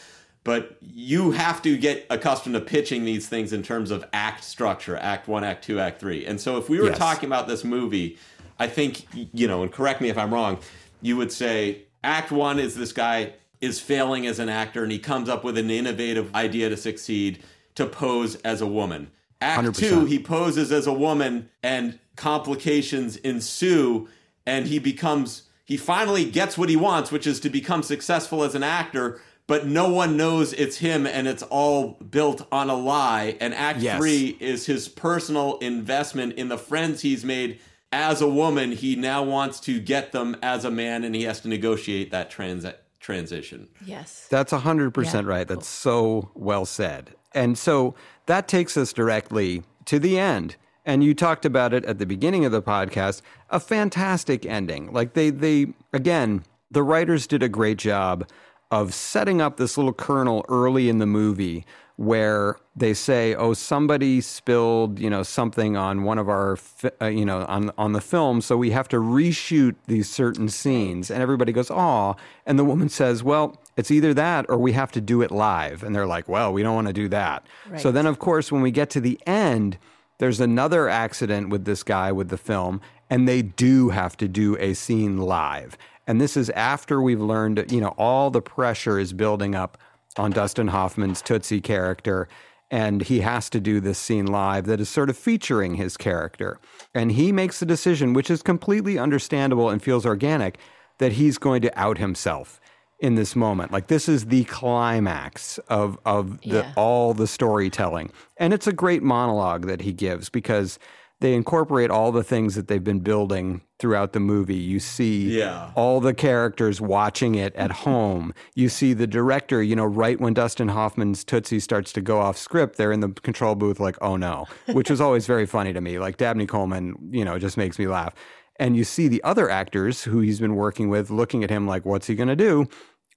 But 0.43 0.79
you 0.81 1.33
have 1.33 1.61
to 1.63 1.77
get 1.77 2.07
accustomed 2.09 2.55
to 2.55 2.63
pitching 2.63 3.05
these 3.05 3.29
things 3.29 3.53
in 3.53 3.63
terms 3.63 3.91
of 3.91 4.07
act 4.15 4.43
structure, 4.45 4.97
act 4.97 5.29
one, 5.29 5.45
act 5.45 5.65
two, 5.65 5.79
act 5.79 6.01
three. 6.01 6.25
And 6.25 6.41
so 6.41 6.57
if 6.57 6.71
we 6.71 6.79
were 6.81 6.87
Yes. 6.87 6.99
talking 6.99 7.27
about 7.27 7.47
this 7.49 7.63
movie, 7.65 8.17
I 8.59 8.67
think, 8.69 9.07
you 9.33 9.47
know, 9.49 9.63
and 9.63 9.73
correct 9.73 10.01
me 10.01 10.09
if 10.09 10.17
I'm 10.19 10.33
wrong, 10.33 10.59
you 11.03 11.17
would 11.17 11.33
say 11.33 11.83
act 12.03 12.31
one 12.31 12.59
is 12.59 12.75
this 12.75 12.93
guy 12.93 13.35
is 13.61 13.81
failing 13.81 14.27
as 14.27 14.39
an 14.39 14.49
actor 14.49 14.83
and 14.83 14.93
he 14.93 14.99
comes 14.99 15.29
up 15.29 15.45
with 15.45 15.59
an 15.59 15.71
innovative 15.71 16.35
idea 16.35 16.69
to 16.69 16.77
succeed 16.77 17.43
to 17.75 17.87
pose 17.87 18.37
as 18.37 18.61
a 18.61 18.67
woman. 18.67 19.11
Act 19.41 19.67
100%. 19.69 19.77
two, 19.77 20.05
he 20.07 20.19
poses 20.19 20.73
as 20.73 20.87
a 20.87 20.93
woman 20.93 21.51
and 21.63 21.99
complications 22.17 23.17
ensue 23.17 24.09
and 24.47 24.67
he 24.67 24.79
becomes 24.79 25.43
he 25.65 25.77
finally 25.77 26.25
gets 26.31 26.57
what 26.57 26.69
he 26.71 26.77
wants 26.77 27.11
which 27.13 27.27
is 27.27 27.41
to 27.41 27.51
become 27.51 27.83
successful 27.83 28.43
as 28.43 28.55
an 28.55 28.63
actor 28.63 29.21
but 29.47 29.67
no 29.67 29.89
one 29.91 30.17
knows 30.17 30.53
it's 30.55 30.79
him 30.79 31.07
and 31.07 31.27
it's 31.29 31.43
all 31.45 31.93
built 32.11 32.47
on 32.51 32.71
a 32.71 32.75
lie 32.75 33.37
and 33.41 33.53
act 33.55 33.81
Yes. 33.81 33.99
3 33.99 34.37
is 34.41 34.65
his 34.67 34.89
personal 34.89 35.59
investment 35.59 36.33
in 36.35 36.49
the 36.49 36.57
friends 36.59 37.03
he's 37.03 37.25
made 37.25 37.59
as 37.93 38.21
a 38.21 38.29
woman 38.29 38.73
he 38.73 38.97
now 38.97 39.23
wants 39.23 39.61
to 39.61 39.81
get 39.81 40.13
them 40.13 40.37
as 40.43 40.65
a 40.65 40.71
man 40.71 41.05
and 41.05 41.15
he 41.15 41.23
has 41.23 41.41
to 41.41 41.49
negotiate 41.49 42.11
that 42.11 42.31
trans- 42.31 42.67
transition 43.01 43.69
Yes. 43.85 44.27
That's 44.31 44.53
100% 44.53 45.13
Yeah. 45.15 45.21
right. 45.25 45.47
That's 45.47 45.69
so 45.69 46.31
well 46.35 46.67
said. 46.67 47.15
And 47.35 47.57
so 47.57 47.95
that 48.27 48.49
takes 48.49 48.77
us 48.77 48.93
directly 48.93 49.63
to 49.85 49.99
the 49.99 50.19
end. 50.19 50.57
And 50.85 51.03
you 51.05 51.15
talked 51.15 51.45
about 51.45 51.73
it 51.75 51.85
at 51.85 51.99
the 51.99 52.07
beginning 52.07 52.45
of 52.45 52.53
the 52.53 52.63
podcast, 52.63 53.21
a 53.51 53.59
fantastic 53.61 54.47
ending. 54.47 54.93
Like 54.93 55.15
they 55.15 55.31
they 55.31 55.69
again, 55.93 56.43
the 56.71 56.83
writers 56.83 57.27
did 57.27 57.43
a 57.43 57.49
great 57.49 57.77
job 57.79 58.29
of 58.71 58.95
setting 58.95 59.41
up 59.41 59.57
this 59.57 59.77
little 59.77 59.93
kernel 59.93 60.45
early 60.49 60.89
in 60.89 60.99
the 60.99 61.07
movie 61.07 61.65
where 61.97 62.57
they 62.75 62.93
say, 62.93 63.35
"Oh, 63.35 63.55
somebody 63.55 64.21
spilled, 64.21 64.99
you 64.99 65.09
know, 65.09 65.23
something 65.23 65.77
on 65.77 66.03
one 66.03 66.19
of 66.19 66.29
our, 66.29 66.59
uh, 67.01 67.07
you 67.07 67.25
know, 67.25 67.45
on 67.47 67.71
on 67.79 67.93
the 67.93 68.01
film, 68.03 68.41
so 68.43 68.57
we 68.57 68.71
have 68.71 68.87
to 68.89 68.99
reshoot 68.99 69.75
these 69.87 70.09
certain 70.09 70.49
scenes." 70.49 71.11
And 71.11 71.23
everybody 71.23 71.53
goes, 71.53 71.71
"Oh," 71.71 72.17
and 72.45 72.59
the 72.59 72.65
woman 72.65 72.89
says, 72.91 73.23
"Well, 73.25 73.57
it's 73.77 73.91
either 73.91 74.13
that 74.15 74.45
or 74.49 74.59
we 74.59 74.73
have 74.73 74.93
to 74.93 75.01
do 75.01 75.23
it 75.23 75.31
live." 75.31 75.83
And 75.83 75.95
they're 75.95 76.07
like, 76.07 76.29
"Well, 76.29 76.53
we 76.53 76.63
don't 76.63 76.75
want 76.75 76.87
to 76.89 76.93
do 76.93 77.09
that." 77.09 77.47
So 77.79 77.91
then, 77.91 78.07
of 78.07 78.19
course, 78.19 78.53
when 78.53 78.61
we 78.63 78.71
get 78.71 78.91
to 78.91 79.01
the 79.01 79.19
end, 79.27 79.79
there's 80.19 80.41
another 80.41 80.89
accident 80.89 81.49
with 81.49 81.65
this 81.65 81.83
guy 81.83 82.13
with 82.13 82.29
the 82.29 82.39
film, 82.39 82.81
and 83.09 83.27
they 83.27 83.41
do 83.43 83.89
have 83.91 84.17
to 84.19 84.29
do 84.29 84.57
a 84.59 84.75
scene 84.75 85.17
live. 85.17 85.79
And 86.07 86.21
this 86.21 86.37
is 86.37 86.51
after 86.51 87.03
we've 87.03 87.21
learned, 87.21 87.73
you 87.73 87.81
know, 87.81 87.95
all 87.99 88.31
the 88.31 88.43
pressure 88.43 88.99
is 88.99 89.13
building 89.13 89.55
up 89.55 89.77
on 90.19 90.31
Dustin 90.33 90.69
Hoffman's 90.69 91.23
Tootsie 91.23 91.61
character. 91.61 92.29
And 92.71 93.03
he 93.03 93.21
has 93.21 93.49
to 93.51 93.61
do 93.61 93.79
this 93.81 93.99
scene 93.99 94.27
live 94.27 94.67
that 94.67 94.81
is 94.81 94.89
sort 94.89 95.09
of 95.09 95.17
featuring 95.17 95.75
his 95.77 95.97
character. 95.97 96.59
And 96.95 97.13
he 97.13 97.31
makes 97.31 97.61
the 97.61 97.67
decision, 97.67 98.13
which 98.13 98.29
is 98.31 98.43
completely 98.43 98.99
understandable 98.99 99.71
and 99.71 99.81
feels 99.81 100.05
organic, 100.05 100.59
that 100.99 101.13
he's 101.13 101.39
going 101.39 101.63
to 101.63 101.79
out 101.79 101.99
himself 101.99 102.61
in 102.99 103.15
this 103.15 103.37
moment. 103.37 103.71
Like 103.71 103.87
this 103.87 104.09
is 104.09 104.27
the 104.27 104.45
climax 104.45 105.59
of 105.69 105.99
of 106.05 106.41
the, 106.41 106.49
Yeah. 106.49 106.73
all 106.77 107.15
the 107.15 107.27
storytelling. 107.27 108.11
And 108.37 108.53
it's 108.53 108.67
a 108.67 108.73
great 108.73 109.03
monologue 109.03 109.67
that 109.67 109.83
he 109.83 109.93
gives 109.93 110.29
because 110.29 110.79
they 111.21 111.35
incorporate 111.35 111.91
all 111.91 112.13
the 112.13 112.23
things 112.23 112.55
that 112.57 112.69
they've 112.69 112.85
been 112.85 113.01
building 113.01 113.63
throughout 113.79 114.13
the 114.13 114.21
movie. 114.21 114.55
You 114.57 114.79
see 114.81 115.39
Yeah. 115.39 115.71
all 115.75 116.01
the 116.01 116.13
characters 116.15 116.81
watching 116.81 117.35
it 117.35 117.55
at 117.57 117.71
home. 117.87 118.35
You 118.55 118.69
see 118.69 118.93
the 118.93 119.07
director, 119.07 119.63
you 119.63 119.75
know, 119.77 119.85
right 119.87 120.21
when 120.21 120.35
Dustin 120.35 120.69
Hoffman's 120.69 121.25
Tootsie 121.25 121.61
starts 121.61 121.93
to 121.95 122.01
go 122.03 122.19
off 122.21 122.37
script, 122.37 122.77
they're 122.77 122.93
in 122.93 123.01
the 123.01 123.09
control 123.09 123.55
booth 123.55 123.81
like, 123.81 123.97
oh 124.03 124.17
no, 124.17 124.47
which 124.73 124.91
was 124.91 125.01
always 125.01 125.27
very 125.27 125.47
funny 125.47 125.73
to 125.73 125.81
me. 125.81 125.99
Like 125.99 126.19
Dabney 126.19 126.47
Coleman, 126.47 126.95
you 127.11 127.25
know, 127.25 127.39
just 127.39 127.57
makes 127.57 127.79
me 127.79 127.87
laugh. 127.87 128.15
And 128.59 128.77
you 128.77 128.85
see 128.85 129.09
the 129.09 129.23
other 129.23 129.51
actors 129.51 130.05
who 130.05 130.21
he's 130.21 130.41
been 130.41 130.55
working 130.57 130.89
with 130.89 131.11
looking 131.11 131.45
at 131.45 131.51
him 131.51 131.67
like, 131.67 131.85
what's 131.85 132.07
he 132.07 132.15
going 132.15 132.29
to 132.29 132.37
do? 132.37 132.67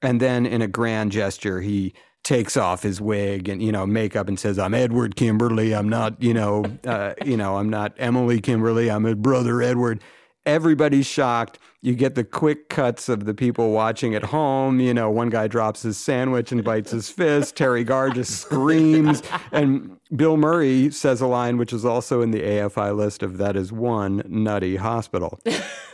And 0.02 0.22
then 0.22 0.46
in 0.46 0.62
a 0.62 0.68
grand 0.68 1.12
gesture, 1.12 1.60
he 1.62 1.94
takes 2.30 2.56
off 2.56 2.84
his 2.84 3.02
wig 3.02 3.50
and 3.50 3.60
you 3.60 3.72
know 3.72 3.88
makeup 3.88 4.28
and 4.28 4.40
says, 4.40 4.60
"I'm 4.60 4.76
Edward 4.76 5.16
Kimberly. 5.16 5.74
I'm 5.74 5.90
not 5.90 6.22
you 6.22 6.36
know 6.36 6.64
uh, 6.86 7.16
you 7.26 7.36
know 7.36 7.58
I'm 7.58 7.70
not 7.70 7.96
Emily 7.98 8.40
Kimberly. 8.40 8.90
I'm 8.90 9.04
his 9.04 9.16
brother 9.16 9.64
Edward." 9.64 10.02
Everybody's 10.46 11.06
shocked. 11.06 11.60
You 11.82 11.96
get 11.96 12.16
the 12.16 12.24
quick 12.24 12.70
cuts 12.70 13.10
of 13.10 13.26
the 13.26 13.34
people 13.34 13.72
watching 13.72 14.16
at 14.16 14.26
home. 14.26 14.80
You 14.80 14.94
know, 14.94 15.10
one 15.10 15.30
guy 15.30 15.48
drops 15.48 15.82
his 15.82 15.98
sandwich 15.98 16.52
and 16.52 16.64
bites 16.64 16.92
his 16.92 17.10
fist. 17.10 17.56
Teri 17.56 17.86
Garr 17.86 18.10
just 18.10 18.40
screams. 18.40 19.22
And 19.52 19.98
Bill 20.16 20.38
Murray 20.38 20.92
says 20.92 21.22
a 21.22 21.28
line 21.28 21.58
which 21.58 21.72
is 21.74 21.86
also 21.86 22.22
in 22.22 22.32
the 22.32 22.42
AFI 22.42 22.96
list 22.96 23.22
of 23.22 23.38
that 23.38 23.56
is 23.56 23.72
one 23.72 24.24
nutty 24.28 24.76
hospital. 24.76 25.40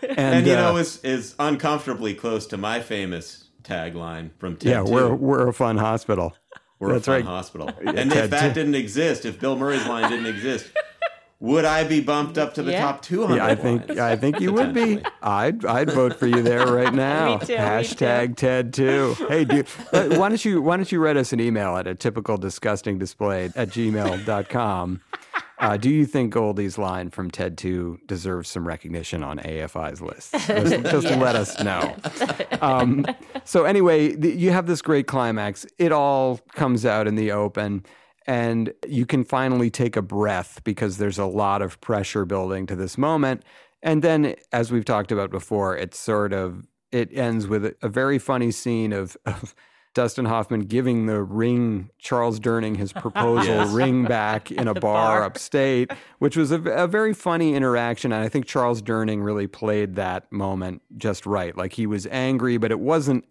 And, 0.08 0.20
and 0.20 0.48
you 0.48 0.54
uh, 0.54 0.58
know 0.58 0.78
is 0.78 1.04
is 1.04 1.34
uncomfortably 1.40 2.14
close 2.14 2.46
to 2.48 2.58
my 2.58 2.80
famous 2.80 3.45
tagline 3.66 4.30
from 4.40 4.56
Ted 4.58 4.72
yeah, 4.72 4.84
2. 4.84 4.92
we're, 4.92 5.14
we're 5.16 5.48
a 5.50 5.54
fun 5.54 5.78
hospital. 5.78 6.36
We're 6.78 6.92
That's 6.94 7.08
a 7.08 7.12
fun 7.12 7.16
right. 7.22 7.26
hospital. 7.26 7.70
and 7.86 8.12
Ted 8.12 8.26
if 8.26 8.30
that 8.32 8.50
too. 8.50 8.54
didn't 8.54 8.76
exist, 8.76 9.24
if 9.26 9.40
Bill 9.40 9.56
Murray's 9.56 9.88
line 9.88 10.12
didn't 10.12 10.26
exist, 10.26 10.70
would 11.40 11.64
I 11.64 11.86
be 11.86 12.02
bumped 12.02 12.38
up 12.38 12.54
to 12.56 12.64
the 12.64 12.74
Yeah. 12.74 12.82
top 12.82 13.02
200? 13.02 13.38
Yeah, 13.38 13.46
I 13.46 13.56
think 13.56 13.88
lines? 13.88 14.00
I 14.00 14.16
think 14.18 14.42
you 14.42 14.52
would 14.52 14.74
be. 14.74 15.02
I'd 15.24 15.66
I'd 15.66 15.90
vote 15.92 16.20
for 16.20 16.28
you 16.28 16.42
there 16.42 16.68
right 16.68 16.94
now. 17.10 17.38
Me 17.38 17.46
too, 17.46 17.54
me 17.54 17.60
Hashtag 17.60 18.36
Ted 18.36 18.74
too. 18.74 19.16
Hey, 19.30 19.46
dude, 19.46 19.68
uh, 19.94 20.10
why 20.18 20.28
don't 20.28 20.44
you 20.44 20.62
why 20.62 20.76
don't 20.76 20.92
you 20.92 21.00
write 21.00 21.16
us 21.16 21.32
an 21.32 21.40
email 21.40 21.78
at 21.78 21.88
a 21.88 21.96
typical 21.96 22.36
disgusting 22.36 22.98
display 23.00 23.46
at 23.56 23.70
gmail.com. 23.70 25.02
Uh, 25.58 25.78
do 25.78 25.90
you 25.90 26.06
think 26.06 26.34
Goldie's 26.34 26.78
line 26.78 27.10
from 27.10 27.32
Ted 27.32 27.58
2 27.58 28.00
deserves 28.06 28.50
some 28.50 28.68
recognition 28.68 29.24
on 29.24 29.40
AFI's 29.40 30.02
list? 30.02 30.34
Just, 30.34 30.84
just 30.84 31.08
let 31.18 31.36
us 31.36 31.62
know. 31.64 31.96
Um, 32.62 33.06
so, 33.46 33.64
anyway, 33.64 34.16
the, 34.16 34.32
you 34.32 34.52
have 34.52 34.68
this 34.68 34.82
great 34.82 35.08
climax. 35.08 35.66
It 35.78 35.92
all 35.92 36.40
comes 36.56 36.86
out 36.86 37.08
in 37.08 37.16
the 37.16 37.32
open, 37.32 37.86
and 38.28 38.74
you 38.88 39.06
can 39.06 39.24
finally 39.24 39.70
take 39.70 39.96
a 39.96 40.02
breath 40.02 40.62
because 40.64 40.98
there's 40.98 41.20
a 41.20 41.26
lot 41.26 41.62
of 41.62 41.80
pressure 41.80 42.26
building 42.26 42.66
to 42.68 42.76
this 42.76 42.98
moment. 42.98 43.44
And 43.82 44.02
then, 44.02 44.36
as 44.52 44.72
we've 44.72 44.86
talked 44.86 45.12
about 45.12 45.30
before, 45.30 45.78
it's 45.78 45.98
sort 45.98 46.34
of 46.34 46.68
it 46.92 47.16
ends 47.16 47.48
with 47.48 47.66
a, 47.66 47.76
a 47.82 47.90
very 47.90 48.18
funny 48.18 48.52
scene 48.52 48.94
of, 48.94 49.18
of 49.26 49.56
Dustin 49.96 50.26
Hoffman 50.26 50.62
giving 50.62 51.08
the 51.08 51.24
ring, 51.24 51.90
Charles 51.98 52.40
Durning, 52.40 52.78
his 52.78 52.94
proposal 53.06 53.46
Yes. 53.56 53.72
ring 53.72 54.04
back 54.04 54.52
in 54.52 54.68
a 54.68 54.74
bar, 54.76 54.82
bar. 55.20 55.24
upstate, 55.24 55.92
which 56.20 56.38
was 56.38 56.52
a, 56.52 56.62
a 56.62 56.86
very 56.88 57.14
funny 57.14 57.56
interaction. 57.56 58.12
And 58.12 58.24
I 58.24 58.30
think 58.30 58.46
Charles 58.46 58.84
Durning 58.84 59.24
really 59.24 59.48
played 59.48 59.96
that 59.96 60.32
moment 60.32 60.84
just 60.98 61.26
right. 61.26 61.58
Like 61.58 61.74
he 61.74 61.88
was 61.88 62.06
angry, 62.12 62.58
but 62.58 62.70
it 62.72 62.80
wasn't 62.80 63.26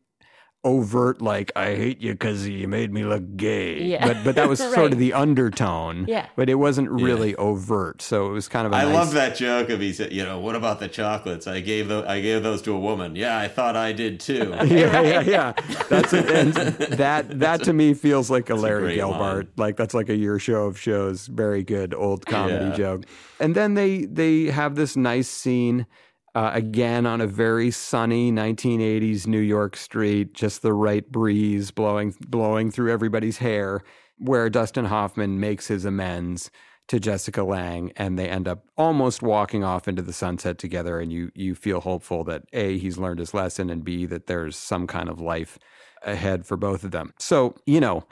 overt, 0.65 1.21
like, 1.23 1.53
I 1.55 1.75
hate 1.75 2.01
you 2.01 2.13
because 2.13 2.49
you 2.49 2.67
made 2.67 2.93
me 2.93 3.05
look 3.05 3.37
gay. 3.37 3.83
Yeah. 3.83 4.07
But, 4.07 4.25
but 4.25 4.35
that 4.37 4.49
was 4.49 4.59
sort 4.75 4.93
of 4.93 4.99
the 4.99 5.13
undertone. 5.13 6.07
Yeah. 6.09 6.27
But 6.37 6.49
it 6.49 6.55
wasn't 6.55 6.91
really 6.91 7.35
overt. 7.37 8.01
So 8.03 8.27
it 8.27 8.33
was 8.33 8.49
kind 8.49 8.67
of 8.67 8.73
a 8.73 8.77
I 8.77 8.85
nice- 8.85 8.95
love 8.95 9.13
that 9.13 9.37
joke 9.37 9.69
of 9.71 9.81
he 9.81 9.93
said, 9.93 10.13
you 10.13 10.25
know, 10.25 10.41
what 10.41 10.57
about 10.57 10.81
the 10.81 10.89
chocolates? 10.89 11.47
I 11.47 11.61
gave 11.61 11.89
the, 11.89 12.05
I 12.09 12.21
gave 12.21 12.43
those 12.43 12.63
to 12.63 12.73
a 12.75 12.81
woman. 12.81 13.15
Yeah, 13.17 13.39
I 13.39 13.49
thought 13.49 13.77
I 13.77 13.93
did 13.93 14.21
too. 14.21 14.51
yeah, 14.65 15.01
yeah, 15.03 15.21
yeah. 15.21 15.53
That's 15.89 16.13
it. 16.13 16.31
And 16.31 16.53
that 16.99 17.39
that 17.41 17.63
to 17.65 17.73
me 17.73 17.95
feels 17.95 18.31
like 18.31 18.49
a 18.51 18.55
a 18.55 18.57
Larry 18.57 18.83
great 18.83 18.99
Gelbart. 19.01 19.19
line. 19.19 19.49
Like 19.57 19.77
that's 19.77 19.95
like 19.95 20.09
a 20.09 20.17
year 20.17 20.39
show 20.39 20.65
of 20.67 20.79
shows. 20.81 21.27
Very 21.27 21.63
good 21.63 21.93
old 21.93 22.25
comedy 22.25 22.67
Yeah. 22.67 22.77
joke. 22.77 23.05
And 23.41 23.55
then 23.55 23.75
they 23.75 24.05
they 24.07 24.45
have 24.45 24.77
this 24.77 24.97
nice 24.97 25.29
scene 25.29 25.87
uh, 26.35 26.51
again 26.55 27.07
on 27.07 27.21
a 27.21 27.27
very 27.27 27.71
sunny 27.71 28.33
1980s 28.33 29.27
New 29.27 29.39
York 29.41 29.77
street, 29.77 30.35
just 30.35 30.63
the 30.63 30.73
right 30.73 31.11
breeze 31.11 31.71
blowing 31.71 32.15
blowing 32.29 32.71
through 32.71 32.93
everybody's 32.93 33.39
hair, 33.39 33.83
where 34.19 34.51
Dustin 34.51 34.87
Hoffman 34.87 35.39
makes 35.41 35.69
his 35.69 35.85
amends 35.85 36.51
to 36.89 37.01
Jessica 37.01 37.43
Lange, 37.43 37.93
and 37.97 38.19
they 38.19 38.29
end 38.29 38.47
up 38.49 38.65
almost 38.77 39.23
walking 39.23 39.65
off 39.65 39.89
into 39.89 40.03
the 40.03 40.13
sunset 40.13 40.59
together. 40.59 41.01
And 41.01 41.13
you 41.13 41.31
you 41.35 41.55
feel 41.55 41.81
hopeful 41.81 42.25
that 42.25 42.43
a 42.53 42.79
he's 42.79 42.99
learned 42.99 43.21
his 43.21 43.35
lesson, 43.35 43.71
and 43.71 43.85
b 43.85 44.07
that 44.07 44.27
there's 44.27 44.57
some 44.57 44.87
kind 44.87 45.09
of 45.09 45.21
life 45.21 45.59
ahead 46.03 46.47
for 46.47 46.57
both 46.57 46.85
of 46.85 46.91
them. 46.91 47.13
So 47.19 47.55
you 47.67 47.81
know. 47.81 48.05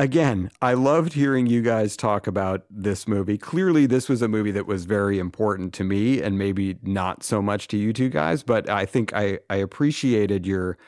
Again, 0.00 0.50
I 0.62 0.72
loved 0.72 1.12
hearing 1.12 1.46
you 1.46 1.60
guys 1.60 1.94
talk 1.94 2.26
about 2.26 2.64
this 2.70 3.06
movie. 3.06 3.36
Clearly, 3.36 3.84
this 3.84 4.08
was 4.08 4.22
a 4.22 4.28
movie 4.28 4.50
that 4.52 4.66
was 4.66 4.86
very 4.86 5.18
important 5.18 5.74
to 5.74 5.84
me 5.84 6.22
and 6.22 6.38
maybe 6.38 6.78
not 6.82 7.22
so 7.22 7.42
much 7.42 7.68
to 7.68 7.76
you 7.76 7.92
two 7.92 8.08
guys, 8.08 8.42
but 8.42 8.66
I 8.70 8.86
think 8.86 9.12
I, 9.14 9.40
I 9.50 9.56
appreciated 9.56 10.46
your 10.46 10.78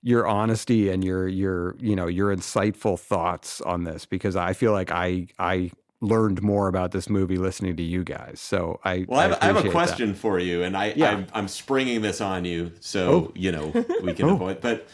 your 0.00 0.26
honesty 0.26 0.88
and 0.88 1.04
your 1.04 1.28
your 1.28 1.76
you 1.80 1.94
know 1.94 2.06
your 2.06 2.34
insightful 2.34 2.98
thoughts 2.98 3.60
on 3.60 3.84
this 3.84 4.06
because 4.06 4.36
I 4.36 4.54
feel 4.54 4.72
like 4.72 4.90
I 4.90 5.26
I 5.38 5.70
learned 6.00 6.40
more 6.42 6.66
about 6.66 6.92
this 6.92 7.10
movie 7.10 7.36
listening 7.36 7.76
to 7.76 7.82
you 7.82 8.04
guys. 8.04 8.40
So 8.40 8.80
I 8.84 9.04
Well, 9.06 9.20
I 9.20 9.24
have, 9.24 9.32
I 9.42 9.44
have 9.44 9.56
a 9.56 9.58
appreciate 9.58 9.64
that. 9.64 9.72
question 9.86 10.14
for 10.14 10.38
you, 10.38 10.62
and 10.62 10.74
I, 10.78 10.94
Yeah. 10.96 11.10
I'm, 11.10 11.26
I'm 11.34 11.46
springing 11.48 12.00
this 12.00 12.22
on 12.22 12.46
you, 12.46 12.72
so 12.80 13.10
Oh. 13.10 13.32
you 13.34 13.52
know 13.52 13.66
we 14.02 14.14
can 14.14 14.24
oh. 14.30 14.34
avoid. 14.36 14.62
But 14.62 14.88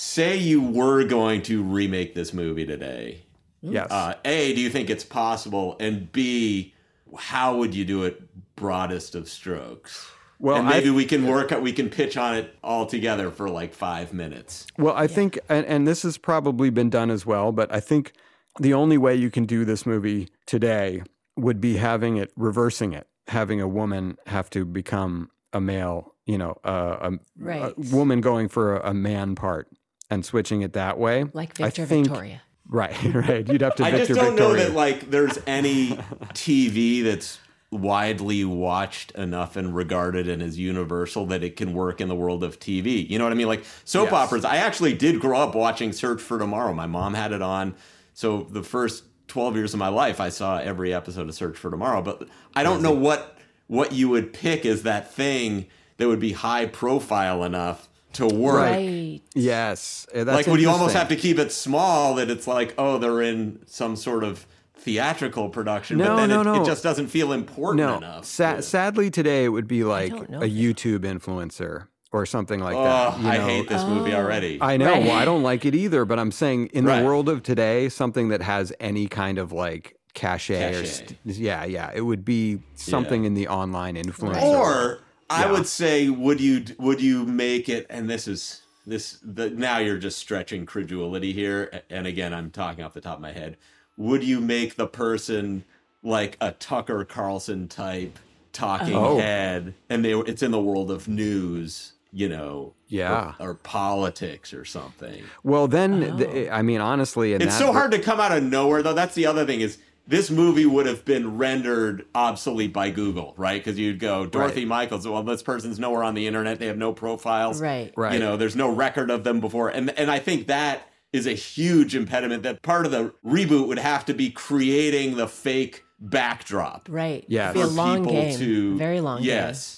say 0.00 0.36
you 0.36 0.62
were 0.62 1.02
going 1.02 1.42
to 1.42 1.60
remake 1.60 2.14
this 2.14 2.32
movie 2.32 2.64
today. 2.64 3.20
Yes. 3.60 3.90
Uh, 3.90 4.14
a, 4.24 4.54
do 4.54 4.60
you 4.60 4.70
think 4.70 4.90
it's 4.90 5.02
possible? 5.02 5.76
And 5.80 6.12
B, 6.12 6.72
how 7.16 7.56
would 7.56 7.74
you 7.74 7.84
do 7.84 8.04
it? 8.04 8.22
Broadest 8.54 9.16
of 9.16 9.28
strokes. 9.28 10.08
Well, 10.38 10.58
and 10.58 10.68
maybe 10.68 10.88
I- 10.90 10.92
we 10.92 11.04
can 11.04 11.26
work. 11.26 11.50
We 11.60 11.72
can 11.72 11.90
pitch 11.90 12.16
on 12.16 12.36
it 12.36 12.54
all 12.62 12.86
together 12.86 13.32
for 13.32 13.48
like 13.50 13.74
five 13.74 14.12
minutes. 14.12 14.68
Well, 14.78 14.94
I 14.96 15.08
think, 15.08 15.36
and, 15.48 15.66
and 15.66 15.86
this 15.86 16.02
has 16.04 16.16
probably 16.16 16.70
been 16.70 16.90
done 16.90 17.10
as 17.10 17.26
well, 17.26 17.50
but 17.50 17.72
I 17.74 17.80
think 17.80 18.12
the 18.60 18.74
only 18.74 18.98
way 18.98 19.16
you 19.16 19.30
can 19.32 19.46
do 19.46 19.64
this 19.64 19.84
movie 19.84 20.28
today 20.46 21.02
would 21.36 21.60
be 21.60 21.76
having 21.76 22.16
it, 22.18 22.32
reversing 22.36 22.92
it, 22.92 23.08
having 23.26 23.60
a 23.60 23.66
woman 23.68 24.16
have 24.26 24.48
to 24.50 24.64
become 24.64 25.30
a 25.52 25.60
male, 25.60 26.14
you 26.26 26.38
know, 26.38 26.56
uh, 26.64 27.10
a, 27.10 27.12
Right. 27.36 27.72
a 27.76 27.96
woman 27.96 28.20
going 28.20 28.48
for 28.48 28.76
a, 28.76 28.90
a 28.90 28.94
man 28.94 29.34
part 29.34 29.68
and 30.10 30.24
switching 30.24 30.62
it 30.62 30.72
that 30.74 30.98
way. 30.98 31.24
Like 31.32 31.60
I 31.60 31.64
Victor 31.64 31.86
think- 31.86 32.06
Victoria. 32.08 32.42
Right, 32.70 32.94
right. 33.14 33.48
You'd 33.48 33.62
have 33.62 33.76
to 33.76 33.82
Victoria. 33.82 33.86
I 33.86 33.90
Victor 33.92 34.06
just 34.08 34.20
don't 34.20 34.36
Victoria. 34.36 34.62
know 34.64 34.68
that 34.68 34.74
like 34.76 35.10
there's 35.10 35.38
any 35.46 35.98
TV 36.34 37.02
that's 37.02 37.38
widely 37.70 38.44
watched 38.44 39.10
enough 39.12 39.56
and 39.56 39.74
regarded 39.74 40.28
and 40.28 40.42
is 40.42 40.58
universal 40.58 41.24
that 41.26 41.42
it 41.42 41.56
can 41.56 41.72
work 41.72 42.00
in 42.02 42.08
the 42.08 42.14
world 42.14 42.44
of 42.44 42.58
TV. 42.60 43.08
You 43.08 43.18
know 43.18 43.24
what 43.24 43.32
I 43.32 43.36
mean? 43.36 43.46
Like 43.46 43.64
soap 43.86 44.10
Yes. 44.10 44.12
operas. 44.12 44.44
I 44.44 44.56
actually 44.56 44.92
did 44.92 45.18
grow 45.18 45.38
up 45.40 45.54
watching 45.54 45.92
Search 45.94 46.20
for 46.20 46.38
Tomorrow. 46.38 46.74
My 46.74 46.86
mom 46.86 47.14
had 47.14 47.32
it 47.32 47.40
on. 47.40 47.74
So 48.12 48.46
the 48.50 48.62
first 48.62 49.04
12 49.28 49.56
years 49.56 49.72
of 49.72 49.78
my 49.78 49.88
life 49.88 50.20
I 50.20 50.28
saw 50.28 50.58
every 50.58 50.92
episode 50.92 51.26
of 51.28 51.34
Search 51.34 51.56
for 51.56 51.70
Tomorrow, 51.70 52.02
but 52.02 52.28
I 52.54 52.62
don't 52.64 52.82
know 52.82 52.92
what 52.92 53.38
what 53.66 53.92
you 53.92 54.10
would 54.10 54.34
pick 54.34 54.66
as 54.66 54.82
that 54.82 55.10
thing 55.12 55.68
that 55.96 56.06
would 56.06 56.20
be 56.20 56.32
high 56.32 56.66
profile 56.66 57.44
enough 57.44 57.88
to 58.18 58.26
work. 58.28 58.56
Right. 58.60 59.20
Yes. 59.34 60.06
Eh, 60.12 60.22
that's 60.24 60.36
like 60.36 60.46
would 60.46 60.60
you 60.60 60.70
almost 60.70 60.94
have 60.94 61.08
to 61.08 61.16
keep 61.16 61.38
it 61.38 61.50
small 61.50 62.14
that 62.16 62.30
it's 62.30 62.46
like 62.46 62.74
oh 62.78 62.98
they're 62.98 63.22
in 63.22 63.60
some 63.66 63.96
sort 63.96 64.22
of 64.22 64.46
theatrical 64.76 65.48
production 65.48 65.98
but 65.98 66.04
No, 66.04 66.16
then 66.16 66.28
no, 66.30 66.40
it, 66.40 66.44
no. 66.44 66.62
it 66.62 66.66
just 66.66 66.82
doesn't 66.82 67.08
feel 67.08 67.32
important 67.32 67.84
No, 67.86 67.96
enough 67.98 68.24
sa- 68.24 68.54
to- 68.54 68.62
sadly 68.62 69.10
today 69.10 69.44
it 69.44 69.48
would 69.48 69.66
be 69.66 69.82
like 69.84 70.12
a 70.12 70.20
that. 70.26 70.50
YouTube 70.52 71.00
influencer 71.00 71.88
or 72.12 72.24
something 72.24 72.60
like 72.60 72.76
oh 72.76 72.84
that. 72.84 73.20
you 73.20 73.28
i 73.28 73.36
know? 73.38 73.44
hate 73.46 73.68
this 73.68 73.82
movie 73.84 74.14
already 74.14 74.58
I 74.62 74.76
know. 74.76 74.86
Right. 74.92 75.02
Well, 75.04 75.16
I 75.16 75.24
don't 75.24 75.42
like 75.42 75.64
it 75.66 75.74
either, 75.74 76.04
but 76.04 76.18
I'm 76.18 76.30
saying 76.32 76.68
in 76.72 76.84
Right. 76.84 77.00
the 77.00 77.04
world 77.06 77.28
of 77.28 77.42
today, 77.42 77.88
something 77.88 78.28
that 78.28 78.40
has 78.42 78.72
any 78.80 79.08
kind 79.08 79.36
of 79.38 79.52
like 79.52 79.96
cachet, 80.14 80.74
or 80.74 80.86
st- 80.86 81.18
yeah, 81.24 81.64
yeah, 81.64 81.90
it 81.94 82.00
would 82.00 82.24
be 82.24 82.60
something 82.74 83.24
in 83.24 83.34
the 83.34 83.46
online 83.48 83.96
influencer. 83.96 84.40
or 84.42 85.00
i 85.30 85.44
Yeah. 85.44 85.52
would 85.52 85.66
say 85.66 86.08
would 86.08 86.40
you 86.40 86.64
would 86.78 87.00
you 87.00 87.24
make 87.24 87.68
it 87.68 87.86
and 87.90 88.08
this 88.08 88.26
is 88.28 88.62
this 88.86 89.18
the 89.22 89.50
now 89.50 89.78
you're 89.78 89.98
just 89.98 90.18
stretching 90.18 90.64
credulity 90.66 91.32
here 91.32 91.82
and 91.90 92.06
again 92.06 92.32
i'm 92.32 92.50
talking 92.50 92.82
off 92.84 92.94
the 92.94 93.00
top 93.00 93.16
of 93.16 93.20
my 93.20 93.32
head 93.32 93.56
would 93.96 94.24
you 94.24 94.40
make 94.40 94.76
the 94.76 94.86
person 94.86 95.64
like 96.02 96.36
a 96.40 96.52
tucker 96.52 97.04
carlson 97.04 97.68
type 97.68 98.18
talking 98.52 98.94
Oh. 98.94 99.18
head 99.18 99.74
and 99.90 100.04
they 100.04 100.12
it's 100.14 100.42
in 100.42 100.50
the 100.50 100.60
world 100.60 100.90
of 100.90 101.06
news 101.08 101.92
you 102.10 102.28
know 102.30 102.72
Yeah. 102.88 103.34
or, 103.38 103.50
or 103.50 103.54
politics 103.54 104.54
or 104.54 104.64
something 104.64 105.22
well, 105.44 105.68
then 105.68 106.16
th- 106.16 106.48
oh. 106.48 106.52
I 106.52 106.62
mean, 106.62 106.80
honestly, 106.80 107.34
and 107.34 107.42
It's 107.42 107.58
so 107.58 107.70
hard 107.72 107.90
to 107.90 107.98
come 107.98 108.18
out 108.18 108.32
of 108.36 108.42
nowhere, 108.42 108.82
though. 108.82 108.94
That's 108.94 109.14
the 109.14 109.26
other 109.26 109.44
thing 109.44 109.60
is 109.60 109.76
this 110.08 110.30
movie 110.30 110.66
would 110.66 110.86
have 110.86 111.04
been 111.04 111.36
rendered 111.38 112.06
obsolete 112.14 112.72
by 112.72 112.88
Google, 112.90 113.34
right? 113.36 113.62
Because 113.62 113.78
you'd 113.78 113.98
go 114.00 114.24
Dorothy 114.26 114.60
Right. 114.62 114.68
Michaels. 114.68 115.06
Well, 115.06 115.22
this 115.22 115.42
person's 115.42 115.78
nowhere 115.78 116.02
on 116.02 116.14
the 116.14 116.26
internet. 116.26 116.58
They 116.58 116.66
have 116.66 116.78
no 116.78 116.92
profiles, 116.94 117.60
Right. 117.60 117.92
Right. 117.96 118.14
You 118.14 118.18
know, 118.18 118.36
there's 118.36 118.56
no 118.56 118.70
record 118.74 119.10
of 119.10 119.22
them 119.22 119.38
before, 119.38 119.68
and 119.68 119.90
and 119.98 120.10
I 120.10 120.18
think 120.18 120.46
that 120.48 120.88
is 121.12 121.26
a 121.26 121.32
huge 121.32 121.94
impediment. 121.94 122.42
That 122.42 122.62
part 122.62 122.86
of 122.86 122.92
the 122.92 123.12
reboot 123.24 123.68
would 123.68 123.78
have 123.78 124.04
to 124.06 124.14
be 124.14 124.30
creating 124.30 125.16
the 125.16 125.28
fake 125.28 125.84
backdrop, 126.00 126.88
Right. 126.90 127.24
Yes. 127.28 127.54
Be 127.54 127.60
a 127.60 127.64
For 127.66 127.70
long 127.70 127.98
people 128.04 128.12
game. 128.12 128.38
to 128.38 128.76
Very 128.78 129.00
long 129.00 129.22
Yes. 129.22 129.74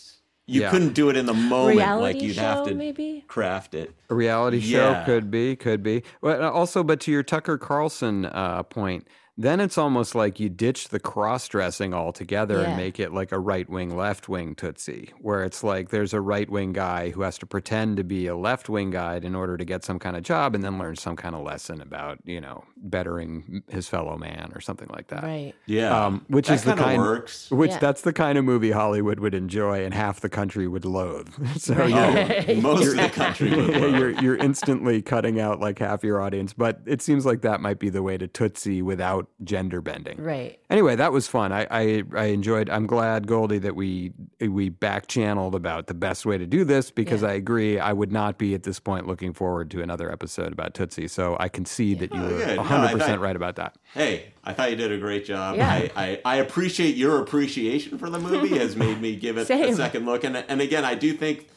You 0.46 0.62
Yeah. 0.62 0.70
couldn't 0.70 0.94
do 0.94 1.08
it 1.10 1.16
in 1.16 1.26
the 1.26 1.34
moment, 1.34 1.76
Reality 1.76 2.02
like 2.02 2.22
you'd 2.22 2.34
show, 2.34 2.40
have 2.42 2.66
to 2.66 2.74
maybe? 2.74 3.24
craft 3.28 3.74
it. 3.74 3.94
A 4.10 4.14
reality 4.16 4.60
show 4.60 4.90
Yeah. 4.90 5.04
could 5.04 5.30
be, 5.30 5.54
could 5.54 5.82
be. 5.82 6.02
Well, 6.22 6.42
uh, 6.42 6.50
also, 6.50 6.82
but 6.82 6.98
to 7.00 7.12
your 7.12 7.22
Tucker 7.22 7.56
Carlson 7.56 8.26
uh, 8.26 8.64
point, 8.64 9.06
then 9.38 9.58
it's 9.60 9.78
almost 9.78 10.14
like 10.14 10.38
you 10.38 10.48
ditch 10.50 10.88
the 10.88 11.00
cross 11.00 11.48
dressing 11.48 11.94
altogether 11.94 12.60
Yeah. 12.60 12.68
and 12.68 12.76
make 12.76 13.00
it 13.00 13.12
like 13.14 13.32
a 13.32 13.38
right 13.38 13.68
wing, 13.68 13.96
left 13.96 14.28
wing 14.28 14.54
Tootsie, 14.54 15.12
where 15.20 15.42
it's 15.44 15.64
like 15.64 15.88
there's 15.88 16.12
a 16.12 16.20
right 16.20 16.48
wing 16.50 16.72
guy 16.74 17.10
who 17.10 17.22
has 17.22 17.38
to 17.38 17.46
pretend 17.46 17.96
to 17.96 18.04
be 18.04 18.26
a 18.26 18.36
left 18.36 18.68
wing 18.68 18.90
guy 18.90 19.16
in 19.16 19.34
order 19.34 19.56
to 19.56 19.64
get 19.64 19.82
some 19.84 19.98
kind 19.98 20.16
of 20.16 20.22
job 20.24 20.54
and 20.54 20.62
then 20.62 20.78
learn 20.78 20.96
some 20.96 21.16
kind 21.16 21.34
of 21.34 21.42
lesson 21.42 21.80
about, 21.80 22.18
you 22.24 22.40
know, 22.40 22.64
bettering 22.76 23.62
his 23.68 23.88
fellow 23.88 24.18
man 24.18 24.52
or 24.54 24.60
something 24.60 24.88
like 24.88 25.06
that. 25.08 25.22
Right. 25.22 25.54
Yeah, 25.66 26.06
Um, 26.06 26.24
which 26.28 26.48
that 26.48 26.54
is 26.54 26.64
the 26.64 26.70
kinda 26.72 26.84
kind 26.84 27.00
works. 27.00 27.50
which 27.50 27.70
Yeah. 27.70 27.78
that's 27.78 28.02
the 28.02 28.12
kind 28.12 28.36
of 28.36 28.44
movie 28.44 28.72
Hollywood 28.72 29.20
would 29.20 29.34
enjoy 29.34 29.84
and 29.84 29.94
half 29.94 30.20
the 30.20 30.28
country 30.28 30.66
would 30.68 30.84
loathe. 30.84 31.28
so 31.56 31.74
Right. 31.74 32.48
you're, 32.48 32.58
Oh, 32.58 32.60
most 32.60 32.88
of 32.88 32.96
the 32.96 33.08
country 33.08 33.50
would 33.56 33.70
you're 33.94 34.10
you're 34.20 34.36
instantly 34.36 35.00
cutting 35.00 35.40
out 35.40 35.60
like 35.60 35.78
half 35.78 36.04
your 36.04 36.20
audience. 36.20 36.52
But 36.52 36.80
it 36.84 37.00
seems 37.00 37.24
like 37.24 37.40
that 37.42 37.60
might 37.62 37.78
be 37.78 37.88
the 37.88 38.02
way 38.02 38.18
to 38.18 38.26
Tootsie 38.28 38.82
without 38.82 39.28
gender 39.44 39.80
bending. 39.80 40.22
Right. 40.22 40.58
Anyway, 40.68 40.96
that 40.96 41.12
was 41.12 41.26
fun. 41.26 41.52
I, 41.52 41.66
I 41.70 42.02
I 42.14 42.24
enjoyed. 42.26 42.68
I'm 42.70 42.86
glad 42.86 43.26
Goldie 43.26 43.58
that 43.58 43.74
we 43.76 44.12
we 44.40 44.68
back 44.68 45.06
channeled 45.06 45.54
about 45.54 45.86
the 45.86 45.94
best 45.94 46.26
way 46.26 46.36
to 46.38 46.46
do 46.46 46.64
this 46.64 46.90
because 46.90 47.22
Yeah. 47.22 47.28
I 47.28 47.32
agree. 47.32 47.78
I 47.78 47.92
would 47.92 48.12
not 48.12 48.38
be 48.38 48.54
at 48.54 48.62
this 48.64 48.78
point 48.80 49.06
looking 49.06 49.32
forward 49.32 49.70
to 49.72 49.82
another 49.82 50.10
episode 50.12 50.52
about 50.52 50.74
Tootsie. 50.74 51.08
So 51.08 51.36
I 51.40 51.48
concede 51.48 52.00
that 52.00 52.12
you 52.14 52.20
Oh, 52.20 52.24
were 52.24 52.38
good. 52.38 52.56
100 52.58 52.86
I 52.86 52.92
percent 52.92 53.20
right 53.20 53.36
about 53.36 53.56
that. 53.56 53.76
Hey, 53.94 54.32
I 54.44 54.52
thought 54.52 54.70
you 54.70 54.76
did 54.76 54.92
a 54.92 54.98
great 54.98 55.24
job. 55.24 55.56
Yeah. 55.56 55.68
I, 55.70 55.90
I, 55.96 56.20
I 56.24 56.36
appreciate 56.36 56.96
your 56.96 57.20
appreciation 57.20 57.98
for 57.98 58.10
the 58.10 58.18
movie 58.18 58.58
has 58.58 58.76
made 58.76 59.00
me 59.00 59.16
give 59.16 59.38
it 59.38 59.48
a 59.50 59.74
second 59.74 60.06
look. 60.06 60.24
And 60.24 60.36
and 60.36 60.60
again, 60.60 60.84
I 60.84 60.94
do 60.94 61.12
think 61.12 61.48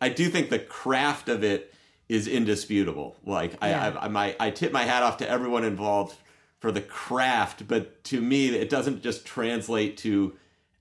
I 0.00 0.08
do 0.08 0.28
think 0.28 0.50
the 0.50 0.58
craft 0.58 1.28
of 1.28 1.42
it 1.44 1.72
is 2.08 2.28
indisputable. 2.28 3.16
Like 3.24 3.52
Yeah. 3.62 3.94
I, 3.98 4.04
I 4.04 4.08
my 4.08 4.36
I 4.38 4.50
tip 4.50 4.72
my 4.72 4.82
hat 4.84 5.02
off 5.02 5.16
to 5.18 5.28
everyone 5.28 5.64
involved 5.64 6.16
for 6.64 6.72
the 6.72 6.80
craft, 6.80 7.68
but 7.68 8.02
to 8.04 8.18
me 8.22 8.48
it 8.48 8.70
doesn't 8.70 9.02
just 9.02 9.26
translate 9.26 9.98
to 9.98 10.32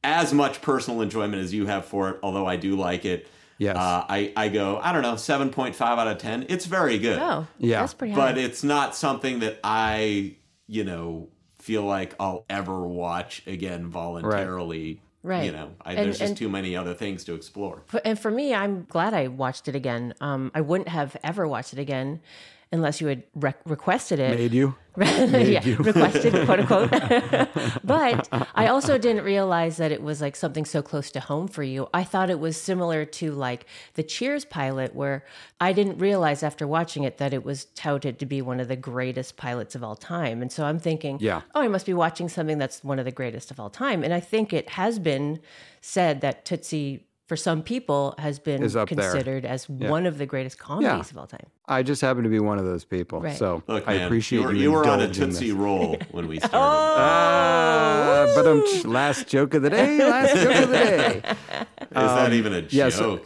as 0.01 0.33
much 0.33 0.61
personal 0.61 1.01
enjoyment 1.01 1.43
as 1.43 1.53
you 1.53 1.65
have 1.65 1.83
for 1.83 2.09
it, 2.11 2.19
although 2.23 2.45
I 2.45 2.55
do 2.55 2.77
like 2.77 3.03
it. 3.03 3.27
Yes. 3.57 3.75
Uh, 3.75 4.05
I, 4.07 4.31
I 4.37 4.47
go, 4.47 4.79
I 4.81 4.93
don't 4.93 5.01
know, 5.01 5.15
7.5 5.15 5.81
out 5.81 6.07
of 6.07 6.19
10. 6.19 6.45
It's 6.47 6.65
very 6.67 6.99
good 6.99 7.19
Oh. 7.19 7.47
Yeah. 7.57 7.81
That's 7.81 7.93
pretty 7.93 8.13
high. 8.13 8.31
but 8.31 8.37
it's 8.37 8.63
not 8.63 8.95
something 8.95 9.39
that 9.39 9.59
I, 9.61 10.35
you 10.67 10.85
know, 10.85 11.27
feel 11.59 11.83
like 11.83 12.15
I'll 12.17 12.45
ever 12.49 12.87
watch 12.87 13.43
again 13.45 13.89
voluntarily. 13.89 15.01
Right. 15.21 15.43
You 15.43 15.51
know, 15.51 15.71
I, 15.81 15.95
And- 15.95 16.05
there's 16.05 16.19
just 16.19 16.29
and- 16.29 16.37
too 16.37 16.47
many 16.49 16.77
other 16.77 16.93
things 16.93 17.25
to 17.25 17.33
explore. 17.33 17.83
And 18.05 18.17
for 18.17 18.31
me, 18.31 18.53
I'm 18.53 18.85
glad 18.87 19.13
I 19.13 19.27
watched 19.27 19.67
it 19.67 19.75
again. 19.75 20.13
Um, 20.21 20.49
I 20.55 20.61
wouldn't 20.61 20.87
have 20.89 21.17
ever 21.25 21.45
watched 21.45 21.73
it 21.73 21.79
again 21.79 22.21
unless 22.73 22.99
you 22.99 23.07
had 23.07 23.23
requested 23.65 24.19
it. 24.19 24.37
Made 24.37 24.51
you? 24.51 24.75
yeah, 24.97 25.63
requested, 25.79 26.33
quote 26.45 26.59
unquote. 26.59 26.91
but 27.83 28.27
I 28.53 28.67
also 28.67 28.97
didn't 28.97 29.23
realize 29.23 29.77
that 29.77 29.91
it 29.91 30.03
was 30.03 30.21
like 30.21 30.35
something 30.35 30.65
so 30.65 30.81
close 30.81 31.09
to 31.11 31.19
home 31.19 31.47
for 31.47 31.63
you. 31.63 31.87
I 31.93 32.03
thought 32.03 32.29
it 32.29 32.39
was 32.39 32.57
similar 32.57 33.05
to 33.05 33.31
like 33.31 33.65
the 33.93 34.03
Cheers 34.03 34.45
pilot, 34.45 34.93
where 34.93 35.23
I 35.59 35.73
didn't 35.73 35.97
realize 35.97 36.43
after 36.43 36.67
watching 36.67 37.03
it 37.03 37.17
that 37.17 37.33
it 37.33 37.43
was 37.43 37.65
touted 37.65 38.19
to 38.19 38.25
be 38.25 38.41
one 38.41 38.59
of 38.59 38.67
the 38.67 38.75
greatest 38.75 39.35
pilots 39.37 39.73
of 39.73 39.83
all 39.83 39.95
time. 39.95 40.41
And 40.41 40.51
so 40.51 40.65
I'm 40.65 40.79
thinking, 40.79 41.17
Yeah. 41.21 41.41
oh, 41.55 41.61
I 41.61 41.67
must 41.67 41.85
be 41.85 41.93
watching 41.93 42.29
something 42.29 42.57
that's 42.57 42.83
one 42.83 42.99
of 42.99 43.05
the 43.05 43.11
greatest 43.11 43.49
of 43.49 43.59
all 43.59 43.69
time. 43.71 44.03
And 44.03 44.13
I 44.13 44.19
think 44.19 44.53
it 44.53 44.69
has 44.71 44.99
been 44.99 45.39
said 45.81 46.21
that 46.21 46.45
Tootsie. 46.45 47.07
For 47.27 47.37
some 47.37 47.63
people, 47.63 48.15
has 48.19 48.37
been 48.37 48.61
Is 48.61 48.75
up 48.75 48.89
there. 48.89 49.09
considered 49.11 49.45
as 49.45 49.69
one 49.69 50.05
of 50.05 50.17
the 50.17 50.25
greatest 50.25 50.59
comedies 50.59 51.09
of 51.09 51.17
all 51.17 51.25
time. 51.25 51.45
I 51.67 51.81
just 51.81 52.01
happen 52.01 52.23
to 52.23 52.29
be 52.29 52.39
one 52.39 52.59
of 52.59 52.65
those 52.65 52.83
people. 52.83 53.21
Right. 53.21 53.37
So 53.37 53.63
Look, 53.65 53.87
I 53.87 53.93
man, 53.95 54.05
appreciate 54.07 54.39
you 54.41 54.45
were, 54.45 54.53
you. 54.53 54.61
you 54.63 54.71
were 54.73 54.79
on 54.85 54.99
a 54.99 55.03
indulging 55.05 55.29
Tootsie 55.29 55.45
this. 55.47 55.55
roll 55.55 55.97
when 56.11 56.27
we 56.27 56.39
started. 56.39 56.57
Uh, 56.57 58.27
but 58.35 58.45
I'm 58.45 58.91
last 58.91 59.27
joke 59.27 59.53
of 59.53 59.61
the 59.61 59.69
day. 59.69 59.97
Last 59.99 60.35
joke 60.35 60.55
of 60.63 60.69
the 60.69 60.75
day. 60.75 61.21
Is 61.81 61.87
that 61.91 62.33
even 62.33 62.53
a 62.53 62.61
joke? 62.63 62.71
yeah, 62.73 62.89
so- 62.89 63.21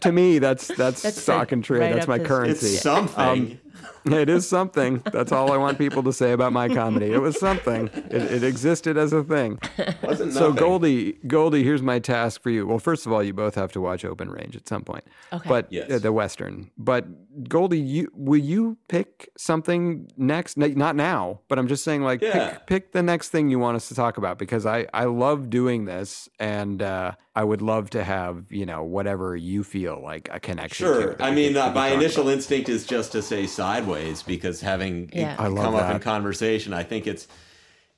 to 0.00 0.12
me, 0.12 0.38
that's 0.38 0.68
that's, 0.68 1.02
That's 1.02 1.20
stock 1.20 1.38
like 1.38 1.52
and 1.52 1.62
trade. 1.64 1.80
right 1.80 1.94
that's 1.94 2.08
my 2.08 2.18
currency. 2.18 2.66
it's 2.66 2.80
something. 2.80 3.58
It 4.04 4.28
is 4.28 4.48
something. 4.48 5.00
That's 5.12 5.30
all 5.32 5.52
I 5.52 5.56
want 5.56 5.78
people 5.78 6.02
to 6.02 6.12
say 6.12 6.32
about 6.32 6.52
my 6.52 6.68
comedy. 6.68 7.12
It 7.12 7.18
was 7.20 7.38
something. 7.38 7.88
It, 8.10 8.12
it 8.12 8.42
existed 8.42 8.96
as 8.96 9.12
a 9.12 9.22
thing. 9.22 9.60
Wasn't 10.02 10.32
So. 10.32 10.52
Goldie, 10.52 11.12
Goldie, 11.26 11.62
here's 11.62 11.82
my 11.82 11.98
task 12.00 12.42
for 12.42 12.50
you. 12.50 12.66
Well, 12.66 12.78
first 12.80 13.06
of 13.06 13.12
all, 13.12 13.22
you 13.22 13.32
both 13.32 13.54
have 13.54 13.70
to 13.72 13.80
watch 13.80 14.04
Open 14.04 14.28
Range 14.28 14.56
at 14.56 14.66
some 14.68 14.82
point. 14.82 15.04
Okay. 15.32 15.48
But 15.48 15.72
Yes. 15.72 15.90
uh, 15.90 15.98
the 16.00 16.12
Western. 16.12 16.70
But 16.76 17.48
Goldie, 17.48 17.78
you 17.80 18.10
will 18.14 18.40
you 18.40 18.76
pick 18.88 19.30
something 19.36 20.08
next? 20.16 20.58
N- 20.58 20.74
Not 20.74 20.96
now, 20.96 21.40
but 21.48 21.58
I'm 21.58 21.68
just 21.68 21.84
saying, 21.84 22.02
like, 22.02 22.20
Yeah. 22.22 22.50
pick, 22.54 22.66
pick 22.66 22.92
the 22.92 23.02
next 23.02 23.28
thing 23.30 23.48
you 23.50 23.58
want 23.60 23.76
us 23.76 23.88
to 23.88 23.94
talk 23.94 24.16
about 24.18 24.36
because 24.38 24.66
I 24.66 24.86
I 24.92 25.04
love 25.04 25.48
doing 25.48 25.84
this, 25.86 26.28
and 26.40 26.82
uh, 26.82 27.12
I 27.34 27.44
would 27.44 27.62
love 27.62 27.90
to 27.90 28.04
have 28.04 28.44
you 28.50 28.66
know 28.66 28.82
whatever 28.84 29.34
you 29.34 29.64
feel 29.64 30.00
like 30.02 30.28
a 30.32 30.38
connection. 30.38 30.86
to 30.86 30.92
Sure. 30.92 31.16
I 31.22 31.30
mean, 31.30 31.56
uh, 31.56 31.72
my 31.72 31.88
initial 31.88 32.24
about. 32.24 32.34
instinct 32.34 32.68
is 32.68 32.86
just 32.86 33.12
to 33.12 33.22
say 33.22 33.46
sideways 33.46 34.22
because 34.22 34.60
having 34.60 35.10
Yeah. 35.12 35.36
I 35.38 35.48
come 35.48 35.74
up 35.74 35.94
in 35.94 36.00
conversation, 36.00 36.72
I 36.74 36.82
think 36.82 37.06
it's 37.06 37.26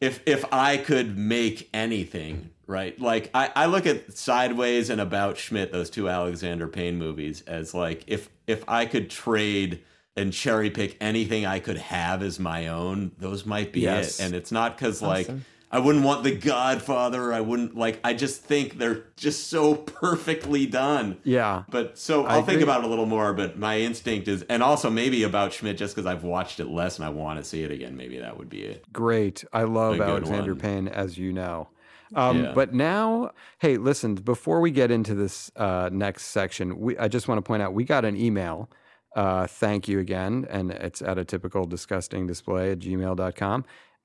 if 0.00 0.20
if 0.26 0.44
I 0.52 0.76
could 0.76 1.16
make 1.18 1.68
anything 1.74 2.50
right, 2.66 2.98
like 3.00 3.30
I, 3.34 3.50
I 3.56 3.66
look 3.66 3.86
at 3.86 4.16
sideways 4.16 4.88
and 4.90 5.00
about 5.00 5.36
Schmidt, 5.36 5.72
those 5.72 5.90
two 5.90 6.08
Alexander 6.08 6.68
Payne 6.68 6.96
movies, 6.98 7.42
as 7.46 7.74
like 7.74 8.04
if 8.06 8.28
if 8.46 8.62
I 8.68 8.86
could 8.86 9.10
trade 9.10 9.80
and 10.16 10.32
cherry 10.32 10.70
pick 10.70 10.96
anything 11.00 11.44
I 11.44 11.58
could 11.58 11.78
have 11.78 12.22
as 12.22 12.38
my 12.38 12.68
own, 12.68 13.10
those 13.18 13.44
might 13.44 13.72
be 13.72 13.80
Yes. 13.80 14.20
it. 14.20 14.26
And 14.26 14.34
it's 14.34 14.52
not 14.52 14.76
because 14.78 15.02
like. 15.02 15.28
I 15.74 15.80
wouldn't 15.80 16.04
want 16.04 16.22
The 16.22 16.30
Godfather. 16.30 17.32
I 17.32 17.40
wouldn't 17.40 17.76
like. 17.76 17.98
I 18.04 18.14
just 18.14 18.42
think 18.42 18.78
they're 18.78 19.06
just 19.16 19.48
so 19.48 19.74
perfectly 19.74 20.66
done. 20.66 21.18
Yeah. 21.24 21.64
But 21.68 21.98
so 21.98 22.24
I 22.24 22.34
I'll 22.34 22.42
think 22.44 22.60
agree. 22.60 22.62
about 22.62 22.82
it 22.82 22.86
a 22.86 22.88
little 22.88 23.06
more. 23.06 23.32
But 23.32 23.58
my 23.58 23.80
instinct 23.80 24.28
is, 24.28 24.42
and 24.42 24.62
also 24.62 24.88
maybe 24.88 25.24
about 25.24 25.52
Schmidt, 25.52 25.76
just 25.76 25.96
because 25.96 26.06
I've 26.06 26.22
watched 26.22 26.60
it 26.60 26.66
less 26.68 26.96
and 26.98 27.04
I 27.04 27.08
want 27.08 27.40
to 27.40 27.44
see 27.44 27.64
it 27.64 27.72
again. 27.72 27.96
Maybe 27.96 28.18
that 28.18 28.38
would 28.38 28.48
be 28.48 28.62
it. 28.62 28.84
Great. 28.92 29.44
I 29.52 29.64
love 29.64 30.00
Alexander. 30.00 30.54
Payne, 30.54 30.86
as 30.86 31.18
you 31.18 31.32
know. 31.32 31.68
Um, 32.14 32.44
Yeah. 32.44 32.52
But 32.54 32.72
now, 32.72 33.32
hey, 33.58 33.76
listen, 33.76 34.14
before 34.14 34.60
we 34.60 34.70
get 34.70 34.92
into 34.92 35.16
this 35.16 35.50
uh, 35.56 35.90
next 35.92 36.26
section, 36.26 36.78
we, 36.78 36.96
I 36.98 37.08
just 37.08 37.26
want 37.26 37.38
to 37.38 37.42
point 37.42 37.62
out 37.64 37.74
we 37.74 37.82
got 37.82 38.04
an 38.04 38.16
email. 38.16 38.70
Uh, 39.16 39.48
thank 39.48 39.88
you 39.88 39.98
again. 39.98 40.46
And 40.48 40.70
it's 40.70 41.02
at 41.02 41.18
a 41.18 41.24
typical 41.24 41.64
disgusting 41.64 42.28
display 42.28 42.70
at 42.70 42.78
gmail.com. 42.78 43.64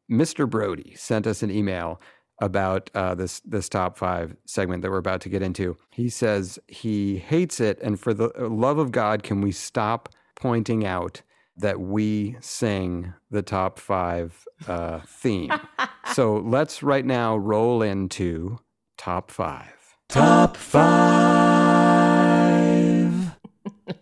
Mr. 0.09 0.49
Brody 0.49 0.93
sent 0.95 1.27
us 1.27 1.43
an 1.43 1.51
email 1.51 2.01
about 2.41 2.89
uh, 2.93 3.13
this 3.15 3.41
this 3.41 3.67
top 3.69 3.97
five 3.97 4.35
segment 4.45 4.81
that 4.81 4.89
we're 4.91 4.97
about 4.97 5.21
to 5.21 5.29
get 5.29 5.41
into. 5.41 5.77
He 5.91 6.09
says 6.09 6.59
he 6.67 7.17
hates 7.17 7.59
it, 7.59 7.79
and 7.81 7.99
for 7.99 8.13
the 8.13 8.31
love 8.37 8.77
of 8.77 8.91
God, 8.91 9.23
can 9.23 9.41
we 9.41 9.51
stop 9.51 10.09
pointing 10.35 10.85
out 10.85 11.21
that 11.57 11.79
we 11.81 12.37
sing 12.39 13.13
the 13.29 13.41
top 13.41 13.77
five 13.77 14.45
uh, 14.67 15.01
theme? 15.05 15.51
so 16.13 16.37
let's 16.37 16.81
right 16.81 17.05
now 17.05 17.35
roll 17.37 17.81
into 17.81 18.59
top 18.97 19.31
five. 19.31 19.73
Top 20.07 20.55
five, 20.57 20.89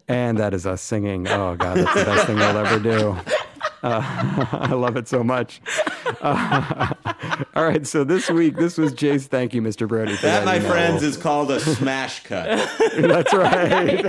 and 0.07 0.37
that 0.37 0.53
is 0.53 0.65
us 0.65 0.81
singing. 0.81 1.27
Oh 1.27 1.55
God, 1.57 1.77
that's 1.77 1.93
the 1.93 2.05
best 2.05 2.27
thing 2.27 2.39
I'll 2.39 2.57
ever 2.57 2.79
do. 2.79 3.17
Uh, 3.87 4.47
I 4.51 4.73
love 4.73 4.97
it 4.97 5.07
so 5.07 5.23
much. 5.23 5.61
Uh, 6.21 6.93
all 7.55 7.63
right, 7.63 7.87
so 7.87 8.03
this 8.03 8.29
week, 8.29 8.57
this 8.57 8.77
was 8.77 8.91
Jay's. 8.91 9.27
Thank 9.27 9.53
you, 9.53 9.61
Mr. 9.61 9.87
Brody. 9.87 10.13
That, 10.15 10.21
that, 10.21 10.45
my 10.45 10.57
email. 10.57 10.69
friends, 10.69 11.03
is 11.03 11.15
called 11.15 11.51
a 11.51 11.59
smash 11.61 12.23
cut. 12.23 12.47
That's 12.97 13.33
right. 13.33 14.01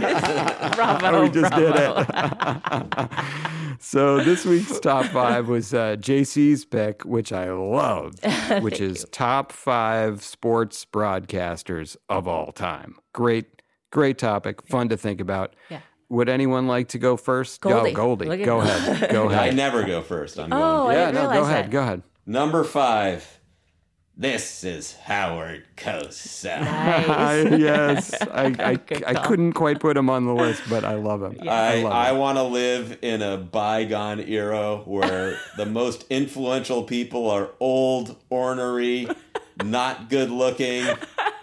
bravo, 0.75 1.23
we 1.23 1.31
just 1.31 1.55
did 1.55 1.75
it. 1.77 3.11
so 3.79 4.23
this 4.25 4.45
week's 4.45 4.81
top 4.81 5.07
five 5.07 5.49
was 5.49 5.73
uh, 5.73 5.95
JC's 6.01 6.65
pick, 6.65 7.05
which 7.05 7.33
I 7.33 7.53
loved, 7.53 8.27
which 8.61 8.81
is 8.81 9.07
top 9.13 9.53
five 9.53 10.25
sports 10.25 10.85
broadcasters 10.85 11.97
of 12.09 12.27
all 12.27 12.51
time. 12.51 12.97
Great, 13.13 13.63
great 13.93 14.19
topic. 14.19 14.67
Fun 14.67 14.89
to 14.89 14.97
think 14.97 15.21
about. 15.21 15.55
Yeah. 15.71 15.81
Would 16.11 16.29
anyone 16.29 16.67
like 16.67 16.89
to 16.89 16.99
go 16.99 17.17
first? 17.17 17.61
Goldie. 17.61 17.93
Go, 17.93 18.17
Goldie. 18.17 18.27
Look 18.27 18.41
at- 18.41 18.47
Go 18.47 18.61
ahead. 18.61 19.39
I 19.39 19.51
never 19.51 19.85
go 19.85 20.01
first. 20.03 20.39
I'm 20.39 20.53
Oh, 20.53 20.85
going. 20.85 20.97
I 20.97 21.01
yeah, 21.01 21.07
didn't 21.07 21.15
no, 21.15 21.21
realize 21.21 21.39
go 21.39 21.45
ahead. 21.45 21.65
that. 21.67 21.71
Go 21.71 21.81
ahead. 21.83 22.03
Number 22.27 22.65
five. 22.65 23.35
This 24.21 24.65
is 24.65 24.97
Howard 24.97 25.63
Cosell. 25.77 26.61
I, 26.61 27.41
yes, 27.57 28.13
I, 28.21 28.47
I, 28.59 28.79
I 29.07 29.15
couldn't 29.27 29.53
quite 29.53 29.79
put 29.79 29.97
him 29.97 30.11
on 30.11 30.27
the 30.27 30.35
list, 30.35 30.63
but 30.69 30.83
I 30.85 30.95
love 30.95 31.23
him. 31.23 31.37
I, 31.49 31.83
love 31.83 31.93
I 31.93 32.11
want 32.11 32.37
to 32.37 32.43
live 32.43 32.99
in 33.01 33.23
a 33.23 33.37
bygone 33.37 34.19
era 34.19 34.79
where 34.79 35.39
the 35.57 35.67
most 35.67 36.05
influential 36.11 36.83
people 36.83 37.31
are 37.31 37.51
old, 37.61 38.17
ornery, 38.29 39.09
not 39.63 40.11
good 40.11 40.31
looking, 40.33 40.85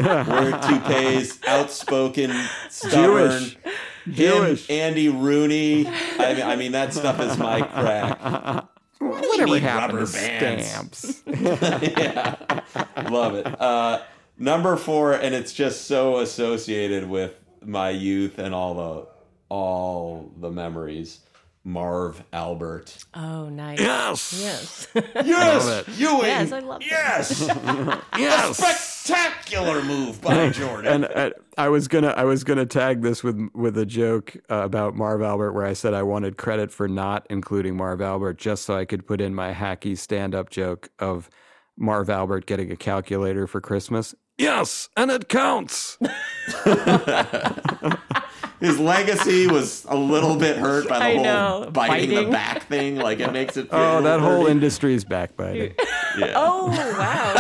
wear 0.02 0.60
toupees, 0.62 1.40
outspoken, 1.48 2.34
stubborn. 2.70 3.30
Jewish. 3.40 3.58
Him, 4.06 4.58
Andy 4.70 5.10
Rooney. 5.10 5.88
I 5.88 6.34
mean, 6.34 6.44
I 6.44 6.56
mean, 6.56 6.72
that 6.74 6.94
stuff 6.94 7.20
is 7.20 7.38
my 7.38 7.62
crack. 7.62 8.68
Whatever 9.00 9.46
need 9.46 9.64
happened 9.64 10.00
rubber 10.00 10.06
to 10.06 10.14
bands? 10.14 10.68
stamps? 10.68 11.24
yeah, 11.28 12.36
love 13.10 13.36
it. 13.36 13.46
Uh, 13.60 14.02
number 14.38 14.76
four, 14.78 15.14
and 15.14 15.36
it's 15.36 15.54
just 15.54 15.86
so 15.86 16.20
associated 16.20 17.10
with 17.10 17.34
my 17.64 17.90
youth 17.90 18.40
and 18.40 18.54
all 18.54 18.74
the 18.74 19.08
all 19.50 20.32
the 20.38 20.50
memories. 20.52 21.20
Marv 21.68 22.24
Albert. 22.32 22.96
Oh, 23.16 23.50
nice. 23.50 23.80
Yes. 23.80 24.40
Yes. 24.40 24.88
Yes, 25.26 25.88
Ewing. 25.98 26.22
Yes, 26.26 26.52
I 26.52 26.60
love 26.60 26.80
that. 26.82 26.88
Yes, 26.90 27.42
Yes. 28.18 28.58
spectacular 29.04 29.82
move 29.84 30.22
by 30.22 30.50
Jordan. 30.50 31.04
and 31.04 31.06
uh, 31.06 31.30
I 31.58 31.70
was 31.70 31.88
gonna 31.88 32.10
I 32.10 32.24
was 32.24 32.44
gonna 32.44 32.66
tag 32.68 33.02
this 33.02 33.24
with 33.24 33.50
with 33.56 33.78
a 33.78 33.86
joke 33.86 34.36
uh, 34.50 34.62
about 34.64 34.96
Marv 34.96 35.22
Albert 35.24 35.54
where 35.54 35.66
I 35.66 35.74
said 35.74 35.94
I 35.96 36.04
wanted 36.04 36.38
credit 36.38 36.72
for 36.72 36.88
not 36.88 37.26
including 37.30 37.76
Marv 37.76 38.00
Albert 38.02 38.38
just 38.38 38.64
so 38.64 38.76
I 38.76 38.86
could 38.86 39.06
put 39.08 39.20
in 39.20 39.34
my 39.34 39.52
hacky 39.54 39.98
stand 39.98 40.36
up 40.36 40.50
joke 40.52 40.90
of 41.00 41.30
Marv 41.78 42.10
Albert 42.10 42.46
getting 42.46 42.72
a 42.72 42.76
calculator 42.76 43.48
for 43.48 43.60
Christmas. 43.60 44.14
Yes, 44.38 44.90
and 44.98 45.10
it 45.12 45.30
counts. 45.30 45.98
His 48.60 48.80
legacy 48.80 49.48
was 49.48 49.86
a 49.88 49.96
little 49.96 50.36
bit 50.38 50.58
hurt 50.58 50.88
by 50.90 51.00
the 51.00 51.06
I 51.06 51.14
whole 51.16 51.24
know. 51.24 51.70
biting, 51.72 52.10
the 52.26 52.32
back 52.32 52.64
thing. 52.68 52.96
Like 52.98 53.20
it 53.20 53.32
makes 53.32 53.58
it. 53.58 53.70
feel 53.70 53.80
a 53.80 53.98
Oh, 53.98 54.02
that 54.02 54.20
little 54.20 54.28
whole 54.28 54.42
dirty. 54.44 54.52
industry's 54.52 55.04
backbiting. 55.04 55.74
Yeah. 56.18 56.32
Oh, 56.36 56.68
wow. 56.68 57.34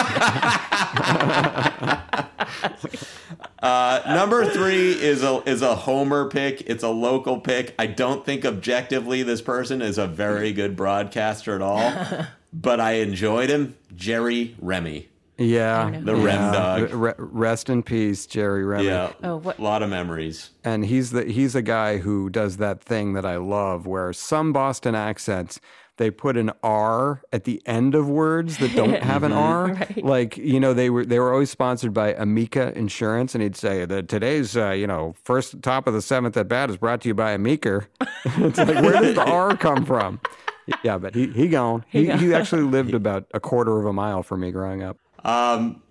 Uh, 3.61 4.01
number 4.07 4.45
three 4.49 4.91
is 4.91 5.23
a 5.23 5.41
is 5.49 5.61
a 5.61 5.75
homer 5.75 6.29
pick. 6.29 6.61
It's 6.69 6.83
a 6.83 6.89
local 6.89 7.39
pick. 7.39 7.73
I 7.79 7.87
don't 7.87 8.25
think 8.25 8.45
objectively 8.45 9.23
this 9.23 9.41
person 9.41 9.81
is 9.81 9.97
a 9.97 10.05
very 10.07 10.51
good 10.53 10.75
broadcaster 10.75 11.55
at 11.55 11.61
all, 11.61 12.27
but 12.53 12.79
I 12.79 12.93
enjoyed 12.95 13.49
him. 13.49 13.75
Jerry 13.95 14.55
Remy. 14.59 15.07
Yeah, 15.37 15.91
The 16.01 16.15
Rem 16.15 16.51
dog. 16.53 16.93
Re- 16.93 17.13
rest 17.17 17.69
in 17.69 17.83
peace, 17.83 18.25
Jerry 18.25 18.63
Remy. 18.63 18.85
Yeah, 18.85 19.11
Oh, 19.23 19.37
what- 19.37 19.59
a 19.59 19.61
lot 19.61 19.83
of 19.83 19.89
memories. 19.89 20.51
and 20.63 20.85
he's 20.85 21.11
the 21.11 21.25
he's 21.25 21.55
a 21.55 21.61
guy 21.61 21.97
who 21.97 22.29
does 22.29 22.57
that 22.57 22.81
thing 22.81 23.13
that 23.13 23.25
I 23.25 23.37
love, 23.37 23.85
where 23.85 24.13
some 24.13 24.53
Boston 24.53 24.95
accents 24.95 25.59
they 25.97 26.11
put 26.11 26.35
an 26.35 26.51
R 26.61 27.21
at 27.31 27.45
the 27.45 27.61
end 27.65 27.95
of 27.95 28.09
words 28.09 28.57
that 28.57 28.75
don't 28.75 29.01
have 29.11 29.23
an 29.23 29.31
R. 29.31 29.67
Right. 29.73 30.03
Like 30.03 30.35
you 30.37 30.59
know 30.59 30.73
they 30.73 30.89
were 30.89 31.05
they 31.05 31.19
were 31.19 31.31
always 31.33 31.49
sponsored 31.49 31.93
by 31.93 32.13
Amica 32.13 32.77
Insurance, 32.77 33.33
and 33.35 33.41
he'd 33.41 33.55
say 33.55 33.85
that 33.85 34.07
today's 34.09 34.55
uh, 34.57 34.71
you 34.71 34.87
know 34.87 35.15
first 35.23 35.61
top 35.61 35.87
of 35.87 35.93
the 35.93 36.01
seventh 36.01 36.35
at 36.37 36.47
bat 36.47 36.69
is 36.69 36.77
brought 36.77 37.01
to 37.01 37.07
you 37.09 37.13
by 37.13 37.31
Amica. 37.31 37.87
it's 38.25 38.57
like 38.57 38.81
where 38.83 39.01
did 39.01 39.15
the 39.15 39.23
R 39.25 39.55
come 39.57 39.85
from? 39.85 40.19
Yeah, 40.83 40.97
but 40.97 41.13
he 41.15 41.27
he 41.27 41.47
gone. 41.47 41.85
He 41.89 42.09
he 42.11 42.33
actually 42.33 42.63
lived 42.77 42.93
about 42.93 43.25
a 43.33 43.39
quarter 43.39 43.79
of 43.79 43.85
a 43.85 43.93
mile 43.93 44.23
from 44.23 44.39
me 44.41 44.51
growing 44.51 44.81
up. 44.83 44.97
Um, 45.25 45.81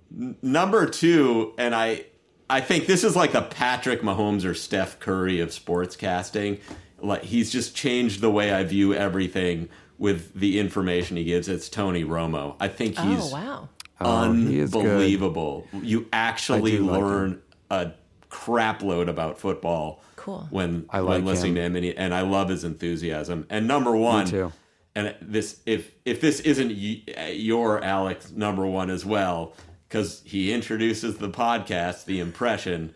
number 0.40 0.86
two, 0.86 1.52
and 1.59 1.74
I, 1.74 2.06
I 2.48 2.61
think 2.61 2.86
this 2.86 3.05
is 3.05 3.16
like 3.16 3.32
the 3.32 3.43
Patrick 3.43 4.01
Mahomes 4.01 4.44
or 4.44 4.55
Steph 4.55 5.01
Curry 5.01 5.40
of 5.40 5.51
sportscasting. 5.51 6.61
Like 7.01 7.24
he's 7.24 7.51
just 7.51 7.74
changed 7.74 8.20
the 8.20 8.31
way 8.31 8.52
I 8.52 8.62
view 8.65 8.94
everything 8.94 9.69
with 9.98 10.32
the 10.35 10.59
information 10.59 11.16
he 11.16 11.24
gives. 11.24 11.48
It's 11.48 11.69
Tony 11.69 12.05
Romo. 12.05 12.56
I 12.61 12.69
think 12.69 12.98
he's 12.98 13.20
Oh, 13.20 13.28
wow. 13.32 13.69
Oh, 14.01 14.32
he 14.32 14.62
unbelievable. 14.62 15.66
You 15.73 16.09
actually 16.12 16.74
I 16.74 16.77
do 16.77 16.86
like 16.86 17.01
learn 17.01 17.43
a 17.70 17.93
crap 18.28 18.82
load 18.82 19.09
about 19.09 19.39
football. 19.39 20.02
Cool. 20.16 20.47
When 20.51 20.86
I 20.90 21.01
when 21.01 21.24
like 21.24 21.24
listening 21.24 21.52
him. 21.52 21.56
to 21.56 21.62
him, 21.62 21.77
and, 21.77 21.85
he, 21.85 21.97
and 21.97 22.15
I 22.15 22.23
love 22.23 22.48
his 22.48 22.65
enthusiasm. 22.65 23.47
And 23.51 23.69
number 23.69 23.94
one, 23.94 24.27
too. 24.27 24.52
And 24.94 25.14
this 25.20 25.60
if 25.66 25.90
if 26.04 26.20
this 26.20 26.40
isn't 26.40 26.68
y- 26.68 27.30
your 27.32 27.82
Alex 27.82 28.30
number 28.30 28.66
one 28.66 28.90
as 28.90 29.04
well, 29.04 29.54
because 29.88 30.22
he 30.24 30.52
introduces 30.52 31.18
the 31.18 31.28
podcast, 31.30 32.04
the 32.04 32.20
impression, 32.20 32.94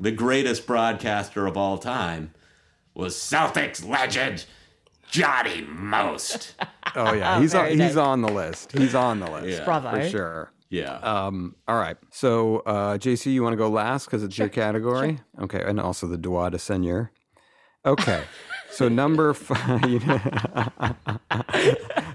the 0.00 0.10
greatest 0.12 0.66
broadcaster 0.66 1.46
of 1.46 1.56
all 1.56 1.78
time 1.78 2.32
was 2.94 3.14
Celtics 3.16 3.86
legend 3.86 4.46
Johnny 5.10 5.62
Most. 5.68 6.54
Oh 6.94 7.12
yeah, 7.12 7.38
he's 7.40 7.54
on, 7.54 7.60
Very 7.64 7.72
he's 7.72 7.78
nice. 7.80 7.96
on 7.96 8.22
the 8.22 8.28
list. 8.32 8.72
He's 8.72 8.94
on 8.94 9.20
the 9.20 9.30
list 9.30 9.46
Yeah. 9.58 9.64
Bravo. 9.66 9.90
for 9.90 10.08
sure. 10.08 10.52
Yeah. 10.70 10.94
Um, 11.00 11.54
all 11.68 11.76
right. 11.76 11.96
So, 12.10 12.60
uh, 12.60 12.96
JC, 12.96 13.32
you 13.34 13.42
want 13.42 13.52
to 13.52 13.58
go 13.58 13.68
last 13.68 14.06
because 14.06 14.22
it's 14.22 14.38
your 14.38 14.48
category? 14.48 15.18
Okay. 15.42 15.62
And 15.62 15.78
also 15.78 16.06
the 16.06 16.16
Droit 16.16 16.52
de 16.52 16.58
Seigneur. 16.58 17.10
Okay. 17.84 18.22
So, 18.76 18.90
number 18.90 19.32
five, 19.44 19.80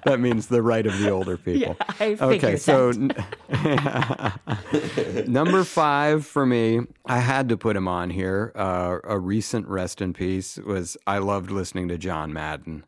that 0.05 0.19
means 0.19 0.45
the 0.45 0.61
right 0.61 0.85
of 0.85 0.99
the 0.99 1.09
older 1.09 1.37
people. 1.37 1.75
I 1.99 2.15
okay. 2.21 2.55
So, 2.55 2.91
number 5.27 5.63
five 5.63 6.23
for 6.25 6.45
me, 6.45 6.81
I 7.05 7.17
had 7.17 7.49
to 7.49 7.57
put 7.57 7.75
him 7.75 7.87
on 7.87 8.11
here. 8.11 8.51
Uh, 8.55 8.99
a 9.03 9.17
recent 9.17 9.67
rest 9.67 10.01
in 10.01 10.13
peace 10.13 10.57
was 10.57 10.97
I 11.07 11.17
loved 11.17 11.49
listening 11.49 11.87
to 11.87 11.97
John 11.97 12.31
Madden. 12.31 12.85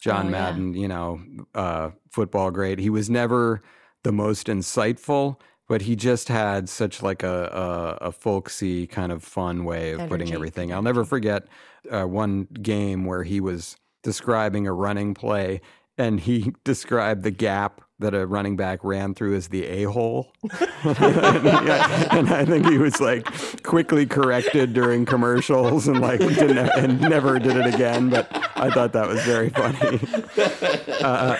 John 0.00 0.26
Oh, 0.26 0.28
yeah. 0.30 0.30
Madden, 0.30 0.74
you 0.74 0.86
know, 0.86 1.20
uh, 1.56 1.90
football 2.10 2.52
great. 2.52 2.78
He 2.78 2.88
was 2.88 3.10
never 3.10 3.62
the 4.04 4.12
most 4.12 4.46
insightful, 4.46 5.40
but 5.68 5.82
he 5.82 5.94
just 5.94 6.28
had 6.28 6.68
such 6.68 7.02
like 7.02 7.22
a, 7.22 7.98
a, 8.00 8.06
a 8.06 8.12
folksy 8.12 8.86
kind 8.86 9.12
of 9.12 9.22
fun 9.22 9.64
way 9.64 9.92
of 9.92 10.08
putting 10.08 10.32
everything. 10.32 10.72
I'll 10.72 10.82
never 10.82 11.04
forget 11.04 11.46
uh, 11.90 12.04
one 12.04 12.48
game 12.62 13.04
where 13.04 13.22
he 13.22 13.40
was 13.40 13.76
describing 14.02 14.66
a 14.66 14.72
running 14.72 15.14
play 15.14 15.60
and 15.98 16.20
he 16.20 16.54
described 16.64 17.22
the 17.22 17.30
gap 17.30 17.82
that 18.00 18.14
a 18.14 18.26
running 18.26 18.56
back 18.56 18.84
ran 18.84 19.14
through 19.14 19.34
as 19.34 19.48
the 19.48 19.66
a 19.66 19.84
hole. 19.84 20.32
and 20.84 22.28
I 22.28 22.44
think 22.44 22.66
he 22.66 22.78
was 22.78 23.00
like 23.00 23.26
quickly 23.62 24.06
corrected 24.06 24.72
during 24.72 25.04
commercials 25.04 25.88
and 25.88 26.00
like 26.00 26.20
didn't, 26.20 26.58
and 26.58 27.00
never 27.00 27.38
did 27.38 27.56
it 27.56 27.74
again. 27.74 28.10
But 28.10 28.28
I 28.56 28.70
thought 28.70 28.92
that 28.92 29.08
was 29.08 29.22
very 29.22 29.50
funny. 29.50 30.00
Uh, 30.98 31.38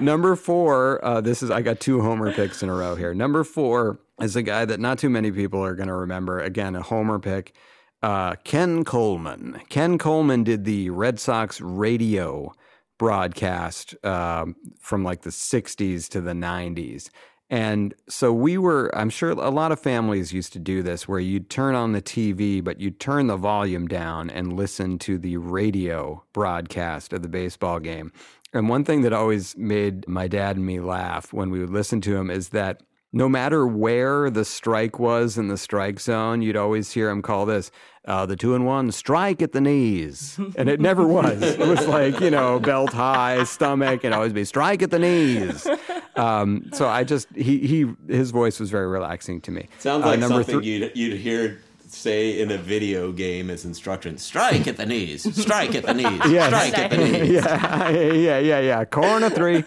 number 0.00 0.34
four, 0.36 1.04
uh, 1.04 1.20
this 1.20 1.42
is 1.42 1.50
I 1.50 1.60
got 1.60 1.80
two 1.80 2.00
homer 2.00 2.32
picks 2.32 2.62
in 2.62 2.70
a 2.70 2.74
row 2.74 2.94
here. 2.94 3.12
Number 3.12 3.44
four 3.44 4.00
is 4.22 4.36
a 4.36 4.42
guy 4.42 4.64
that 4.64 4.80
not 4.80 4.98
too 4.98 5.10
many 5.10 5.30
people 5.30 5.62
are 5.62 5.74
going 5.74 5.88
to 5.88 5.94
remember. 5.94 6.40
Again, 6.40 6.74
a 6.76 6.82
homer 6.82 7.18
pick. 7.18 7.54
Uh, 8.02 8.36
Ken 8.36 8.84
Coleman. 8.84 9.60
Ken 9.68 9.98
Coleman 9.98 10.44
did 10.44 10.64
the 10.64 10.88
Red 10.88 11.20
Sox 11.20 11.60
radio 11.60 12.52
broadcast 12.98 13.94
um, 14.04 14.56
from 14.80 15.04
like 15.04 15.22
the 15.22 15.30
60s 15.30 16.08
to 16.10 16.20
the 16.20 16.32
90s. 16.32 17.10
And 17.48 17.94
so 18.08 18.32
we 18.32 18.58
were, 18.58 18.90
I'm 18.96 19.10
sure 19.10 19.30
a 19.30 19.50
lot 19.50 19.70
of 19.70 19.78
families 19.78 20.32
used 20.32 20.52
to 20.54 20.58
do 20.58 20.82
this 20.82 21.06
where 21.06 21.20
you'd 21.20 21.48
turn 21.48 21.76
on 21.76 21.92
the 21.92 22.02
TV, 22.02 22.62
but 22.62 22.80
you'd 22.80 22.98
turn 22.98 23.28
the 23.28 23.36
volume 23.36 23.86
down 23.86 24.30
and 24.30 24.54
listen 24.54 24.98
to 25.00 25.16
the 25.16 25.36
radio 25.36 26.24
broadcast 26.32 27.12
of 27.12 27.22
the 27.22 27.28
baseball 27.28 27.78
game. 27.78 28.12
And 28.52 28.68
one 28.68 28.84
thing 28.84 29.02
that 29.02 29.12
always 29.12 29.56
made 29.56 30.08
my 30.08 30.26
dad 30.26 30.56
and 30.56 30.66
me 30.66 30.80
laugh 30.80 31.32
when 31.32 31.50
we 31.50 31.60
would 31.60 31.70
listen 31.70 32.00
to 32.02 32.16
him 32.16 32.30
is 32.30 32.48
that 32.48 32.82
no 33.16 33.28
matter 33.28 33.66
where 33.66 34.28
the 34.30 34.44
strike 34.44 34.98
was 34.98 35.38
in 35.38 35.48
the 35.48 35.56
strike 35.56 35.98
zone, 36.00 36.42
you'd 36.42 36.56
always 36.56 36.92
hear 36.92 37.08
him 37.10 37.22
call 37.22 37.46
this 37.46 37.70
uh, 38.04 38.24
the 38.26 38.36
two 38.36 38.54
and 38.54 38.64
one 38.66 38.92
strike 38.92 39.40
at 39.42 39.52
the 39.52 39.60
knees. 39.60 40.38
And 40.56 40.68
it 40.68 40.80
never 40.80 41.06
was. 41.06 41.42
It 41.42 41.58
was 41.66 41.86
like, 41.88 42.20
you 42.20 42.30
know, 42.30 42.60
belt 42.60 42.92
high, 42.92 43.44
stomach, 43.44 44.04
and 44.04 44.14
always 44.14 44.32
be 44.32 44.44
strike 44.44 44.82
at 44.82 44.90
the 44.90 44.98
knees. 44.98 45.66
Um, 46.14 46.70
so 46.72 46.86
I 46.88 47.04
just, 47.04 47.26
he, 47.34 47.58
he, 47.66 47.86
his 48.08 48.30
voice 48.30 48.60
was 48.60 48.70
very 48.70 48.86
relaxing 48.86 49.40
to 49.42 49.50
me. 49.50 49.68
Sounds 49.78 50.04
Uh, 50.04 50.08
like 50.08 50.20
number 50.20 50.36
something 50.44 50.58
three- 50.60 50.66
you'd, 50.66 50.92
you'd 50.94 51.16
hear 51.18 51.58
say 51.88 52.40
in 52.40 52.50
a 52.50 52.58
video 52.58 53.12
game 53.12 53.48
as 53.50 53.64
instructions. 53.64 54.22
Strike 54.22 54.66
at 54.66 54.76
the 54.76 54.86
knees. 54.86 55.22
Strike 55.40 55.74
at 55.74 55.84
the 55.86 55.94
knees. 55.94 56.20
Yes. 56.30 56.48
Strike 56.48 56.78
at 56.78 56.90
the 56.90 56.96
knees. 57.04 57.30
yeah, 57.32 57.88
yeah, 57.90 58.38
yeah, 58.38 58.60
yeah. 58.60 58.84
Corner 58.84 59.30
three. 59.30 59.64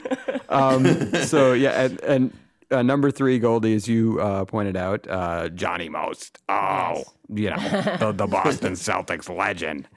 Um, 0.50 0.86
so 1.26 1.54
yeah, 1.54 1.86
and, 1.86 2.02
and 2.02 2.34
uh, 2.72 2.82
number 2.82 3.12
three, 3.12 3.40
Goldie, 3.40 3.76
as 3.76 3.88
you 3.88 4.20
uh, 4.20 4.46
pointed 4.46 4.78
out, 4.78 5.08
uh, 5.10 5.50
Johnny 5.50 5.90
Most. 5.90 6.40
Oh, 6.50 7.04
you 7.30 7.50
know 7.50 7.58
the, 8.00 8.12
the 8.12 8.28
Boston 8.28 8.74
Celtics 8.74 9.36
legend. 9.36 9.88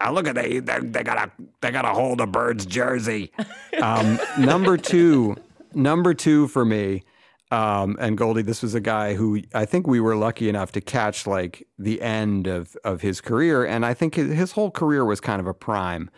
Uh, 0.00 0.12
look 0.12 0.28
at 0.28 0.34
they, 0.34 0.60
they 0.60 0.78
they 0.80 1.02
got 1.02 1.18
a 1.18 1.30
they 1.60 1.70
got 1.70 1.84
a 1.84 1.88
hold 1.88 2.20
of 2.20 2.32
Bird's 2.32 2.66
jersey. 2.66 3.32
Um, 3.82 4.18
number 4.38 4.76
two, 4.76 5.36
number 5.74 6.14
two 6.14 6.48
for 6.48 6.64
me. 6.64 7.02
Um, 7.50 7.96
and 7.98 8.18
Goldie, 8.18 8.42
this 8.42 8.62
was 8.62 8.74
a 8.74 8.80
guy 8.80 9.14
who 9.14 9.40
I 9.54 9.64
think 9.64 9.86
we 9.86 10.00
were 10.00 10.16
lucky 10.16 10.48
enough 10.48 10.72
to 10.72 10.80
catch 10.80 11.26
like 11.26 11.66
the 11.78 12.02
end 12.02 12.46
of, 12.46 12.76
of 12.84 13.00
his 13.00 13.22
career. 13.22 13.64
And 13.64 13.86
I 13.86 13.94
think 13.94 14.16
his, 14.16 14.30
his 14.32 14.52
whole 14.52 14.70
career 14.70 15.04
was 15.04 15.18
kind 15.20 15.40
of 15.40 15.46
a 15.46 15.54
prime 15.54 16.10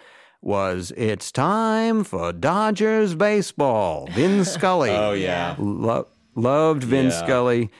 was 0.42 0.92
it's 0.96 1.30
time 1.32 2.04
for 2.04 2.32
Dodgers 2.32 3.14
baseball. 3.14 4.08
Vin 4.12 4.44
Scully. 4.44 4.90
Oh 4.90 5.12
yeah. 5.12 5.54
Lo- 5.58 6.08
loved 6.34 6.84
Vin 6.84 7.06
Yeah. 7.06 7.10
Scully. 7.24 7.70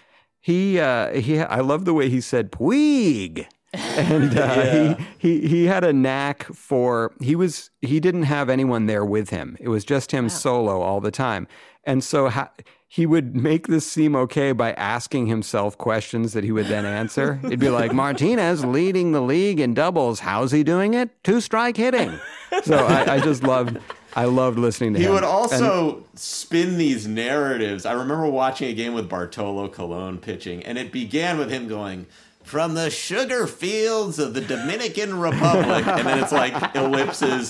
He, 0.42 0.78
uh, 0.80 1.12
he, 1.14 1.38
I 1.40 1.60
love 1.60 1.84
the 1.84 1.92
way 1.92 2.08
he 2.08 2.20
said 2.22 2.50
"Puig," 2.50 3.46
and 3.74 4.38
uh, 4.38 4.42
Yeah. 4.56 4.94
he, 5.18 5.38
he, 5.40 5.48
he 5.48 5.64
had 5.66 5.84
a 5.84 5.92
knack 5.92 6.44
for. 6.44 7.12
He 7.20 7.36
was, 7.36 7.70
he 7.82 8.00
didn't 8.00 8.22
have 8.22 8.48
anyone 8.48 8.86
there 8.86 9.04
with 9.04 9.28
him. 9.28 9.56
It 9.60 9.68
was 9.68 9.84
just 9.84 10.12
him 10.12 10.30
solo 10.30 10.80
all 10.80 11.00
the 11.02 11.10
time, 11.10 11.46
and 11.84 12.02
so 12.02 12.30
ha- 12.30 12.50
he 12.92 13.06
would 13.06 13.36
make 13.36 13.68
this 13.68 13.86
seem 13.88 14.16
okay 14.16 14.50
by 14.50 14.72
asking 14.72 15.26
himself 15.28 15.78
questions 15.78 16.32
that 16.32 16.42
he 16.42 16.50
would 16.50 16.66
then 16.66 16.84
answer. 16.84 17.38
It'd 17.44 17.60
be 17.60 17.68
like 17.68 17.92
Martinez 17.92 18.64
leading 18.64 19.12
the 19.12 19.20
league 19.22 19.60
in 19.60 19.74
doubles. 19.74 20.18
How's 20.18 20.50
he 20.50 20.64
doing 20.64 20.94
it? 20.94 21.08
Two 21.22 21.40
strike 21.40 21.76
hitting. 21.76 22.18
So 22.64 22.76
I, 22.84 23.14
I 23.14 23.20
just 23.20 23.44
loved. 23.44 23.78
I 24.16 24.24
loved 24.24 24.58
listening 24.58 24.94
to 24.94 24.98
He 24.98 25.04
him. 25.04 25.10
He 25.10 25.14
would 25.14 25.22
And- 25.22 25.32
also 25.32 26.02
spin 26.16 26.78
these 26.78 27.06
narratives. 27.06 27.86
I 27.86 27.92
remember 27.92 28.26
watching 28.26 28.68
a 28.68 28.72
game 28.74 28.92
with 28.92 29.08
Bartolo 29.08 29.68
Colon 29.68 30.18
pitching, 30.18 30.64
and 30.64 30.76
it 30.76 30.90
began 30.90 31.38
with 31.38 31.48
him 31.48 31.68
going, 31.68 32.06
From 32.50 32.74
the 32.74 32.90
sugar 32.90 33.46
fields 33.46 34.18
of 34.18 34.34
the 34.34 34.40
Dominican 34.40 35.20
Republic. 35.20 35.86
and 35.86 36.04
then 36.04 36.18
it's 36.18 36.32
like 36.32 36.52
ellipses, 36.74 37.48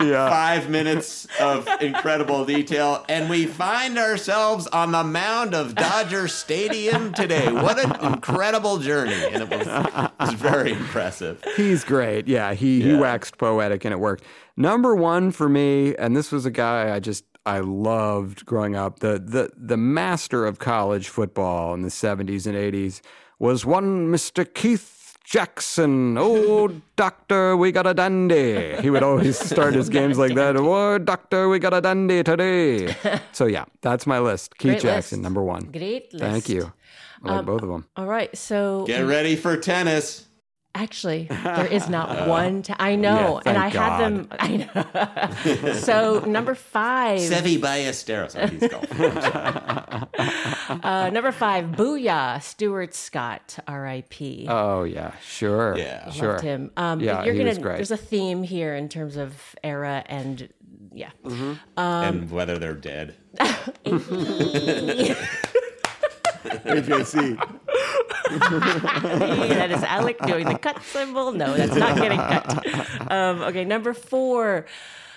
Yeah. 0.00 0.28
five 0.28 0.68
minutes 0.68 1.28
of 1.40 1.68
incredible 1.80 2.44
detail. 2.44 3.04
And 3.08 3.30
we 3.30 3.46
find 3.46 3.96
ourselves 3.98 4.66
on 4.66 4.90
the 4.90 5.04
mound 5.04 5.54
of 5.54 5.76
Dodger 5.76 6.26
Stadium 6.26 7.12
today. 7.12 7.52
What 7.52 7.78
an 7.78 7.94
incredible 8.12 8.78
journey. 8.78 9.14
And 9.30 9.44
it 9.44 9.48
was, 9.56 9.64
it 9.68 10.10
was 10.18 10.32
very 10.34 10.72
impressive. 10.72 11.40
He's 11.56 11.84
great. 11.84 12.26
Yeah, 12.26 12.52
he 12.54 12.82
he 12.82 12.94
waxed 12.96 13.38
poetic 13.38 13.84
and 13.84 13.92
it 13.92 14.00
worked. 14.00 14.24
Number 14.56 14.96
one 14.96 15.30
for 15.30 15.48
me, 15.48 15.94
and 15.94 16.16
this 16.16 16.32
was 16.32 16.44
a 16.46 16.50
guy 16.50 16.92
I 16.92 16.98
just 16.98 17.22
I 17.46 17.60
loved 17.60 18.44
growing 18.44 18.74
up. 18.74 18.98
The 18.98 19.22
the 19.24 19.50
the 19.56 19.76
master 19.76 20.44
of 20.46 20.58
college 20.58 21.08
football 21.08 21.74
in 21.74 21.82
the 21.82 21.90
seventies 21.90 22.44
and 22.48 22.56
eighties 22.56 23.02
was 23.42 23.66
one 23.66 24.08
Mister 24.08 24.44
Keith 24.44 25.18
Jackson. 25.24 26.16
Oh, 26.16 26.68
doctor, 26.96 27.56
we 27.56 27.72
got 27.72 27.88
a 27.88 27.92
dandy. 27.92 28.76
He 28.80 28.88
would 28.88 29.02
always 29.02 29.36
start 29.36 29.74
his 29.74 29.88
games 29.98 30.16
like 30.16 30.34
that. 30.36 30.56
Oh, 30.56 30.96
doctor, 30.98 31.48
we 31.48 31.58
got 31.58 31.74
a 31.74 31.80
dandy 31.80 32.22
today. 32.22 32.94
So 33.32 33.46
yeah, 33.46 33.64
that's 33.80 34.06
my 34.06 34.20
list. 34.20 34.56
Keith 34.58 34.72
Great 34.72 34.82
Jackson, 34.82 35.18
list. 35.18 35.22
number 35.24 35.42
one. 35.42 35.64
Great 35.72 36.12
list. 36.12 36.24
Thank 36.24 36.48
you. 36.48 36.72
I 37.24 37.28
like 37.30 37.38
um, 37.40 37.44
both 37.46 37.62
of 37.62 37.68
them. 37.68 37.86
All 37.96 38.06
right. 38.06 38.34
So 38.36 38.84
Get 38.86 39.00
ready 39.00 39.34
for 39.36 39.56
tennis. 39.56 40.28
Actually, 40.74 41.24
there 41.28 41.66
is 41.66 41.90
not 41.90 42.26
one. 42.28 42.62
T- 42.62 42.72
I 42.78 42.94
know, 42.96 43.42
Yeah, 43.44 43.50
and 43.50 43.58
I 43.58 43.68
thank 43.70 43.74
had 43.74 43.98
them. 44.00 44.28
I 44.38 44.56
know. 45.64 45.74
so 45.74 46.20
number 46.20 46.54
five, 46.54 47.20
Seve 47.20 47.58
Ballesteros. 47.60 48.34
Oh, 48.34 48.46
he's 48.46 48.66
golfing. 48.70 49.04
uh, 50.82 51.10
number 51.10 51.30
five, 51.30 51.66
Booyah, 51.66 52.42
Stuart 52.42 52.94
Scott, 52.94 53.58
R.I.P. 53.68 54.46
Oh 54.48 54.84
yeah, 54.84 55.12
sure. 55.22 55.76
Yeah. 55.76 56.08
sure. 56.10 56.32
Loved 56.32 56.44
him. 56.44 56.70
Um, 56.78 57.00
Yeah, 57.00 57.22
you're 57.24 57.34
he 57.34 57.40
gonna. 57.40 57.50
was 57.50 57.58
great. 57.58 57.76
There's 57.76 57.90
a 57.90 57.96
theme 57.98 58.42
here 58.42 58.74
in 58.74 58.88
terms 58.88 59.18
of 59.18 59.54
era 59.62 60.02
and 60.06 60.48
yeah. 60.94 61.10
Mm-hmm. 61.22 61.52
and 61.76 62.30
whether 62.30 62.58
they're 62.58 62.72
dead. 62.74 63.14
AJC. 66.44 67.36
that 69.48 69.70
is 69.70 69.82
Alec 69.84 70.18
doing 70.26 70.46
the 70.46 70.58
cut 70.58 70.82
symbol. 70.82 71.32
No, 71.32 71.54
that's 71.54 71.74
not 71.74 71.96
getting 71.96 72.18
cut. 72.18 73.10
Um, 73.12 73.42
okay, 73.42 73.64
number 73.64 73.92
four, 73.92 74.66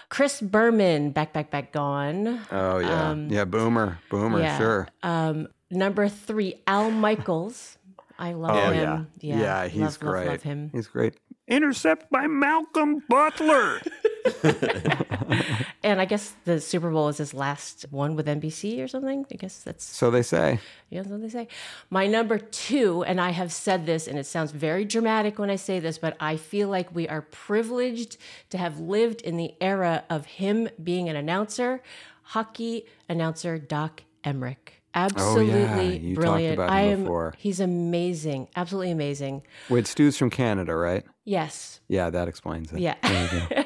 Chris 0.10 0.42
Berman, 0.42 1.12
back, 1.12 1.34
back, 1.34 1.52
back, 1.52 1.72
gone. 1.72 2.42
Oh 2.52 2.78
yeah, 2.80 3.16
yeah. 3.30 3.46
Boomer, 3.46 4.00
Boomer, 4.10 4.42
yeah. 4.42 4.58
sure. 4.58 4.88
Um, 5.04 5.48
number 5.72 6.10
three, 6.10 6.56
Al 6.68 6.92
Michaels. 6.92 7.78
I 8.18 8.32
love 8.34 8.56
Oh 8.56 8.72
him. 8.72 9.08
yeah, 9.20 9.38
yeah. 9.40 9.68
he's 9.68 9.82
love, 9.82 10.00
great. 10.00 10.20
Love, 10.26 10.28
love 10.36 10.44
him. 10.44 10.70
He's 10.74 10.88
great. 10.88 11.16
Intercept 11.48 12.10
by 12.10 12.26
Malcolm 12.26 13.04
Butler. 13.08 13.80
and 15.84 16.02
I 16.02 16.06
guess 16.06 16.34
the 16.46 16.60
Super 16.60 16.90
Bowl 16.90 17.08
is 17.10 17.18
his 17.20 17.36
last 17.36 17.86
one 17.92 18.16
with 18.16 18.26
NBC 18.26 18.84
or 18.84 18.88
something. 18.88 19.26
I 19.32 19.36
guess 19.36 19.62
that's 19.62 19.84
So 19.84 20.10
they 20.10 20.24
say. 20.24 20.60
yeah, 20.90 21.02
that's 21.02 21.12
what 21.12 21.22
they 21.22 21.30
say. 21.30 21.48
My 21.92 22.08
number 22.08 22.40
two, 22.40 23.04
and 23.04 23.22
I 23.22 23.30
have 23.30 23.52
said 23.52 23.86
this, 23.86 24.08
and 24.08 24.18
it 24.18 24.26
sounds 24.26 24.52
very 24.52 24.86
dramatic 24.86 25.38
when 25.38 25.52
I 25.52 25.56
say 25.56 25.80
this, 25.80 26.00
but 26.00 26.18
I 26.20 26.38
feel 26.38 26.68
like 26.70 26.94
we 26.96 27.08
are 27.08 27.22
privileged 27.22 28.18
to 28.50 28.58
have 28.58 28.80
lived 28.80 29.22
in 29.22 29.38
the 29.38 29.54
era 29.62 30.04
of 30.10 30.26
him 30.26 30.68
being 30.84 31.10
an 31.10 31.16
announcer, 31.16 31.84
hockey 32.24 32.88
announcer 33.08 33.60
Doc 33.60 34.02
Emrick. 34.24 34.82
Absolutely 34.96 35.98
you 35.98 36.16
talked 36.16 36.26
brilliant. 36.26 36.54
about 36.56 36.70
him 36.70 36.74
I 36.76 36.82
am. 36.82 37.02
before. 37.02 37.34
He's 37.38 37.60
amazing. 37.60 38.48
Absolutely 38.56 38.92
amazing. 38.92 39.44
Wait, 39.70 39.88
Stu's 39.88 40.18
from 40.18 40.30
Canada, 40.30 40.76
right? 40.76 41.04
Yes. 41.26 41.82
Yeah, 41.88 42.10
that 42.10 42.28
explains 42.28 42.72
it. 42.72 42.80
Yeah. 42.80 42.96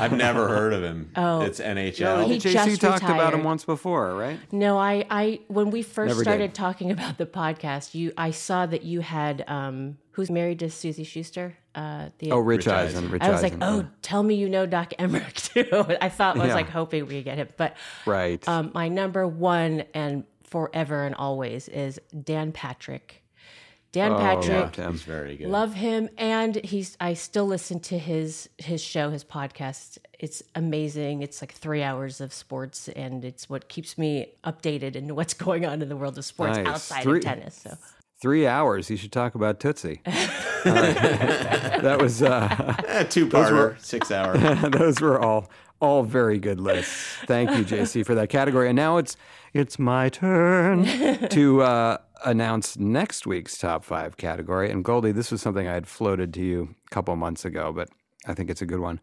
I've 0.00 0.12
never 0.12 0.48
heard 0.48 0.72
of 0.74 0.82
him. 0.82 1.12
Oh. 1.16 1.40
It's 1.40 1.60
NHL. 1.60 2.26
He 2.26 2.38
JC 2.38 2.52
just 2.52 2.80
talked 2.80 3.04
about 3.04 3.32
him 3.32 3.44
once 3.44 3.64
before, 3.64 4.14
right? 4.14 4.38
No, 4.52 4.76
I, 4.76 5.04
I 5.08 5.40
when 5.48 5.70
we 5.70 5.82
first 5.82 6.08
Never 6.08 6.22
started 6.22 6.48
did. 6.48 6.54
talking 6.54 6.90
about 6.90 7.16
the 7.16 7.26
podcast, 7.26 7.94
you 7.94 8.12
I 8.18 8.32
saw 8.32 8.66
that 8.66 8.82
you 8.82 9.00
had 9.00 9.44
um 9.48 9.96
who's 10.10 10.30
married 10.30 10.58
to 10.58 10.70
Suzy 10.70 11.04
Shuster? 11.04 11.56
Uh 11.74 12.08
the 12.18 12.32
Oh, 12.32 12.38
Rich, 12.38 12.66
Rich 12.66 12.74
Eisen. 12.74 12.96
Eisen. 12.98 13.10
Rich 13.12 13.22
I 13.22 13.30
was 13.30 13.42
like, 13.42 13.52
Eisen. 13.54 13.62
oh, 13.62 13.88
tell 14.02 14.22
me 14.22 14.34
you 14.34 14.48
know 14.48 14.66
Doc 14.66 14.92
Emrick 14.98 15.34
too. 15.54 15.96
I 16.02 16.08
thought 16.08 16.36
I 16.36 16.40
was 16.40 16.48
Yeah. 16.48 16.54
like 16.54 16.68
hoping 16.70 17.06
we 17.06 17.14
could 17.16 17.24
get 17.24 17.38
him. 17.38 17.48
But 17.56 17.76
right. 18.04 18.46
um 18.48 18.72
my 18.74 18.88
number 18.88 19.26
one 19.26 19.84
and 19.94 20.24
forever 20.48 21.04
and 21.04 21.14
always 21.14 21.68
is 21.68 22.00
Dan 22.24 22.52
Patrick. 22.52 23.22
Dan 23.90 24.12
Oh, 24.12 24.18
Patrick. 24.18 24.76
yeah. 24.76 24.90
He's 24.90 25.02
very 25.02 25.36
good. 25.38 25.48
Love 25.48 25.72
him, 25.72 26.10
and 26.18 26.56
he's. 26.56 26.94
I 27.00 27.14
still 27.14 27.46
listen 27.46 27.80
to 27.80 27.98
his 27.98 28.50
his 28.58 28.82
show, 28.82 29.08
his 29.08 29.24
podcast. 29.24 29.96
It's 30.18 30.42
amazing. 30.54 31.22
It's 31.22 31.40
like 31.40 31.52
three 31.52 31.82
hours 31.82 32.20
of 32.20 32.34
sports, 32.34 32.88
and 32.90 33.24
it's 33.24 33.48
what 33.48 33.68
keeps 33.70 33.96
me 33.96 34.26
updated 34.44 34.94
into 34.94 35.14
what's 35.14 35.32
going 35.32 35.64
on 35.64 35.80
in 35.80 35.88
the 35.88 35.96
world 35.96 36.18
of 36.18 36.26
sports 36.26 36.58
Nice. 36.58 36.66
outside 36.66 37.02
Three- 37.02 37.18
of 37.20 37.24
tennis. 37.24 37.60
So 37.62 37.78
Three 38.20 38.46
hours. 38.46 38.90
You 38.90 38.96
should 38.98 39.12
talk 39.12 39.34
about 39.36 39.58
Tootsie. 39.58 40.02
All 40.04 40.12
right. 40.12 40.24
that 41.82 41.98
was. 42.00 42.22
Uh, 42.22 42.74
Eh, 42.88 43.04
two-parter, 43.08 43.80
six 43.80 44.10
hour. 44.10 44.36
those 44.68 45.00
were 45.00 45.18
all 45.18 45.48
all 45.80 46.02
very 46.02 46.38
good 46.38 46.60
lists. 46.60 47.16
Thank 47.26 47.50
you, 47.50 47.64
JC, 47.64 48.04
for 48.04 48.14
that 48.14 48.28
category. 48.28 48.68
And 48.68 48.76
now 48.76 48.96
it's 48.96 49.16
it's 49.54 49.78
my 49.78 50.08
turn 50.08 50.84
to 51.30 51.62
uh, 51.62 51.98
announce 52.24 52.76
next 52.78 53.26
week's 53.26 53.56
top 53.56 53.84
five 53.84 54.16
category. 54.16 54.70
And 54.70 54.84
Goldie, 54.84 55.12
this 55.12 55.30
was 55.30 55.40
something 55.40 55.66
I 55.66 55.74
had 55.74 55.86
floated 55.86 56.34
to 56.34 56.40
you 56.40 56.74
a 56.86 56.94
couple 56.94 57.14
months 57.16 57.44
ago, 57.44 57.72
but 57.72 57.88
I 58.26 58.34
think 58.34 58.50
it's 58.50 58.62
a 58.62 58.66
good 58.66 58.80
one. 58.80 59.00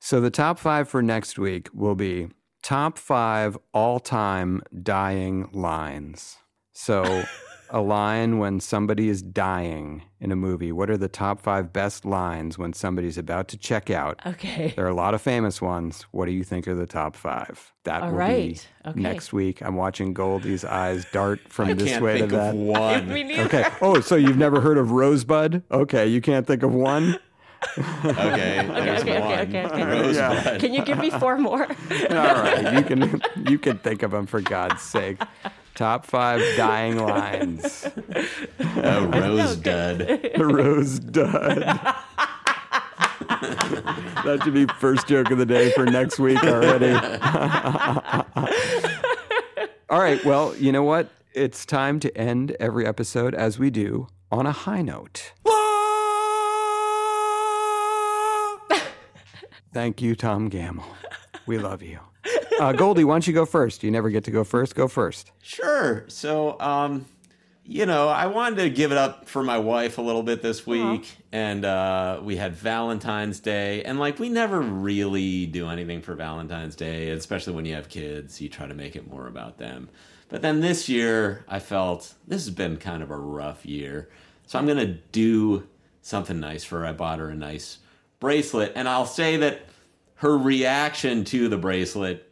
So 0.00 0.20
the 0.20 0.30
top 0.30 0.58
five 0.58 0.88
for 0.88 1.02
next 1.02 1.38
week 1.38 1.68
will 1.72 1.94
be 1.94 2.28
top 2.62 2.98
five 2.98 3.56
all 3.72 3.98
time 3.98 4.62
dying 4.82 5.48
lines. 5.52 6.38
So 6.72 7.24
a 7.70 7.80
line 7.80 8.38
when 8.38 8.60
somebody 8.60 9.08
is 9.08 9.22
dying 9.22 10.02
in 10.20 10.32
a 10.32 10.36
movie. 10.36 10.72
What 10.72 10.90
are 10.90 10.96
the 10.96 11.08
top 11.08 11.40
five 11.40 11.72
best 11.72 12.04
lines 12.04 12.58
when 12.58 12.72
somebody's 12.72 13.18
about 13.18 13.48
to 13.48 13.56
check 13.56 13.90
out? 13.90 14.20
okay, 14.26 14.72
There 14.76 14.84
are 14.84 14.88
a 14.90 14.94
lot 14.94 15.14
of 15.14 15.22
famous 15.22 15.60
ones. 15.62 16.02
What 16.10 16.26
do 16.26 16.32
you 16.32 16.44
think 16.44 16.66
are 16.68 16.74
the 16.74 16.86
top 16.86 17.14
five? 17.16 17.72
That 17.84 18.02
All 18.02 18.10
will 18.10 18.18
right. 18.18 18.66
be 18.84 18.90
Okay. 18.90 19.00
next 19.00 19.32
week. 19.32 19.60
I'm 19.62 19.76
watching 19.76 20.12
Goldie's 20.14 20.64
eyes 20.64 21.04
dart 21.12 21.40
from 21.48 21.68
I 21.68 21.72
this 21.74 21.88
can't 21.90 22.04
way 22.04 22.18
think 22.18 22.30
to 22.30 22.36
that. 22.36 22.54
of 22.54 22.60
one. 22.60 23.10
Okay. 23.46 23.64
Oh, 23.82 24.00
so 24.00 24.16
you've 24.16 24.38
never 24.38 24.60
heard 24.60 24.78
of 24.78 24.90
Rosebud? 24.92 25.62
Okay, 25.70 26.06
you 26.06 26.20
can't 26.20 26.46
think 26.46 26.62
of 26.62 26.72
one. 26.74 27.18
Okay, 27.76 28.64
there's 28.68 29.02
okay, 29.02 29.18
okay, 29.18 29.20
one. 29.20 29.48
okay, 29.48 29.64
okay. 29.66 29.84
Rosebud. 29.84 30.60
can 30.60 30.72
you 30.72 30.84
give 30.84 30.96
me 30.98 31.10
four 31.10 31.36
more? 31.38 31.64
All 32.10 32.16
right, 32.16 32.72
you 32.74 32.82
can 32.84 33.20
you 33.48 33.58
can 33.58 33.78
think 33.78 34.04
of 34.04 34.12
them 34.12 34.26
for 34.26 34.40
God's 34.40 34.80
sake. 34.80 35.20
Top 35.78 36.04
five 36.04 36.42
dying 36.56 36.98
lines. 36.98 37.86
A 38.58 39.06
rose 39.06 39.54
dud. 39.54 40.00
A 40.34 40.44
Rose 40.44 40.98
dud. 40.98 41.60
that 44.24 44.40
should 44.42 44.54
be 44.54 44.66
first 44.80 45.06
joke 45.06 45.30
of 45.30 45.38
the 45.38 45.46
day 45.46 45.70
for 45.70 45.86
next 45.86 46.18
week 46.18 46.42
already. 46.42 46.90
All 49.88 50.00
right. 50.00 50.24
Well, 50.24 50.56
you 50.56 50.72
know 50.72 50.82
what? 50.82 51.10
It's 51.32 51.64
time 51.64 52.00
to 52.00 52.18
end 52.18 52.56
every 52.58 52.84
episode 52.84 53.36
as 53.36 53.60
we 53.60 53.70
do 53.70 54.08
on 54.32 54.46
a 54.46 54.52
high 54.52 54.82
note. 54.82 55.32
Thank 59.72 60.02
you, 60.02 60.16
Tom 60.16 60.48
Gamble. 60.48 60.86
We 61.46 61.56
love 61.56 61.84
you. 61.84 62.00
Uh, 62.58 62.72
Goldie, 62.72 63.04
why 63.04 63.14
don't 63.14 63.24
you 63.24 63.32
go 63.32 63.46
first? 63.46 63.84
You 63.84 63.90
never 63.92 64.10
get 64.10 64.24
to 64.24 64.32
go 64.32 64.42
first. 64.42 64.74
Go 64.74 64.88
first. 64.88 65.30
Sure. 65.40 66.04
So, 66.08 66.58
um, 66.58 67.06
you 67.64 67.84
know, 67.84 68.08
I 68.08 68.26
wanted 68.26 68.56
to 68.62 68.70
give 68.70 68.92
it 68.92 68.98
up 68.98 69.28
for 69.28 69.42
my 69.42 69.58
wife 69.58 69.98
a 69.98 70.02
little 70.02 70.22
bit 70.22 70.40
this 70.40 70.66
week, 70.66 71.18
and 71.32 71.66
uh, 71.66 72.18
we 72.22 72.34
had 72.36 72.56
Valentine's 72.56 73.40
Day, 73.40 73.84
and 73.84 74.00
like 74.00 74.18
we 74.18 74.30
never 74.30 74.60
really 74.60 75.44
do 75.44 75.68
anything 75.68 76.00
for 76.00 76.14
Valentine's 76.14 76.74
Day, 76.74 77.10
especially 77.10 77.52
when 77.52 77.66
you 77.66 77.74
have 77.74 77.90
kids. 77.90 78.40
You 78.40 78.48
try 78.48 78.66
to 78.66 78.74
make 78.74 78.96
it 78.96 79.08
more 79.08 79.26
about 79.26 79.58
them. 79.58 79.90
But 80.30 80.40
then 80.40 80.60
this 80.60 80.88
year, 80.88 81.44
I 81.46 81.58
felt 81.58 82.14
this 82.26 82.46
has 82.46 82.54
been 82.54 82.78
kind 82.78 83.02
of 83.02 83.10
a 83.10 83.16
rough 83.18 83.66
year, 83.66 84.08
so 84.46 84.58
I'm 84.58 84.66
gonna 84.66 84.98
do 85.12 85.68
something 86.00 86.40
nice 86.40 86.64
for 86.64 86.80
her. 86.80 86.86
I 86.86 86.92
bought 86.92 87.18
her 87.18 87.28
a 87.28 87.34
nice 87.34 87.78
bracelet, 88.18 88.72
and 88.74 88.88
I'll 88.88 89.06
say 89.06 89.36
that 89.36 89.67
her 90.18 90.36
reaction 90.38 91.24
to 91.24 91.48
the 91.48 91.56
bracelet 91.56 92.30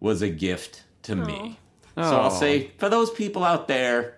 was 0.00 0.22
a 0.22 0.28
gift 0.28 0.82
to 1.02 1.16
me. 1.16 1.58
So 1.96 2.02
I'll 2.02 2.26
Oh. 2.34 2.38
say 2.40 2.70
for 2.78 2.88
those 2.88 3.10
people 3.10 3.44
out 3.44 3.68
there, 3.68 4.14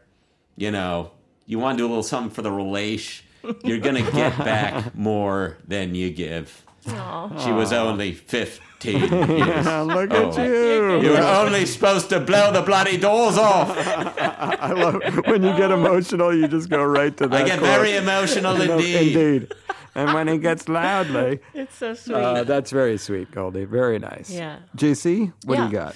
you 0.57 0.71
know, 0.71 1.11
you 1.47 1.59
want 1.59 1.77
to 1.79 1.83
do 1.83 1.87
a 1.87 1.89
little 1.89 2.03
something 2.03 2.31
for 2.31 2.43
the 2.43 2.53
relation, 2.53 3.25
you're 3.65 3.79
gonna 3.79 4.03
get 4.13 4.37
back 4.53 4.95
more 4.95 5.57
than 5.67 5.95
you 5.95 6.11
give. 6.11 6.65
She 6.87 7.51
was 7.53 7.73
only 7.73 8.13
15 8.13 9.01
years. 9.01 9.67
Look 9.67 10.11
Oh. 10.13 10.31
at 10.31 10.37
you. 10.39 11.01
You 11.03 11.11
were 11.11 11.19
only 11.23 11.65
supposed 11.67 12.09
to 12.11 12.19
blow 12.21 12.53
the 12.53 12.63
bloody 12.63 12.97
doors 12.97 13.39
off. 13.39 13.77
I 14.21 14.73
love 14.73 15.01
when 15.27 15.43
you 15.43 15.57
get 15.57 15.71
emotional, 15.71 16.35
you 16.35 16.49
just 16.49 16.69
go 16.69 16.83
right 16.85 17.17
to 17.19 17.27
that. 17.29 17.43
I 17.43 17.47
get 17.47 17.59
quote. 17.61 17.71
very 17.71 17.97
emotional 17.97 18.57
No, 18.57 18.79
indeed. 18.79 19.17
indeed. 19.17 19.55
And 19.95 20.15
when 20.15 20.27
he 20.29 20.39
gets 20.39 20.69
loudly, 20.69 21.41
it's 21.55 21.77
so 21.77 21.95
sweet. 21.95 22.15
uh, 22.15 22.45
that's 22.45 22.71
very 22.71 22.97
sweet, 22.99 23.31
Goldie. 23.31 23.65
Very 23.65 23.99
nice. 23.99 24.31
Yeah. 24.31 24.61
JC, 24.77 25.33
what 25.45 25.57
do 25.59 25.65
you 25.65 25.71
got? 25.71 25.95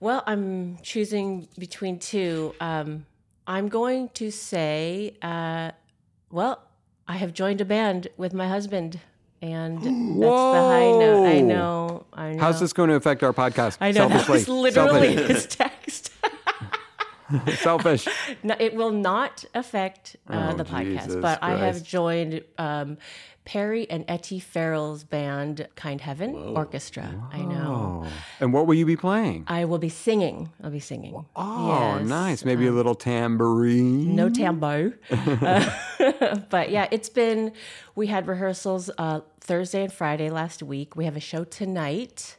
Well, 0.00 0.22
I'm 0.26 0.78
choosing 0.82 1.48
between 1.58 1.98
two. 1.98 2.54
Um, 2.60 3.06
I'm 3.46 3.68
going 3.68 4.10
to 4.10 4.30
say, 4.30 5.16
uh, 5.22 5.70
well, 6.30 6.62
I 7.08 7.16
have 7.16 7.32
joined 7.32 7.60
a 7.60 7.64
band 7.64 8.08
with 8.18 8.34
my 8.34 8.46
husband, 8.46 9.00
and 9.40 9.76
that's 9.78 9.86
the 9.86 10.28
high 10.28 10.90
note. 10.92 11.24
I 11.26 11.40
know. 11.40 12.06
I 12.12 12.32
know. 12.34 12.40
How's 12.40 12.60
this 12.60 12.72
going 12.74 12.90
to 12.90 12.96
affect 12.96 13.22
our 13.22 13.32
podcast? 13.32 13.78
I 13.80 13.92
know 13.92 14.08
that 14.08 14.28
was 14.28 14.46
literally 14.48 15.16
Selfish. 15.16 15.28
his 15.36 15.46
text. 15.46 16.10
Selfish. 17.56 18.08
no, 18.42 18.54
it 18.58 18.74
will 18.74 18.90
not 18.92 19.44
affect 19.54 20.16
uh, 20.28 20.50
Oh, 20.52 20.56
the 20.56 20.64
podcast, 20.64 21.02
Jesus 21.02 21.16
but 21.16 21.38
I 21.42 21.56
have 21.56 21.82
joined 21.82 22.42
um, 22.58 22.96
Perry 23.44 23.88
and 23.90 24.04
Etty 24.08 24.40
Farrell's 24.40 25.04
band, 25.04 25.68
Kind 25.76 26.00
Heaven 26.02 26.34
Orchestra. 26.34 27.14
I 27.32 27.38
know. 27.42 28.06
And 28.40 28.52
what 28.52 28.66
will 28.66 28.74
you 28.74 28.84
be 28.86 28.96
playing? 28.96 29.44
I 29.46 29.64
will 29.66 29.78
be 29.78 29.88
singing. 29.88 30.50
I'll 30.62 30.70
be 30.70 30.80
singing. 30.80 31.24
Oh, 31.36 31.96
Yes. 31.98 32.06
nice. 32.08 32.44
Maybe 32.44 32.66
a 32.66 32.72
little 32.72 32.94
tambourine. 32.94 34.14
no 34.16 34.28
tambo. 34.30 34.92
Uh, 35.10 35.70
but 36.50 36.70
yeah, 36.70 36.88
it's 36.90 37.08
been, 37.08 37.52
we 37.94 38.06
had 38.06 38.26
rehearsals 38.26 38.90
uh, 38.98 39.20
Thursday 39.40 39.84
and 39.84 39.92
Friday 39.92 40.30
last 40.30 40.62
week. 40.62 40.96
We 40.96 41.04
have 41.04 41.16
a 41.16 41.20
show 41.20 41.44
tonight. 41.44 42.36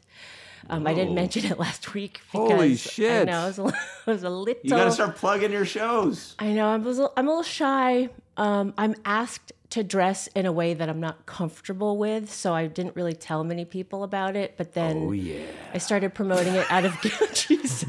Um, 0.70 0.86
I 0.86 0.94
didn't 0.94 1.16
mention 1.16 1.46
it 1.46 1.58
last 1.60 1.94
week 1.94 2.22
because 2.32 2.52
Holy 2.52 2.74
I 2.74 2.76
shit. 2.76 3.28
know 3.28 3.44
it 3.46 3.58
was 3.58 3.60
a, 3.60 3.74
was 4.12 4.24
a 4.24 4.30
little. 4.30 4.62
You 4.64 4.70
gotta 4.70 4.91
start 4.91 5.16
plugging 5.16 5.52
your 5.52 5.66
shows. 5.66 6.36
I 6.40 6.54
know 6.54 6.68
I'm 6.68 6.84
a 6.86 6.90
little, 6.90 7.12
I'm 7.18 7.26
a 7.28 7.30
little 7.30 7.44
shy. 7.44 8.10
Um, 8.38 8.74
I'm 8.78 8.96
asked 9.04 9.52
to 9.72 9.84
dress 9.84 10.28
in 10.28 10.46
a 10.46 10.52
way 10.52 10.74
that 10.74 10.88
I'm 10.90 11.00
not 11.00 11.26
comfortable 11.26 11.98
with, 11.98 12.32
so 12.32 12.54
I 12.56 12.68
didn't 12.68 12.96
really 12.96 13.14
tell 13.14 13.44
many 13.44 13.66
people 13.66 14.04
about 14.04 14.36
it. 14.36 14.56
But 14.58 14.74
then 14.74 14.98
Oh, 15.08 15.12
yeah. 15.12 15.41
I 15.74 15.78
started 15.80 16.14
promoting 16.14 16.54
it 16.56 16.66
out 16.72 16.86
of 16.86 17.00
Jesus. 17.34 17.84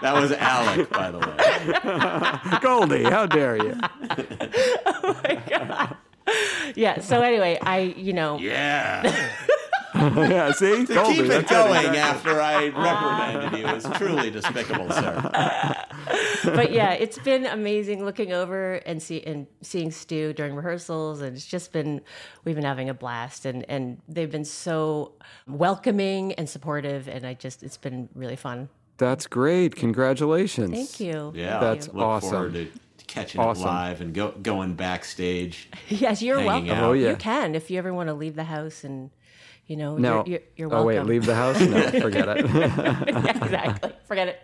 That 0.00 0.14
was 0.14 0.32
Alec, 0.32 0.90
by 0.90 1.10
the 1.10 1.18
way. 1.18 2.58
Goldie, 2.60 3.04
how 3.04 3.26
dare 3.26 3.56
you? 3.56 3.74
yeah. 6.74 7.00
So 7.00 7.20
anyway, 7.22 7.58
I 7.60 7.94
you 7.96 8.12
know 8.12 8.38
Yeah. 8.38 9.02
yeah, 9.94 10.50
see? 10.52 10.84
To 10.86 10.94
Goldie, 10.94 11.14
keep 11.14 11.24
it 11.26 11.28
that's 11.28 11.50
going 11.50 11.86
exactly- 11.86 11.98
after 11.98 12.40
I 12.40 12.64
reprimanded 12.68 13.60
you 13.60 13.66
is 13.68 13.84
truly 13.96 14.30
despicable, 14.30 14.90
sir. 14.90 15.30
but 16.44 16.72
yeah, 16.72 16.92
it's 16.92 17.18
been 17.18 17.46
amazing 17.46 18.04
looking 18.04 18.32
over 18.32 18.74
and 18.86 19.00
see 19.00 19.22
and 19.22 19.46
seeing 19.62 19.90
Stu 19.92 20.32
during 20.32 20.56
rehearsals, 20.56 21.20
and 21.20 21.36
it's 21.36 21.46
just 21.46 21.72
been 21.72 22.00
we've 22.44 22.56
been 22.56 22.64
having 22.64 22.88
a 22.88 22.94
blast, 22.94 23.44
and 23.46 23.64
and 23.68 23.98
they've 24.08 24.30
been 24.30 24.44
so 24.44 25.12
welcoming 25.46 26.32
and 26.34 26.48
supportive, 26.48 27.08
and 27.08 27.24
I 27.24 27.34
just 27.34 27.62
it's 27.62 27.76
been 27.76 28.08
really 28.14 28.36
fun. 28.36 28.68
That's 28.96 29.26
great. 29.26 29.74
Congratulations. 29.76 30.70
Thank 30.72 31.00
you. 31.00 31.32
Yeah, 31.34 31.58
That's 31.58 31.88
look 31.88 32.04
awesome. 32.04 32.68
Forward 33.14 33.26
to 33.28 33.32
catching 33.36 33.40
Awesome. 33.40 33.62
it 33.62 33.70
live 33.70 34.00
and 34.00 34.14
go, 34.14 34.32
going 34.42 34.74
backstage. 34.74 35.68
Yes, 35.88 36.22
you're 36.22 36.42
welcome. 36.44 36.70
out. 36.70 36.84
Oh, 36.84 36.92
yeah. 36.92 37.10
You 37.10 37.16
can 37.16 37.54
if 37.54 37.70
you 37.70 37.78
ever 37.78 37.92
want 37.94 38.08
to 38.08 38.14
leave 38.14 38.34
the 38.36 38.44
house 38.44 38.84
and. 38.84 39.10
You 39.66 39.78
know, 39.78 39.96
No. 39.96 40.16
you're, 40.16 40.26
you're, 40.26 40.40
you're 40.56 40.68
oh, 40.74 40.84
welcome. 40.84 41.06
wait, 41.06 41.14
leave 41.14 41.24
the 41.24 41.34
house? 41.34 41.58
No, 41.58 41.80
forget 42.02 42.28
it. 42.28 42.50
yeah, 42.54 43.30
exactly. 43.42 43.92
Forget 44.06 44.28
it. 44.28 44.40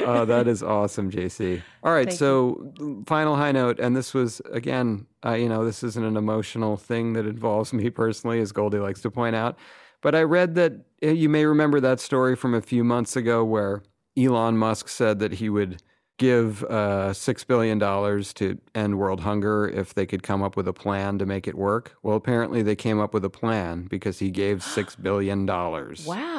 oh, 0.00 0.26
that 0.26 0.46
is 0.46 0.62
awesome, 0.62 1.10
JC. 1.10 1.62
All 1.82 1.90
right, 1.90 2.08
Thank 2.08 2.18
so 2.18 2.70
final 3.06 3.34
high 3.34 3.50
note, 3.52 3.80
and 3.80 3.96
this 3.96 4.12
was 4.12 4.42
again, 4.52 5.06
uh, 5.24 5.32
you 5.32 5.48
know, 5.48 5.64
this 5.64 5.82
isn't 5.82 6.04
an 6.04 6.18
emotional 6.18 6.76
thing 6.76 7.14
that 7.14 7.24
involves 7.24 7.72
me 7.72 7.88
personally, 7.88 8.40
as 8.40 8.52
Goldie 8.52 8.78
likes 8.78 9.00
to 9.00 9.10
point 9.10 9.34
out. 9.34 9.56
But 10.02 10.14
I 10.14 10.22
read 10.24 10.54
that 10.56 10.72
uh, 11.02 11.08
you 11.12 11.30
may 11.30 11.46
remember 11.46 11.80
that 11.80 11.98
story 11.98 12.36
from 12.36 12.52
a 12.52 12.60
few 12.60 12.84
months 12.84 13.16
ago 13.16 13.42
where 13.46 13.82
Elon 14.18 14.58
Musk 14.58 14.90
said 14.90 15.18
that 15.20 15.32
he 15.32 15.48
would 15.48 15.82
give 16.18 16.64
uh, 16.64 17.10
$6 17.12 17.46
billion 17.46 17.78
to 17.78 18.58
end 18.74 18.98
world 18.98 19.20
hunger 19.20 19.68
if 19.68 19.94
they 19.94 20.04
could 20.04 20.22
come 20.22 20.42
up 20.42 20.56
with 20.56 20.66
a 20.68 20.72
plan 20.72 21.16
to 21.18 21.24
make 21.26 21.46
it 21.48 21.54
work. 21.54 21.96
Well, 22.02 22.16
apparently 22.16 22.60
they 22.62 22.76
came 22.76 22.98
up 23.00 23.14
with 23.14 23.24
a 23.24 23.30
plan 23.30 23.84
because 23.88 24.18
he 24.18 24.30
gave 24.30 24.58
$6 24.58 25.00
billion 25.02 25.46
Wow. 25.46 25.94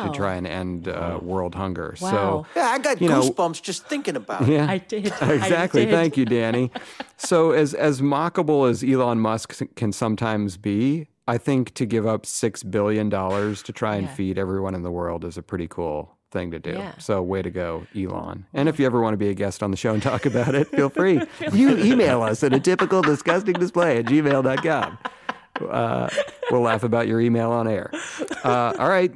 to 0.06 0.12
try 0.16 0.36
and 0.36 0.46
end 0.46 0.88
uh, 0.90 1.20
world 1.22 1.56
hunger. 1.56 1.96
Wow. 2.02 2.12
So, 2.12 2.46
Yeah, 2.56 2.68
I 2.68 2.78
got 2.80 3.02
You 3.02 3.08
know- 3.10 3.22
goosebumps 3.22 3.62
just 3.62 3.86
thinking 3.88 4.16
about 4.16 4.42
it. 4.44 4.50
yeah. 4.50 4.70
I 4.70 4.78
did. 4.80 5.12
I 5.22 5.34
Exactly. 5.34 5.86
did. 5.86 5.92
Thank 5.94 6.18
you, 6.18 6.26
Danny. 6.38 6.72
so, 7.18 7.52
as 7.52 7.74
as 7.74 8.02
mockable 8.02 8.70
as 8.70 8.84
Elon 8.84 9.20
Musk 9.20 9.62
can 9.76 9.92
sometimes 9.94 10.58
be, 10.58 11.08
I 11.28 11.38
think 11.38 11.74
to 11.76 11.86
give 11.86 12.06
up 12.06 12.26
six 12.26 12.64
billion 12.64 13.08
dollars 13.10 13.64
to 13.64 13.72
try 13.72 13.96
and 13.96 14.08
Yeah. 14.08 14.14
feed 14.16 14.38
everyone 14.38 14.76
in 14.76 14.84
the 14.84 14.92
world 14.92 15.24
is 15.24 15.38
a 15.38 15.42
pretty 15.44 15.68
cool 15.68 16.18
thing 16.32 16.52
to 16.52 16.60
do. 16.60 16.72
Yeah. 16.72 16.94
So, 16.98 17.22
way 17.22 17.42
to 17.42 17.50
go, 17.50 17.86
Elon. 17.96 18.46
And 18.54 18.70
if 18.70 18.80
you 18.80 18.86
ever 18.86 19.02
want 19.02 19.14
to 19.14 19.18
be 19.18 19.30
a 19.30 19.34
guest 19.34 19.62
on 19.64 19.72
the 19.72 19.78
show 19.78 19.94
and 19.94 20.02
talk 20.02 20.26
about 20.26 20.56
it, 20.56 20.68
feel 20.68 20.90
free. 20.90 21.22
you 21.54 21.78
email 21.78 22.22
us 22.22 22.44
at 22.44 22.54
a 22.54 22.60
typical 22.60 23.02
disgusting 23.02 23.54
display 23.56 23.98
at 23.98 24.06
gmail.com. 24.06 24.98
Uh, 25.70 26.10
we'll 26.52 26.62
laugh 26.62 26.84
about 26.84 27.08
your 27.08 27.20
email 27.20 27.52
on 27.52 27.68
air. 27.68 27.92
Uh, 28.44 28.74
all 28.80 28.90
right. 28.90 29.12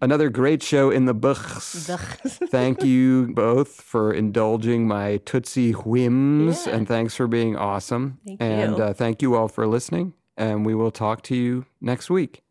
Another 0.00 0.28
great 0.28 0.62
show 0.62 0.90
in 0.90 1.06
the 1.06 1.14
books. 1.14 1.86
Thank 2.50 2.82
you 2.84 3.32
both 3.34 3.80
for 3.80 4.12
indulging 4.12 4.86
my 4.86 5.16
Tootsie 5.24 5.72
whims, 5.72 6.66
Yeah. 6.66 6.76
and 6.76 6.86
thanks 6.86 7.14
for 7.14 7.26
being 7.26 7.56
awesome. 7.56 8.18
Thank 8.26 8.42
and. 8.42 8.78
Uh, 8.78 8.92
thank 8.92 9.22
you 9.22 9.34
all 9.36 9.48
for 9.48 9.66
listening, 9.66 10.12
and 10.36 10.66
we 10.66 10.74
will 10.74 10.90
talk 10.90 11.22
to 11.24 11.34
you 11.34 11.64
next 11.80 12.10
week. 12.10 12.45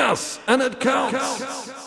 And 0.00 0.08
it. 0.12 0.18
Yes, 0.18 0.40
and 0.46 0.62
it 0.62 0.80
counts. 0.80 1.79